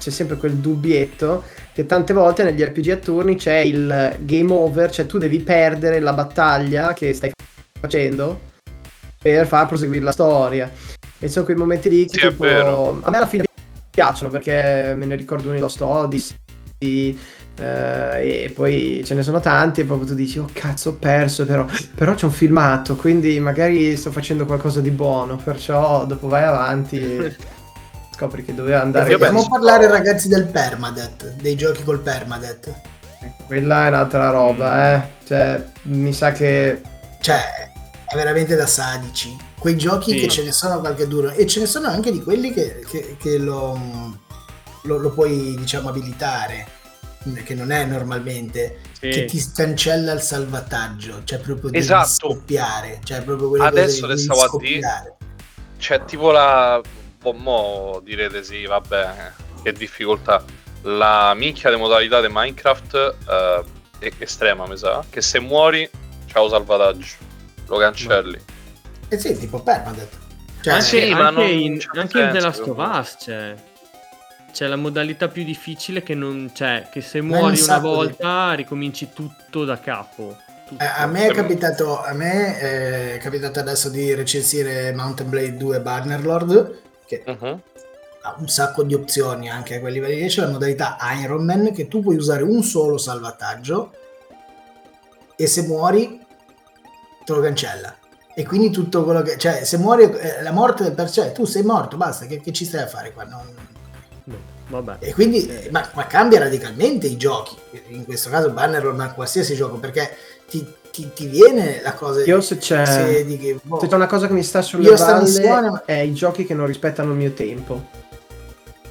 c'è 0.00 0.10
sempre 0.10 0.36
quel 0.36 0.54
dubbietto 0.54 1.44
che 1.74 1.84
tante 1.84 2.14
volte 2.14 2.42
negli 2.42 2.62
RPG 2.62 2.88
a 2.88 2.96
turni 2.96 3.36
c'è 3.36 3.58
il 3.58 4.16
game 4.20 4.52
over, 4.52 4.90
cioè 4.90 5.04
tu 5.06 5.18
devi 5.18 5.40
perdere 5.40 6.00
la 6.00 6.14
battaglia 6.14 6.94
che 6.94 7.12
stai 7.12 7.30
facendo 7.78 8.48
per 9.20 9.46
far 9.46 9.66
proseguire 9.66 10.02
la 10.02 10.12
storia. 10.12 10.70
E 11.18 11.28
sono 11.28 11.44
quei 11.44 11.56
momenti 11.56 11.90
lì 11.90 12.06
che 12.06 12.18
Sì, 12.18 12.28
tipo, 12.28 12.98
a 13.02 13.10
me 13.10 13.16
alla 13.16 13.26
fine 13.26 13.44
piacciono 13.90 14.30
perché 14.30 14.94
me 14.96 15.04
ne 15.04 15.16
ricordo 15.16 15.44
uno 15.44 15.54
di 15.54 15.60
Lost 15.60 15.82
Odyssey 15.82 17.18
eh, 17.60 18.44
e 18.46 18.50
poi 18.54 19.02
ce 19.04 19.14
ne 19.14 19.22
sono 19.22 19.38
tanti 19.40 19.82
e 19.82 19.84
proprio 19.84 20.08
tu 20.08 20.14
dici 20.14 20.38
oh 20.38 20.48
cazzo 20.52 20.90
ho 20.90 20.92
perso 20.94 21.44
però, 21.44 21.66
però 21.94 22.14
c'è 22.14 22.24
un 22.24 22.30
filmato 22.32 22.96
quindi 22.96 23.38
magari 23.40 23.96
sto 23.96 24.10
facendo 24.10 24.46
qualcosa 24.46 24.80
di 24.80 24.90
buono 24.90 25.36
perciò 25.36 26.04
dopo 26.06 26.26
vai 26.28 26.44
avanti 26.44 26.98
e 26.98 27.36
scopri 28.16 28.44
che 28.44 28.54
doveva 28.54 28.80
andare 28.82 29.10
Dobbiamo 29.10 29.46
parlare 29.48 29.86
ragazzi 29.88 30.28
del 30.28 30.46
permadeath, 30.46 31.34
dei 31.40 31.56
giochi 31.56 31.82
col 31.84 32.00
permadeath. 32.00 32.72
quella 33.46 33.84
è 33.84 33.88
un'altra 33.88 34.30
roba 34.30 34.94
eh 34.94 35.02
cioè 35.26 35.62
mi 35.82 36.12
sa 36.12 36.32
che 36.32 36.80
Cioè, 37.20 37.68
è 38.06 38.16
veramente 38.16 38.56
da 38.56 38.66
sadici. 38.66 39.36
Quei 39.58 39.76
giochi 39.76 40.12
Sì. 40.12 40.16
che 40.20 40.28
ce 40.28 40.42
ne 40.42 40.52
sono 40.52 40.80
qualche 40.80 41.06
duro 41.06 41.30
e 41.30 41.46
ce 41.46 41.60
ne 41.60 41.66
sono 41.66 41.86
anche 41.86 42.10
di 42.10 42.22
quelli 42.22 42.50
che, 42.52 42.82
che- 42.88 43.16
che 43.20 43.36
lo, 43.38 43.78
lo, 44.84 44.96
lo 44.96 45.10
puoi 45.10 45.54
diciamo 45.58 45.90
abilitare. 45.90 46.66
Che 47.44 47.54
non 47.54 47.70
è 47.70 47.84
normalmente, 47.84 48.80
Sì. 48.92 49.08
che 49.10 49.24
ti 49.26 49.42
cancella 49.54 50.12
il 50.12 50.20
salvataggio, 50.20 51.22
cioè 51.24 51.38
proprio 51.38 51.70
devi 51.70 51.82
Esatto. 51.82 52.08
scoppiare, 52.08 53.00
cioè 53.04 53.22
proprio 53.22 53.48
quelle 53.50 53.66
Adesso 53.66 54.06
devi 54.06 54.20
stavo 54.20 54.42
a 54.42 54.46
scoppiare. 54.48 55.16
C'è 55.78 56.04
tipo 56.04 56.30
la. 56.30 56.80
Boh, 57.20 57.32
mo 57.32 58.00
direte 58.02 58.42
sì, 58.42 58.64
vabbè, 58.64 59.32
che 59.62 59.72
difficoltà. 59.72 60.42
La 60.82 61.34
minchia 61.34 61.68
di 61.70 61.76
modalità 61.76 62.20
di 62.22 62.28
Minecraft 62.30 63.14
eh, 63.28 63.64
è 63.98 64.10
estrema, 64.18 64.66
mi 64.66 64.76
sa. 64.78 65.04
Che 65.08 65.20
se 65.20 65.38
muori, 65.40 65.88
ciao 66.26 66.48
salvataggio. 66.48 67.16
Lo 67.66 67.76
cancelli. 67.76 68.38
Eh 69.08 69.18
sì, 69.18 69.36
tipo 69.38 69.60
permadeath. 69.62 70.16
Cioè, 70.62 70.72
anche, 70.74 70.84
sì, 70.84 71.10
ma 71.12 71.28
anche 71.28 71.40
non 71.40 71.50
in, 71.50 71.78
anche 71.94 72.18
in 72.20 72.30
The 72.32 72.40
senso, 72.40 72.46
Last 72.46 72.68
of. 72.68 72.76
Us 72.78 73.16
c'è. 73.24 73.54
C'è 74.52 74.66
la 74.66 74.76
modalità 74.76 75.28
più 75.28 75.44
difficile 75.44 76.02
che 76.02 76.14
non 76.14 76.50
c'è, 76.52 76.88
che 76.90 77.00
se 77.00 77.20
muori 77.20 77.42
un 77.42 77.48
una 77.50 77.56
sacco 77.56 77.80
di- 77.88 77.94
volta 77.94 78.52
ricominci 78.54 79.10
tutto 79.12 79.64
da 79.64 79.78
capo. 79.78 80.36
Tutto. 80.66 80.82
Eh, 80.82 80.86
a 80.86 81.06
me 81.06 81.26
è 81.28 81.32
capitato, 81.32 82.00
a 82.02 82.12
me 82.12 82.58
è 82.58 83.18
capitato 83.18 83.58
adesso 83.60 83.88
di 83.88 84.12
recensire 84.14 84.92
Mountain 84.92 85.28
Blade 85.30 85.56
2 85.56 85.80
Bannerlord, 85.80 86.80
che 87.06 87.22
Mhm. 87.26 87.60
ha 88.22 88.36
un 88.38 88.48
sacco 88.48 88.82
di 88.82 88.94
opzioni 88.94 89.48
anche 89.50 89.76
a 89.76 89.80
quei 89.80 89.92
livelli 89.92 90.20
lì. 90.20 90.28
C'è 90.28 90.42
la 90.42 90.48
modalità 90.48 90.96
Iron 91.22 91.44
Man 91.44 91.72
che 91.72 91.88
tu 91.88 92.00
puoi 92.02 92.16
usare 92.16 92.42
un 92.42 92.62
solo 92.62 92.98
salvataggio 92.98 93.92
e 95.36 95.46
se 95.46 95.62
muori 95.62 96.20
te 97.24 97.32
lo 97.32 97.40
cancella. 97.40 97.94
E 98.34 98.44
quindi 98.46 98.70
tutto 98.70 99.04
quello 99.04 99.22
che... 99.22 99.36
Cioè, 99.38 99.64
se 99.64 99.76
muori, 99.76 100.04
eh, 100.04 100.42
la 100.42 100.52
morte 100.52 100.82
del 100.84 100.94
per 100.94 101.10
sé, 101.10 101.32
tu 101.32 101.44
sei 101.44 101.62
morto, 101.62 101.96
basta, 101.96 102.26
che, 102.26 102.40
che 102.40 102.52
ci 102.52 102.64
stai 102.64 102.82
a 102.82 102.86
fare 102.86 103.12
qua? 103.12 103.24
Non- 103.24 103.38
No, 103.54 103.79
vabbè. 104.68 104.96
E 105.00 105.12
quindi, 105.12 105.46
eh, 105.46 105.68
ma, 105.70 105.88
ma 105.94 106.06
cambia 106.06 106.38
radicalmente 106.40 107.06
i 107.06 107.16
giochi, 107.16 107.56
in 107.88 108.04
questo 108.04 108.30
caso 108.30 108.50
Bannerlord, 108.50 108.96
ma 108.96 109.12
qualsiasi 109.12 109.54
gioco, 109.54 109.76
perché 109.76 110.16
ti, 110.48 110.66
ti- 110.90 111.10
ti 111.14 111.26
viene 111.26 111.80
la 111.82 111.94
cosa... 111.94 112.22
Io 112.24 112.40
se 112.40 112.58
c'è, 112.58 112.84
se 112.84 113.38
che, 113.38 113.58
boh, 113.62 113.80
se 113.80 113.86
c'è 113.88 113.94
una 113.94 114.06
cosa 114.06 114.26
che 114.26 114.32
mi 114.32 114.42
sta 114.42 114.62
sulle 114.62 114.88
Io 114.88 115.20
missione, 115.20 115.70
ma- 115.70 115.84
è 115.84 116.00
i 116.00 116.14
giochi 116.14 116.44
che 116.44 116.54
non 116.54 116.66
rispettano 116.66 117.12
il 117.12 117.18
mio 117.18 117.32
tempo. 117.32 117.98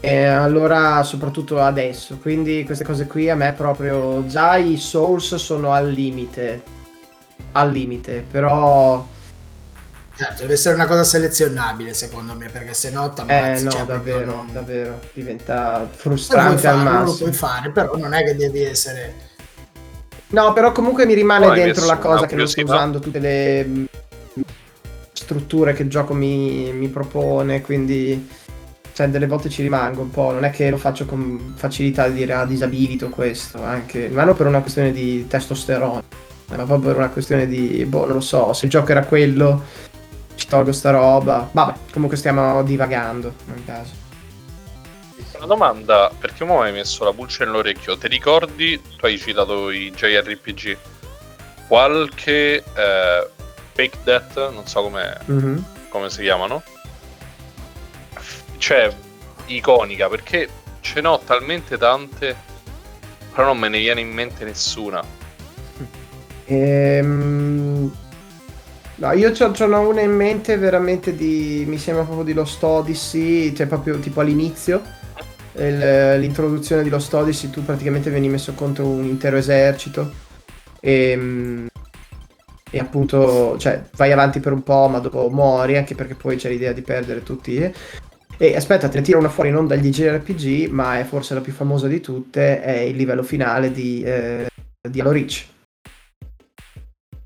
E 0.01 0.23
allora, 0.23 1.03
soprattutto 1.03 1.59
adesso, 1.59 2.17
quindi 2.21 2.63
queste 2.63 2.85
cose 2.85 3.05
qui 3.05 3.29
a 3.29 3.35
me 3.35 3.51
proprio 3.51 4.25
già 4.27 4.55
i 4.55 4.77
Souls 4.77 5.35
sono 5.35 5.73
al 5.73 5.89
limite. 5.89 6.77
Al 7.51 7.71
limite, 7.71 8.23
però 8.29 9.05
Certo, 10.19 10.41
deve 10.41 10.53
essere 10.55 10.75
una 10.75 10.85
cosa 10.85 11.05
selezionabile 11.05 11.93
secondo 11.93 12.35
me, 12.35 12.49
perché 12.49 12.73
se 12.73 12.89
no 12.91 13.09
eh 13.09 13.13
t'ammazzi. 13.13 13.63
no, 13.63 13.71
cioè, 13.71 13.85
davvero, 13.85 14.25
non- 14.25 14.51
davvero 14.51 14.99
diventa 15.13 15.87
frustrante 15.89 16.67
al 16.67 16.75
farlo, 16.75 16.89
lo 16.89 17.05
massimo. 17.05 17.29
puoi 17.29 17.31
fare, 17.31 17.69
però 17.69 17.95
non 17.95 18.13
è 18.13 18.25
che 18.25 18.35
devi 18.35 18.61
essere... 18.61 19.13
No, 20.31 20.51
però 20.51 20.73
comunque 20.73 21.05
mi 21.05 21.13
rimane 21.13 21.45
Poi 21.45 21.55
dentro 21.55 21.85
la 21.85 21.97
cosa 21.99 22.25
che 22.25 22.35
non 22.35 22.49
sto 22.49 22.61
usando 22.61 22.99
tutte 22.99 23.17
le 23.19 23.63
mh, 23.63 23.85
strutture 25.13 25.71
che 25.71 25.83
il 25.83 25.89
gioco 25.89 26.13
mi, 26.13 26.69
mi 26.73 26.89
propone, 26.89 27.61
quindi 27.61 28.27
cioè, 28.91 29.07
delle 29.07 29.25
volte 29.25 29.47
ci 29.49 29.61
rimango 29.61 30.01
un 30.01 30.11
po', 30.11 30.33
non 30.33 30.43
è 30.43 30.49
che 30.49 30.69
lo 30.69 30.75
faccio 30.75 31.05
con 31.05 31.53
facilità 31.55 32.09
di 32.09 32.15
dire 32.15 32.33
ah 32.33 32.45
disabilito 32.45 33.07
questo, 33.07 33.63
anche, 33.63 34.09
ma 34.09 34.25
non 34.25 34.35
per 34.35 34.47
una 34.47 34.59
questione 34.59 34.91
di 34.91 35.25
testosterone, 35.27 36.03
ma 36.49 36.55
proprio 36.55 36.79
per 36.79 36.97
una 36.97 37.09
questione 37.09 37.47
di, 37.47 37.85
boh, 37.85 38.05
non 38.05 38.15
lo 38.15 38.19
so, 38.21 38.51
se 38.51 38.65
il 38.65 38.71
gioco 38.71 38.91
era 38.91 39.05
quello, 39.05 39.87
tolgo 40.49 40.71
sta 40.73 40.89
roba, 40.91 41.47
vabbè, 41.51 41.73
comunque 41.93 42.17
stiamo 42.17 42.61
divagando 42.63 43.33
nel 43.45 43.63
caso. 43.65 44.07
Una 45.37 45.45
domanda, 45.45 46.11
perché 46.19 46.43
mi 46.43 46.51
hai 46.57 46.73
messo 46.73 47.05
la 47.05 47.13
pulce 47.13 47.45
nell'orecchio? 47.45 47.97
Ti 47.97 48.07
ricordi, 48.09 48.81
tu 48.97 49.05
hai 49.05 49.17
citato 49.17 49.69
i 49.69 49.89
JRPG, 49.95 50.77
qualche 51.67 52.55
eh, 52.57 53.29
Fake 53.73 53.97
Death, 54.03 54.51
non 54.51 54.67
so 54.67 54.81
come, 54.81 55.17
Mhm. 55.25 55.63
come 55.89 56.09
si 56.09 56.23
chiamano, 56.23 56.61
c'è 58.57 58.93
iconica, 59.45 60.09
perché 60.09 60.49
ce 60.81 60.99
n'ho 60.99 61.19
talmente 61.23 61.77
tante, 61.77 62.35
però 63.33 63.45
non 63.47 63.59
me 63.59 63.69
ne 63.69 63.77
viene 63.77 64.01
in 64.01 64.09
mente 64.11 64.43
nessuna. 64.43 65.01
Ehm, 66.45 67.91
No, 68.99 69.13
io 69.13 69.31
c'ho, 69.31 69.51
c'ho 69.51 69.65
una 69.65 69.79
una 69.79 70.01
in 70.01 70.11
mente 70.11 70.57
veramente 70.57 71.15
di. 71.15 71.63
Mi 71.67 71.77
sembra 71.77 72.03
proprio 72.03 72.25
di 72.25 72.33
Lost 72.33 72.61
Odyssey, 72.63 73.53
cioè 73.55 73.67
proprio 73.67 73.97
tipo 73.99 74.19
all'inizio. 74.21 74.81
il- 75.57 76.19
l'introduzione 76.19 76.83
di 76.83 76.89
Lost 76.89 77.13
Odyssey, 77.13 77.49
tu 77.49 77.63
praticamente 77.65 78.09
veni 78.09 78.29
messo 78.29 78.53
contro 78.53 78.85
un 78.87 79.05
intero 79.05 79.35
esercito. 79.37 80.11
E, 80.79 81.67
e 82.71 82.79
appunto, 82.79 83.57
cioè, 83.57 83.83
vai 83.95 84.11
avanti 84.11 84.39
per 84.39 84.53
un 84.53 84.63
po', 84.63 84.87
ma 84.87 84.99
dopo 84.99 85.29
muori, 85.29 85.75
anche 85.77 85.95
perché 85.95 86.15
poi 86.15 86.35
c'è 86.37 86.49
l'idea 86.49 86.71
di 86.73 86.81
perdere 86.81 87.23
tutti. 87.23 87.57
eh. 87.57 87.73
E 88.37 88.55
aspetta, 88.55 88.87
te 88.87 88.97
ne 88.99 89.03
tiro 89.03 89.17
una 89.19 89.27
fuori 89.29 89.49
non 89.51 89.67
dagli 89.67 89.89
JRPG, 89.89 90.69
ma 90.69 90.99
è 90.99 91.03
forse 91.03 91.33
la 91.33 91.41
più 91.41 91.51
famosa 91.51 91.87
di 91.87 91.99
tutte, 91.99 92.61
è 92.61 92.79
il 92.79 92.95
livello 92.95 93.23
finale 93.23 93.71
di, 93.71 94.01
eh, 94.03 94.47
di 94.89 94.99
Halo 95.01 95.11
Reach 95.11 95.45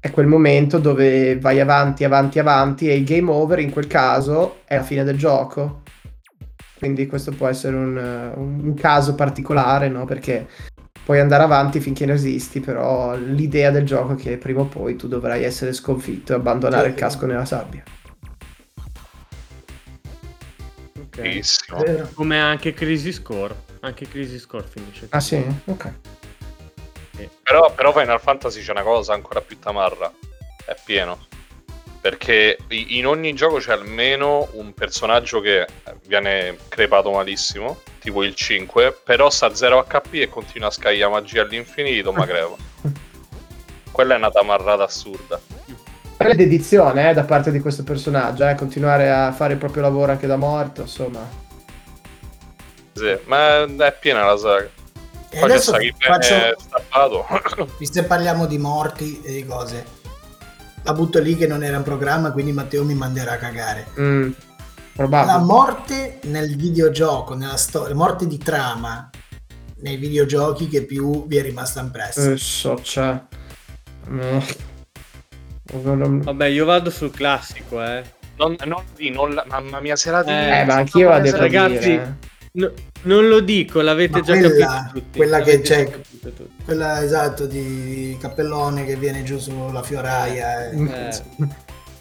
è 0.03 0.11
quel 0.11 0.27
momento 0.27 0.79
dove 0.79 1.39
vai 1.39 1.61
avanti, 1.61 2.03
avanti, 2.03 2.37
avanti 2.37 2.89
e 2.89 2.95
il 2.97 3.05
game 3.05 3.31
over 3.31 3.59
in 3.59 3.71
quel 3.71 3.87
caso 3.87 4.57
è 4.65 4.75
la 4.75 4.83
fine 4.83 5.05
del 5.05 5.17
gioco. 5.17 5.83
Quindi 6.77 7.07
questo 7.07 7.31
può 7.31 7.47
essere 7.47 7.77
un, 7.77 8.33
un 8.35 8.73
caso 8.73 9.15
particolare, 9.15 9.87
no? 9.87 10.03
Perché 10.03 10.45
puoi 11.05 11.21
andare 11.21 11.43
avanti 11.43 11.79
finché 11.79 12.05
resisti, 12.05 12.59
però 12.59 13.15
l'idea 13.15 13.71
del 13.71 13.85
gioco 13.85 14.11
è 14.11 14.15
che 14.17 14.35
prima 14.35 14.59
o 14.59 14.65
poi 14.65 14.97
tu 14.97 15.07
dovrai 15.07 15.45
essere 15.45 15.71
sconfitto 15.71 16.33
e 16.33 16.35
abbandonare 16.35 16.89
il 16.89 16.95
casco 16.95 17.25
nella 17.25 17.45
sabbia. 17.45 17.81
Ok. 20.99 21.21
Bellissimo. 21.21 21.79
Vero. 21.79 22.09
Come 22.13 22.41
anche 22.41 22.73
Crisis 22.73 23.21
Core. 23.21 23.55
Anche 23.79 24.05
Crisis 24.05 24.45
Core 24.45 24.65
finisce. 24.67 25.07
Ah 25.11 25.21
sì? 25.21 25.41
Ok. 25.63 25.91
Però, 27.43 27.71
però 27.73 27.91
Final 27.91 28.19
Fantasy 28.19 28.61
c'è 28.61 28.71
una 28.71 28.83
cosa 28.83 29.13
ancora 29.13 29.41
più 29.41 29.59
tamarra. 29.59 30.11
È 30.65 30.75
pieno. 30.83 31.27
Perché 32.01 32.57
in 32.67 33.07
ogni 33.07 33.33
gioco 33.33 33.57
c'è 33.57 33.71
almeno 33.71 34.49
un 34.53 34.73
personaggio 34.73 35.39
che 35.39 35.65
viene 36.05 36.57
crepato 36.67 37.11
malissimo, 37.11 37.79
tipo 37.99 38.23
il 38.23 38.35
5, 38.35 38.99
però 39.03 39.29
sta 39.29 39.45
a 39.45 39.55
0 39.55 39.85
HP 39.87 40.13
e 40.15 40.29
continua 40.29 40.67
a 40.67 40.71
scagliare 40.71 41.11
magia 41.11 41.43
all'infinito, 41.43 42.11
ma 42.11 42.25
crepa. 42.25 42.55
Quella 43.89 44.15
è 44.15 44.17
una 44.17 44.31
tamarrata 44.31 44.83
assurda. 44.83 45.39
Bella 46.17 46.33
dedizione 46.35 47.09
eh, 47.09 47.13
da 47.13 47.23
parte 47.23 47.51
di 47.51 47.59
questo 47.59 47.83
personaggio, 47.83 48.47
eh, 48.47 48.55
continuare 48.55 49.09
a 49.09 49.31
fare 49.31 49.53
il 49.53 49.59
proprio 49.59 49.83
lavoro 49.83 50.11
anche 50.11 50.27
da 50.27 50.35
morto, 50.35 50.81
insomma. 50.81 51.27
Sì, 52.93 53.17
ma 53.25 53.63
è 53.63 53.97
piena 53.99 54.25
la 54.25 54.37
saga. 54.37 54.69
E 55.33 55.39
Poi 55.39 55.49
adesso 55.49 55.73
faccio, 55.97 56.35
stappato. 56.59 57.25
visto 57.79 57.99
che 58.01 58.05
parliamo 58.05 58.45
di 58.45 58.59
morti 58.59 59.19
e 59.23 59.33
di 59.33 59.45
cose, 59.45 59.83
la 60.83 60.93
butto 60.93 61.19
lì 61.19 61.35
che 61.35 61.47
non 61.47 61.63
era 61.63 61.75
in 61.77 61.81
programma, 61.83 62.31
quindi 62.31 62.51
Matteo 62.51 62.83
mi 62.85 62.93
manderà 62.93 63.31
a 63.33 63.37
cagare. 63.37 63.87
Mm, 63.99 64.31
La 64.95 65.39
morte 65.39 66.19
nel 66.25 66.55
videogioco, 66.55 67.33
nella 67.33 67.57
storia, 67.57 67.95
morte 67.95 68.27
di 68.27 68.37
trama 68.37 69.09
nei 69.77 69.97
videogiochi 69.97 70.67
che 70.67 70.83
più 70.85 71.25
vi 71.27 71.37
è 71.37 71.41
rimasta 71.41 71.81
impressa. 71.81 72.31
Eh, 72.31 72.37
so, 72.37 72.75
c'è. 72.75 73.19
Mm. 74.09 74.39
Vabbè, 76.21 76.45
io 76.45 76.65
vado 76.65 76.91
sul 76.91 77.09
classico, 77.09 77.83
eh. 77.83 78.03
Non, 78.35 78.55
non 78.65 78.83
non 79.11 79.41
mamma 79.47 79.79
mia, 79.79 79.95
serata 79.95 80.29
Eh, 80.29 80.65
ma 80.65 80.75
anch'io 80.75 81.09
la 81.09 81.19
devo 81.19 81.37
Ragazzi, 81.37 81.89
dire. 81.89 82.17
No- 82.53 82.71
non 83.03 83.27
lo 83.27 83.39
dico, 83.41 83.81
l'avete 83.81 84.19
Ma 84.19 84.21
già 84.21 84.37
quella- 84.37 84.65
capito 84.65 84.91
tutti. 84.99 85.17
quella 85.17 85.37
che 85.41 85.51
l'avete 85.51 85.61
c'è- 85.61 85.89
capito 85.89 86.29
tutti. 86.31 86.63
Quella 86.63 87.03
esatto 87.03 87.45
di 87.45 88.17
Cappellone 88.19 88.85
che 88.85 88.95
viene 88.95 89.23
giù 89.23 89.37
sulla 89.39 89.81
fioraia. 89.83 90.69
e- 90.69 90.75
Eh. 90.77 91.21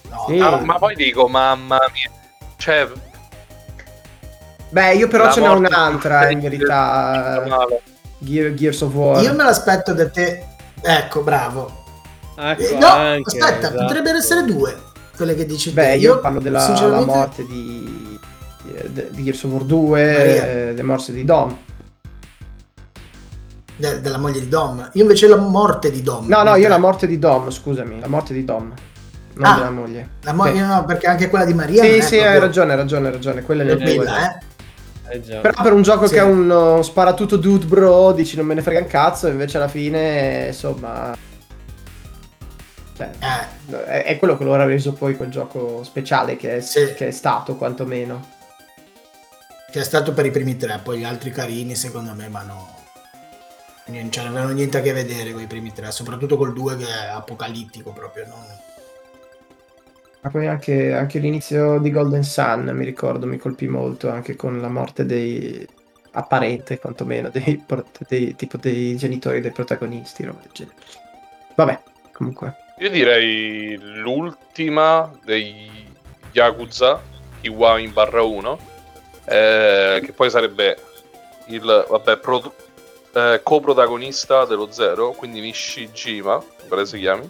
No, 0.09 0.25
Sì. 0.27 0.39
Ah, 0.39 0.57
ma 0.63 0.77
poi 0.77 0.95
dico, 0.95 1.27
mamma 1.27 1.79
mia. 1.91 2.11
Cioè, 2.57 2.87
Beh, 4.69 4.95
io 4.95 5.07
però 5.07 5.31
ce 5.31 5.39
n'ho 5.39 5.55
un'altra 5.57 6.29
in 6.31 6.39
verità. 6.39 7.43
Gear- 8.19 8.53
Gears 8.53 8.81
of 8.81 8.93
War. 8.93 9.21
Io 9.21 9.33
me 9.33 9.43
l'aspetto 9.43 9.93
da 9.93 10.09
te. 10.09 10.45
Ecco, 10.81 11.21
bravo. 11.21 11.83
Ecco, 12.37 12.61
Eh, 12.63 12.77
no, 12.79 12.87
anche, 12.87 13.37
aspetta, 13.37 13.67
esatto. 13.67 13.85
potrebbero 13.85 14.17
essere 14.17 14.43
due 14.45 14.75
quelle 15.15 15.35
che 15.35 15.45
dici 15.45 15.69
Beh, 15.71 15.83
te. 15.91 15.95
io 15.97 16.19
parlo 16.19 16.39
della 16.39 16.57
la 16.59 16.65
sinceramente, 16.65 17.05
morte 17.05 17.45
di, 17.45 18.02
di, 18.93 19.23
Gears 19.23 19.43
of 19.43 19.51
War 19.51 19.63
2, 19.63 20.01
Maria. 20.17 20.47
eh, 20.47 20.73
le 20.73 20.83
morse 20.83 21.11
di 21.13 21.23
Dom. 21.25 21.57
de- 23.75 24.01
della 24.01 24.17
moglie 24.17 24.39
di 24.39 24.47
Dom. 24.47 24.89
Io 24.93 25.01
invece 25.01 25.27
la 25.27 25.35
morte 25.37 25.91
di 25.91 26.01
Dom. 26.01 26.27
No, 26.27 26.43
no, 26.43 26.55
io 26.55 26.67
la 26.67 26.77
morte 26.77 27.07
di 27.07 27.17
Dom, 27.19 27.49
scusami, 27.49 27.99
la 27.99 28.07
morte 28.07 28.33
di 28.33 28.45
Dom, 28.45 28.71
non 29.35 29.45
Ah, 29.51 29.55
della 29.55 29.71
moglie. 29.71 30.09
La 30.21 30.33
moglie 30.33 30.53
Sì. 30.53 30.59
no, 30.67 30.85
perché 30.85 31.07
anche 31.07 31.29
quella 31.29 31.45
di 31.45 31.53
Maria. 31.53 31.83
Sì, 31.83 32.01
sì, 32.01 32.15
hai 32.15 32.21
proprio- 32.21 32.39
ragione, 32.41 32.71
hai 32.71 32.77
ragione, 32.77 33.07
hai 33.07 33.13
ragione, 33.13 33.41
quella 33.41 33.63
è 33.63 33.75
bella, 33.75 34.35
eh. 34.37 34.51
Però 35.41 35.61
per 35.61 35.73
un 35.73 35.81
gioco 35.81 36.07
Sì. 36.07 36.13
che 36.13 36.19
è 36.21 36.23
un 36.23 36.79
sparatutto 36.81 37.35
dude 37.37 37.65
bro, 37.65 38.13
dici 38.13 38.35
non 38.35 38.45
me 38.45 38.53
ne 38.55 38.61
frega 38.61 38.79
un 38.79 38.87
cazzo, 38.87 39.27
invece 39.27 39.57
alla 39.57 39.67
fine, 39.67 40.45
insomma... 40.47 41.15
Cioè, 42.95 43.09
Eh, 43.19 43.85
è, 43.85 44.03
è 44.05 44.17
quello 44.19 44.37
che 44.37 44.43
lo 44.43 44.53
ha 44.53 44.63
reso 44.65 44.93
poi 44.93 45.17
quel 45.17 45.29
gioco 45.29 45.83
speciale 45.83 46.35
che 46.37 46.57
è, 46.57 46.61
Sì. 46.61 46.93
che 46.95 47.07
è 47.07 47.11
stato, 47.11 47.55
quantomeno. 47.55 48.23
Che 49.73 49.79
è 49.79 49.83
stato 49.83 50.13
per 50.13 50.27
i 50.27 50.29
primi 50.29 50.55
tre, 50.55 50.79
poi 50.83 50.99
gli 50.99 51.03
altri 51.03 51.31
carini 51.31 51.73
secondo 51.73 52.13
me, 52.13 52.29
ma 52.29 52.43
no. 52.43 52.81
Cioè, 53.85 54.23
non 54.23 54.35
avevano 54.35 54.53
niente 54.53 54.77
a 54.77 54.81
che 54.81 54.93
vedere 54.93 55.31
con 55.31 55.41
i 55.41 55.47
primi 55.47 55.73
tre, 55.73 55.89
soprattutto 55.89 56.37
col 56.37 56.53
2 56.53 56.77
che 56.77 56.85
è 56.85 57.07
apocalittico 57.07 57.91
proprio. 57.91 58.27
non- 58.27 58.37
Ma 60.21 60.29
poi 60.29 60.45
anche, 60.45 60.93
anche 60.93 61.17
l'inizio 61.17 61.79
di 61.79 61.89
Golden 61.89 62.21
Sun, 62.21 62.69
mi 62.75 62.85
ricordo, 62.85 63.25
mi 63.25 63.39
colpì 63.39 63.67
molto, 63.67 64.11
anche 64.11 64.35
con 64.35 64.61
la 64.61 64.69
morte 64.69 65.07
dei... 65.07 65.67
apparente 66.11 66.77
quantomeno, 66.77 67.29
dei, 67.29 67.65
dei- 68.07 68.35
tipo 68.35 68.57
dei 68.57 68.95
genitori 68.95 69.41
dei 69.41 69.51
protagonisti, 69.51 70.23
roba 70.23 70.41
del 70.41 70.51
genere. 70.53 70.75
Vabbè, 71.55 71.81
comunque. 72.11 72.57
Io 72.77 72.91
direi 72.91 73.75
l'ultima 73.79 75.11
dei 75.25 75.91
Yakuza, 76.31 77.01
Kiwami 77.41 77.87
barra 77.87 78.21
1, 78.21 78.71
eh, 79.25 80.01
che 80.03 80.11
poi 80.13 80.29
sarebbe 80.29 80.77
il 81.47 81.85
vabbè, 81.89 82.17
pro- 82.17 82.53
eh, 83.13 83.41
coprotagonista 83.43 84.45
dello 84.45 84.71
Zero, 84.71 85.11
quindi 85.11 85.39
Nishijima, 85.39 86.43
pare 86.67 86.85
si 86.85 86.99
chiami. 86.99 87.29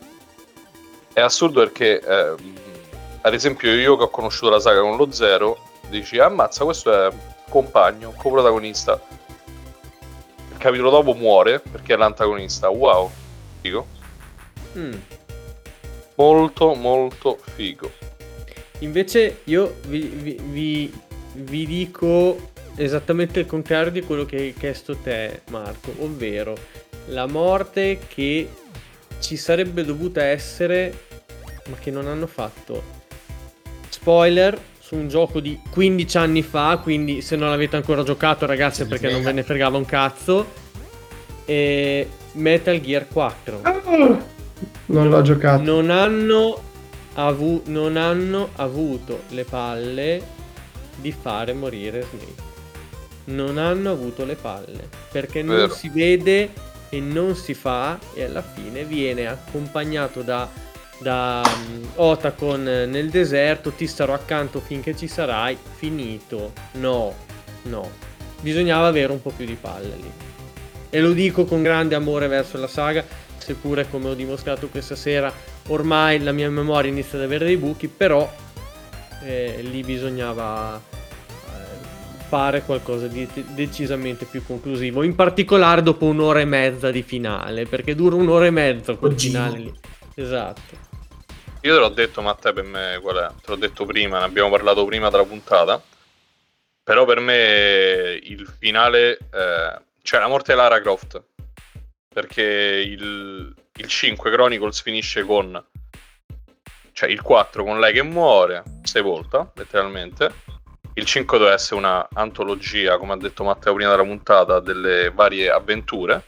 È 1.12 1.20
assurdo 1.20 1.60
perché, 1.60 2.00
ehm, 2.00 2.54
ad 3.22 3.34
esempio, 3.34 3.72
io 3.72 3.96
che 3.98 4.04
ho 4.04 4.10
conosciuto 4.10 4.50
la 4.50 4.60
saga 4.60 4.82
con 4.82 4.98
lo 4.98 5.12
Zero, 5.12 5.58
dici, 5.90 6.18
ammazza, 6.20 6.64
questo 6.64 6.92
è 6.92 7.12
compagno, 7.50 8.14
coprotagonista. 8.18 9.00
Il 10.52 10.58
capitolo 10.58 10.90
dopo 10.90 11.14
muore 11.14 11.60
perché 11.60 11.94
è 11.94 11.98
l'antagonista. 11.98 12.70
Wow, 12.70 13.12
figo. 13.62 13.86
Mm. 14.78 14.94
Molto, 16.16 16.74
molto 16.74 17.38
figo. 17.56 17.92
Invece 18.80 19.42
io 19.46 19.76
vi, 19.86 20.00
vi- 20.00 20.40
vi- 20.42 21.02
vi 21.34 21.66
dico 21.66 22.52
esattamente 22.76 23.40
il 23.42 23.46
contrario 23.46 23.92
di 23.92 24.02
quello 24.02 24.26
che 24.26 24.38
hai 24.38 24.54
chiesto 24.54 24.96
te, 24.96 25.42
Marco, 25.50 25.94
ovvero 26.00 26.56
la 27.08 27.28
morte 27.28 28.00
che 28.08 28.50
ci 29.20 29.38
sarebbe 29.38 29.84
dovuta 29.86 30.24
essere, 30.24 30.94
ma 31.70 31.76
che 31.80 31.92
non 31.92 32.08
hanno 32.08 32.28
fatto. 32.28 33.02
Spoiler 33.90 34.60
su 34.80 34.96
un 34.96 35.08
gioco 35.08 35.40
di 35.40 35.60
15 35.70 36.18
anni 36.18 36.42
fa, 36.42 36.80
quindi 36.82 37.22
se 37.22 37.36
non 37.36 37.50
l'avete 37.50 37.76
ancora 37.76 38.04
giocato, 38.04 38.46
ragazzi, 38.46 38.86
perché 38.86 39.10
non 39.10 39.22
ve 39.22 39.32
ne 39.32 39.44
fregava 39.44 39.78
un 39.78 39.86
cazzo. 39.86 40.62
E 41.46 42.08
Metal 42.34 42.80
Gear 42.80 43.08
4 43.08 43.62
Non 44.88 45.10
l'ho 45.10 45.22
giocato. 45.22 45.62
non 45.62 45.90
hanno, 45.90 46.62
avu- 47.16 47.68
non 47.68 47.98
hanno 47.98 48.50
avuto 48.56 49.24
le 49.30 49.44
palle 49.44 50.22
di 51.04 51.12
fare 51.12 51.54
morire 51.54 52.06
Snake. 52.10 52.52
Non 53.26 53.60
hanno 53.60 53.92
avuto 53.92 54.26
le 54.26 54.34
palle 54.36 54.90
perché 55.12 55.44
non 55.44 55.56
Vero. 55.56 55.74
si 55.74 55.90
vede 55.90 56.52
e 56.90 57.00
non 57.00 57.36
si 57.36 57.54
fa 57.54 58.00
e 58.16 58.24
alla 58.24 58.42
fine 58.42 58.84
viene 58.84 59.28
accompagnato 59.28 60.24
da, 60.24 60.50
da 60.98 61.44
mm, 61.44 61.84
Otacon 61.96 62.64
nel 62.64 63.10
deserto 63.10 63.72
ti 63.72 63.86
starò 63.86 64.14
accanto 64.14 64.60
finché 64.60 64.96
ci 64.96 65.08
sarai 65.08 65.58
finito 65.76 66.52
no 66.74 67.14
no 67.64 67.90
bisognava 68.42 68.88
avere 68.88 69.12
un 69.12 69.22
po' 69.22 69.32
più 69.32 69.46
di 69.46 69.58
palle 69.60 69.96
lì 69.96 70.12
e 70.96 71.02
lo 71.02 71.12
dico 71.12 71.46
con 71.46 71.64
grande 71.64 71.96
amore 71.96 72.28
verso 72.28 72.60
la 72.60 72.68
saga, 72.68 73.04
seppure 73.38 73.90
come 73.90 74.10
ho 74.10 74.14
dimostrato 74.14 74.68
questa 74.68 74.96
sera, 74.96 75.34
ormai 75.70 76.22
la 76.22 76.32
mia 76.32 76.52
memoria 76.52 76.92
inizia 76.92 77.18
ad 77.18 77.24
avere 77.24 77.46
dei 77.46 77.58
buchi, 77.58 77.88
però 77.88 78.32
eh, 79.24 79.62
lì 79.62 79.82
bisognava 79.84 80.78
eh, 80.78 82.28
fare 82.28 82.62
qualcosa 82.64 83.08
di 83.08 83.28
de- 83.34 83.46
decisamente 83.50 84.26
più 84.26 84.44
conclusivo, 84.46 85.04
in 85.04 85.16
particolare 85.16 85.82
dopo 85.82 86.06
un'ora 86.06 86.40
e 86.40 86.46
mezza 86.46 86.92
di 86.92 87.04
finale, 87.04 87.66
perché 87.66 87.96
dura 87.96 88.16
un'ora 88.16 88.46
e 88.46 88.52
mezza 88.52 88.96
quel 88.96 89.14
Oggi. 89.14 89.28
finale 89.28 89.58
lì. 89.58 89.74
Esatto. 90.16 90.92
Io 91.62 91.74
te 91.74 91.80
l'ho 91.80 91.90
detto, 91.90 92.22
Matteo, 92.22 92.52
per 92.52 92.64
me 92.66 93.00
qual 93.02 93.16
è? 93.16 93.28
Te 93.42 93.52
l'ho 93.52 93.56
detto 93.56 93.86
prima, 93.86 94.20
ne 94.20 94.26
abbiamo 94.26 94.50
parlato 94.50 94.84
prima 94.86 95.10
della 95.10 95.24
puntata. 95.24 95.82
Però 96.84 97.06
per 97.06 97.22
me 97.22 98.20
il 98.22 98.46
finale, 98.60 99.18
eh, 99.18 99.82
cioè 100.02 100.20
la 100.20 100.28
morte 100.28 100.52
di 100.52 100.58
Lara 100.58 100.82
Croft. 100.82 101.24
Perché 102.14 102.44
il, 102.44 103.56
il 103.76 103.88
5 103.88 104.30
Chronicles 104.30 104.82
finisce 104.82 105.24
con, 105.24 105.66
cioè 106.92 107.10
il 107.10 107.22
4 107.22 107.64
con 107.64 107.80
lei 107.80 107.94
che 107.94 108.04
muore, 108.04 108.64
sepolta, 108.84 109.52
letteralmente. 109.56 110.32
Il 110.96 111.06
5 111.06 111.38
doveva 111.38 111.56
essere 111.56 111.80
una 111.80 112.08
antologia, 112.14 112.98
come 112.98 113.14
ha 113.14 113.18
detto 113.18 113.44
Matteo 113.44 113.74
prima 113.74 113.90
della 113.90 114.04
puntata, 114.04 114.60
delle 114.60 115.12
varie 115.12 115.50
avventure. 115.50 116.24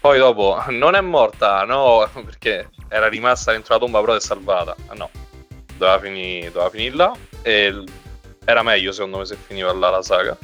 Poi 0.00 0.18
dopo 0.18 0.62
non 0.70 0.94
è 0.94 1.00
morta, 1.00 1.64
no, 1.64 2.08
perché 2.24 2.70
era 2.88 3.08
rimasta 3.08 3.52
dentro 3.52 3.74
la 3.74 3.80
tomba, 3.80 4.00
però 4.00 4.14
è 4.14 4.20
salvata. 4.20 4.76
Ah, 4.88 4.94
no, 4.94 5.10
doveva 5.76 5.98
finire 5.98 6.50
doveva 6.50 6.70
finire 6.70 6.94
là. 6.94 7.16
E 7.42 7.84
era 8.44 8.62
meglio 8.62 8.92
secondo 8.92 9.18
me 9.18 9.24
se 9.24 9.36
finiva 9.36 9.72
là 9.72 9.90
la 9.90 10.02
saga. 10.02 10.36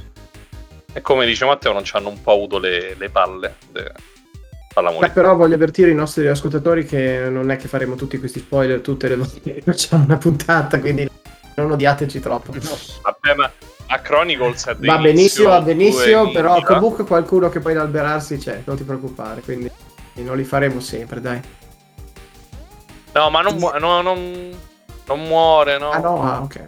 E 0.94 1.01
come 1.01 1.24
dice 1.27 1.44
Matteo, 1.44 1.73
non 1.73 1.85
ci 1.85 1.97
hanno 1.97 2.09
un 2.09 2.20
po' 2.20 2.32
avuto 2.32 2.59
le, 2.59 2.94
le 2.94 3.10
palle 3.10 3.56
de 3.70 3.93
Beh, 4.74 5.10
però 5.10 5.36
voglio 5.36 5.55
avvertire 5.55 5.90
i 5.90 5.94
nostri 5.94 6.27
ascoltatori 6.27 6.86
che 6.86 7.28
non 7.28 7.51
è 7.51 7.56
che 7.56 7.69
faremo 7.69 7.94
tutti 7.94 8.19
questi 8.19 8.39
spoiler 8.39 8.81
tutte 8.81 9.06
le 9.06 9.16
volte 9.16 9.40
che 9.43 9.60
facciamo 9.60 10.05
una 10.05 10.16
puntata, 10.16 10.81
quindi 10.81 11.10
non 11.57 11.70
odiateci 11.73 12.20
troppo. 12.20 12.53
Vabbè, 12.53 13.35
ma 13.35 13.51
a 13.87 14.01
Chronicles 14.01 14.66
è 14.66 14.77
Va 14.77 14.99
benissimo, 14.99 15.51
va 15.51 15.61
benissimo, 15.61 16.31
però 16.31 16.55
Ninja. 16.55 16.74
comunque 16.74 17.05
qualcuno 17.05 17.49
che 17.49 17.61
poi 17.61 17.74
da 17.74 17.83
alberarsi 17.83 18.39
c'è, 18.39 18.62
non 18.65 18.77
ti 18.77 18.85
preoccupare, 18.85 19.43
quindi 19.43 19.70
non 20.15 20.37
li 20.37 20.45
faremo 20.45 20.81
sempre, 20.81 21.20
dai. 21.20 21.41
No, 23.12 23.29
ma 23.29 23.43
non, 23.43 23.57
mu- 23.57 23.79
no, 23.79 24.01
non, 24.01 24.51
non 25.07 25.20
muore, 25.20 25.79
no. 25.79 25.91
Ah 25.91 25.99
no, 25.99 26.23
ah, 26.23 26.41
ok. 26.41 26.66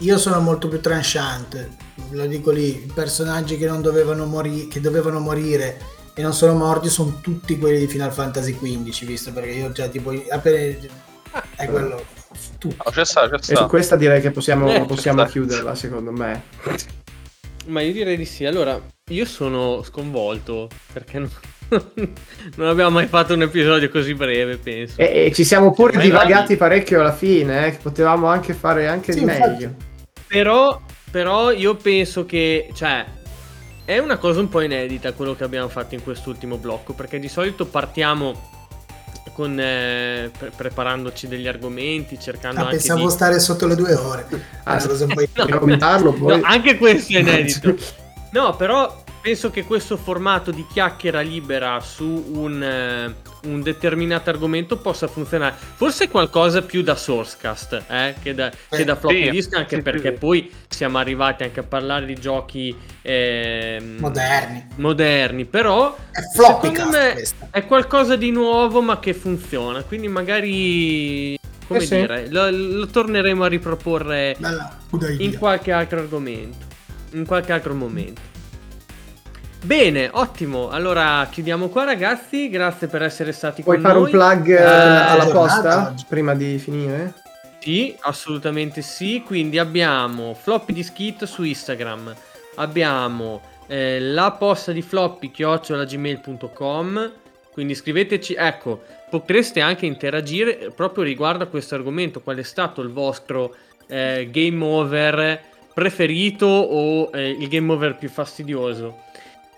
Io 0.00 0.18
sono 0.18 0.40
molto 0.40 0.68
più 0.68 0.80
tranchant, 0.80 1.68
lo 2.10 2.26
dico 2.26 2.50
lì, 2.50 2.84
i 2.84 2.92
personaggi 2.94 3.56
che 3.56 3.66
non 3.66 3.80
dovevano, 3.80 4.26
mori- 4.26 4.68
che 4.68 4.80
dovevano 4.80 5.20
morire 5.20 5.80
e 6.12 6.20
non 6.20 6.34
sono 6.34 6.52
morti 6.52 6.90
sono 6.90 7.18
tutti 7.22 7.58
quelli 7.58 7.78
di 7.78 7.86
Final 7.86 8.12
Fantasy 8.12 8.54
XV, 8.54 9.06
visto 9.06 9.32
perché 9.32 9.50
io 9.50 9.72
già 9.72 9.88
tipo 9.88 10.12
appena 10.30 10.76
è 11.56 11.66
quello 11.66 12.04
tu. 12.58 12.68
No, 12.68 12.90
c'è 12.90 13.04
sta, 13.04 13.28
c'è 13.28 13.36
E 13.36 13.54
su 13.54 13.54
sta. 13.54 13.66
questa 13.66 13.96
direi 13.96 14.20
che 14.20 14.30
possiamo, 14.30 14.68
Eh, 14.72 14.84
possiamo 14.86 15.20
sta. 15.22 15.30
chiuderla, 15.30 15.74
secondo 15.74 16.10
me. 16.12 16.42
Ma 17.66 17.80
io 17.80 17.92
direi 17.92 18.16
di 18.16 18.24
sì. 18.24 18.44
Allora, 18.44 18.80
io 19.10 19.24
sono 19.24 19.82
sconvolto 19.82 20.68
perché 20.92 21.18
non, 21.18 21.30
non 22.56 22.68
abbiamo 22.68 22.90
mai 22.90 23.06
fatto 23.06 23.34
un 23.34 23.42
episodio 23.42 23.88
così 23.90 24.14
breve, 24.14 24.56
penso. 24.58 25.00
E, 25.00 25.26
e 25.26 25.32
ci 25.32 25.44
siamo 25.44 25.72
pure 25.72 25.94
Ma 25.96 26.02
divagati 26.02 26.56
parecchio 26.56 27.00
alla 27.00 27.12
fine, 27.12 27.66
eh, 27.66 27.70
che 27.72 27.78
potevamo 27.82 28.26
anche 28.28 28.54
fare 28.54 28.86
anche 28.86 29.12
Sì, 29.12 29.18
di 29.18 29.24
infatti. 29.24 29.50
meglio. 29.50 29.74
Però, 30.28 30.80
però 31.10 31.50
io 31.52 31.74
penso 31.76 32.24
che, 32.26 32.68
cioè, 32.74 33.04
è 33.84 33.98
una 33.98 34.16
cosa 34.18 34.40
un 34.40 34.48
po' 34.48 34.60
inedita 34.60 35.12
quello 35.12 35.34
che 35.36 35.44
abbiamo 35.44 35.68
fatto 35.68 35.94
in 35.94 36.02
quest'ultimo 36.02 36.56
blocco, 36.56 36.92
perché 36.92 37.18
di 37.18 37.28
solito 37.28 37.66
partiamo 37.66 38.55
con, 39.36 39.60
eh, 39.60 40.30
pre- 40.36 40.50
preparandoci 40.56 41.28
degli 41.28 41.46
argomenti, 41.46 42.18
cercando 42.18 42.60
Ah, 42.60 42.64
anche 42.64 42.76
pensavo 42.76 43.04
di... 43.04 43.10
stare 43.10 43.38
sotto 43.38 43.66
le 43.66 43.74
due 43.74 43.92
ore. 43.92 44.26
Ah, 44.62 44.78
po' 44.78 45.22
Dobbiamo 45.34 45.60
commentarlo 45.60 46.12
poi. 46.14 46.40
No, 46.40 46.46
anche 46.46 46.78
questo 46.78 47.12
è 47.12 47.20
inedito. 47.20 47.76
No, 48.28 48.54
però 48.54 49.02
penso 49.22 49.50
che 49.50 49.64
questo 49.64 49.96
formato 49.96 50.50
di 50.50 50.66
chiacchiera 50.70 51.20
libera 51.20 51.80
su 51.80 52.04
un, 52.34 52.62
eh, 52.62 53.14
un 53.46 53.62
determinato 53.62 54.30
argomento 54.30 54.76
possa 54.76 55.06
funzionare. 55.06 55.54
Forse 55.74 56.08
qualcosa 56.08 56.62
più 56.62 56.82
da 56.82 56.94
Sourcecast 56.96 57.84
eh, 57.88 58.14
che 58.22 58.34
da, 58.34 58.50
che 58.70 58.84
da 58.84 58.96
floppy 58.96 59.24
sì. 59.24 59.30
disk, 59.30 59.54
anche 59.54 59.76
Sì, 59.76 59.82
perché 59.82 60.12
sì. 60.12 60.18
poi 60.18 60.50
siamo 60.68 60.98
arrivati 60.98 61.42
anche 61.44 61.60
a 61.60 61.62
parlare 61.62 62.06
di 62.06 62.14
giochi 62.14 62.76
ehm, 63.02 63.96
moderni. 64.00 64.66
moderni, 64.76 65.44
però 65.44 65.96
È 66.10 66.20
floppy 66.34 66.68
secondo 66.74 66.90
cast 66.92 67.04
me 67.06 67.12
questa. 67.12 67.48
è 67.50 67.66
qualcosa 67.66 68.16
di 68.16 68.30
nuovo 68.30 68.82
ma 68.82 68.98
che 68.98 69.14
funziona. 69.14 69.82
Quindi 69.82 70.08
magari, 70.08 71.38
come 71.66 71.80
Eh 71.80 71.86
sì. 71.86 71.96
dire, 71.96 72.26
lo, 72.30 72.50
lo 72.50 72.86
torneremo 72.86 73.44
a 73.44 73.48
riproporre 73.48 74.36
Bella, 74.38 74.76
in 75.18 75.36
qualche 75.38 75.72
altro 75.72 75.98
argomento, 76.00 76.64
in 77.12 77.24
qualche 77.26 77.52
altro 77.52 77.74
momento. 77.74 78.20
Bene, 79.62 80.08
ottimo. 80.12 80.68
Allora 80.70 81.26
chiudiamo 81.30 81.68
qua, 81.68 81.84
ragazzi. 81.84 82.48
Grazie 82.48 82.86
per 82.86 83.02
essere 83.02 83.32
stati 83.32 83.62
Puoi 83.62 83.76
con 83.76 83.84
fare 83.84 83.96
un 83.98 84.02
noi. 84.04 84.12
plug 84.12 84.48
eh, 84.48 84.52
Eh, 84.54 84.64
alla 84.64 85.26
posta 85.26 85.94
prima 86.08 86.34
di 86.34 86.58
finire? 86.58 87.14
Sì, 87.58 87.96
assolutamente 88.00 88.80
sì. 88.82 89.22
Quindi 89.26 89.58
abbiamo 89.58 90.34
floppy 90.34 90.72
di 90.72 90.82
skit 90.84 91.24
su 91.24 91.42
Instagram, 91.42 92.14
abbiamo 92.56 93.40
eh, 93.66 93.98
la 94.00 94.30
posta 94.32 94.70
di 94.72 94.82
floppy 94.82 95.30
chiocciolagmail.com. 95.32 97.12
Quindi 97.52 97.74
scriveteci, 97.74 98.34
ecco, 98.34 98.82
potreste 99.10 99.60
anche 99.62 99.86
interagire 99.86 100.70
proprio 100.74 101.02
riguardo 101.02 101.42
a 101.42 101.46
questo 101.46 101.74
argomento. 101.74 102.20
Qual 102.20 102.36
è 102.36 102.42
stato 102.42 102.82
il 102.82 102.90
vostro 102.92 103.56
eh, 103.88 104.28
game 104.30 104.62
over 104.64 105.40
preferito 105.74 106.46
o 106.46 107.10
eh, 107.12 107.30
il 107.30 107.48
game 107.48 107.72
over 107.72 107.96
più 107.96 108.10
fastidioso? 108.10 109.04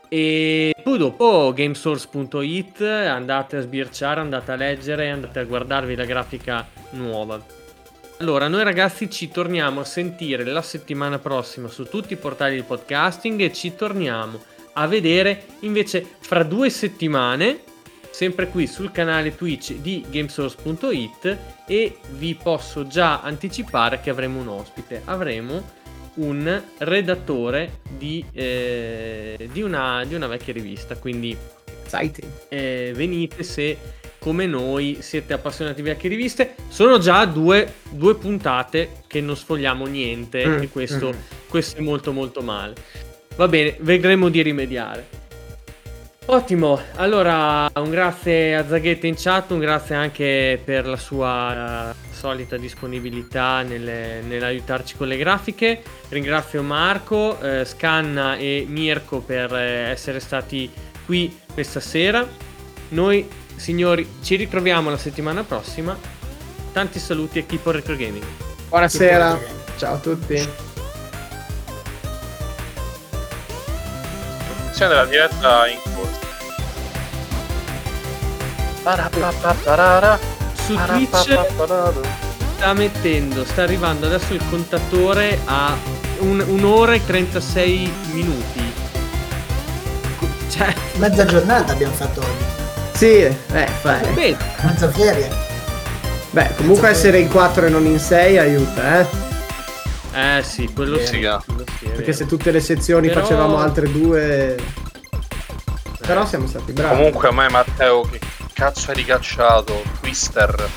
E 0.08 0.74
poi 0.82 0.96
dopo 0.96 1.52
gamesource.it 1.54 2.80
andate 2.80 3.56
a 3.58 3.60
sbirciare, 3.60 4.20
andate 4.20 4.52
a 4.52 4.56
leggere, 4.56 5.10
andate 5.10 5.40
a 5.40 5.44
guardarvi 5.44 5.94
la 5.94 6.06
grafica 6.06 6.66
nuova. 6.90 7.38
Allora, 8.20 8.48
noi 8.48 8.64
ragazzi 8.64 9.08
ci 9.10 9.30
torniamo 9.30 9.80
a 9.80 9.84
sentire 9.84 10.42
la 10.44 10.62
settimana 10.62 11.18
prossima 11.18 11.68
su 11.68 11.84
tutti 11.84 12.14
i 12.14 12.16
portali 12.16 12.56
di 12.56 12.62
podcasting 12.62 13.40
e 13.42 13.52
ci 13.52 13.76
torniamo 13.76 14.42
a 14.72 14.86
vedere 14.86 15.44
invece 15.60 16.04
fra 16.18 16.42
due 16.42 16.70
settimane, 16.70 17.60
sempre 18.10 18.48
qui 18.48 18.66
sul 18.66 18.90
canale 18.90 19.36
Twitch 19.36 19.74
di 19.74 20.04
gamesource.it 20.08 21.36
e 21.66 21.98
vi 22.10 22.34
posso 22.34 22.86
già 22.86 23.20
anticipare 23.20 24.00
che 24.00 24.10
avremo 24.10 24.40
un 24.40 24.48
ospite. 24.48 25.02
Avremo 25.04 25.62
un 26.18 26.62
redattore 26.78 27.80
di, 27.88 28.24
eh, 28.32 29.48
di, 29.50 29.62
una, 29.62 30.04
di 30.04 30.14
una, 30.14 30.26
vecchia 30.26 30.52
rivista. 30.52 30.96
Quindi 30.96 31.36
eh, 32.48 32.92
venite 32.94 33.42
se 33.42 33.76
come 34.18 34.46
noi 34.46 34.98
siete 35.00 35.32
appassionati 35.32 35.82
di 35.82 35.88
vecchie 35.88 36.08
riviste. 36.08 36.54
Sono 36.68 36.98
già 36.98 37.24
due, 37.24 37.74
due 37.90 38.16
puntate 38.16 39.02
che 39.06 39.20
non 39.20 39.36
sfogliamo 39.36 39.86
niente 39.86 40.46
mm, 40.46 40.62
e 40.62 40.68
questo, 40.68 41.12
mm. 41.12 41.48
questo 41.48 41.78
è 41.78 41.80
molto 41.80 42.12
molto 42.12 42.42
male. 42.42 42.74
Va 43.36 43.48
bene, 43.48 43.76
vedremo 43.80 44.28
di 44.28 44.42
rimediare. 44.42 45.27
Ottimo, 46.30 46.78
allora 46.96 47.70
un 47.74 47.88
grazie 47.88 48.54
a 48.54 48.66
Zaghetta 48.68 49.06
in 49.06 49.14
chat, 49.16 49.50
un 49.50 49.60
grazie 49.60 49.94
anche 49.94 50.60
per 50.62 50.86
la 50.86 50.98
sua 50.98 51.88
uh, 51.90 52.14
solita 52.14 52.58
disponibilità 52.58 53.62
nelle, 53.62 54.20
nell'aiutarci 54.20 54.94
con 54.96 55.08
le 55.08 55.16
grafiche. 55.16 55.82
Ringrazio 56.10 56.62
Marco, 56.62 57.40
eh, 57.40 57.64
Scanna 57.64 58.36
e 58.36 58.66
Mirko 58.68 59.20
per 59.20 59.54
eh, 59.54 59.88
essere 59.88 60.20
stati 60.20 60.70
qui 61.06 61.34
questa 61.54 61.80
sera. 61.80 62.28
Noi 62.90 63.26
signori 63.56 64.06
ci 64.22 64.36
ritroviamo 64.36 64.90
la 64.90 64.98
settimana 64.98 65.44
prossima. 65.44 65.98
Tanti 66.72 66.98
saluti 66.98 67.38
a 67.38 67.44
Keeper 67.44 67.76
Retro 67.76 67.96
Gaming. 67.96 68.26
Buonasera, 68.68 69.38
ciao 69.78 69.94
a 69.94 69.98
tutti. 69.98 70.66
della 74.86 75.06
diretta 75.06 75.66
in 75.66 75.80
corso. 75.92 76.17
Su 80.54 80.74
Twitch 80.86 81.36
sta 82.56 82.72
mettendo, 82.72 83.44
sta 83.44 83.62
arrivando 83.62 84.06
adesso 84.06 84.34
il 84.34 84.42
contatore 84.50 85.38
a 85.44 85.76
un, 86.18 86.44
un'ora 86.46 86.94
e 86.94 87.06
36 87.06 87.92
minuti. 88.12 88.72
Cioè, 90.50 90.74
mezza 90.96 91.24
giornata 91.24 91.72
abbiamo 91.72 91.94
fatto 91.94 92.20
oggi. 92.20 92.44
Sì, 92.94 93.20
eh, 93.22 93.68
fai. 93.80 94.12
Bene. 94.12 94.36
Mezza 94.62 94.90
ferie. 94.90 95.30
Beh, 96.30 96.54
comunque 96.56 96.88
mezza 96.88 96.98
essere 96.98 97.12
ferie. 97.12 97.26
in 97.26 97.30
4 97.30 97.66
e 97.66 97.68
non 97.68 97.86
in 97.86 97.98
6 97.98 98.38
aiuta, 98.38 99.00
eh. 99.00 99.06
Eh 100.12 100.42
sì, 100.42 100.68
quello 100.74 100.98
sì. 100.98 101.06
sì. 101.06 101.86
Perché 101.86 102.12
se 102.12 102.26
tutte 102.26 102.50
le 102.50 102.60
sezioni 102.60 103.06
Però... 103.06 103.20
facevamo 103.20 103.58
altre 103.58 103.90
due... 103.90 104.56
Però 106.04 106.26
siamo 106.26 106.48
stati 106.48 106.72
bravi. 106.72 106.96
Comunque 106.96 107.28
a 107.28 107.32
me 107.32 107.48
Matteo 107.50 108.00
che 108.02 108.18
cazzo 108.58 108.90
hai 108.90 108.96
ricacciato? 108.96 109.82
Twister. 110.00 110.68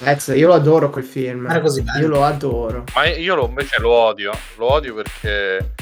Pezzo, 0.00 0.34
io 0.34 0.48
lo 0.48 0.52
adoro 0.52 0.90
quel 0.90 1.04
film. 1.04 1.48
Era 1.48 1.62
così 1.62 1.80
bello. 1.80 2.00
Io 2.00 2.08
lo 2.08 2.24
adoro. 2.24 2.84
Ma 2.94 3.06
io 3.06 3.34
lo, 3.34 3.46
invece 3.46 3.80
lo 3.80 3.88
odio. 3.88 4.32
Lo 4.58 4.70
odio 4.70 4.94
perché 4.96 5.72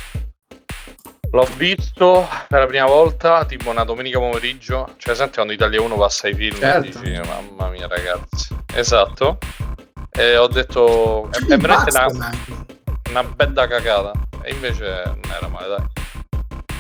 l'ho 1.28 1.48
visto 1.56 2.28
per 2.47 2.60
la 2.60 2.66
prima 2.66 2.86
volta 2.86 3.44
tipo 3.47 3.68
una 3.68 3.82
domenica 3.82 4.20
pomeriggio. 4.20 4.94
Cioè, 4.97 5.16
senti 5.16 5.35
quando 5.35 5.52
Italia 5.52 5.82
1 5.82 5.97
passa 5.97 6.28
i 6.28 6.35
film 6.35 6.56
certo. 6.56 6.86
e 6.86 7.02
dici, 7.02 7.20
mamma 7.27 7.68
mia, 7.68 7.89
ragazzi. 7.89 8.56
Esatto. 8.72 9.39
E 10.09 10.36
ho 10.36 10.47
detto, 10.47 11.31
è, 11.32 11.52
è 11.52 11.56
veramente 11.56 12.14
una, 12.14 12.31
una 13.10 13.24
bella 13.24 13.66
cagata. 13.66 14.12
E 14.43 14.52
invece 14.52 15.02
non 15.05 15.32
era 15.36 15.48
male, 15.48 15.66
dai. 15.66 15.86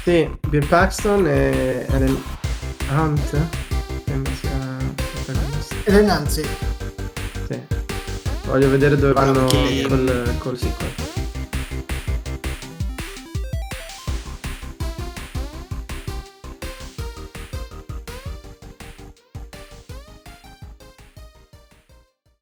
Sì, 0.04 0.38
Bill 0.48 0.66
Paxton 0.66 1.26
e 1.26 1.86
Ellen 1.90 2.22
Hunt. 2.90 3.69
Hunt, 5.86 6.28
sì. 6.28 6.46
Sì. 7.48 7.60
Voglio 8.46 8.68
vedere 8.70 8.96
dove 8.96 9.12
vanno 9.12 9.46
col, 9.46 10.34
col 10.38 10.58
sequel. 10.58 11.09